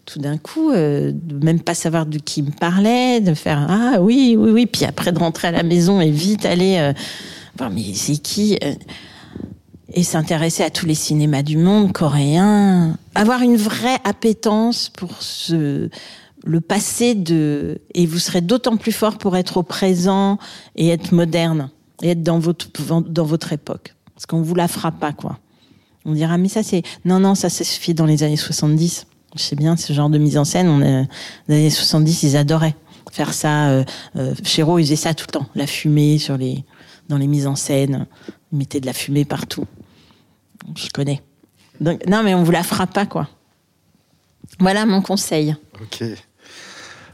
tout 0.06 0.18
d'un 0.18 0.38
coup, 0.38 0.70
euh, 0.70 1.12
de 1.12 1.44
même 1.44 1.60
pas 1.60 1.74
savoir 1.74 2.06
de 2.06 2.18
qui 2.18 2.42
me 2.42 2.50
parlait, 2.50 3.20
de 3.20 3.34
faire 3.34 3.66
ah 3.68 4.00
oui, 4.00 4.36
oui, 4.38 4.50
oui, 4.50 4.66
puis 4.66 4.84
après 4.84 5.12
de 5.12 5.18
rentrer 5.18 5.48
à 5.48 5.52
la 5.52 5.62
maison 5.62 6.00
et 6.00 6.10
vite 6.10 6.44
aller. 6.46 6.76
Euh, 6.78 6.92
bon, 7.56 7.70
mais 7.70 7.94
c'est 7.94 8.16
qui 8.16 8.58
euh, 8.62 8.74
et 9.94 10.02
s'intéresser 10.02 10.64
à 10.64 10.70
tous 10.70 10.86
les 10.86 10.94
cinémas 10.94 11.42
du 11.42 11.56
monde, 11.56 11.92
coréens, 11.92 12.98
avoir 13.14 13.40
une 13.42 13.56
vraie 13.56 13.98
appétence 14.04 14.88
pour 14.88 15.22
ce, 15.22 15.88
le 16.44 16.60
passé 16.60 17.14
de, 17.14 17.80
et 17.94 18.04
vous 18.04 18.18
serez 18.18 18.40
d'autant 18.40 18.76
plus 18.76 18.92
fort 18.92 19.18
pour 19.18 19.36
être 19.36 19.56
au 19.56 19.62
présent 19.62 20.38
et 20.74 20.88
être 20.88 21.12
moderne 21.12 21.70
et 22.02 22.10
être 22.10 22.22
dans 22.24 22.40
votre, 22.40 22.68
dans 23.02 23.24
votre 23.24 23.52
époque. 23.52 23.94
Parce 24.14 24.26
qu'on 24.26 24.42
vous 24.42 24.54
la 24.56 24.68
fera 24.68 24.90
pas, 24.90 25.12
quoi. 25.12 25.38
On 26.04 26.12
dira, 26.12 26.38
mais 26.38 26.48
ça 26.48 26.62
c'est, 26.62 26.82
non, 27.04 27.20
non, 27.20 27.34
ça 27.34 27.48
s'est 27.48 27.64
fait 27.64 27.94
dans 27.94 28.04
les 28.04 28.24
années 28.24 28.36
70. 28.36 29.06
Je 29.36 29.42
sais 29.42 29.56
bien, 29.56 29.76
ce 29.76 29.92
genre 29.92 30.10
de 30.10 30.18
mise 30.18 30.36
en 30.36 30.44
scène, 30.44 31.08
les 31.48 31.54
années 31.54 31.70
70, 31.70 32.24
ils 32.24 32.36
adoraient 32.36 32.74
faire 33.12 33.32
ça. 33.32 33.68
Euh, 33.68 33.84
euh, 34.16 34.34
ils 34.38 34.64
faisaient 34.64 34.96
ça 34.96 35.14
tout 35.14 35.26
le 35.28 35.32
temps. 35.32 35.46
La 35.54 35.66
fumée 35.66 36.18
sur 36.18 36.36
les, 36.36 36.64
dans 37.08 37.16
les 37.16 37.26
mises 37.26 37.46
en 37.46 37.56
scène. 37.56 38.06
Ils 38.52 38.58
mettaient 38.58 38.80
de 38.80 38.86
la 38.86 38.92
fumée 38.92 39.24
partout. 39.24 39.64
Je 40.76 40.88
connais. 40.88 41.22
Donc, 41.80 42.06
non, 42.06 42.22
mais 42.22 42.34
on 42.34 42.42
vous 42.42 42.52
la 42.52 42.62
fera 42.62 42.86
pas, 42.86 43.06
quoi. 43.06 43.28
Voilà 44.60 44.86
mon 44.86 45.02
conseil. 45.02 45.56
Ok. 45.80 46.04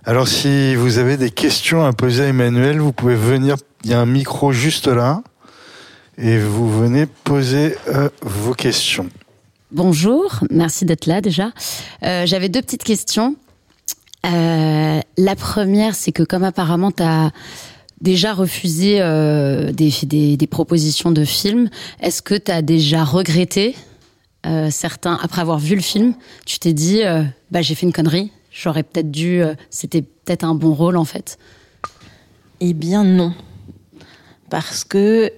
Alors, 0.04 0.28
si 0.28 0.74
vous 0.74 0.98
avez 0.98 1.16
des 1.16 1.30
questions 1.30 1.84
à 1.84 1.92
poser 1.92 2.24
à 2.24 2.26
Emmanuel, 2.28 2.78
vous 2.80 2.92
pouvez 2.92 3.14
venir. 3.14 3.56
Il 3.84 3.90
y 3.90 3.94
a 3.94 4.00
un 4.00 4.06
micro 4.06 4.52
juste 4.52 4.88
là. 4.88 5.22
Et 6.18 6.38
vous 6.38 6.70
venez 6.70 7.06
poser 7.06 7.76
euh, 7.88 8.10
vos 8.22 8.52
questions. 8.52 9.08
Bonjour, 9.72 10.40
merci 10.50 10.84
d'être 10.84 11.06
là 11.06 11.20
déjà. 11.20 11.52
Euh, 12.02 12.26
J'avais 12.26 12.48
deux 12.48 12.60
petites 12.60 12.84
questions. 12.84 13.36
Euh, 14.26 15.00
la 15.16 15.36
première, 15.36 15.94
c'est 15.94 16.12
que 16.12 16.22
comme 16.22 16.44
apparemment 16.44 16.90
tu 16.90 17.02
as 17.02 17.30
déjà 18.00 18.32
refusé 18.32 19.00
euh, 19.00 19.72
des, 19.72 20.46
propositions 20.50 21.10
de 21.10 21.24
films. 21.24 21.68
Est-ce 22.00 22.22
que 22.22 22.34
tu 22.34 22.50
as 22.50 22.62
déjà 22.62 23.04
regretté 23.04 23.76
euh, 24.46 24.70
certains, 24.70 25.18
après 25.22 25.42
avoir 25.42 25.58
vu 25.58 25.74
le 25.74 25.82
film, 25.82 26.14
tu 26.46 26.58
t'es 26.58 26.72
dit, 26.72 27.02
euh, 27.02 27.22
bah, 27.50 27.60
j'ai 27.60 27.74
fait 27.74 27.84
une 27.84 27.92
connerie, 27.92 28.32
j'aurais 28.50 28.82
peut-être 28.82 29.10
dû, 29.10 29.42
c'était 29.68 30.02
peut-être 30.02 30.44
un 30.44 30.54
bon 30.54 30.72
rôle 30.72 30.96
en 30.96 31.04
fait? 31.04 31.38
Eh 32.60 32.72
bien 32.72 33.04
non. 33.04 33.34
Parce 34.48 34.84
que 34.84 35.30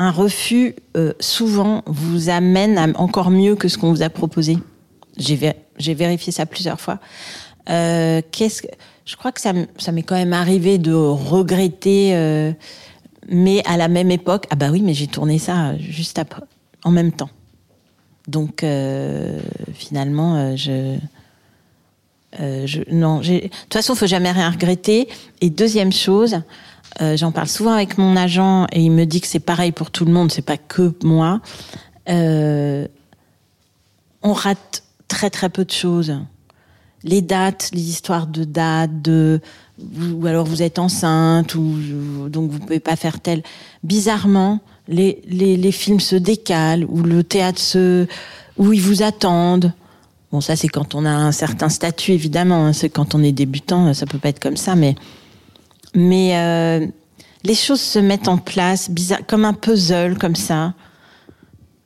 un 0.00 0.10
refus, 0.10 0.74
souvent, 1.20 1.82
vous 1.86 2.30
amène 2.30 2.94
encore 2.96 3.30
mieux 3.30 3.54
que 3.54 3.68
ce 3.68 3.76
qu'on 3.76 3.92
vous 3.92 4.02
a 4.02 4.08
proposé. 4.08 4.56
J'ai 5.18 5.94
vérifié 5.94 6.32
ça 6.32 6.46
plusieurs 6.46 6.80
fois. 6.80 7.00
Qu'est-ce 7.66 8.62
que 8.62 8.68
je 9.08 9.16
crois 9.16 9.32
que 9.32 9.40
ça, 9.40 9.54
m'est 9.54 10.02
quand 10.02 10.16
même 10.16 10.34
arrivé 10.34 10.76
de 10.76 10.92
regretter, 10.92 12.14
euh, 12.14 12.52
mais 13.26 13.62
à 13.64 13.78
la 13.78 13.88
même 13.88 14.10
époque, 14.10 14.44
ah 14.50 14.54
bah 14.54 14.68
oui, 14.70 14.82
mais 14.82 14.92
j'ai 14.92 15.06
tourné 15.06 15.38
ça 15.38 15.78
juste 15.78 16.18
après, 16.18 16.42
en 16.84 16.90
même 16.90 17.12
temps. 17.12 17.30
Donc 18.26 18.62
euh, 18.62 19.40
finalement, 19.72 20.36
euh, 20.36 20.56
je, 20.56 20.98
euh, 22.38 22.66
non, 22.92 23.20
de 23.20 23.38
toute 23.40 23.72
façon, 23.72 23.94
faut 23.94 24.06
jamais 24.06 24.30
rien 24.30 24.50
regretter. 24.50 25.08
Et 25.40 25.48
deuxième 25.48 25.90
chose, 25.90 26.42
euh, 27.00 27.16
j'en 27.16 27.32
parle 27.32 27.48
souvent 27.48 27.72
avec 27.72 27.96
mon 27.96 28.14
agent 28.14 28.66
et 28.72 28.82
il 28.82 28.90
me 28.90 29.06
dit 29.06 29.22
que 29.22 29.26
c'est 29.26 29.40
pareil 29.40 29.72
pour 29.72 29.90
tout 29.90 30.04
le 30.04 30.12
monde, 30.12 30.30
c'est 30.30 30.42
pas 30.42 30.58
que 30.58 30.94
moi. 31.02 31.40
on 32.06 32.86
rate 34.34 34.82
très 35.08 35.30
très 35.30 35.48
peu 35.48 35.64
de 35.64 35.70
choses 35.70 36.18
les 37.04 37.22
dates, 37.22 37.70
les 37.72 37.88
histoires 37.88 38.26
de 38.26 38.44
dates, 38.44 39.08
ou 39.08 40.26
alors 40.26 40.44
vous 40.44 40.62
êtes 40.62 40.78
enceinte 40.78 41.54
ou 41.54 42.28
donc 42.28 42.50
vous 42.50 42.58
pouvez 42.58 42.80
pas 42.80 42.96
faire 42.96 43.20
tel. 43.20 43.42
Bizarrement, 43.84 44.60
les, 44.88 45.72
films 45.72 46.00
se 46.00 46.16
décalent, 46.16 46.86
ou 46.88 47.02
le 47.02 47.22
théâtre 47.22 47.60
se, 47.60 48.06
où 48.56 48.72
ils 48.72 48.80
vous 48.80 49.02
attendent. 49.02 49.72
Bon, 50.32 50.40
ça 50.40 50.56
c'est 50.56 50.68
quand 50.68 50.94
on 50.94 51.04
a 51.04 51.10
un 51.10 51.32
certain 51.32 51.68
statut 51.68 52.12
évidemment. 52.12 52.66
hein. 52.66 52.72
C'est 52.72 52.90
quand 52.90 53.14
on 53.14 53.22
est 53.22 53.32
débutant, 53.32 53.92
ça 53.94 54.06
peut 54.06 54.18
pas 54.18 54.28
être 54.28 54.40
comme 54.40 54.56
ça, 54.56 54.74
mais 54.74 54.94
mais 55.94 56.36
euh, 56.36 56.86
les 57.44 57.54
choses 57.54 57.80
se 57.80 57.98
mettent 57.98 58.28
en 58.28 58.36
place, 58.36 58.90
bizarre, 58.90 59.20
comme 59.26 59.44
un 59.44 59.54
puzzle, 59.54 60.18
comme 60.18 60.36
ça. 60.36 60.74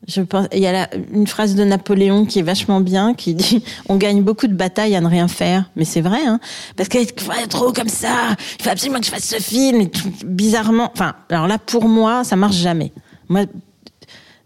Je 0.09 0.21
pense, 0.21 0.49
il 0.53 0.59
y 0.59 0.67
a 0.67 0.73
la- 0.73 0.91
une 1.13 1.27
phrase 1.29 1.55
de 1.55 1.63
Napoléon 1.63 2.27
qui 2.27 2.41
est 2.41 2.43
vachement 2.43 2.81
bien, 2.81 3.15
qui 3.15 3.35
dit 3.35 3.63
"On 3.89 3.97
gagne 3.97 4.23
beaucoup 4.23 4.49
de 4.49 4.55
batailles 4.55 4.97
à 4.97 5.01
ne 5.01 5.07
rien 5.07 5.29
faire", 5.29 5.71
mais 5.77 5.85
c'est 5.85 6.01
vrai, 6.01 6.19
hein, 6.27 6.41
parce 6.77 6.89
qu'il 6.89 7.07
faut 7.19 7.33
être 7.33 7.49
trop 7.49 7.73
comme 7.73 7.89
ça. 7.89 8.37
Il 8.59 8.65
faut 8.65 8.71
absolument 8.71 8.99
que 8.99 9.07
je 9.07 9.11
fasse 9.13 9.29
ce 9.29 9.37
film. 9.41 9.81
Et 9.81 9.89
tout, 9.91 10.13
bizarrement, 10.25 10.91
enfin, 10.93 11.15
alors 11.31 11.47
là 11.47 11.59
pour 11.59 11.85
moi, 11.89 12.25
ça 12.25 12.35
marche 12.35 12.57
jamais. 12.57 12.93
Moi, 13.29 13.43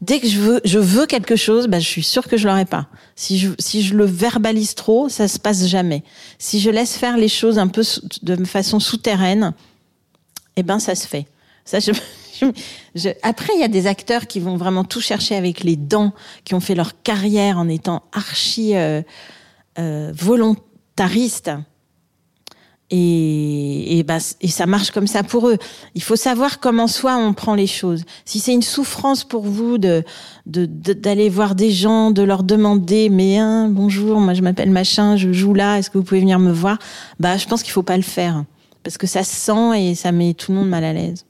dès 0.03 0.21
que 0.21 0.29
je 0.29 0.39
veux, 0.39 0.61
je 0.65 0.79
veux 0.79 1.07
quelque 1.07 1.37
chose, 1.37 1.69
bah, 1.69 1.81
je 1.81 1.87
suis 1.89 2.03
sûre 2.03 2.29
que 2.29 2.37
je 2.37 2.47
l'aurai 2.47 2.67
pas. 2.67 2.87
Si 3.15 3.39
je, 3.39 3.49
si 3.59 3.83
je 3.83 3.95
le 3.95 4.05
verbalise 4.05 4.75
trop, 4.75 5.09
ça 5.09 5.27
se 5.27 5.39
passe 5.39 5.67
jamais. 5.67 6.03
Si 6.39 6.61
je 6.61 6.69
laisse 6.69 6.97
faire 6.99 7.17
les 7.17 7.29
choses 7.29 7.59
un 7.59 7.67
peu 7.69 7.83
de 8.23 8.45
façon 8.45 8.79
souterraine, 8.79 9.55
eh 10.57 10.63
ben, 10.63 10.79
ça 10.79 10.95
se 10.95 11.07
fait. 11.07 11.25
Ça, 11.65 11.81
je, 11.81 11.93
après, 13.23 13.53
il 13.55 13.61
y 13.61 13.65
a 13.65 13.69
des 13.69 13.87
acteurs 13.87 14.27
qui 14.27 14.41
vont 14.41 14.57
vraiment 14.57 14.85
tout 14.85 15.01
chercher 15.01 15.37
avec 15.37 15.65
les 15.65 15.77
dents, 15.77 16.13
qui 16.45 16.55
ont 16.55 16.61
fait 16.61 16.75
leur 16.75 17.03
carrière 17.03 17.59
en 17.59 17.69
étant 17.69 18.03
archi 18.13 18.77
euh, 18.77 19.03
euh, 19.79 20.13
volontaristes. 20.15 21.51
Et, 22.89 24.05
bah, 24.07 24.19
et 24.41 24.47
ça 24.47 24.67
marche 24.67 24.93
comme 24.93 25.09
ça 25.09 25.25
pour 25.25 25.49
eux. 25.49 25.59
Il 25.97 26.03
faut 26.05 26.15
savoir 26.15 26.61
comment 26.61 26.87
soi 26.87 27.17
on 27.17 27.35
prend 27.35 27.57
les 27.57 27.67
choses. 27.67 28.05
Si 28.25 28.39
c'est 28.39 28.53
une 28.53 28.63
souffrance 28.63 29.25
pour 29.25 29.43
vous 29.43 29.77
de 29.77 30.05
d'aller 30.47 31.29
voir 31.29 31.57
des 31.57 31.73
gens, 31.73 32.13
de 32.13 32.23
leur 32.23 32.45
demander 32.45 33.09
mais 33.09 33.39
hein, 33.39 33.69
bonjour, 33.69 34.21
moi 34.21 34.35
je 34.35 34.43
m'appelle 34.43 34.71
machin, 34.71 35.17
je 35.17 35.33
joue 35.33 35.53
là, 35.53 35.79
est-ce 35.79 35.91
que 35.91 35.99
vous 35.99 36.05
pouvez 36.05 36.21
venir 36.21 36.39
me 36.39 36.53
voir? 36.53 36.79
Bah 37.19 37.37
je 37.37 37.47
pense 37.49 37.65
qu'il 37.65 37.73
faut 37.73 37.83
pas 37.83 37.97
le 37.97 38.05
faire 38.05 38.45
parce 38.85 38.99
que 38.99 39.09
ça 39.09 39.25
se 39.25 39.35
sent 39.35 39.91
et 39.91 39.97
ça 39.97 40.13
met 40.13 40.33
tout 40.35 40.53
le 40.53 40.59
monde 40.59 40.69
mal 40.69 40.85
à 40.85 40.93
l'aise. 40.93 41.26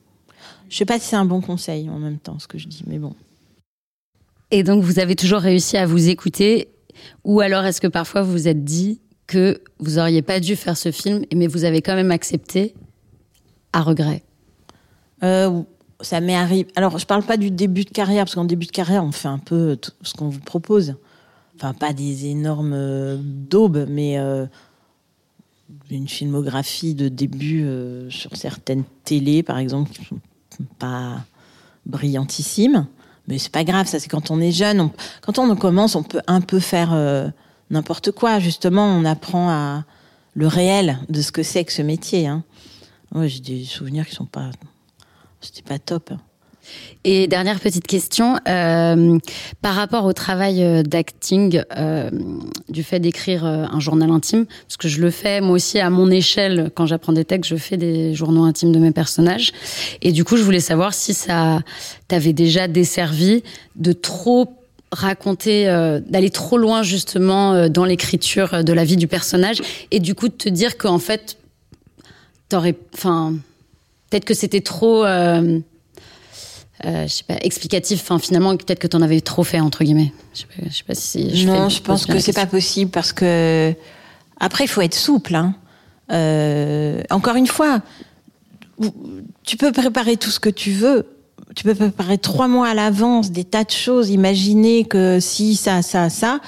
Je 0.68 0.76
sais 0.76 0.84
pas 0.84 0.98
si 0.98 1.08
c'est 1.08 1.16
un 1.16 1.24
bon 1.24 1.40
conseil 1.40 1.88
en 1.88 1.98
même 1.98 2.18
temps 2.18 2.38
ce 2.38 2.48
que 2.48 2.58
je 2.58 2.68
dis, 2.68 2.82
mais 2.86 2.98
bon. 2.98 3.14
Et 4.50 4.62
donc, 4.62 4.82
vous 4.82 4.98
avez 4.98 5.16
toujours 5.16 5.40
réussi 5.40 5.76
à 5.76 5.86
vous 5.86 6.08
écouter 6.08 6.68
Ou 7.24 7.40
alors, 7.40 7.64
est-ce 7.64 7.80
que 7.80 7.86
parfois 7.86 8.22
vous 8.22 8.32
vous 8.32 8.48
êtes 8.48 8.64
dit 8.64 9.00
que 9.26 9.60
vous 9.80 9.98
auriez 9.98 10.22
pas 10.22 10.38
dû 10.38 10.54
faire 10.54 10.76
ce 10.76 10.92
film, 10.92 11.24
mais 11.34 11.46
vous 11.46 11.64
avez 11.64 11.82
quand 11.82 11.94
même 11.94 12.12
accepté 12.12 12.74
à 13.72 13.82
regret? 13.82 14.22
Euh, 15.22 15.62
ça 16.00 16.20
m'est 16.20 16.36
arrivé. 16.36 16.68
Alors, 16.76 16.98
je 16.98 17.06
parle 17.06 17.22
pas 17.22 17.36
du 17.36 17.50
début 17.50 17.84
de 17.84 17.90
carrière, 17.90 18.24
parce 18.24 18.34
qu'en 18.34 18.44
début 18.44 18.66
de 18.66 18.72
carrière, 18.72 19.04
on 19.04 19.12
fait 19.12 19.28
un 19.28 19.38
peu 19.38 19.76
ce 20.02 20.14
qu'on 20.14 20.28
vous 20.28 20.40
propose. 20.40 20.94
Enfin, 21.56 21.72
pas 21.72 21.92
des 21.92 22.26
énormes 22.26 22.74
euh, 22.74 23.16
daubes, 23.20 23.86
mais 23.88 24.18
euh, 24.18 24.46
une 25.90 26.08
filmographie 26.08 26.94
de 26.94 27.08
début 27.08 27.64
euh, 27.64 28.10
sur 28.10 28.36
certaines 28.36 28.84
télés, 29.04 29.42
par 29.42 29.58
exemple, 29.58 29.90
qui 29.90 30.04
sont 30.04 30.20
pas 30.78 31.24
brillantissimes. 31.84 32.86
Mais 33.28 33.38
c'est 33.38 33.52
pas 33.52 33.64
grave, 33.64 33.86
ça 33.86 33.98
c'est 33.98 34.08
quand 34.08 34.30
on 34.30 34.40
est 34.40 34.52
jeune. 34.52 34.90
Quand 35.20 35.38
on 35.38 35.54
commence, 35.56 35.96
on 35.96 36.02
peut 36.02 36.20
un 36.26 36.40
peu 36.40 36.60
faire 36.60 36.92
euh, 36.92 37.28
n'importe 37.70 38.12
quoi. 38.12 38.38
Justement, 38.38 38.86
on 38.86 39.04
apprend 39.04 39.50
à 39.50 39.84
le 40.34 40.46
réel 40.46 40.98
de 41.08 41.20
ce 41.22 41.32
que 41.32 41.42
c'est 41.42 41.64
que 41.64 41.72
ce 41.72 41.82
métier. 41.82 42.26
Hein. 42.28 42.44
J'ai 43.24 43.40
des 43.40 43.64
souvenirs 43.64 44.06
qui 44.06 44.14
sont 44.14 44.26
pas, 44.26 44.50
c'était 45.40 45.62
pas 45.62 45.78
top. 45.78 46.12
hein. 46.12 46.20
Et 47.08 47.28
dernière 47.28 47.60
petite 47.60 47.86
question, 47.86 48.36
euh, 48.48 49.16
par 49.62 49.76
rapport 49.76 50.06
au 50.06 50.12
travail 50.12 50.64
euh, 50.64 50.82
d'acting, 50.82 51.62
euh, 51.76 52.10
du 52.68 52.82
fait 52.82 52.98
d'écrire 52.98 53.44
un 53.44 53.78
journal 53.78 54.10
intime, 54.10 54.44
parce 54.44 54.76
que 54.76 54.88
je 54.88 55.00
le 55.00 55.12
fais 55.12 55.40
moi 55.40 55.52
aussi 55.52 55.78
à 55.78 55.88
mon 55.88 56.10
échelle, 56.10 56.68
quand 56.74 56.84
j'apprends 56.84 57.12
des 57.12 57.24
textes, 57.24 57.48
je 57.48 57.56
fais 57.56 57.76
des 57.76 58.12
journaux 58.12 58.42
intimes 58.42 58.72
de 58.72 58.80
mes 58.80 58.90
personnages. 58.90 59.52
Et 60.02 60.10
du 60.10 60.24
coup, 60.24 60.36
je 60.36 60.42
voulais 60.42 60.58
savoir 60.58 60.94
si 60.94 61.14
ça 61.14 61.60
t'avait 62.08 62.32
déjà 62.32 62.66
desservi 62.66 63.44
de 63.76 63.92
trop 63.92 64.52
raconter, 64.90 65.66
d'aller 66.08 66.30
trop 66.30 66.58
loin 66.58 66.82
justement 66.82 67.68
dans 67.68 67.84
l'écriture 67.84 68.64
de 68.64 68.72
la 68.72 68.84
vie 68.84 68.96
du 68.96 69.06
personnage, 69.06 69.62
et 69.92 70.00
du 70.00 70.16
coup 70.16 70.26
de 70.26 70.34
te 70.34 70.48
dire 70.48 70.76
qu'en 70.76 70.98
fait, 70.98 71.38
t'aurais, 72.48 72.74
enfin, 72.94 73.34
peut-être 74.10 74.24
que 74.24 74.34
c'était 74.34 74.60
trop. 74.60 75.04
Euh, 76.84 77.06
je 77.06 77.12
sais 77.12 77.24
pas, 77.24 77.36
explicatif. 77.40 78.00
Enfin, 78.02 78.18
finalement, 78.18 78.54
peut-être 78.56 78.78
que 78.78 78.86
tu 78.86 78.96
en 78.96 79.02
avais 79.02 79.20
trop 79.20 79.44
fait 79.44 79.60
entre 79.60 79.82
guillemets. 79.84 80.12
Je 80.34 80.40
sais 80.40 80.46
pas, 80.46 80.68
je 80.68 80.76
sais 80.76 80.84
pas 80.84 80.94
si. 80.94 81.34
Je 81.34 81.46
non, 81.46 81.68
fais- 81.68 81.76
je 81.76 81.82
pense 81.82 82.06
que 82.06 82.18
c'est 82.18 82.32
pas 82.34 82.46
possible 82.46 82.90
parce 82.90 83.12
que 83.12 83.72
après 84.40 84.64
il 84.64 84.68
faut 84.68 84.82
être 84.82 84.94
souple. 84.94 85.34
Hein. 85.34 85.54
Euh, 86.12 87.00
encore 87.10 87.36
une 87.36 87.46
fois, 87.46 87.80
tu 89.44 89.56
peux 89.56 89.72
préparer 89.72 90.16
tout 90.16 90.30
ce 90.30 90.38
que 90.40 90.50
tu 90.50 90.72
veux. 90.72 91.06
Tu 91.54 91.64
peux 91.64 91.74
préparer 91.74 92.18
trois 92.18 92.48
mois 92.48 92.68
à 92.68 92.74
l'avance 92.74 93.30
des 93.30 93.44
tas 93.44 93.64
de 93.64 93.70
choses. 93.70 94.10
Imaginer 94.10 94.84
que 94.84 95.18
si 95.20 95.56
ça, 95.56 95.80
ça, 95.80 96.10
ça, 96.10 96.40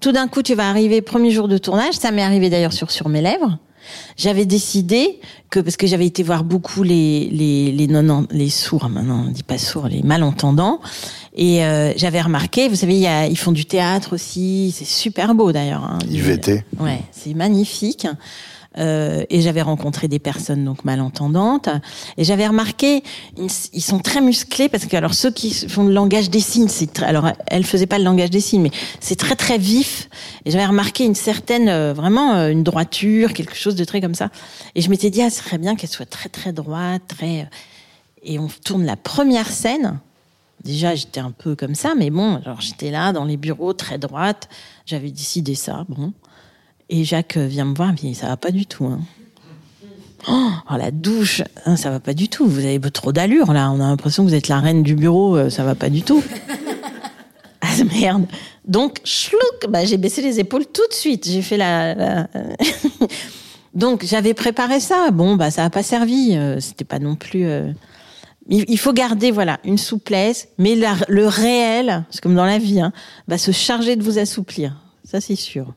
tout 0.00 0.10
d'un 0.12 0.26
coup 0.28 0.42
tu 0.42 0.54
vas 0.54 0.68
arriver 0.68 1.00
premier 1.02 1.30
jour 1.30 1.46
de 1.46 1.58
tournage. 1.58 1.94
Ça 1.94 2.10
m'est 2.10 2.22
arrivé 2.22 2.50
d'ailleurs 2.50 2.72
sur 2.72 2.90
sur 2.90 3.08
mes 3.08 3.22
lèvres. 3.22 3.58
J'avais 4.16 4.46
décidé 4.46 5.20
que 5.50 5.60
parce 5.60 5.76
que 5.76 5.86
j'avais 5.86 6.06
été 6.06 6.22
voir 6.22 6.44
beaucoup 6.44 6.82
les 6.82 7.28
les 7.30 7.72
les 7.72 7.86
non 7.86 8.26
les 8.30 8.50
sourds 8.50 8.88
maintenant 8.88 9.26
on 9.28 9.30
dit 9.30 9.42
pas 9.42 9.58
sourds 9.58 9.88
les 9.88 10.02
malentendants 10.02 10.80
et 11.34 11.64
euh, 11.64 11.92
j'avais 11.96 12.20
remarqué 12.20 12.68
vous 12.68 12.74
savez 12.74 12.94
il 12.94 13.00
y 13.00 13.06
a, 13.06 13.26
ils 13.26 13.38
font 13.38 13.52
du 13.52 13.64
théâtre 13.64 14.14
aussi 14.14 14.74
c'est 14.76 14.84
super 14.84 15.34
beau 15.34 15.52
d'ailleurs 15.52 15.84
hein. 15.84 15.98
IVT. 16.10 16.64
ouais 16.80 17.00
c'est 17.12 17.34
magnifique 17.34 18.06
euh, 18.78 19.24
et 19.30 19.40
j'avais 19.40 19.62
rencontré 19.62 20.08
des 20.08 20.18
personnes 20.18 20.64
donc 20.64 20.84
malentendantes. 20.84 21.68
Et 22.16 22.24
j'avais 22.24 22.46
remarqué 22.46 23.02
ils, 23.38 23.82
sont 23.82 23.98
très 23.98 24.20
musclés 24.20 24.68
parce 24.68 24.86
que 24.86 24.96
alors 24.96 25.14
ceux 25.14 25.30
qui 25.30 25.52
font 25.68 25.84
le 25.84 25.92
langage 25.92 26.30
des 26.30 26.40
signes 26.40 26.68
alors 27.02 27.30
elle 27.46 27.64
faisait 27.64 27.86
pas 27.86 27.98
le 27.98 28.04
langage 28.04 28.30
des 28.30 28.40
signes 28.40 28.62
mais 28.62 28.70
c'est 29.00 29.16
très 29.16 29.36
très 29.36 29.58
vif. 29.58 30.08
Et 30.44 30.50
j'avais 30.50 30.66
remarqué 30.66 31.04
une 31.04 31.14
certaine 31.14 31.68
euh, 31.68 31.94
vraiment 31.94 32.34
euh, 32.34 32.50
une 32.50 32.62
droiture 32.62 33.32
quelque 33.32 33.56
chose 33.56 33.76
de 33.76 33.84
très 33.84 34.00
comme 34.00 34.14
ça. 34.14 34.30
Et 34.74 34.82
je 34.82 34.90
m'étais 34.90 35.10
dit 35.10 35.22
ah 35.22 35.30
ce 35.30 35.42
serait 35.42 35.58
bien 35.58 35.76
qu'elle 35.76 35.90
soit 35.90 36.06
très 36.06 36.28
très 36.28 36.52
droite 36.52 37.02
très 37.08 37.48
et 38.22 38.38
on 38.38 38.48
tourne 38.64 38.84
la 38.84 38.96
première 38.96 39.48
scène. 39.48 39.98
Déjà 40.64 40.94
j'étais 40.94 41.20
un 41.20 41.30
peu 41.30 41.54
comme 41.56 41.74
ça 41.74 41.94
mais 41.96 42.10
bon 42.10 42.36
alors 42.44 42.60
j'étais 42.60 42.90
là 42.90 43.12
dans 43.12 43.24
les 43.24 43.38
bureaux 43.38 43.72
très 43.72 43.98
droite. 43.98 44.48
J'avais 44.84 45.10
décidé 45.10 45.54
ça 45.54 45.84
bon 45.88 46.12
et 46.88 47.04
Jacques 47.04 47.36
euh, 47.36 47.46
vient 47.46 47.64
me 47.64 47.74
voir, 47.74 47.92
mais 48.02 48.14
ça 48.14 48.26
va 48.28 48.36
pas 48.36 48.50
du 48.50 48.66
tout. 48.66 48.84
Hein. 48.86 49.00
Oh, 50.28 50.50
la 50.76 50.90
douche, 50.90 51.42
hein, 51.66 51.76
ça 51.76 51.90
va 51.90 52.00
pas 52.00 52.12
du 52.14 52.28
tout. 52.28 52.46
Vous 52.46 52.64
avez 52.64 52.80
trop 52.90 53.12
d'allure 53.12 53.52
là. 53.52 53.70
On 53.70 53.76
a 53.80 53.86
l'impression 53.88 54.24
que 54.24 54.28
vous 54.30 54.34
êtes 54.34 54.48
la 54.48 54.58
reine 54.60 54.82
du 54.82 54.94
bureau. 54.96 55.36
euh, 55.36 55.50
ça 55.50 55.62
va 55.62 55.74
pas 55.76 55.88
du 55.88 56.02
tout. 56.02 56.22
ah 57.60 57.84
merde. 57.92 58.26
Donc 58.66 59.00
chlouk, 59.04 59.70
bah, 59.70 59.84
j'ai 59.84 59.96
baissé 59.98 60.22
les 60.22 60.40
épaules 60.40 60.66
tout 60.66 60.86
de 60.88 60.94
suite. 60.94 61.28
J'ai 61.28 61.42
fait 61.42 61.56
la. 61.56 61.94
la- 61.94 62.28
Donc 63.74 64.04
j'avais 64.04 64.34
préparé 64.34 64.80
ça. 64.80 65.10
Bon 65.12 65.36
bah 65.36 65.50
ça 65.50 65.64
a 65.64 65.70
pas 65.70 65.82
servi. 65.84 66.34
euh, 66.34 66.58
C'était 66.60 66.84
pas 66.84 66.98
non 66.98 67.14
plus. 67.14 67.44
euh, 67.44 67.70
Il 68.48 68.64
il 68.68 68.78
faut 68.78 68.92
garder 68.92 69.30
voilà 69.30 69.60
une 69.64 69.78
souplesse, 69.78 70.48
mais 70.58 70.74
la- 70.74 70.96
le 71.08 71.28
réel, 71.28 72.04
c'est 72.10 72.20
comme 72.20 72.34
dans 72.34 72.46
la 72.46 72.58
vie, 72.58 72.80
hein, 72.80 72.92
va 73.28 73.38
se 73.38 73.50
charger 73.52 73.94
de 73.96 74.02
vous 74.02 74.18
assouplir. 74.18 74.74
Ça 75.04 75.20
c'est 75.20 75.36
sûr. 75.36 75.74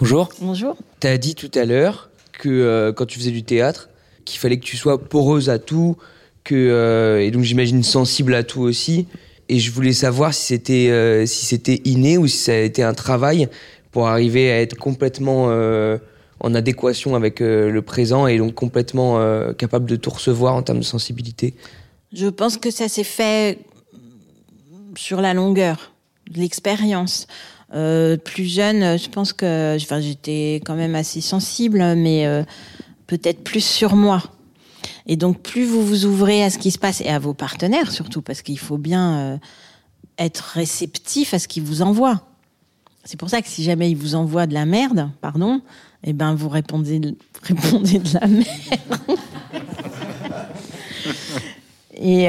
Bonjour. 0.00 0.30
Bonjour. 0.40 0.76
Tu 1.00 1.06
as 1.08 1.18
dit 1.18 1.34
tout 1.34 1.50
à 1.54 1.66
l'heure 1.66 2.08
que 2.32 2.48
euh, 2.48 2.90
quand 2.90 3.04
tu 3.04 3.18
faisais 3.18 3.30
du 3.30 3.42
théâtre, 3.42 3.90
qu'il 4.24 4.40
fallait 4.40 4.58
que 4.58 4.64
tu 4.64 4.78
sois 4.78 4.98
poreuse 4.98 5.50
à 5.50 5.58
tout, 5.58 5.98
que 6.42 6.54
euh, 6.54 7.22
et 7.22 7.30
donc 7.30 7.42
j'imagine 7.42 7.82
sensible 7.82 8.32
à 8.34 8.42
tout 8.42 8.62
aussi. 8.62 9.06
Et 9.50 9.58
je 9.58 9.70
voulais 9.70 9.92
savoir 9.92 10.32
si 10.32 10.46
c'était 10.46 10.88
euh, 10.88 11.26
si 11.26 11.44
c'était 11.44 11.82
inné 11.84 12.16
ou 12.16 12.26
si 12.28 12.38
ça 12.38 12.52
a 12.52 12.60
été 12.60 12.82
un 12.82 12.94
travail 12.94 13.50
pour 13.90 14.08
arriver 14.08 14.50
à 14.50 14.62
être 14.62 14.74
complètement 14.74 15.52
en 16.40 16.54
adéquation 16.54 17.14
avec 17.14 17.40
le 17.40 17.80
présent 17.80 18.26
et 18.26 18.38
donc 18.38 18.54
complètement 18.54 19.18
capable 19.54 19.84
de 19.86 19.96
tout 19.96 20.10
recevoir 20.10 20.54
en 20.54 20.62
termes 20.62 20.78
de 20.78 20.84
sensibilité. 20.84 21.54
Je 22.12 22.28
pense 22.28 22.56
que 22.56 22.70
ça 22.70 22.88
s'est 22.88 23.04
fait 23.04 23.58
sur 24.96 25.20
la 25.20 25.34
longueur 25.34 25.92
de 26.30 26.38
l'expérience. 26.38 27.26
Euh, 27.72 28.16
plus 28.16 28.46
jeune, 28.46 28.98
je 28.98 29.08
pense 29.08 29.32
que 29.32 29.76
enfin, 29.76 30.00
j'étais 30.00 30.60
quand 30.64 30.74
même 30.74 30.94
assez 30.96 31.20
sensible, 31.20 31.78
mais 31.96 32.26
euh, 32.26 32.42
peut-être 33.06 33.44
plus 33.44 33.64
sur 33.64 33.94
moi. 33.94 34.22
Et 35.06 35.16
donc, 35.16 35.40
plus 35.40 35.64
vous 35.64 35.84
vous 35.84 36.04
ouvrez 36.04 36.42
à 36.42 36.50
ce 36.50 36.58
qui 36.58 36.70
se 36.70 36.78
passe 36.78 37.00
et 37.00 37.08
à 37.08 37.18
vos 37.18 37.34
partenaires 37.34 37.90
surtout, 37.92 38.22
parce 38.22 38.42
qu'il 38.42 38.58
faut 38.58 38.78
bien 38.78 39.18
euh, 39.18 39.36
être 40.18 40.40
réceptif 40.54 41.32
à 41.34 41.38
ce 41.38 41.46
qu'ils 41.48 41.62
vous 41.62 41.82
envoient. 41.82 42.22
C'est 43.04 43.18
pour 43.18 43.30
ça 43.30 43.40
que 43.40 43.48
si 43.48 43.62
jamais 43.62 43.90
ils 43.90 43.96
vous 43.96 44.14
envoient 44.14 44.46
de 44.46 44.54
la 44.54 44.66
merde, 44.66 45.08
pardon, 45.20 45.62
eh 46.04 46.12
ben 46.12 46.34
vous 46.34 46.48
répondez, 46.48 46.98
de- 46.98 47.16
répondez 47.42 47.98
de 47.98 48.14
la 48.20 48.26
merde. 48.26 48.46
Et 52.02 52.26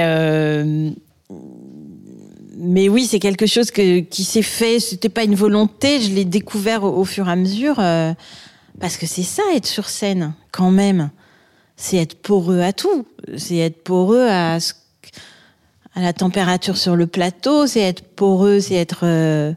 mais 2.63 2.89
oui, 2.89 3.07
c'est 3.07 3.19
quelque 3.19 3.47
chose 3.47 3.71
que, 3.71 4.01
qui 4.01 4.23
s'est 4.23 4.43
fait. 4.43 4.79
C'était 4.79 5.09
pas 5.09 5.23
une 5.23 5.33
volonté. 5.33 5.99
Je 5.99 6.11
l'ai 6.11 6.25
découvert 6.25 6.83
au, 6.83 7.03
fur 7.05 7.27
et 7.27 7.31
à 7.31 7.35
mesure. 7.35 7.77
Euh, 7.79 8.13
parce 8.79 8.97
que 8.97 9.07
c'est 9.07 9.23
ça, 9.23 9.41
être 9.55 9.65
sur 9.65 9.89
scène, 9.89 10.35
quand 10.51 10.69
même. 10.69 11.09
C'est 11.75 11.97
être 11.97 12.15
poreux 12.15 12.61
à 12.61 12.71
tout. 12.71 13.07
C'est 13.35 13.57
être 13.57 13.83
poreux 13.83 14.27
à, 14.29 14.57
à 15.95 16.01
la 16.01 16.13
température 16.13 16.77
sur 16.77 16.95
le 16.95 17.07
plateau. 17.07 17.65
C'est 17.65 17.81
être 17.81 18.03
poreux, 18.03 18.59
c'est 18.59 18.75
être 18.75 19.05
euh, 19.07 19.53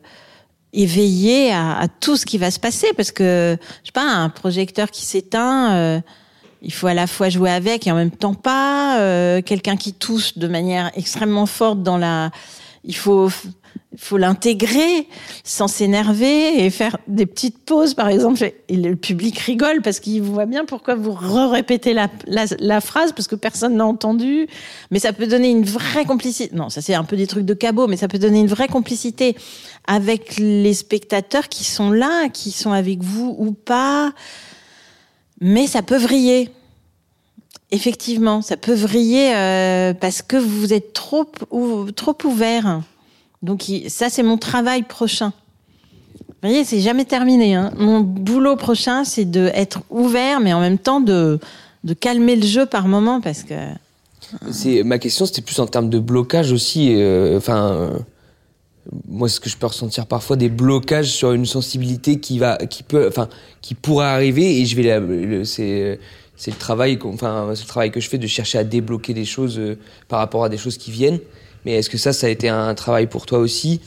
éveillé 0.72 1.52
à, 1.52 1.86
tout 2.00 2.16
ce 2.16 2.24
qui 2.24 2.38
va 2.38 2.50
se 2.50 2.58
passer. 2.58 2.88
Parce 2.96 3.12
que, 3.12 3.58
je 3.82 3.88
sais 3.88 3.92
pas, 3.92 4.10
un 4.10 4.30
projecteur 4.30 4.90
qui 4.90 5.04
s'éteint, 5.04 5.74
euh, 5.74 6.00
il 6.62 6.72
faut 6.72 6.86
à 6.86 6.94
la 6.94 7.06
fois 7.06 7.28
jouer 7.28 7.50
avec 7.50 7.86
et 7.86 7.92
en 7.92 7.96
même 7.96 8.10
temps 8.10 8.32
pas. 8.32 9.42
Quelqu'un 9.42 9.76
qui 9.76 9.92
tousse 9.92 10.38
de 10.38 10.48
manière 10.48 10.90
extrêmement 10.96 11.44
forte 11.44 11.82
dans 11.82 11.98
la... 11.98 12.30
Il 12.84 12.96
faut 12.96 13.30
il 13.94 14.00
faut 14.00 14.16
l'intégrer 14.16 15.06
sans 15.44 15.68
s'énerver 15.68 16.64
et 16.64 16.70
faire 16.70 16.96
des 17.06 17.26
petites 17.26 17.58
pauses, 17.58 17.94
par 17.94 18.08
exemple. 18.08 18.52
Le 18.68 18.94
public 18.94 19.38
rigole 19.38 19.82
parce 19.82 20.00
qu'il 20.00 20.20
voit 20.20 20.46
bien 20.46 20.64
pourquoi 20.64 20.96
vous 20.96 21.12
répétez 21.12 21.94
la, 21.94 22.08
la, 22.26 22.46
la, 22.58 22.80
phrase 22.80 23.12
parce 23.12 23.28
que 23.28 23.36
personne 23.36 23.76
n'a 23.76 23.86
entendu. 23.86 24.48
Mais 24.90 24.98
ça 24.98 25.12
peut 25.12 25.28
donner 25.28 25.48
une 25.48 25.64
vraie 25.64 26.04
complicité. 26.04 26.54
Non, 26.56 26.70
ça 26.70 26.82
c'est 26.82 26.94
un 26.94 27.04
peu 27.04 27.16
des 27.16 27.28
trucs 27.28 27.44
de 27.44 27.54
cabot, 27.54 27.86
mais 27.86 27.96
ça 27.96 28.08
peut 28.08 28.18
donner 28.18 28.40
une 28.40 28.48
vraie 28.48 28.66
complicité 28.66 29.36
avec 29.86 30.38
les 30.38 30.74
spectateurs 30.74 31.48
qui 31.48 31.62
sont 31.62 31.92
là, 31.92 32.28
qui 32.28 32.50
sont 32.50 32.72
avec 32.72 33.00
vous 33.00 33.36
ou 33.38 33.52
pas. 33.52 34.12
Mais 35.40 35.68
ça 35.68 35.82
peut 35.82 35.98
vriller. 35.98 36.50
Effectivement, 37.74 38.40
ça 38.40 38.56
peut 38.56 38.72
vriller 38.72 39.34
euh, 39.34 39.94
parce 39.94 40.22
que 40.22 40.36
vous 40.36 40.72
êtes 40.72 40.92
trop, 40.92 41.26
trop 41.96 42.16
ouvert. 42.22 42.82
Donc 43.42 43.64
ça, 43.88 44.08
c'est 44.10 44.22
mon 44.22 44.38
travail 44.38 44.84
prochain. 44.84 45.32
Vous 46.28 46.48
voyez, 46.48 46.64
c'est 46.64 46.78
jamais 46.78 47.04
terminé. 47.04 47.56
Hein. 47.56 47.72
Mon 47.76 47.98
boulot 47.98 48.54
prochain, 48.54 49.02
c'est 49.02 49.24
d'être 49.24 49.80
ouvert, 49.90 50.38
mais 50.38 50.52
en 50.52 50.60
même 50.60 50.78
temps 50.78 51.00
de, 51.00 51.40
de 51.82 51.94
calmer 51.94 52.36
le 52.36 52.46
jeu 52.46 52.64
par 52.64 52.86
moment, 52.86 53.20
parce 53.20 53.42
que. 53.42 53.54
C'est 54.52 54.84
ma 54.84 55.00
question, 55.00 55.26
c'était 55.26 55.42
plus 55.42 55.58
en 55.58 55.66
termes 55.66 55.90
de 55.90 55.98
blocage 55.98 56.52
aussi. 56.52 56.94
Euh, 56.94 57.36
enfin, 57.38 57.72
euh, 57.72 57.98
moi, 59.08 59.28
ce 59.28 59.40
que 59.40 59.50
je 59.50 59.56
peux 59.56 59.66
ressentir 59.66 60.06
parfois 60.06 60.36
des 60.36 60.48
blocages 60.48 61.10
sur 61.10 61.32
une 61.32 61.46
sensibilité 61.46 62.20
qui 62.20 62.38
va, 62.38 62.56
qui 62.56 62.84
peut, 62.84 63.08
enfin, 63.08 63.28
qui 63.62 63.74
pourrait 63.74 64.06
arriver, 64.06 64.60
et 64.60 64.64
je 64.64 64.76
vais, 64.76 65.44
c'est 65.44 65.98
c'est 66.36 66.50
le 66.50 66.56
travail, 66.56 66.98
enfin, 67.04 67.52
c'est 67.54 67.62
le 67.62 67.68
travail 67.68 67.90
que 67.90 68.00
je 68.00 68.08
fais 68.08 68.18
de 68.18 68.26
chercher 68.26 68.58
à 68.58 68.64
débloquer 68.64 69.14
des 69.14 69.24
choses 69.24 69.58
euh, 69.58 69.78
par 70.08 70.18
rapport 70.18 70.44
à 70.44 70.48
des 70.48 70.58
choses 70.58 70.78
qui 70.78 70.90
viennent. 70.90 71.20
Mais 71.64 71.72
est-ce 71.72 71.88
que 71.88 71.98
ça, 71.98 72.12
ça 72.12 72.26
a 72.26 72.30
été 72.30 72.48
un 72.48 72.74
travail 72.74 73.06
pour 73.06 73.26
toi 73.26 73.38
aussi? 73.38 73.80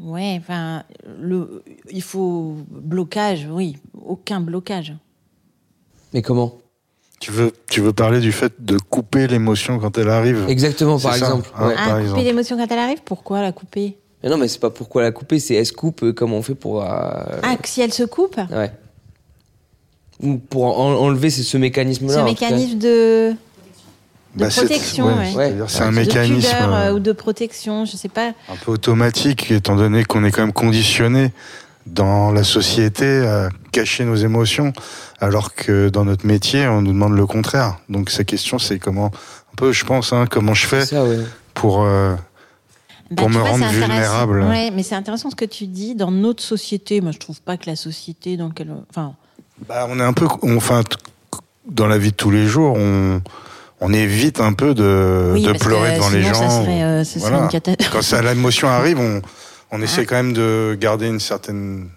Ouais, 0.00 0.36
enfin, 0.38 0.84
le, 1.20 1.62
il 1.90 2.02
faut 2.02 2.56
blocage, 2.70 3.46
oui, 3.50 3.76
aucun 4.04 4.40
blocage. 4.40 4.94
Mais 6.12 6.22
comment? 6.22 6.58
Tu 7.18 7.30
veux, 7.32 7.52
tu 7.70 7.80
veux 7.80 7.92
parler 7.92 8.20
du 8.20 8.30
fait 8.30 8.52
de 8.62 8.78
couper 8.78 9.26
l'émotion 9.26 9.78
quand 9.78 9.96
elle 9.96 10.10
arrive? 10.10 10.44
Exactement, 10.48 10.98
par 10.98 11.14
exemple. 11.14 11.50
Ah, 11.54 11.66
ouais. 11.66 11.74
ah, 11.76 12.00
couper 12.08 12.24
l'émotion 12.24 12.56
quand 12.58 12.70
elle 12.70 12.78
arrive? 12.78 13.02
Pourquoi 13.04 13.40
la 13.40 13.52
couper? 13.52 13.96
Mais 14.22 14.28
Non, 14.28 14.36
mais 14.36 14.48
c'est 14.48 14.60
pas 14.60 14.70
pourquoi 14.70 15.02
la 15.02 15.12
couper, 15.12 15.38
c'est 15.38 15.54
elle 15.54 15.66
se 15.66 15.72
coupe, 15.72 16.02
euh, 16.02 16.12
comment 16.12 16.36
on 16.36 16.42
fait 16.42 16.54
pour. 16.54 16.82
Euh... 16.82 16.86
Ah, 17.42 17.56
si 17.64 17.80
elle 17.80 17.92
se 17.92 18.02
coupe? 18.02 18.36
Ouais. 18.50 18.70
Ou 20.22 20.38
pour 20.38 20.78
en 20.78 20.94
enlever 20.94 21.30
ce 21.30 21.56
mécanisme-là. 21.56 22.14
Ce 22.14 22.20
mécanisme 22.20 22.78
de 22.78 23.34
de 24.36 24.44
bah, 24.44 24.50
protection, 24.50 25.08
c'est 25.24 25.34
ouais. 25.34 25.54
ouais. 25.54 25.80
un 25.80 25.90
mécanisme 25.90 26.50
de 26.50 26.72
euh, 26.72 26.92
ou 26.92 26.98
de 26.98 27.12
protection, 27.12 27.86
je 27.86 27.96
sais 27.96 28.10
pas. 28.10 28.34
Un 28.50 28.56
peu 28.62 28.70
automatique, 28.70 29.50
étant 29.50 29.76
donné 29.76 30.04
qu'on 30.04 30.24
est 30.24 30.30
quand 30.30 30.42
même 30.42 30.52
conditionné 30.52 31.32
dans 31.86 32.32
la 32.32 32.44
société 32.44 33.26
à 33.26 33.48
cacher 33.72 34.04
nos 34.04 34.16
émotions, 34.16 34.74
alors 35.20 35.54
que 35.54 35.88
dans 35.88 36.04
notre 36.04 36.26
métier, 36.26 36.66
on 36.66 36.82
nous 36.82 36.92
demande 36.92 37.16
le 37.16 37.26
contraire. 37.26 37.78
Donc 37.88 38.10
sa 38.10 38.24
question, 38.24 38.58
c'est 38.58 38.78
comment, 38.78 39.06
un 39.06 39.56
peu, 39.56 39.72
je 39.72 39.86
pense, 39.86 40.12
hein, 40.12 40.26
comment 40.28 40.52
je 40.52 40.66
fais 40.66 40.84
ça, 40.84 41.04
ouais. 41.04 41.20
pour 41.54 41.82
euh, 41.82 42.14
bah, 43.10 43.22
pour 43.22 43.30
me 43.30 43.38
vois, 43.38 43.50
rendre 43.50 43.66
vulnérable. 43.68 44.42
Ouais, 44.42 44.70
mais 44.70 44.82
c'est 44.82 44.96
intéressant 44.96 45.30
ce 45.30 45.36
que 45.36 45.44
tu 45.44 45.66
dis. 45.66 45.94
Dans 45.94 46.10
notre 46.10 46.42
société, 46.42 47.00
moi, 47.00 47.12
je 47.12 47.18
trouve 47.18 47.40
pas 47.40 47.56
que 47.56 47.70
la 47.70 47.76
société 47.76 48.36
dans 48.36 48.48
laquelle, 48.48 48.74
enfin, 48.90 49.14
bah, 49.68 49.86
on 49.88 49.98
est 49.98 50.02
un 50.04 50.12
peu, 50.12 50.26
enfin, 50.42 50.82
dans 51.66 51.86
la 51.86 51.98
vie 51.98 52.10
de 52.10 52.16
tous 52.16 52.30
les 52.30 52.46
jours, 52.46 52.76
on 52.76 53.20
on 53.80 53.92
évite 53.92 54.40
un 54.40 54.54
peu 54.54 54.74
de, 54.74 55.32
oui, 55.34 55.42
de 55.42 55.52
pleurer 55.52 55.96
devant 55.96 56.08
les 56.08 56.22
gens. 56.22 56.62
Serait, 56.62 56.82
euh, 56.82 57.04
voilà. 57.16 57.48
Quand 57.92 58.22
l'émotion 58.22 58.68
arrive, 58.68 58.98
on, 58.98 59.20
on 59.70 59.82
essaie 59.82 60.02
ah. 60.02 60.06
quand 60.08 60.16
même 60.16 60.32
de 60.32 60.76
garder 60.80 61.08
une 61.08 61.20
certaine 61.20 61.88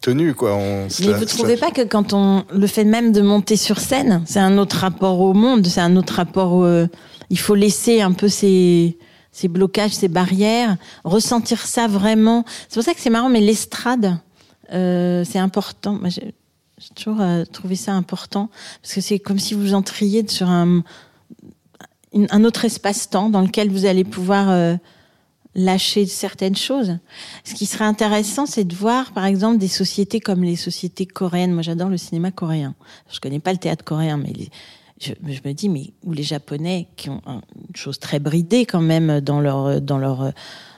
tenue, 0.00 0.34
quoi. 0.34 0.54
On, 0.54 0.88
Mais 1.00 1.12
vous 1.12 1.20
ne 1.20 1.24
trouvez 1.24 1.56
pas 1.56 1.70
que 1.70 1.82
quand 1.82 2.12
on 2.12 2.44
le 2.52 2.66
fait 2.66 2.84
même 2.84 3.12
de 3.12 3.20
monter 3.20 3.56
sur 3.56 3.78
scène, 3.78 4.22
c'est 4.26 4.40
un 4.40 4.58
autre 4.58 4.78
rapport 4.78 5.20
au 5.20 5.32
monde, 5.32 5.66
c'est 5.66 5.80
un 5.80 5.94
autre 5.96 6.14
rapport. 6.14 6.54
Au, 6.54 6.86
il 7.30 7.38
faut 7.38 7.54
laisser 7.54 8.00
un 8.00 8.12
peu 8.12 8.28
ces 8.28 8.98
ces 9.32 9.46
blocages, 9.46 9.92
ces 9.92 10.08
barrières, 10.08 10.76
ressentir 11.04 11.64
ça 11.64 11.86
vraiment. 11.86 12.44
C'est 12.68 12.74
pour 12.74 12.82
ça 12.82 12.94
que 12.94 13.00
c'est 13.00 13.10
marrant, 13.10 13.28
mais 13.28 13.40
l'estrade, 13.40 14.18
euh, 14.72 15.24
c'est 15.24 15.38
important. 15.38 15.92
Moi, 16.00 16.10
j'ai 16.80 16.94
toujours 16.94 17.20
euh, 17.20 17.44
trouvé 17.44 17.76
ça 17.76 17.92
important 17.92 18.48
parce 18.80 18.94
que 18.94 19.00
c'est 19.02 19.18
comme 19.18 19.38
si 19.38 19.52
vous 19.52 19.74
entriez 19.74 20.26
sur 20.26 20.48
un, 20.48 20.82
un 22.14 22.44
autre 22.44 22.64
espace-temps 22.64 23.28
dans 23.28 23.42
lequel 23.42 23.70
vous 23.70 23.84
allez 23.84 24.02
pouvoir 24.02 24.48
euh, 24.48 24.76
lâcher 25.54 26.06
certaines 26.06 26.56
choses. 26.56 26.98
Ce 27.44 27.54
qui 27.54 27.66
serait 27.66 27.84
intéressant, 27.84 28.46
c'est 28.46 28.64
de 28.64 28.74
voir, 28.74 29.12
par 29.12 29.26
exemple, 29.26 29.58
des 29.58 29.68
sociétés 29.68 30.20
comme 30.20 30.42
les 30.42 30.56
sociétés 30.56 31.04
coréennes. 31.04 31.52
Moi, 31.52 31.62
j'adore 31.62 31.90
le 31.90 31.98
cinéma 31.98 32.30
coréen. 32.30 32.74
Je 33.10 33.20
connais 33.20 33.40
pas 33.40 33.52
le 33.52 33.58
théâtre 33.58 33.84
coréen, 33.84 34.16
mais 34.16 34.32
je, 34.98 35.12
je, 35.22 35.40
me 35.44 35.52
dis, 35.52 35.68
mais 35.68 35.92
ou 36.02 36.14
les 36.14 36.22
Japonais 36.22 36.88
qui 36.96 37.10
ont 37.10 37.20
une 37.26 37.76
chose 37.76 37.98
très 37.98 38.20
bridée 38.20 38.64
quand 38.64 38.80
même 38.80 39.20
dans 39.20 39.40
leur 39.40 39.82
dans 39.82 39.98
leur 39.98 40.32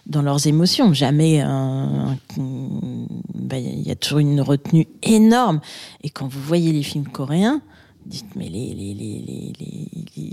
dans 0.07 0.23
leurs 0.23 0.47
émotions. 0.47 0.93
Jamais 0.93 1.41
un, 1.41 2.17
ben, 2.37 3.65
il 3.65 3.87
y 3.87 3.91
a 3.91 3.97
toujours 3.97 4.19
une 4.19 4.41
retenue 4.41 4.87
énorme. 5.03 5.61
Et 6.03 6.11
quand 6.11 6.27
vous 6.27 6.41
voyez 6.41 6.73
les 6.73 6.83
films 6.83 7.07
coréens, 7.07 7.61
dites 8.07 8.35
mais 8.37 8.49
les, 8.49 8.75
les, 8.75 8.95
les, 8.95 9.53
les 10.17 10.31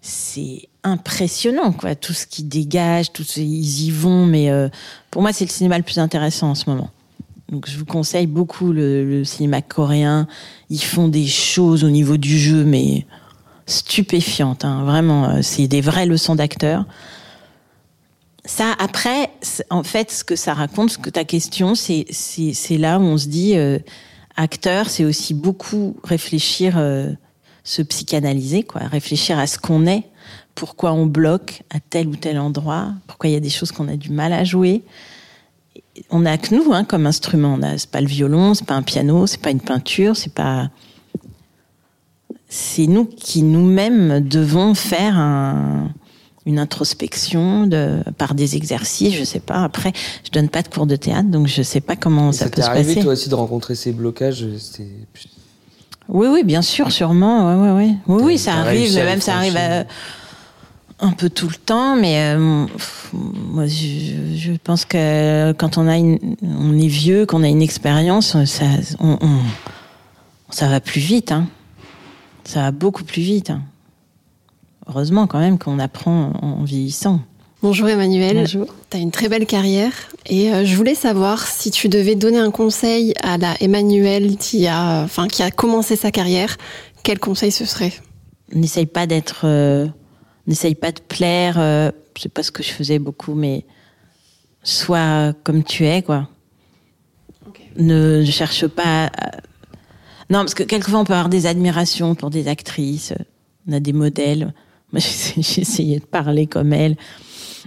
c'est 0.00 0.68
impressionnant 0.84 1.72
quoi, 1.72 1.94
tout 1.94 2.14
ce 2.14 2.26
qui 2.26 2.42
dégage, 2.42 3.12
tout 3.12 3.24
ce, 3.24 3.40
ils 3.40 3.86
y 3.86 3.90
vont. 3.90 4.26
Mais 4.26 4.50
euh, 4.50 4.68
pour 5.10 5.22
moi, 5.22 5.32
c'est 5.32 5.44
le 5.44 5.50
cinéma 5.50 5.76
le 5.76 5.84
plus 5.84 5.98
intéressant 5.98 6.50
en 6.50 6.54
ce 6.54 6.68
moment. 6.70 6.90
Donc 7.50 7.68
je 7.68 7.78
vous 7.78 7.86
conseille 7.86 8.26
beaucoup 8.26 8.72
le, 8.72 9.04
le, 9.04 9.24
cinéma 9.24 9.62
coréen. 9.62 10.26
Ils 10.70 10.82
font 10.82 11.08
des 11.08 11.26
choses 11.26 11.82
au 11.82 11.90
niveau 11.90 12.16
du 12.16 12.38
jeu, 12.38 12.64
mais 12.64 13.06
stupéfiantes. 13.66 14.64
Hein. 14.64 14.84
Vraiment, 14.84 15.28
euh, 15.30 15.38
c'est 15.42 15.66
des 15.66 15.80
vraies 15.80 16.06
leçons 16.06 16.34
d'acteurs. 16.34 16.84
Ça, 18.48 18.74
après, 18.78 19.30
en 19.68 19.82
fait, 19.82 20.10
ce 20.10 20.24
que 20.24 20.34
ça 20.34 20.54
raconte, 20.54 20.92
ce 20.92 20.98
que 20.98 21.10
ta 21.10 21.24
question, 21.24 21.74
c'est 21.74 22.06
là 22.78 22.98
où 22.98 23.02
on 23.02 23.18
se 23.18 23.28
dit, 23.28 23.58
euh, 23.58 23.78
acteur, 24.36 24.88
c'est 24.88 25.04
aussi 25.04 25.34
beaucoup 25.34 25.98
réfléchir, 26.02 26.78
euh, 26.78 27.12
se 27.62 27.82
psychanalyser, 27.82 28.62
quoi, 28.62 28.80
réfléchir 28.86 29.38
à 29.38 29.46
ce 29.46 29.58
qu'on 29.58 29.86
est, 29.86 30.04
pourquoi 30.54 30.94
on 30.94 31.04
bloque 31.04 31.62
à 31.68 31.78
tel 31.78 32.08
ou 32.08 32.16
tel 32.16 32.38
endroit, 32.38 32.94
pourquoi 33.06 33.28
il 33.28 33.34
y 33.34 33.36
a 33.36 33.40
des 33.40 33.50
choses 33.50 33.70
qu'on 33.70 33.86
a 33.86 33.96
du 33.96 34.08
mal 34.08 34.32
à 34.32 34.44
jouer. 34.44 34.82
On 36.08 36.20
n'a 36.20 36.38
que 36.38 36.54
nous, 36.54 36.72
hein, 36.72 36.84
comme 36.84 37.06
instrument. 37.06 37.58
On 37.58 37.62
a, 37.62 37.76
c'est 37.76 37.90
pas 37.90 38.00
le 38.00 38.06
violon, 38.06 38.54
c'est 38.54 38.66
pas 38.66 38.76
un 38.76 38.82
piano, 38.82 39.26
c'est 39.26 39.42
pas 39.42 39.50
une 39.50 39.60
peinture, 39.60 40.16
c'est 40.16 40.32
pas. 40.32 40.70
C'est 42.48 42.86
nous 42.86 43.04
qui 43.04 43.42
nous-mêmes 43.42 44.26
devons 44.26 44.74
faire 44.74 45.18
un 45.18 45.90
une 46.48 46.58
introspection 46.58 47.66
de, 47.66 48.02
par 48.16 48.34
des 48.34 48.56
exercices, 48.56 49.14
je 49.14 49.22
sais 49.22 49.38
pas. 49.38 49.62
Après, 49.62 49.92
je 50.24 50.30
donne 50.30 50.48
pas 50.48 50.62
de 50.62 50.68
cours 50.68 50.86
de 50.86 50.96
théâtre, 50.96 51.28
donc 51.28 51.46
je 51.46 51.62
sais 51.62 51.82
pas 51.82 51.94
comment 51.94 52.32
ça, 52.32 52.46
ça 52.46 52.50
peut 52.50 52.62
se 52.62 52.66
arrivé, 52.66 52.94
passer. 52.94 53.04
toi 53.04 53.12
aussi 53.12 53.28
de 53.28 53.34
rencontrer 53.34 53.74
ces 53.74 53.92
blocages 53.92 54.46
Oui, 56.08 56.26
oui, 56.26 56.42
bien 56.44 56.62
sûr, 56.62 56.90
sûrement. 56.90 57.46
Ouais, 57.46 57.70
ouais, 57.70 57.76
ouais. 57.76 57.94
Oui, 58.06 58.22
oui, 58.24 58.38
ça 58.38 58.54
arrive. 58.54 58.94
Même 58.94 59.20
ça 59.20 59.36
arrive 59.36 59.58
à, 59.58 59.84
un 61.00 61.12
peu 61.12 61.28
tout 61.28 61.48
le 61.48 61.54
temps, 61.54 61.96
mais 61.96 62.34
euh, 62.34 62.66
moi, 63.12 63.66
je, 63.66 64.34
je, 64.34 64.52
pense 64.64 64.86
que 64.86 65.52
quand 65.52 65.76
on 65.76 65.86
a 65.86 65.98
une, 65.98 66.18
on 66.42 66.76
est 66.78 66.88
vieux, 66.88 67.26
qu'on 67.26 67.42
a 67.42 67.48
une 67.48 67.62
expérience, 67.62 68.42
ça, 68.46 68.64
on, 69.00 69.18
on, 69.20 69.38
ça 70.48 70.66
va 70.68 70.80
plus 70.80 71.02
vite. 71.02 71.30
Hein. 71.30 71.46
Ça 72.44 72.62
va 72.62 72.70
beaucoup 72.70 73.04
plus 73.04 73.20
vite. 73.22 73.50
Hein 73.50 73.60
heureusement 74.88 75.26
quand 75.26 75.38
même 75.38 75.58
qu'on 75.58 75.78
apprend 75.78 76.32
en 76.42 76.64
vieillissant. 76.64 77.20
Bonjour 77.62 77.88
Emmanuel. 77.88 78.36
Bonjour. 78.36 78.66
Tu 78.90 78.96
as 78.96 79.00
une 79.00 79.10
très 79.10 79.28
belle 79.28 79.44
carrière 79.46 79.92
et 80.26 80.52
euh, 80.52 80.64
je 80.64 80.76
voulais 80.76 80.94
savoir 80.94 81.44
si 81.46 81.70
tu 81.70 81.88
devais 81.88 82.14
donner 82.14 82.38
un 82.38 82.50
conseil 82.52 83.14
à 83.22 83.36
la 83.36 83.54
Emmanuel 83.60 84.36
qui 84.36 84.66
a, 84.68 85.02
enfin, 85.02 85.26
qui 85.26 85.42
a 85.42 85.50
commencé 85.50 85.96
sa 85.96 86.10
carrière, 86.12 86.56
quel 87.02 87.18
conseil 87.18 87.50
ce 87.50 87.64
serait? 87.64 87.92
N'essaye 88.54 88.86
pas 88.86 89.06
d'être, 89.06 89.40
euh, 89.44 89.86
n'essaye 90.46 90.74
pas 90.76 90.92
de 90.92 91.00
plaire. 91.00 91.56
Euh, 91.58 91.90
c'est 92.16 92.32
pas 92.32 92.42
ce 92.42 92.50
que 92.50 92.62
je 92.62 92.70
faisais 92.70 92.98
beaucoup, 92.98 93.34
mais 93.34 93.64
sois 94.62 95.32
comme 95.44 95.62
tu 95.64 95.84
es, 95.86 96.02
quoi. 96.02 96.28
Ne 97.76 98.24
cherche 98.24 98.66
pas. 98.66 99.06
à- 99.06 99.36
Non, 100.30 100.40
parce 100.40 100.54
que 100.54 100.62
quelquefois 100.64 101.00
on 101.00 101.04
peut 101.04 101.12
avoir 101.12 101.28
des 101.28 101.46
admirations 101.46 102.14
pour 102.14 102.30
des 102.30 102.48
actrices. 102.48 103.12
On 103.68 103.72
a 103.72 103.80
des 103.80 103.92
modèles. 103.92 104.52
Essayé 104.96 105.98
de 106.00 106.04
parler 106.04 106.46
comme 106.46 106.72
elles. 106.72 106.96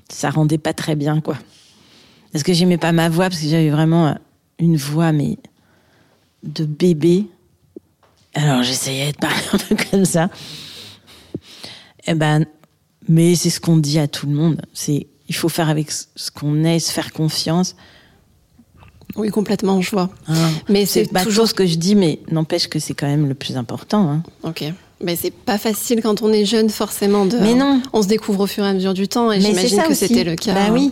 Ça 0.10 0.30
rendait 0.30 0.57
pas 0.57 0.73
très 0.73 0.95
bien, 0.95 1.22
quoi. 1.22 1.38
Parce 2.31 2.43
que 2.43 2.53
j'aimais 2.53 2.77
pas 2.77 2.91
ma 2.91 3.10
voix, 3.10 3.30
parce 3.30 3.41
que 3.41 3.48
j'avais 3.48 3.69
vraiment 3.69 4.18
une 4.60 4.77
voix, 4.77 5.11
mais 5.11 5.38
de 6.43 6.65
bébé. 6.65 7.26
Alors 8.34 8.64
j'essayais 8.64 9.11
de 9.11 9.18
parler 9.18 9.41
un 9.53 9.57
peu 9.57 9.76
comme 9.91 10.06
ça. 10.06 10.30
Eh 12.07 12.14
ben, 12.14 12.45
mais 13.07 13.35
c'est 13.35 13.49
ce 13.49 13.60
qu'on 13.60 13.77
dit 13.77 13.99
à 13.99 14.07
tout 14.07 14.27
le 14.27 14.34
monde. 14.34 14.61
C'est 14.73 15.07
il 15.27 15.35
faut 15.35 15.49
faire 15.49 15.69
avec 15.69 15.91
ce 15.91 16.31
qu'on 16.31 16.64
est, 16.64 16.80
se 16.80 16.91
faire 16.91 17.14
confiance. 17.14 17.76
Oui, 19.15 19.30
complètement, 19.30 19.81
je 19.81 19.91
vois. 19.91 20.10
Hein. 20.27 20.52
Mais 20.69 20.85
C'est 20.85 21.07
toujours 21.23 21.48
ce 21.48 21.53
que 21.53 21.65
je 21.65 21.76
dis, 21.76 21.95
mais 21.95 22.19
n'empêche 22.31 22.68
que 22.68 22.80
c'est 22.80 22.93
quand 22.93 23.07
même 23.07 23.27
le 23.27 23.34
plus 23.35 23.57
important. 23.57 24.10
hein. 24.10 24.23
Ok. 24.43 24.64
Mais 25.03 25.15
c'est 25.15 25.32
pas 25.32 25.57
facile 25.57 26.02
quand 26.02 26.22
on 26.22 26.32
est 26.32 26.45
jeune, 26.45 26.69
forcément. 26.69 27.26
De... 27.26 27.38
Mais 27.38 27.53
non. 27.53 27.82
On 27.94 28.02
se 28.02 28.07
découvre 28.07 28.41
au 28.41 28.48
fur 28.48 28.64
et 28.65 28.69
à 28.69 28.73
mesure 28.73 28.94
du 28.94 29.07
temps, 29.07 29.32
et 29.32 29.41
j'imagine 29.41 29.84
que 29.84 29.94
c'était 29.94 30.23
le 30.23 30.36
cas. 30.36 30.53
Bah 30.53 30.68
oui. 30.72 30.91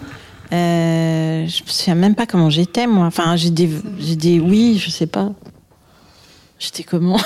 Euh, 0.52 1.46
je 1.46 1.64
me 1.64 1.70
souviens 1.70 1.96
même 1.96 2.16
pas 2.16 2.26
comment 2.26 2.50
j'étais 2.50 2.88
moi. 2.88 3.06
Enfin, 3.06 3.36
j'ai 3.36 3.52
des, 3.52 3.70
j'ai 4.00 4.16
des, 4.16 4.40
oui, 4.40 4.82
je 4.84 4.90
sais 4.90 5.06
pas. 5.06 5.32
J'étais 6.58 6.84
comment? 6.84 7.20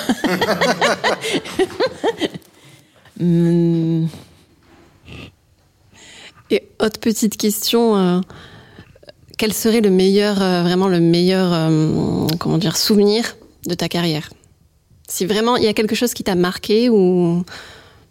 Hum, 3.19 4.07
Et 6.49 6.67
autre 6.79 6.99
petite 6.99 7.37
question, 7.37 7.95
euh, 7.95 8.19
quel 9.37 9.53
serait 9.53 9.81
le 9.81 9.89
meilleur, 9.89 10.41
euh, 10.41 10.61
vraiment 10.61 10.87
le 10.87 10.99
meilleur, 10.99 11.51
euh, 11.51 12.27
comment 12.39 12.57
dire, 12.59 12.77
souvenir 12.77 13.35
de 13.65 13.73
ta 13.73 13.89
carrière? 13.89 14.29
Si 15.07 15.25
vraiment 15.25 15.57
il 15.57 15.63
y 15.63 15.67
a 15.67 15.73
quelque 15.73 15.95
chose 15.95 16.13
qui 16.13 16.23
t'a 16.23 16.35
marqué 16.35 16.89
ou, 16.89 17.43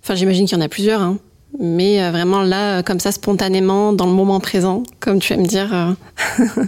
enfin, 0.02 0.14
j'imagine 0.14 0.46
qu'il 0.46 0.56
y 0.56 0.60
en 0.60 0.64
a 0.64 0.68
plusieurs, 0.68 1.00
hein, 1.00 1.18
mais 1.58 2.02
euh, 2.02 2.10
vraiment 2.10 2.42
là, 2.42 2.78
euh, 2.78 2.82
comme 2.82 3.00
ça, 3.00 3.12
spontanément, 3.12 3.92
dans 3.92 4.06
le 4.06 4.12
moment 4.12 4.40
présent, 4.40 4.82
comme 5.00 5.18
tu 5.20 5.32
aimes 5.32 5.46
dire. 5.46 5.72
euh, 5.74 5.94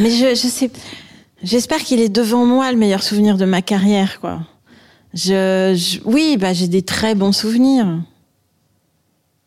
Mais 0.00 0.10
je, 0.10 0.30
je 0.30 0.48
sais. 0.48 0.70
J'espère 1.42 1.78
qu'il 1.78 2.00
est 2.00 2.08
devant 2.08 2.44
moi 2.44 2.70
le 2.72 2.78
meilleur 2.78 3.02
souvenir 3.02 3.36
de 3.36 3.44
ma 3.44 3.62
carrière, 3.62 4.20
quoi. 4.20 4.40
Je, 5.14 5.98
oui, 6.04 6.36
bah 6.36 6.52
j'ai 6.52 6.68
des 6.68 6.82
très 6.82 7.14
bons 7.14 7.32
souvenirs. 7.32 8.00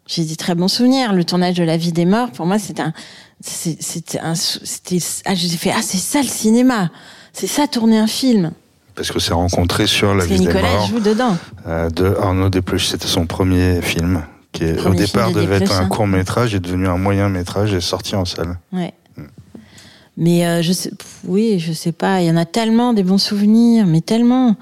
J'ai 0.07 0.25
des 0.25 0.35
très 0.35 0.55
bons 0.55 0.67
souvenirs. 0.67 1.13
Le 1.13 1.23
tournage 1.23 1.55
de 1.55 1.63
La 1.63 1.77
Vie 1.77 1.91
des 1.91 2.05
Morts, 2.05 2.31
pour 2.31 2.45
moi, 2.45 2.59
c'était 2.59 2.81
un, 2.81 2.93
c'était 3.41 4.19
un, 4.19 4.35
c'était, 4.35 4.97
ah, 5.25 5.35
j'ai 5.35 5.49
fait, 5.49 5.71
ah, 5.75 5.81
c'est 5.81 5.97
ça 5.97 6.21
le 6.21 6.27
cinéma. 6.27 6.89
C'est 7.33 7.47
ça 7.47 7.67
tourner 7.67 7.97
un 7.97 8.07
film. 8.07 8.51
Parce 9.01 9.13
que 9.13 9.19
c'est 9.19 9.33
rencontré 9.33 9.87
sur 9.87 10.13
La 10.13 10.25
vie 10.25 10.37
des 10.37 10.45
Nicolas 10.45 10.73
morts 10.73 10.85
joue 10.85 10.99
dedans. 10.99 11.35
euh, 11.67 11.89
de 11.89 12.15
Arnaud 12.21 12.49
Despluches. 12.49 12.85
C'était 12.85 13.07
son 13.07 13.25
premier 13.25 13.81
film 13.81 14.21
qui 14.51 14.63
est, 14.63 14.79
au 14.85 14.93
départ 14.93 15.31
de 15.31 15.41
devait 15.41 15.55
être 15.55 15.73
un 15.73 15.87
court 15.87 16.05
métrage, 16.05 16.53
est 16.53 16.59
devenu 16.59 16.87
un 16.87 16.99
moyen 16.99 17.27
métrage 17.27 17.73
et 17.73 17.77
est 17.77 17.81
sorti 17.81 18.15
en 18.15 18.25
salle. 18.25 18.59
Ouais. 18.71 18.93
Mais 20.17 20.45
euh, 20.45 20.61
je 20.61 20.71
sais, 20.71 20.91
oui, 21.25 21.57
je 21.57 21.73
sais 21.73 21.91
pas. 21.91 22.21
Il 22.21 22.27
y 22.27 22.31
en 22.31 22.37
a 22.37 22.45
tellement 22.45 22.93
des 22.93 23.01
bons 23.01 23.17
souvenirs, 23.17 23.87
mais 23.87 24.01
tellement. 24.01 24.55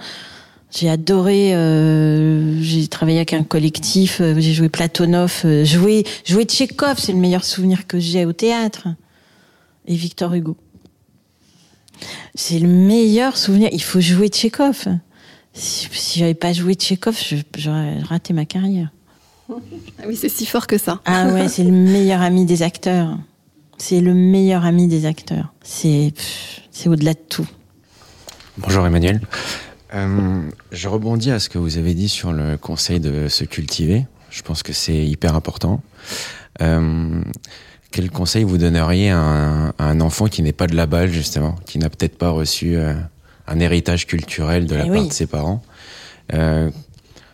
J'ai 0.71 0.89
adoré. 0.89 1.53
euh, 1.53 2.61
j'ai 2.61 2.87
travaillé 2.87 3.17
avec 3.17 3.33
un 3.33 3.43
collectif. 3.43 4.21
euh, 4.21 4.35
j'ai 4.37 4.53
joué 4.53 4.69
Platonov. 4.69 5.43
joué, 5.65 6.05
joué 6.25 6.45
Tchekhov, 6.45 6.97
c'est 6.97 7.11
le 7.11 7.17
meilleur 7.19 7.43
souvenir 7.43 7.87
que 7.87 7.99
j'ai 7.99 8.25
au 8.25 8.31
théâtre. 8.31 8.87
Et 9.85 9.95
Victor 9.95 10.33
Hugo. 10.33 10.55
C'est 12.49 12.57
le 12.57 12.67
meilleur 12.67 13.37
souvenir. 13.37 13.69
Il 13.73 13.83
faut 13.83 13.99
jouer 13.99 14.27
Tchekhov. 14.29 14.87
Si, 15.53 15.87
si 15.91 16.17
j'avais 16.17 16.33
pas 16.33 16.51
joué 16.51 16.73
Tchekhov, 16.73 17.15
j'aurais 17.55 17.99
raté 17.99 18.33
ma 18.33 18.45
carrière. 18.45 18.89
Ah 19.51 19.53
oui, 20.07 20.15
c'est 20.15 20.29
si 20.29 20.47
fort 20.47 20.65
que 20.65 20.79
ça. 20.79 20.99
Ah 21.05 21.27
ouais, 21.27 21.47
c'est 21.47 21.63
le 21.63 21.69
meilleur 21.69 22.23
ami 22.23 22.45
des 22.45 22.63
acteurs. 22.63 23.19
C'est 23.77 24.01
le 24.01 24.15
meilleur 24.15 24.65
ami 24.65 24.87
des 24.87 25.05
acteurs. 25.05 25.53
C'est 25.61 26.11
au-delà 26.87 27.13
de 27.13 27.19
tout. 27.19 27.47
Bonjour 28.57 28.83
Emmanuel. 28.83 29.21
Euh, 29.93 30.41
je 30.71 30.87
rebondis 30.87 31.29
à 31.29 31.37
ce 31.37 31.49
que 31.49 31.59
vous 31.59 31.77
avez 31.77 31.93
dit 31.93 32.09
sur 32.09 32.33
le 32.33 32.57
conseil 32.57 32.99
de 32.99 33.27
se 33.27 33.43
cultiver. 33.43 34.07
Je 34.31 34.41
pense 34.41 34.63
que 34.63 34.73
c'est 34.73 35.05
hyper 35.05 35.35
important. 35.35 35.83
Euh, 36.63 37.21
quel 37.91 38.11
conseil 38.11 38.43
vous 38.43 38.57
donneriez 38.57 39.09
à 39.09 39.19
un, 39.19 39.69
à 39.69 39.85
un 39.85 39.99
enfant 40.01 40.27
qui 40.27 40.41
n'est 40.43 40.53
pas 40.53 40.67
de 40.67 40.75
la 40.75 40.85
balle, 40.85 41.09
justement, 41.11 41.55
qui 41.65 41.79
n'a 41.79 41.89
peut-être 41.89 42.17
pas 42.17 42.29
reçu 42.29 42.75
euh, 42.75 42.93
un 43.47 43.59
héritage 43.59 44.05
culturel 44.05 44.65
de 44.67 44.75
la 44.75 44.85
Eh 44.85 44.89
part 44.89 45.01
oui. 45.01 45.07
de 45.07 45.13
ses 45.13 45.25
parents? 45.27 45.63
Euh, 46.33 46.69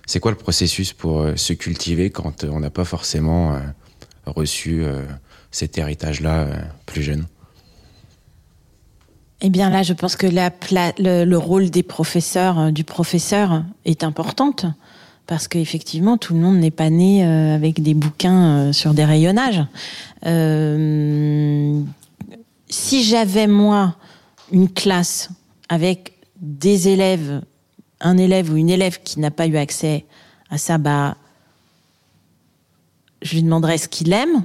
C'est 0.06 0.20
quoi 0.20 0.32
le 0.32 0.38
processus 0.38 0.94
pour 0.94 1.22
euh, 1.22 1.36
se 1.36 1.54
cultiver 1.54 2.10
quand 2.10 2.44
on 2.46 2.60
n'a 2.60 2.70
pas 2.70 2.86
forcément 2.86 3.60
reçu 4.26 4.84
cet 5.52 5.78
héritage-là 5.78 6.48
plus 6.86 7.04
jeune? 7.04 7.26
Eh 9.42 9.50
bien 9.50 9.70
là, 9.70 9.84
je 9.84 9.94
pense 9.94 10.16
que 10.16 10.26
la 10.26 10.52
le, 10.98 11.26
le 11.26 11.38
rôle 11.38 11.70
des 11.70 11.84
professeurs, 11.84 12.72
du 12.72 12.84
professeur, 12.84 13.64
est 13.84 14.04
importante 14.04 14.66
parce 15.28 15.48
qu'effectivement, 15.48 16.18
tout 16.18 16.34
le 16.34 16.40
monde 16.40 16.58
n'est 16.58 16.72
pas 16.72 16.90
né 16.90 17.26
euh, 17.26 17.56
avec 17.56 17.82
des 17.82 17.94
bouquins 17.94 18.58
euh, 18.58 18.74
sur 18.74 18.94
des 18.94 19.06
rayonnages. 19.06 19.64
Euh, 20.26 21.82
si 22.70 23.04
j'avais 23.04 23.48
moi 23.48 23.96
une 24.52 24.70
classe 24.70 25.30
avec 25.70 26.14
des 26.40 26.90
élèves, 26.90 27.42
un 28.02 28.18
élève 28.18 28.52
ou 28.52 28.58
une 28.58 28.70
élève 28.70 29.02
qui 29.04 29.20
n'a 29.20 29.32
pas 29.32 29.48
eu 29.48 29.58
accès 29.58 30.06
à 30.50 30.58
ça, 30.58 30.78
bah, 30.78 31.16
je 33.22 33.34
lui 33.36 33.44
demanderais 33.44 33.80
ce 33.80 33.88
qu'il 33.88 34.14
aime, 34.14 34.44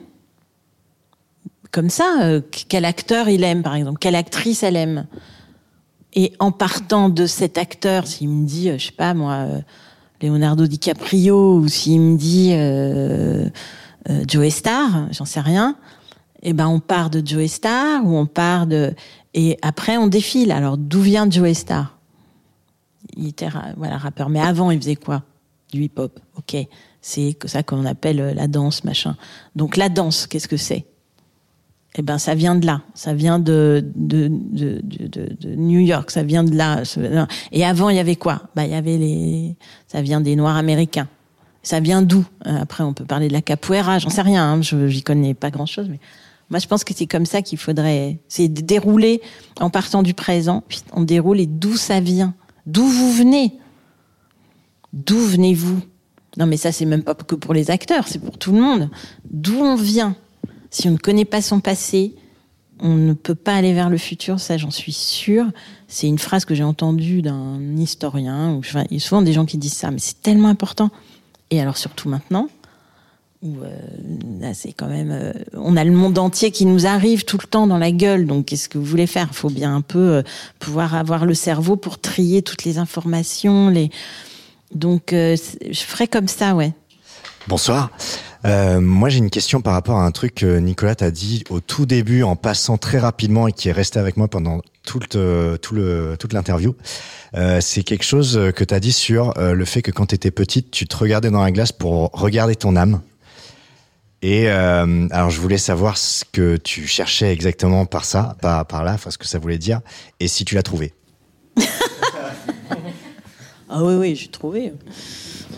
comme 1.70 1.90
ça, 1.90 2.40
quel 2.69 2.85
acteur 2.85 3.28
il 3.28 3.44
aime, 3.44 3.62
par 3.62 3.77
exemple, 3.77 3.98
quelle 3.98 4.16
actrice 4.16 4.62
elle 4.62 4.77
aime. 4.77 5.07
Et 6.15 6.32
en 6.40 6.51
partant 6.51 7.09
de 7.09 7.27
cet 7.27 7.59
acteur, 7.59 8.07
s'il 8.07 8.28
me 8.28 8.47
dit, 8.47 8.73
je 8.77 8.86
sais 8.86 8.93
pas 8.93 9.15
moi, 9.15 9.47
Leonardo 10.23 10.67
DiCaprio, 10.67 11.57
ou 11.59 11.69
s'il 11.69 12.01
me 12.01 12.17
dit 12.17 12.51
euh, 12.53 13.49
euh, 14.09 14.25
Joe 14.27 14.49
Star, 14.53 15.09
j'en 15.13 15.25
sais 15.25 15.41
rien, 15.41 15.77
eh 16.43 16.53
ben 16.53 16.69
on 16.69 16.81
part 16.81 17.11
de 17.11 17.23
Joe 17.25 17.51
Star 17.51 18.05
ou 18.05 18.17
on 18.17 18.27
part 18.27 18.67
de 18.67 18.95
et 19.35 19.59
après 19.63 19.97
on 19.97 20.07
défile. 20.07 20.53
Alors 20.53 20.77
d'où 20.79 21.01
vient 21.01 21.29
Joe 21.31 21.53
Star? 21.53 21.99
Il 23.17 23.29
était 23.29 23.49
voilà 23.77 23.99
rappeur, 23.99 24.29
mais 24.29 24.41
avant 24.41 24.71
il 24.71 24.79
faisait 24.79 24.97
quoi? 24.97 25.23
Du 25.73 25.85
hip-hop. 25.85 26.19
Ok, 26.37 26.57
c'est 27.01 27.37
ça 27.47 27.63
qu'on 27.63 27.85
appelle 27.85 28.21
euh, 28.21 28.35
la 28.35 28.49
danse, 28.49 28.85
machin. 28.85 29.17
Donc 29.55 29.77
la 29.77 29.89
danse, 29.89 30.27
qu'est-ce 30.27 30.49
que 30.49 30.57
c'est? 30.57 30.85
Eh 31.97 32.03
ben, 32.03 32.19
ça 32.19 32.35
vient 32.35 32.55
de 32.55 32.67
là. 32.67 32.83
Ça 32.95 33.15
vient 33.15 33.39
de, 33.39 33.85
New 35.45 35.81
York. 35.81 36.11
Ça 36.11 36.23
vient 36.23 36.45
de 36.45 36.55
là. 36.55 36.83
Et 37.53 37.65
avant, 37.65 37.91
il 37.91 37.97
y 37.97 37.99
avait 37.99 38.17
quoi? 38.17 38.43
Bah, 38.55 38.65
il 38.65 38.71
y 38.71 38.75
avait 38.75 38.97
les. 38.97 39.57
Ça 39.89 40.01
vient 40.01 40.21
des 40.21 40.37
Noirs 40.37 40.57
américains. 40.57 41.09
Ça 41.62 41.81
vient 41.81 42.03
d'où? 42.03 42.25
Euh, 42.47 42.62
Après, 42.62 42.85
on 42.85 42.95
peut 42.95 43.05
parler 43.05 43.29
de 43.29 43.33
la 43.33 43.43
capoeira. 43.43 43.99
J'en 43.99 44.09
sais 44.09 44.23
rien. 44.23 44.45
Hein, 44.45 44.62
je 44.62 44.87
j'y 44.87 45.03
connais 45.03 45.35
pas 45.35 45.51
grand-chose, 45.51 45.89
mais 45.91 45.99
moi, 46.49 46.59
je 46.59 46.67
pense 46.67 46.85
que 46.85 46.95
c'est 46.95 47.07
comme 47.07 47.27
ça 47.27 47.43
qu'il 47.43 47.59
faudrait. 47.59 48.19
C'est 48.29 48.49
dérouler 48.49 49.21
en 49.59 49.69
partant 49.69 50.03
du 50.03 50.15
présent. 50.15 50.62
Puis 50.69 50.83
on 50.93 51.03
déroule 51.03 51.41
et 51.41 51.47
d'où 51.47 51.77
ça 51.77 52.01
vient? 52.01 52.35
D'où 52.67 52.87
vous 52.87 53.12
venez? 53.12 53.55
D'où 54.93 55.19
venez-vous? 55.19 55.81
Non, 56.37 56.47
mais 56.47 56.57
ça, 56.57 56.71
c'est 56.71 56.85
même 56.85 57.03
pas 57.03 57.15
que 57.15 57.35
pour 57.35 57.53
les 57.53 57.73
acteurs. 57.73 58.07
C'est 58.07 58.21
pour 58.21 58.39
tout 58.39 58.53
le 58.53 58.61
monde. 58.61 58.91
D'où 59.29 59.57
on 59.57 59.75
vient? 59.75 60.15
Si 60.71 60.89
on 60.89 60.93
ne 60.93 60.97
connaît 60.97 61.25
pas 61.25 61.43
son 61.43 61.61
passé, 61.61 62.15
on 62.81 62.95
ne 62.95 63.13
peut 63.13 63.35
pas 63.35 63.55
aller 63.55 63.73
vers 63.73 63.91
le 63.91 63.99
futur, 63.99 64.41
ça 64.41 64.57
j'en 64.57 64.71
suis 64.71 64.93
sûre. 64.93 65.47
C'est 65.89 66.07
une 66.07 66.19
phrase 66.19 66.45
que 66.45 66.55
j'ai 66.55 66.65
entendue 66.65 67.23
d'un 67.23 67.77
historien, 67.77 68.55
ou, 68.55 68.63
il 68.91 68.95
y 68.95 68.97
a 68.97 69.01
souvent 69.01 69.23
des 69.23 69.33
gens 69.33 69.45
qui 69.45 69.59
disent 69.59 69.75
ça, 69.75 69.91
mais 69.91 69.99
c'est 69.99 70.23
tellement 70.23 70.49
important. 70.49 70.91
Et 71.51 71.61
alors 71.61 71.77
surtout 71.77 72.09
maintenant, 72.09 72.49
où 73.43 73.57
euh, 73.63 74.53
c'est 74.53 74.73
quand 74.73 74.87
même, 74.87 75.11
euh, 75.11 75.33
on 75.55 75.77
a 75.77 75.85
le 75.85 75.93
monde 75.93 76.19
entier 76.19 76.51
qui 76.51 76.67
nous 76.67 76.87
arrive 76.87 77.25
tout 77.25 77.39
le 77.41 77.47
temps 77.47 77.67
dans 77.67 77.79
la 77.79 77.91
gueule. 77.91 78.27
Donc 78.27 78.47
qu'est-ce 78.47 78.69
que 78.69 78.79
vous 78.79 78.85
voulez 78.85 79.07
faire? 79.07 79.29
Il 79.31 79.37
faut 79.37 79.51
bien 79.51 79.75
un 79.75 79.81
peu 79.81 79.99
euh, 79.99 80.23
pouvoir 80.59 80.95
avoir 80.95 81.25
le 81.25 81.35
cerveau 81.35 81.77
pour 81.77 81.99
trier 81.99 82.43
toutes 82.43 82.65
les 82.65 82.79
informations. 82.79 83.73
Donc 84.75 85.09
je 85.11 85.37
ferais 85.73 86.07
comme 86.07 86.29
ça, 86.29 86.55
ouais. 86.55 86.73
Bonsoir. 87.49 87.91
Euh, 88.45 88.81
moi, 88.81 89.09
j'ai 89.09 89.19
une 89.19 89.31
question 89.31 89.61
par 89.61 89.75
rapport 89.75 89.99
à 89.99 90.05
un 90.05 90.11
truc 90.11 90.37
que 90.37 90.59
Nicolas 90.59 90.95
t'a 90.95 91.11
dit 91.11 91.45
au 91.51 91.61
tout 91.61 91.87
début, 91.87 92.23
en 92.23 92.37
passant 92.37 92.79
très 92.79 92.99
rapidement 92.99 93.49
et 93.49 93.53
qui 93.53 93.69
est 93.69 93.73
resté 93.73 93.99
avec 93.99 94.17
moi 94.17 94.29
pendant 94.29 94.61
toute, 94.85 95.11
tout 95.11 95.75
le, 95.75 96.17
toute 96.19 96.33
l'interview. 96.33 96.75
Euh, 97.37 97.61
c'est 97.61 97.83
quelque 97.83 98.05
chose 98.05 98.41
que 98.57 98.65
t'as 98.65 98.81
dit 98.81 98.93
sur 98.93 99.37
euh, 99.39 99.53
le 99.53 99.65
fait 99.65 99.83
que 99.83 99.91
quand 99.91 100.07
t'étais 100.07 100.31
petite, 100.31 100.71
tu 100.71 100.87
te 100.87 100.97
regardais 100.97 101.31
dans 101.31 101.43
la 101.43 101.51
glace 101.51 101.73
pour 101.73 102.11
regarder 102.12 102.57
ton 102.57 102.77
âme. 102.77 103.01
Et 104.23 104.51
euh, 104.51 105.09
alors, 105.11 105.31
je 105.31 105.41
voulais 105.41 105.59
savoir 105.59 105.97
ce 105.97 106.25
que 106.31 106.57
tu 106.57 106.87
cherchais 106.87 107.33
exactement 107.33 107.87
par 107.87 108.05
ça, 108.05 108.37
par, 108.43 108.67
par 108.67 108.85
là, 108.85 108.93
enfin, 108.95 109.11
ce 109.11 109.17
que 109.17 109.27
ça 109.27 109.39
voulait 109.39 109.59
dire, 109.59 109.81
et 110.19 110.29
si 110.29 110.45
tu 110.45 110.55
l'as 110.55 110.62
trouvé. 110.62 110.93
Ah 113.73 113.85
oui, 113.85 113.95
oui, 113.95 114.17
j'ai 114.17 114.27
trouvé 114.27 114.73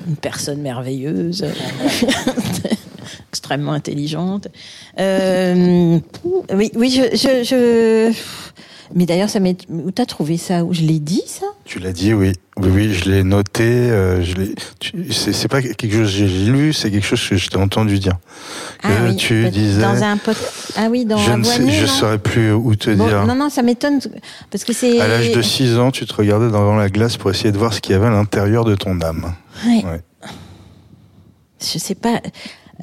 une 0.07 0.17
personne 0.17 0.61
merveilleuse, 0.61 1.47
extrêmement 3.53 3.73
intelligente. 3.73 4.49
Euh, 4.99 5.99
oui, 6.55 6.71
oui, 6.75 6.91
je, 6.91 7.17
je, 7.17 7.45
je- 7.45 8.13
Mais 8.95 9.07
d'ailleurs, 9.07 9.29
ça 9.31 9.41
m'est. 9.41 9.57
Où 9.71 9.91
t'as 9.91 10.07
trouvé 10.07 10.37
ça? 10.37 10.65
Où 10.65 10.73
je 10.75 10.83
l'ai 10.83 10.99
dit 10.99 11.23
ça? 11.27 11.47
Tu 11.65 11.79
l'as 11.79 11.93
dit, 11.93 12.13
oui. 12.15 12.33
Oui, 12.59 12.69
oui, 12.71 12.93
je 12.93 13.11
l'ai 13.11 13.23
noté. 13.25 13.63
euh, 13.65 14.23
je 14.23 14.35
l'ai. 14.37 14.55
C'est 15.11 15.33
c'est 15.33 15.49
pas 15.49 15.63
quelque 15.63 15.91
chose 15.91 16.11
que 16.11 16.27
j'ai 16.27 16.27
lu, 16.51 16.73
c'est 16.75 16.91
quelque 16.91 17.07
chose 17.07 17.27
que 17.29 17.37
je 17.37 17.49
t'ai 17.49 17.57
entendu 17.57 17.99
dire. 17.99 18.17
Que 18.83 18.89
Ah 18.89 18.91
oui, 19.07 19.17
tu 19.17 19.49
disais. 19.51 19.81
Dans 19.81 20.03
un 20.03 20.17
pot. 20.19 20.37
Ah 20.77 20.89
oui, 20.91 21.05
dans 21.07 21.17
je 21.19 21.31
un 21.31 21.39
ne 21.39 21.45
sais, 21.45 21.71
je 21.71 21.87
non 21.87 21.93
saurais 21.93 22.19
plus 22.19 22.53
où 22.53 22.75
te 22.77 22.91
Bon, 22.91 23.07
dire. 23.07 23.25
Non, 23.27 23.35
non, 23.35 23.49
ça 23.51 23.63
m'étonne 23.63 23.99
parce 24.51 24.65
que 24.65 24.73
c'est. 24.75 25.01
À 25.01 25.09
l'âge 25.09 25.33
de 25.33 25.41
6 25.43 25.79
ans, 25.79 25.91
tu 25.91 26.05
te 26.07 26.15
regardais 26.15 26.47
devant 26.47 26.77
la 26.77 26.89
glace 26.91 27.17
pour 27.17 27.31
essayer 27.31 27.53
de 27.53 27.59
voir 27.59 27.73
ce 27.73 27.81
qu'il 27.81 27.93
y 27.93 27.97
avait 27.97 28.07
à 28.09 28.11
l'intérieur 28.11 28.65
de 28.65 28.75
ton 28.75 29.01
âme. 29.01 29.33
Ouais. 29.67 29.85
Ouais. 29.85 30.01
Je 31.61 31.79
sais 31.79 31.95
pas. 31.95 32.21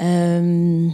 Euh, 0.02 0.88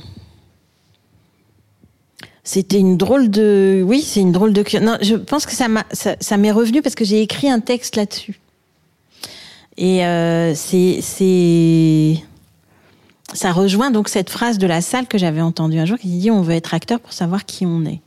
C'était 2.43 2.79
une 2.79 2.97
drôle 2.97 3.29
de. 3.29 3.83
Oui, 3.85 4.01
c'est 4.01 4.21
une 4.21 4.31
drôle 4.31 4.53
de. 4.53 4.63
Non, 4.79 4.97
je 5.01 5.15
pense 5.15 5.45
que 5.45 5.53
ça 5.53 6.37
m'est 6.37 6.51
revenu 6.51 6.81
parce 6.81 6.95
que 6.95 7.05
j'ai 7.05 7.21
écrit 7.21 7.49
un 7.49 7.59
texte 7.59 7.95
là-dessus. 7.95 8.39
Et 9.77 10.05
euh, 10.05 10.55
c'est, 10.55 12.21
ça 13.33 13.51
rejoint 13.51 13.91
donc 13.91 14.07
cette 14.07 14.29
phrase 14.29 14.57
de 14.57 14.67
la 14.67 14.81
salle 14.81 15.07
que 15.07 15.17
j'avais 15.17 15.41
entendue 15.41 15.79
un 15.79 15.85
jour 15.85 15.97
qui 15.97 16.07
dit 16.07 16.31
on 16.31 16.41
veut 16.41 16.53
être 16.53 16.73
acteur 16.73 16.99
pour 16.99 17.11
savoir 17.11 17.45
qui 17.45 17.65
on 17.65 17.83
est. 17.85 17.99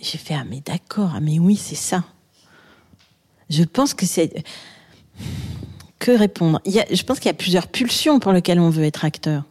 J'ai 0.00 0.18
fait 0.18 0.34
ah 0.34 0.44
mais 0.48 0.62
d'accord 0.64 1.12
ah 1.14 1.20
mais 1.20 1.38
oui 1.38 1.56
c'est 1.56 1.74
ça. 1.74 2.04
Je 3.50 3.64
pense 3.64 3.94
que 3.94 4.06
c'est 4.06 4.42
que 5.98 6.10
répondre 6.12 6.60
y 6.66 6.78
a- 6.80 6.86
Je 6.92 7.02
pense 7.02 7.18
qu'il 7.18 7.26
y 7.28 7.30
a 7.30 7.34
plusieurs 7.34 7.68
pulsions 7.68 8.18
pour 8.18 8.32
lesquelles 8.32 8.60
on 8.60 8.70
veut 8.70 8.84
être 8.84 9.04
acteur. 9.04 9.44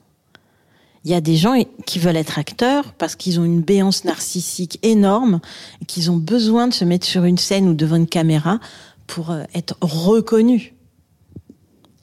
Il 1.03 1.11
y 1.11 1.13
a 1.13 1.21
des 1.21 1.35
gens 1.37 1.53
qui 1.85 1.99
veulent 1.99 2.15
être 2.17 2.39
acteurs 2.39 2.93
parce 2.93 3.15
qu'ils 3.15 3.39
ont 3.39 3.43
une 3.45 3.61
béance 3.61 4.05
narcissique 4.05 4.79
énorme 4.81 5.39
et 5.81 5.85
qu'ils 5.85 6.09
ont 6.09 6.17
besoin 6.17 6.67
de 6.67 6.73
se 6.73 6.83
mettre 6.83 7.05
sur 7.05 7.25
une 7.25 7.37
scène 7.37 7.67
ou 7.69 7.73
devant 7.75 7.95
une 7.95 8.07
caméra 8.07 8.59
pour 9.05 9.29
euh, 9.31 9.43
être 9.53 9.75
reconnus. 9.81 10.71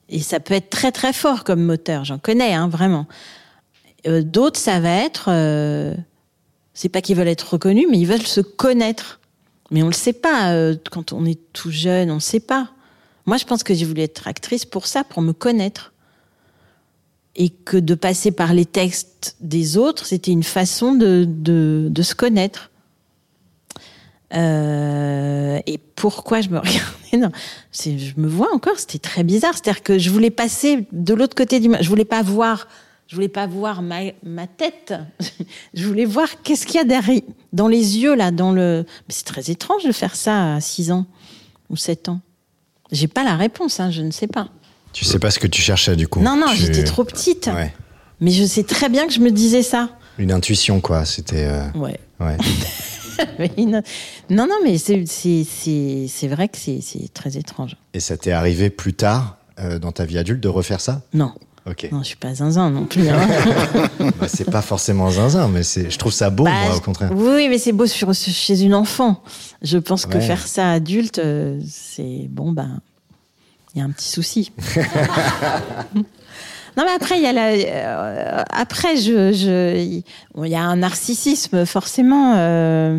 Et 0.09 0.21
ça 0.21 0.39
peut 0.41 0.55
être 0.55 0.71
très 0.71 0.93
très 0.93 1.13
fort 1.13 1.43
comme 1.43 1.63
moteur, 1.63 2.05
j'en 2.05 2.19
connais, 2.19 2.53
hein, 2.53 2.69
vraiment. 2.69 3.07
Euh, 4.07 4.23
D'autres, 4.23 4.59
ça 4.61 4.79
va 4.79 4.91
être, 5.05 5.27
euh, 5.29 5.95
c'est 6.75 6.89
pas 6.89 7.01
qu'ils 7.01 7.17
veulent 7.17 7.29
être 7.29 7.55
reconnus, 7.55 7.87
mais 7.91 7.99
ils 7.99 8.07
veulent 8.07 8.27
se 8.27 8.41
connaître. 8.41 9.21
Mais 9.71 9.83
on 9.83 9.87
le 9.87 9.93
sait 9.93 10.13
pas 10.13 10.53
euh, 10.53 10.77
quand 10.91 11.13
on 11.13 11.25
est 11.25 11.39
tout 11.53 11.71
jeune, 11.71 12.11
on 12.11 12.17
ne 12.17 12.21
sait 12.21 12.41
pas. 12.41 12.69
Moi, 13.27 13.37
je 13.37 13.45
pense 13.45 13.63
que 13.63 13.75
j'ai 13.75 13.85
voulu 13.85 14.03
être 14.03 14.27
actrice 14.27 14.65
pour 14.65 14.87
ça, 14.87 15.05
pour 15.05 15.23
me 15.23 15.33
connaître. 15.33 15.93
Et 17.35 17.49
que 17.49 17.79
de 17.79 17.95
passer 17.95 18.31
par 18.31 18.53
les 18.53 18.67
textes 18.67 19.37
des 19.41 19.79
autres, 19.79 20.05
c'était 20.05 20.33
une 20.33 20.43
façon 20.43 20.95
de, 20.95 21.25
de, 21.27 22.03
se 22.03 22.15
connaître. 22.15 22.71
Euh, 24.35 25.59
et 25.67 25.79
pourquoi 25.79 26.43
je 26.43 26.51
me 26.51 26.59
regardais 26.59 27.17
non, 27.17 27.31
Je 27.73 28.21
me 28.21 28.29
vois 28.29 28.53
encore, 28.55 28.79
c'était 28.79 28.99
très 28.99 29.25
bizarre. 29.25 29.55
C'est-à-dire 29.55 29.83
que 29.83 29.99
je 29.99 30.11
voulais 30.11 30.31
passer 30.31 30.87
de 30.93 31.15
l'autre 31.15 31.35
côté 31.35 31.61
du... 31.61 31.71
Je 31.81 31.89
voulais 31.89 32.05
pas 32.05 32.23
voir... 32.23 32.69
Je 33.09 33.17
voulais 33.17 33.29
pas 33.29 33.47
voir 33.47 33.83
ma, 33.83 34.01
ma 34.23 34.47
tête. 34.47 34.95
je 35.75 35.87
voulais 35.87 36.07
voir 36.07 36.43
qu'est-ce 36.43 36.67
qu'il 36.67 36.77
y 36.77 36.79
a 36.79 36.85
derrière, 36.85 37.21
dans 37.53 37.69
les 37.69 37.99
yeux, 37.99 38.15
là, 38.15 38.31
dans 38.31 38.53
le... 38.53 38.85
C'est 39.09 39.27
très 39.27 39.51
étrange 39.51 39.85
de 39.85 39.93
faire 39.93 40.17
ça 40.17 40.55
à 40.55 40.61
6 40.61 40.93
ans 40.93 41.07
ou 41.69 41.77
7 41.77 42.09
ans. 42.09 42.21
J'ai 42.93 43.09
pas 43.09 43.25
la 43.25 43.37
réponse, 43.37 43.81
hein, 43.81 43.91
je 43.91 44.03
ne 44.03 44.11
sais 44.11 44.27
pas. 44.29 44.49
Tu 44.93 45.05
sais 45.05 45.19
pas 45.19 45.31
ce 45.31 45.39
que 45.39 45.47
tu 45.47 45.63
cherchais 45.63 45.97
du 45.97 46.07
coup. 46.07 46.21
Non, 46.21 46.37
non, 46.37 46.49
Tu- 46.51 46.57
j'étais 46.59 46.85
trop 46.85 47.05
petite. 47.05 47.47
Ouais. 47.53 47.75
Mais 48.21 48.31
je 48.31 48.45
sais 48.45 48.63
très 48.63 48.89
bien 48.89 49.07
que 49.07 49.13
je 49.13 49.21
me 49.21 49.31
disais 49.31 49.63
ça. 49.63 49.89
Une 50.19 50.31
intuition, 50.31 50.81
quoi. 50.81 51.05
C'était. 51.07 51.47
euh, 51.47 51.65
Ouais. 51.75 51.99
Non, 54.31 54.47
non, 54.47 54.57
mais 54.65 54.79
c'est- 54.79 55.05
c'est 55.07 55.45
c'est- 55.45 56.07
c'est 56.09 56.29
vrai 56.29 56.49
que 56.49 56.57
c'est 56.59 56.81
c'est 56.81 57.13
très 57.13 57.37
étrange. 57.37 57.77
Et 57.95 58.01
ça 58.01 58.17
t'est 58.17 58.33
arrivé 58.33 58.71
plus 58.71 58.95
tard 58.95 59.39
euh, 59.59 59.79
dans 59.79 59.93
ta 59.93 60.05
vie 60.05 60.19
adulte 60.19 60.41
de 60.41 60.49
refaire 60.49 60.81
ça? 60.81 61.03
Non. 61.13 61.33
Ok. 61.65 61.89
Non, 61.93 62.01
je 62.01 62.09
suis 62.09 62.17
pas 62.17 62.35
zinzin 62.35 62.71
non 62.71 62.87
plus. 62.87 63.09
hein. 63.09 63.21
Bah, 64.19 64.27
c'est 64.27 64.51
pas 64.51 64.63
forcément 64.63 65.11
zinzin, 65.11 65.47
mais 65.49 65.63
c'est. 65.63 65.91
Je 65.91 65.99
trouve 65.99 66.13
ça 66.13 66.29
beau, 66.31 66.45
Bah, 66.45 66.51
moi, 66.67 66.77
au 66.77 66.81
contraire. 66.81 67.11
Oui, 67.15 67.49
mais 67.49 67.59
c'est 67.59 67.71
beau 67.73 67.87
sur, 67.87 68.13
chez 68.15 68.63
une 68.63 68.75
enfant. 68.75 69.23
Je 69.63 69.79
pense 69.79 70.07
que 70.07 70.19
faire 70.19 70.47
ça 70.47 70.73
adulte, 70.73 71.19
euh, 71.21 71.61
c'est 71.69 72.27
bon, 72.29 72.51
ben, 72.53 72.81
il 73.75 73.79
y 73.79 73.83
a 73.83 73.85
un 73.85 73.91
petit 73.91 74.09
souci. 74.09 74.51
non, 76.77 76.85
mais 76.85 76.93
après, 76.97 77.19
il 77.19 77.23
y 77.23 77.27
a 77.27 77.33
la, 77.33 77.49
euh, 77.51 78.43
après, 78.51 78.97
je, 78.97 79.33
je, 79.33 80.01
bon, 80.35 80.45
y 80.45 80.55
a 80.55 80.63
un 80.63 80.77
narcissisme, 80.77 81.65
forcément. 81.67 82.35
euh, 82.37 82.99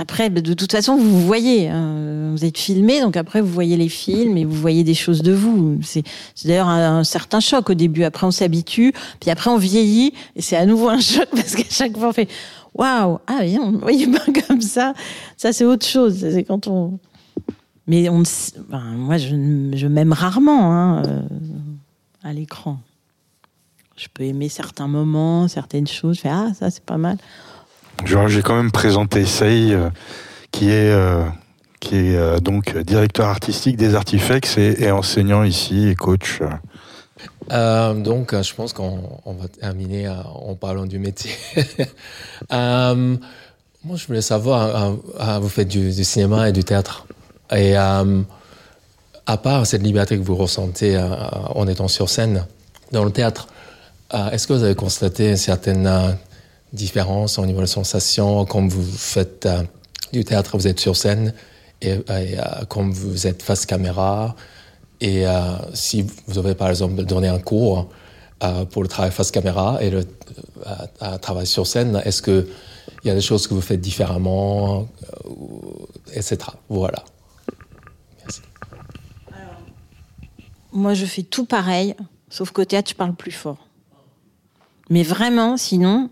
après, 0.00 0.30
bah, 0.30 0.40
de 0.40 0.54
toute 0.54 0.72
façon, 0.72 0.96
vous 0.96 1.20
voyez. 1.20 1.68
hein, 1.68 2.30
vous 2.30 2.44
êtes 2.44 2.56
filmé, 2.56 3.00
donc 3.00 3.16
après, 3.16 3.40
vous 3.40 3.52
voyez 3.52 3.76
les 3.76 3.88
films 3.88 4.38
et 4.38 4.44
vous 4.44 4.54
voyez 4.54 4.82
des 4.82 4.94
choses 4.94 5.22
de 5.22 5.32
vous. 5.32 5.78
C'est 5.82 6.04
d'ailleurs 6.44 6.68
un, 6.68 7.04
certain 7.04 7.40
choc 7.40 7.68
au 7.68 7.74
début. 7.74 8.04
Après, 8.04 8.26
on 8.26 8.30
s'habitue, 8.30 8.94
puis 9.20 9.30
après, 9.30 9.50
on 9.50 9.58
vieillit 9.58 10.14
et 10.36 10.42
c'est 10.42 10.56
à 10.56 10.64
nouveau 10.64 10.88
un 10.88 11.00
choc 11.00 11.28
parce 11.32 11.54
qu'à 11.54 11.68
chaque 11.68 11.96
fois, 11.96 12.08
on 12.08 12.12
fait 12.12 12.28
waouh, 12.74 13.18
ah 13.26 13.40
on 13.60 13.72
ne 13.72 13.78
voyait 13.78 14.06
pas 14.06 14.24
comme 14.46 14.62
ça. 14.62 14.94
Ça, 15.36 15.52
c'est 15.52 15.64
autre 15.64 15.86
chose. 15.86 16.18
C'est 16.18 16.44
quand 16.44 16.66
on. 16.66 16.98
Mais 17.86 18.08
ben, 18.08 18.80
moi, 18.96 19.18
je 19.18 19.86
m'aime 19.86 20.12
rarement 20.12 20.72
hein, 20.72 21.02
euh, 21.04 21.20
à 22.22 22.32
l'écran. 22.32 22.78
Je 23.96 24.06
peux 24.14 24.22
aimer 24.22 24.48
certains 24.48 24.88
moments, 24.88 25.46
certaines 25.46 25.88
choses. 25.88 26.16
Je 26.16 26.20
fais 26.22 26.30
ah, 26.30 26.52
ça, 26.58 26.70
c'est 26.70 26.84
pas 26.84 26.96
mal. 26.96 27.18
J'ai 28.04 28.42
quand 28.42 28.56
même 28.56 28.70
présenté 28.70 29.24
Sei, 29.24 29.72
euh, 29.72 29.90
qui 30.50 30.70
est, 30.70 30.90
euh, 30.90 31.24
qui 31.80 31.96
est 31.96 32.16
euh, 32.16 32.38
donc 32.38 32.76
directeur 32.78 33.28
artistique 33.28 33.76
des 33.76 33.94
Artifacts 33.94 34.58
et, 34.58 34.90
enseignant 34.90 35.44
ici 35.44 35.88
et 35.88 35.94
coach. 35.94 36.40
donc, 37.50 38.34
je 38.40 38.54
pense 38.54 38.72
qu'on 38.72 39.20
on 39.24 39.32
va 39.34 39.48
terminer 39.48 40.08
en 40.08 40.54
parlant 40.54 40.86
du 40.86 40.98
métier. 40.98 41.32
Moi, 43.82 43.96
je 43.96 44.06
voulais 44.06 44.20
savoir, 44.20 44.92
vous 45.40 45.48
faites 45.48 45.68
du, 45.68 45.90
du 45.90 46.04
cinéma 46.04 46.48
et 46.48 46.52
du 46.52 46.64
théâtre. 46.64 47.06
Et 47.54 47.74
à 47.76 48.04
part 49.42 49.66
cette 49.66 49.82
liberté 49.82 50.18
que 50.18 50.22
vous 50.22 50.36
ressentez 50.36 50.98
en 51.54 51.66
étant 51.66 51.88
sur 51.88 52.08
scène, 52.08 52.46
dans 52.92 53.04
le 53.04 53.10
théâtre, 53.10 53.48
est-ce 54.32 54.46
que 54.46 54.52
vous 54.52 54.64
avez 54.64 54.74
constaté 54.74 55.36
certaines 55.36 56.16
euh, 56.72 56.76
différences 56.76 57.38
au 57.38 57.46
niveau 57.46 57.60
de 57.60 57.66
sensations 57.66 58.44
quand 58.44 58.66
vous 58.66 58.82
faites 58.82 59.46
euh, 59.46 59.62
du 60.12 60.24
théâtre, 60.24 60.56
vous 60.56 60.66
êtes 60.66 60.80
sur 60.80 60.96
scène, 60.96 61.34
et, 61.80 61.90
et, 61.90 62.00
euh, 62.08 62.42
quand 62.68 62.88
vous 62.88 63.26
êtes 63.26 63.42
face 63.42 63.66
caméra 63.66 64.34
et 65.00 65.26
euh, 65.26 65.56
si 65.72 66.06
vous 66.26 66.38
avez 66.38 66.54
par 66.54 66.68
exemple 66.68 67.02
donné 67.04 67.28
un 67.28 67.38
cours 67.38 67.88
euh, 68.42 68.64
pour 68.66 68.82
le 68.82 68.88
travail 68.88 69.10
face 69.10 69.30
caméra 69.30 69.78
et 69.80 69.90
le 69.90 70.04
euh, 71.02 71.18
travail 71.18 71.46
sur 71.46 71.66
scène, 71.66 72.00
est-ce 72.04 72.22
que 72.22 72.48
il 73.02 73.08
y 73.08 73.10
a 73.10 73.14
des 73.14 73.20
choses 73.22 73.46
que 73.46 73.54
vous 73.54 73.62
faites 73.62 73.80
différemment, 73.80 74.88
euh, 75.24 75.30
etc. 76.12 76.38
Voilà. 76.68 77.02
Moi, 80.72 80.94
je 80.94 81.06
fais 81.06 81.22
tout 81.22 81.46
pareil, 81.46 81.94
sauf 82.28 82.50
qu'au 82.50 82.64
théâtre, 82.64 82.90
je 82.90 82.94
parle 82.94 83.14
plus 83.14 83.32
fort. 83.32 83.66
Mais 84.88 85.02
vraiment, 85.02 85.56
sinon, 85.56 86.10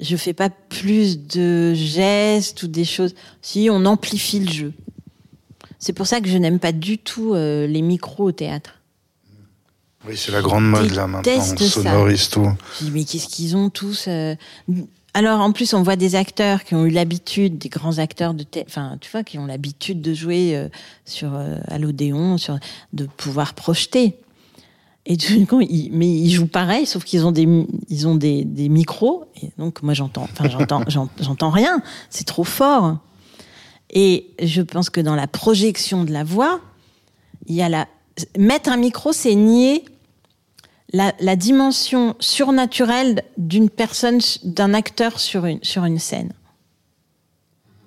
je 0.00 0.16
fais 0.16 0.32
pas 0.32 0.50
plus 0.50 1.18
de 1.26 1.72
gestes 1.74 2.62
ou 2.62 2.68
des 2.68 2.84
choses. 2.84 3.14
Si, 3.42 3.68
on 3.70 3.84
amplifie 3.84 4.40
le 4.40 4.50
jeu. 4.52 4.72
C'est 5.78 5.92
pour 5.92 6.06
ça 6.06 6.20
que 6.20 6.28
je 6.28 6.36
n'aime 6.38 6.58
pas 6.58 6.72
du 6.72 6.98
tout 6.98 7.34
euh, 7.34 7.66
les 7.66 7.82
micros 7.82 8.24
au 8.24 8.32
théâtre. 8.32 8.80
Oui, 10.06 10.16
c'est 10.16 10.32
la 10.32 10.40
grande 10.40 10.68
mode 10.68 10.90
là 10.92 11.06
maintenant. 11.06 11.32
On 11.32 11.52
déteste 11.52 11.58
ça. 11.58 11.82
sonorise 11.82 12.28
tout. 12.28 12.48
Je 12.80 12.84
dis, 12.86 12.90
mais 12.92 13.04
qu'est-ce 13.04 13.26
qu'ils 13.28 13.56
ont 13.56 13.70
tous 13.70 14.04
euh, 14.08 14.34
Alors, 15.14 15.40
en 15.40 15.50
plus, 15.52 15.74
on 15.74 15.82
voit 15.82 15.96
des 15.96 16.14
acteurs 16.14 16.62
qui 16.64 16.74
ont 16.74 16.84
eu 16.86 16.90
l'habitude, 16.90 17.58
des 17.58 17.68
grands 17.68 17.98
acteurs 17.98 18.32
de 18.34 18.44
thé- 18.44 18.64
enfin, 18.66 18.98
tu 19.00 19.10
vois, 19.10 19.24
qui 19.24 19.38
ont 19.38 19.46
l'habitude 19.46 20.00
de 20.00 20.14
jouer 20.14 20.56
euh, 20.56 20.68
sur 21.04 21.34
à 21.34 21.78
l'Odéon, 21.78 22.38
sur 22.38 22.58
de 22.92 23.06
pouvoir 23.16 23.54
projeter. 23.54 24.16
Et 25.08 25.16
coup, 25.46 25.60
ils, 25.60 25.90
mais 25.92 26.08
ils 26.08 26.32
jouent 26.32 26.48
pareil, 26.48 26.84
sauf 26.84 27.04
qu'ils 27.04 27.24
ont 27.24 27.32
des 27.32 27.46
ils 27.88 28.08
ont 28.08 28.16
des, 28.16 28.44
des 28.44 28.68
micros. 28.68 29.24
Donc, 29.56 29.82
moi, 29.82 29.94
j'entends, 29.94 30.24
enfin, 30.24 30.48
j'entends, 30.48 30.82
j'en- 30.88 31.08
j'entends 31.20 31.50
rien. 31.50 31.80
C'est 32.10 32.26
trop 32.26 32.44
fort. 32.44 32.98
Et 33.90 34.30
je 34.42 34.62
pense 34.62 34.90
que 34.90 35.00
dans 35.00 35.14
la 35.14 35.28
projection 35.28 36.04
de 36.04 36.12
la 36.12 36.24
voix, 36.24 36.60
il 37.46 37.54
y 37.54 37.62
a 37.62 37.68
la 37.68 37.86
mettre 38.36 38.68
un 38.70 38.76
micro, 38.78 39.12
c'est 39.12 39.34
nier 39.36 39.84
la, 40.92 41.12
la 41.20 41.36
dimension 41.36 42.16
surnaturelle 42.18 43.22
d'une 43.36 43.70
personne, 43.70 44.18
d'un 44.42 44.74
acteur 44.74 45.20
sur 45.20 45.46
une, 45.46 45.62
sur 45.62 45.84
une 45.84 45.98
scène, 46.00 46.32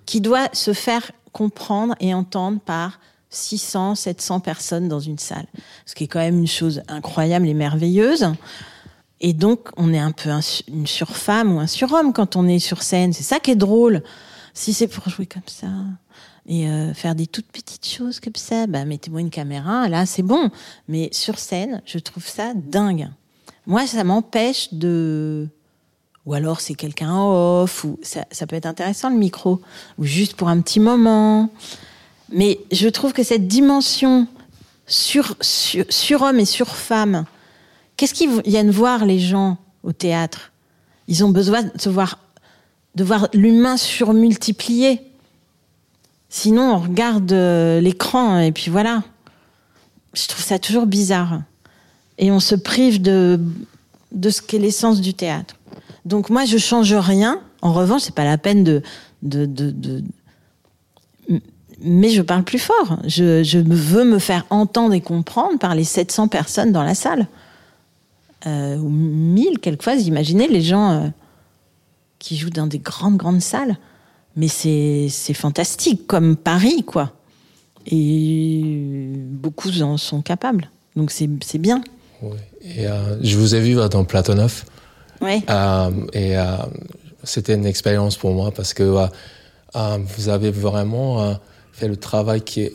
qui 0.05 0.21
doit 0.21 0.47
se 0.53 0.73
faire 0.73 1.11
comprendre 1.33 1.95
et 1.99 2.13
entendre 2.13 2.59
par 2.59 2.99
600, 3.29 3.95
700 3.95 4.39
personnes 4.39 4.87
dans 4.87 4.99
une 4.99 5.19
salle. 5.19 5.45
Ce 5.85 5.95
qui 5.95 6.05
est 6.05 6.07
quand 6.07 6.19
même 6.19 6.39
une 6.39 6.47
chose 6.47 6.81
incroyable 6.87 7.47
et 7.47 7.53
merveilleuse. 7.53 8.31
Et 9.21 9.33
donc, 9.33 9.69
on 9.77 9.93
est 9.93 9.99
un 9.99 10.11
peu 10.11 10.29
un, 10.29 10.39
une 10.67 10.87
surfemme 10.87 11.55
ou 11.55 11.59
un 11.59 11.67
surhomme 11.67 12.13
quand 12.13 12.35
on 12.35 12.47
est 12.47 12.59
sur 12.59 12.81
scène. 12.81 13.13
C'est 13.13 13.23
ça 13.23 13.39
qui 13.39 13.51
est 13.51 13.55
drôle. 13.55 14.03
Si 14.53 14.73
c'est 14.73 14.87
pour 14.87 15.07
jouer 15.09 15.25
comme 15.25 15.41
ça 15.45 15.67
et 16.47 16.67
euh, 16.67 16.93
faire 16.93 17.15
des 17.15 17.27
toutes 17.27 17.47
petites 17.47 17.87
choses 17.87 18.19
comme 18.19 18.35
ça, 18.35 18.65
bah, 18.65 18.85
mettez-moi 18.85 19.21
une 19.21 19.29
caméra, 19.29 19.87
là, 19.87 20.05
c'est 20.05 20.23
bon. 20.23 20.49
Mais 20.87 21.09
sur 21.11 21.37
scène, 21.37 21.81
je 21.85 21.99
trouve 21.99 22.25
ça 22.25 22.53
dingue. 22.55 23.09
Moi, 23.67 23.85
ça 23.85 24.03
m'empêche 24.03 24.73
de... 24.73 25.47
Ou 26.25 26.33
alors 26.33 26.59
c'est 26.61 26.75
quelqu'un 26.75 27.15
off, 27.15 27.83
ou 27.85 27.99
ça 28.03 28.47
peut 28.47 28.55
être 28.55 28.65
intéressant 28.67 29.09
le 29.09 29.15
micro, 29.15 29.61
ou 29.97 30.03
juste 30.03 30.35
pour 30.35 30.49
un 30.49 30.59
petit 30.61 30.79
moment. 30.79 31.49
Mais 32.31 32.59
je 32.71 32.87
trouve 32.87 33.13
que 33.13 33.23
cette 33.23 33.47
dimension 33.47 34.27
sur, 34.85 35.35
sur, 35.41 35.85
sur 35.89 36.21
homme 36.21 36.39
et 36.39 36.45
sur 36.45 36.67
femme, 36.75 37.25
qu'est-ce 37.97 38.13
qu'ils 38.13 38.41
viennent 38.41 38.71
voir 38.71 39.05
les 39.05 39.19
gens 39.19 39.57
au 39.83 39.91
théâtre? 39.91 40.51
Ils 41.07 41.23
ont 41.23 41.29
besoin 41.29 41.63
de 41.63 41.71
se 41.79 41.89
voir, 41.89 42.19
de 42.95 43.03
voir 43.03 43.27
l'humain 43.33 43.77
surmultiplié. 43.77 45.01
Sinon, 46.29 46.73
on 46.73 46.79
regarde 46.79 47.31
euh, 47.31 47.81
l'écran 47.81 48.39
et 48.39 48.51
puis 48.51 48.69
voilà. 48.69 49.03
Je 50.13 50.27
trouve 50.27 50.43
ça 50.43 50.59
toujours 50.59 50.85
bizarre. 50.85 51.41
Et 52.17 52.31
on 52.31 52.39
se 52.39 52.55
prive 52.55 53.01
de, 53.01 53.39
de 54.11 54.29
ce 54.29 54.41
qu'est 54.41 54.59
l'essence 54.59 55.01
du 55.01 55.13
théâtre. 55.13 55.55
Donc 56.05 56.29
moi, 56.29 56.45
je 56.45 56.57
change 56.57 56.93
rien. 56.93 57.41
En 57.61 57.73
revanche, 57.73 58.03
c'est 58.03 58.15
pas 58.15 58.25
la 58.25 58.37
peine 58.37 58.63
de, 58.63 58.81
de, 59.23 59.45
de, 59.45 59.71
de 59.71 60.03
mais 61.81 62.09
je 62.09 62.21
parle 62.21 62.43
plus 62.43 62.59
fort. 62.59 62.99
Je, 63.05 63.43
je, 63.43 63.59
veux 63.59 64.03
me 64.03 64.19
faire 64.19 64.45
entendre 64.49 64.93
et 64.93 65.01
comprendre 65.01 65.57
par 65.59 65.75
les 65.75 65.83
700 65.83 66.27
personnes 66.27 66.71
dans 66.71 66.83
la 66.83 66.95
salle. 66.95 67.27
Euh, 68.47 68.77
ou 68.77 68.89
1000, 68.89 69.59
quelquefois, 69.59 69.95
imaginez 69.95 70.47
les 70.47 70.61
gens 70.61 70.91
euh, 70.91 71.07
qui 72.19 72.37
jouent 72.37 72.49
dans 72.49 72.67
des 72.67 72.79
grandes, 72.79 73.17
grandes 73.17 73.41
salles. 73.41 73.77
Mais 74.35 74.47
c'est 74.47 75.09
fantastique, 75.33 76.07
comme 76.07 76.37
Paris, 76.37 76.83
quoi. 76.85 77.11
Et 77.85 79.11
beaucoup 79.15 79.69
en 79.81 79.97
sont 79.97 80.21
capables. 80.21 80.69
Donc 80.95 81.11
c'est 81.11 81.57
bien. 81.57 81.81
Oui. 82.21 82.37
Et 82.61 82.87
euh, 82.87 83.21
je 83.21 83.37
vous 83.37 83.55
ai 83.55 83.61
vu 83.61 83.75
dans 83.89 84.03
Platonov. 84.03 84.65
Oui. 85.21 85.43
Et 86.13 86.35
c'était 87.23 87.55
une 87.55 87.65
expérience 87.65 88.15
pour 88.15 88.31
moi 88.31 88.51
parce 88.51 88.73
que 88.73 88.83
vous 89.73 90.29
avez 90.29 90.51
vraiment 90.51 91.37
fait 91.79 91.87
le 91.87 91.97
travail 91.97 92.41
qui 92.41 92.61
est 92.61 92.73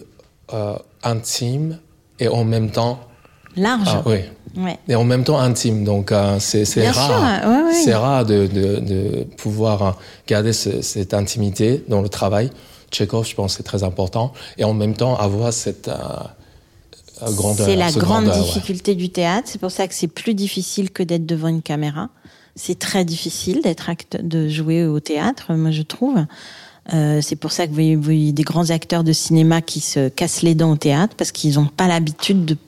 intime 1.02 1.78
et 2.18 2.28
en 2.28 2.44
même 2.44 2.70
temps 2.70 3.00
large. 3.56 3.88
Ah, 3.88 4.02
oui. 4.06 4.18
Ouais. 4.56 4.78
Et 4.88 4.94
en 4.94 5.04
même 5.04 5.24
temps 5.24 5.38
intime. 5.38 5.84
Donc 5.84 6.12
c'est 6.38 6.90
rare. 6.90 7.46
Ouais, 7.46 7.62
ouais. 7.64 7.72
C'est 7.72 7.94
rare 7.94 8.24
de, 8.24 8.46
de, 8.46 8.78
de, 8.80 9.24
pouvoir 9.36 9.98
garder 10.26 10.52
ce, 10.52 10.80
cette 10.80 11.14
intimité 11.14 11.84
dans 11.88 12.02
le 12.02 12.08
travail. 12.08 12.50
Tchekhov, 12.90 13.26
je 13.26 13.34
pense, 13.34 13.56
c'est 13.56 13.62
très 13.62 13.82
important. 13.82 14.32
Et 14.58 14.64
en 14.64 14.74
même 14.74 14.94
temps 14.94 15.16
avoir 15.16 15.52
cette 15.52 15.90
grandeur. 17.32 17.66
C'est 17.66 17.76
la 17.76 17.90
grande 17.90 18.26
grandeur, 18.26 18.44
difficulté 18.44 18.94
du 18.94 19.10
théâtre. 19.10 19.48
C'est 19.50 19.60
pour 19.60 19.70
ça 19.70 19.88
que 19.88 19.94
c'est 19.94 20.08
plus 20.08 20.34
difficile 20.34 20.90
que 20.90 21.02
d'être 21.02 21.26
devant 21.26 21.48
une 21.48 21.62
caméra. 21.62 22.08
C'est 22.56 22.78
très 22.78 23.04
difficile 23.04 23.62
d'être 23.62 23.90
acte, 23.90 24.16
de 24.22 24.48
jouer 24.48 24.86
au 24.86 25.00
théâtre, 25.00 25.54
moi 25.54 25.72
je 25.72 25.82
trouve. 25.82 26.24
Euh, 26.92 27.20
c'est 27.22 27.36
pour 27.36 27.52
ça 27.52 27.66
que 27.66 27.72
vous 27.72 28.02
voyez, 28.02 28.32
des 28.32 28.42
grands 28.42 28.70
acteurs 28.70 29.04
de 29.04 29.12
cinéma 29.12 29.62
qui 29.62 29.80
se 29.80 30.08
cassent 30.08 30.42
les 30.42 30.54
dents 30.54 30.72
au 30.72 30.76
théâtre 30.76 31.14
parce 31.16 31.32
qu'ils 31.32 31.54
n'ont 31.54 31.66
pas 31.66 31.88
l'habitude 31.88 32.58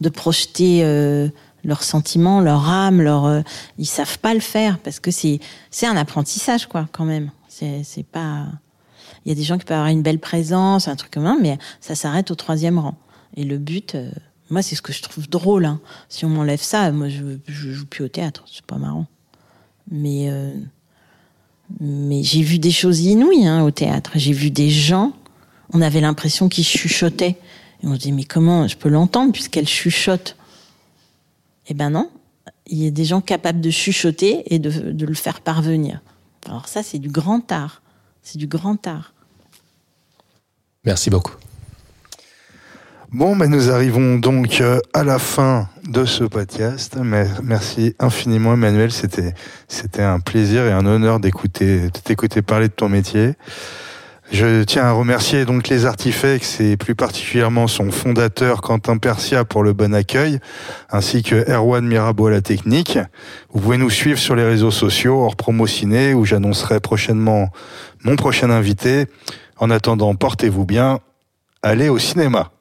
de, 0.00 0.08
projeter 0.08 0.82
euh, 0.82 1.28
leurs 1.62 1.84
sentiments, 1.84 2.40
leur 2.40 2.68
âme, 2.68 3.00
leur, 3.00 3.26
euh, 3.26 3.42
ils 3.78 3.86
savent 3.86 4.18
pas 4.18 4.34
le 4.34 4.40
faire 4.40 4.78
parce 4.78 4.98
que 4.98 5.10
c'est 5.10 5.38
c'est 5.70 5.86
un 5.86 5.96
apprentissage 5.96 6.66
quoi 6.66 6.88
quand 6.90 7.04
même. 7.04 7.30
C'est 7.48 7.82
c'est 7.84 8.02
pas. 8.02 8.46
Il 9.24 9.28
y 9.28 9.32
a 9.32 9.34
des 9.34 9.44
gens 9.44 9.58
qui 9.58 9.66
peuvent 9.66 9.76
avoir 9.76 9.90
une 9.90 10.02
belle 10.02 10.18
présence, 10.18 10.88
un 10.88 10.96
truc 10.96 11.12
comme 11.12 11.26
ça, 11.26 11.36
mais 11.40 11.58
ça 11.80 11.94
s'arrête 11.94 12.30
au 12.30 12.34
troisième 12.34 12.78
rang. 12.78 12.96
Et 13.36 13.44
le 13.44 13.58
but, 13.58 13.94
euh, 13.94 14.10
moi, 14.48 14.62
c'est 14.62 14.74
ce 14.74 14.82
que 14.82 14.94
je 14.94 15.02
trouve 15.02 15.28
drôle. 15.28 15.66
Hein. 15.66 15.78
Si 16.08 16.24
on 16.24 16.30
m'enlève 16.30 16.62
ça, 16.62 16.90
moi, 16.90 17.10
je, 17.10 17.38
je 17.46 17.70
joue 17.70 17.84
plus 17.84 18.02
au 18.02 18.08
théâtre. 18.08 18.44
C'est 18.50 18.64
pas 18.64 18.78
marrant. 18.78 19.06
Mais, 19.90 20.30
mais 21.78 22.22
j'ai 22.22 22.42
vu 22.42 22.58
des 22.58 22.70
choses 22.70 23.00
inouïes 23.00 23.46
hein, 23.46 23.62
au 23.62 23.70
théâtre. 23.70 24.12
J'ai 24.16 24.32
vu 24.32 24.50
des 24.50 24.70
gens, 24.70 25.12
on 25.72 25.80
avait 25.80 26.00
l'impression 26.00 26.48
qu'ils 26.48 26.64
chuchotaient. 26.64 27.36
On 27.82 27.94
se 27.94 28.00
dit, 28.00 28.12
mais 28.12 28.24
comment 28.24 28.68
je 28.68 28.76
peux 28.76 28.88
l'entendre 28.88 29.32
puisqu'elle 29.32 29.68
chuchote? 29.68 30.36
Eh 31.68 31.74
ben 31.74 31.90
non. 31.90 32.10
Il 32.66 32.82
y 32.82 32.86
a 32.86 32.90
des 32.90 33.04
gens 33.04 33.20
capables 33.20 33.60
de 33.60 33.70
chuchoter 33.70 34.42
et 34.52 34.58
de, 34.58 34.70
de 34.92 35.06
le 35.06 35.14
faire 35.14 35.40
parvenir. 35.40 36.00
Alors 36.46 36.68
ça, 36.68 36.82
c'est 36.82 36.98
du 36.98 37.08
grand 37.08 37.50
art. 37.52 37.82
C'est 38.22 38.38
du 38.38 38.46
grand 38.46 38.86
art. 38.86 39.14
Merci 40.84 41.10
beaucoup. 41.10 41.34
Bon, 43.12 43.34
ben 43.34 43.50
nous 43.50 43.72
arrivons 43.72 44.18
donc 44.18 44.60
euh, 44.60 44.78
à 44.94 45.02
la 45.02 45.18
fin 45.18 45.68
de 45.88 46.04
ce 46.04 46.22
podcast. 46.22 46.96
Merci 47.42 47.96
infiniment, 47.98 48.54
Emmanuel. 48.54 48.92
C'était, 48.92 49.34
c'était 49.66 50.02
un 50.02 50.20
plaisir 50.20 50.64
et 50.64 50.70
un 50.70 50.86
honneur 50.86 51.18
d'écouter, 51.18 51.90
de 51.90 51.98
t'écouter 51.98 52.40
parler 52.40 52.68
de 52.68 52.72
ton 52.72 52.88
métier. 52.88 53.32
Je 54.30 54.62
tiens 54.62 54.84
à 54.84 54.92
remercier 54.92 55.44
donc 55.44 55.66
les 55.66 55.86
Artifex 55.86 56.60
et 56.60 56.76
plus 56.76 56.94
particulièrement 56.94 57.66
son 57.66 57.90
fondateur 57.90 58.60
Quentin 58.60 58.96
Persia 58.96 59.44
pour 59.44 59.64
le 59.64 59.72
bon 59.72 59.92
accueil, 59.92 60.38
ainsi 60.88 61.24
que 61.24 61.50
Erwan 61.50 61.84
Mirabeau 61.84 62.28
à 62.28 62.30
la 62.30 62.42
technique. 62.42 62.96
Vous 63.52 63.60
pouvez 63.60 63.76
nous 63.76 63.90
suivre 63.90 64.20
sur 64.20 64.36
les 64.36 64.44
réseaux 64.44 64.70
sociaux 64.70 65.20
hors 65.24 65.34
promo 65.34 65.66
ciné 65.66 66.14
où 66.14 66.24
j'annoncerai 66.24 66.78
prochainement 66.78 67.48
mon 68.04 68.14
prochain 68.14 68.50
invité. 68.50 69.06
En 69.56 69.68
attendant, 69.68 70.14
portez-vous 70.14 70.64
bien. 70.64 71.00
Allez 71.64 71.88
au 71.88 71.98
cinéma. 71.98 72.52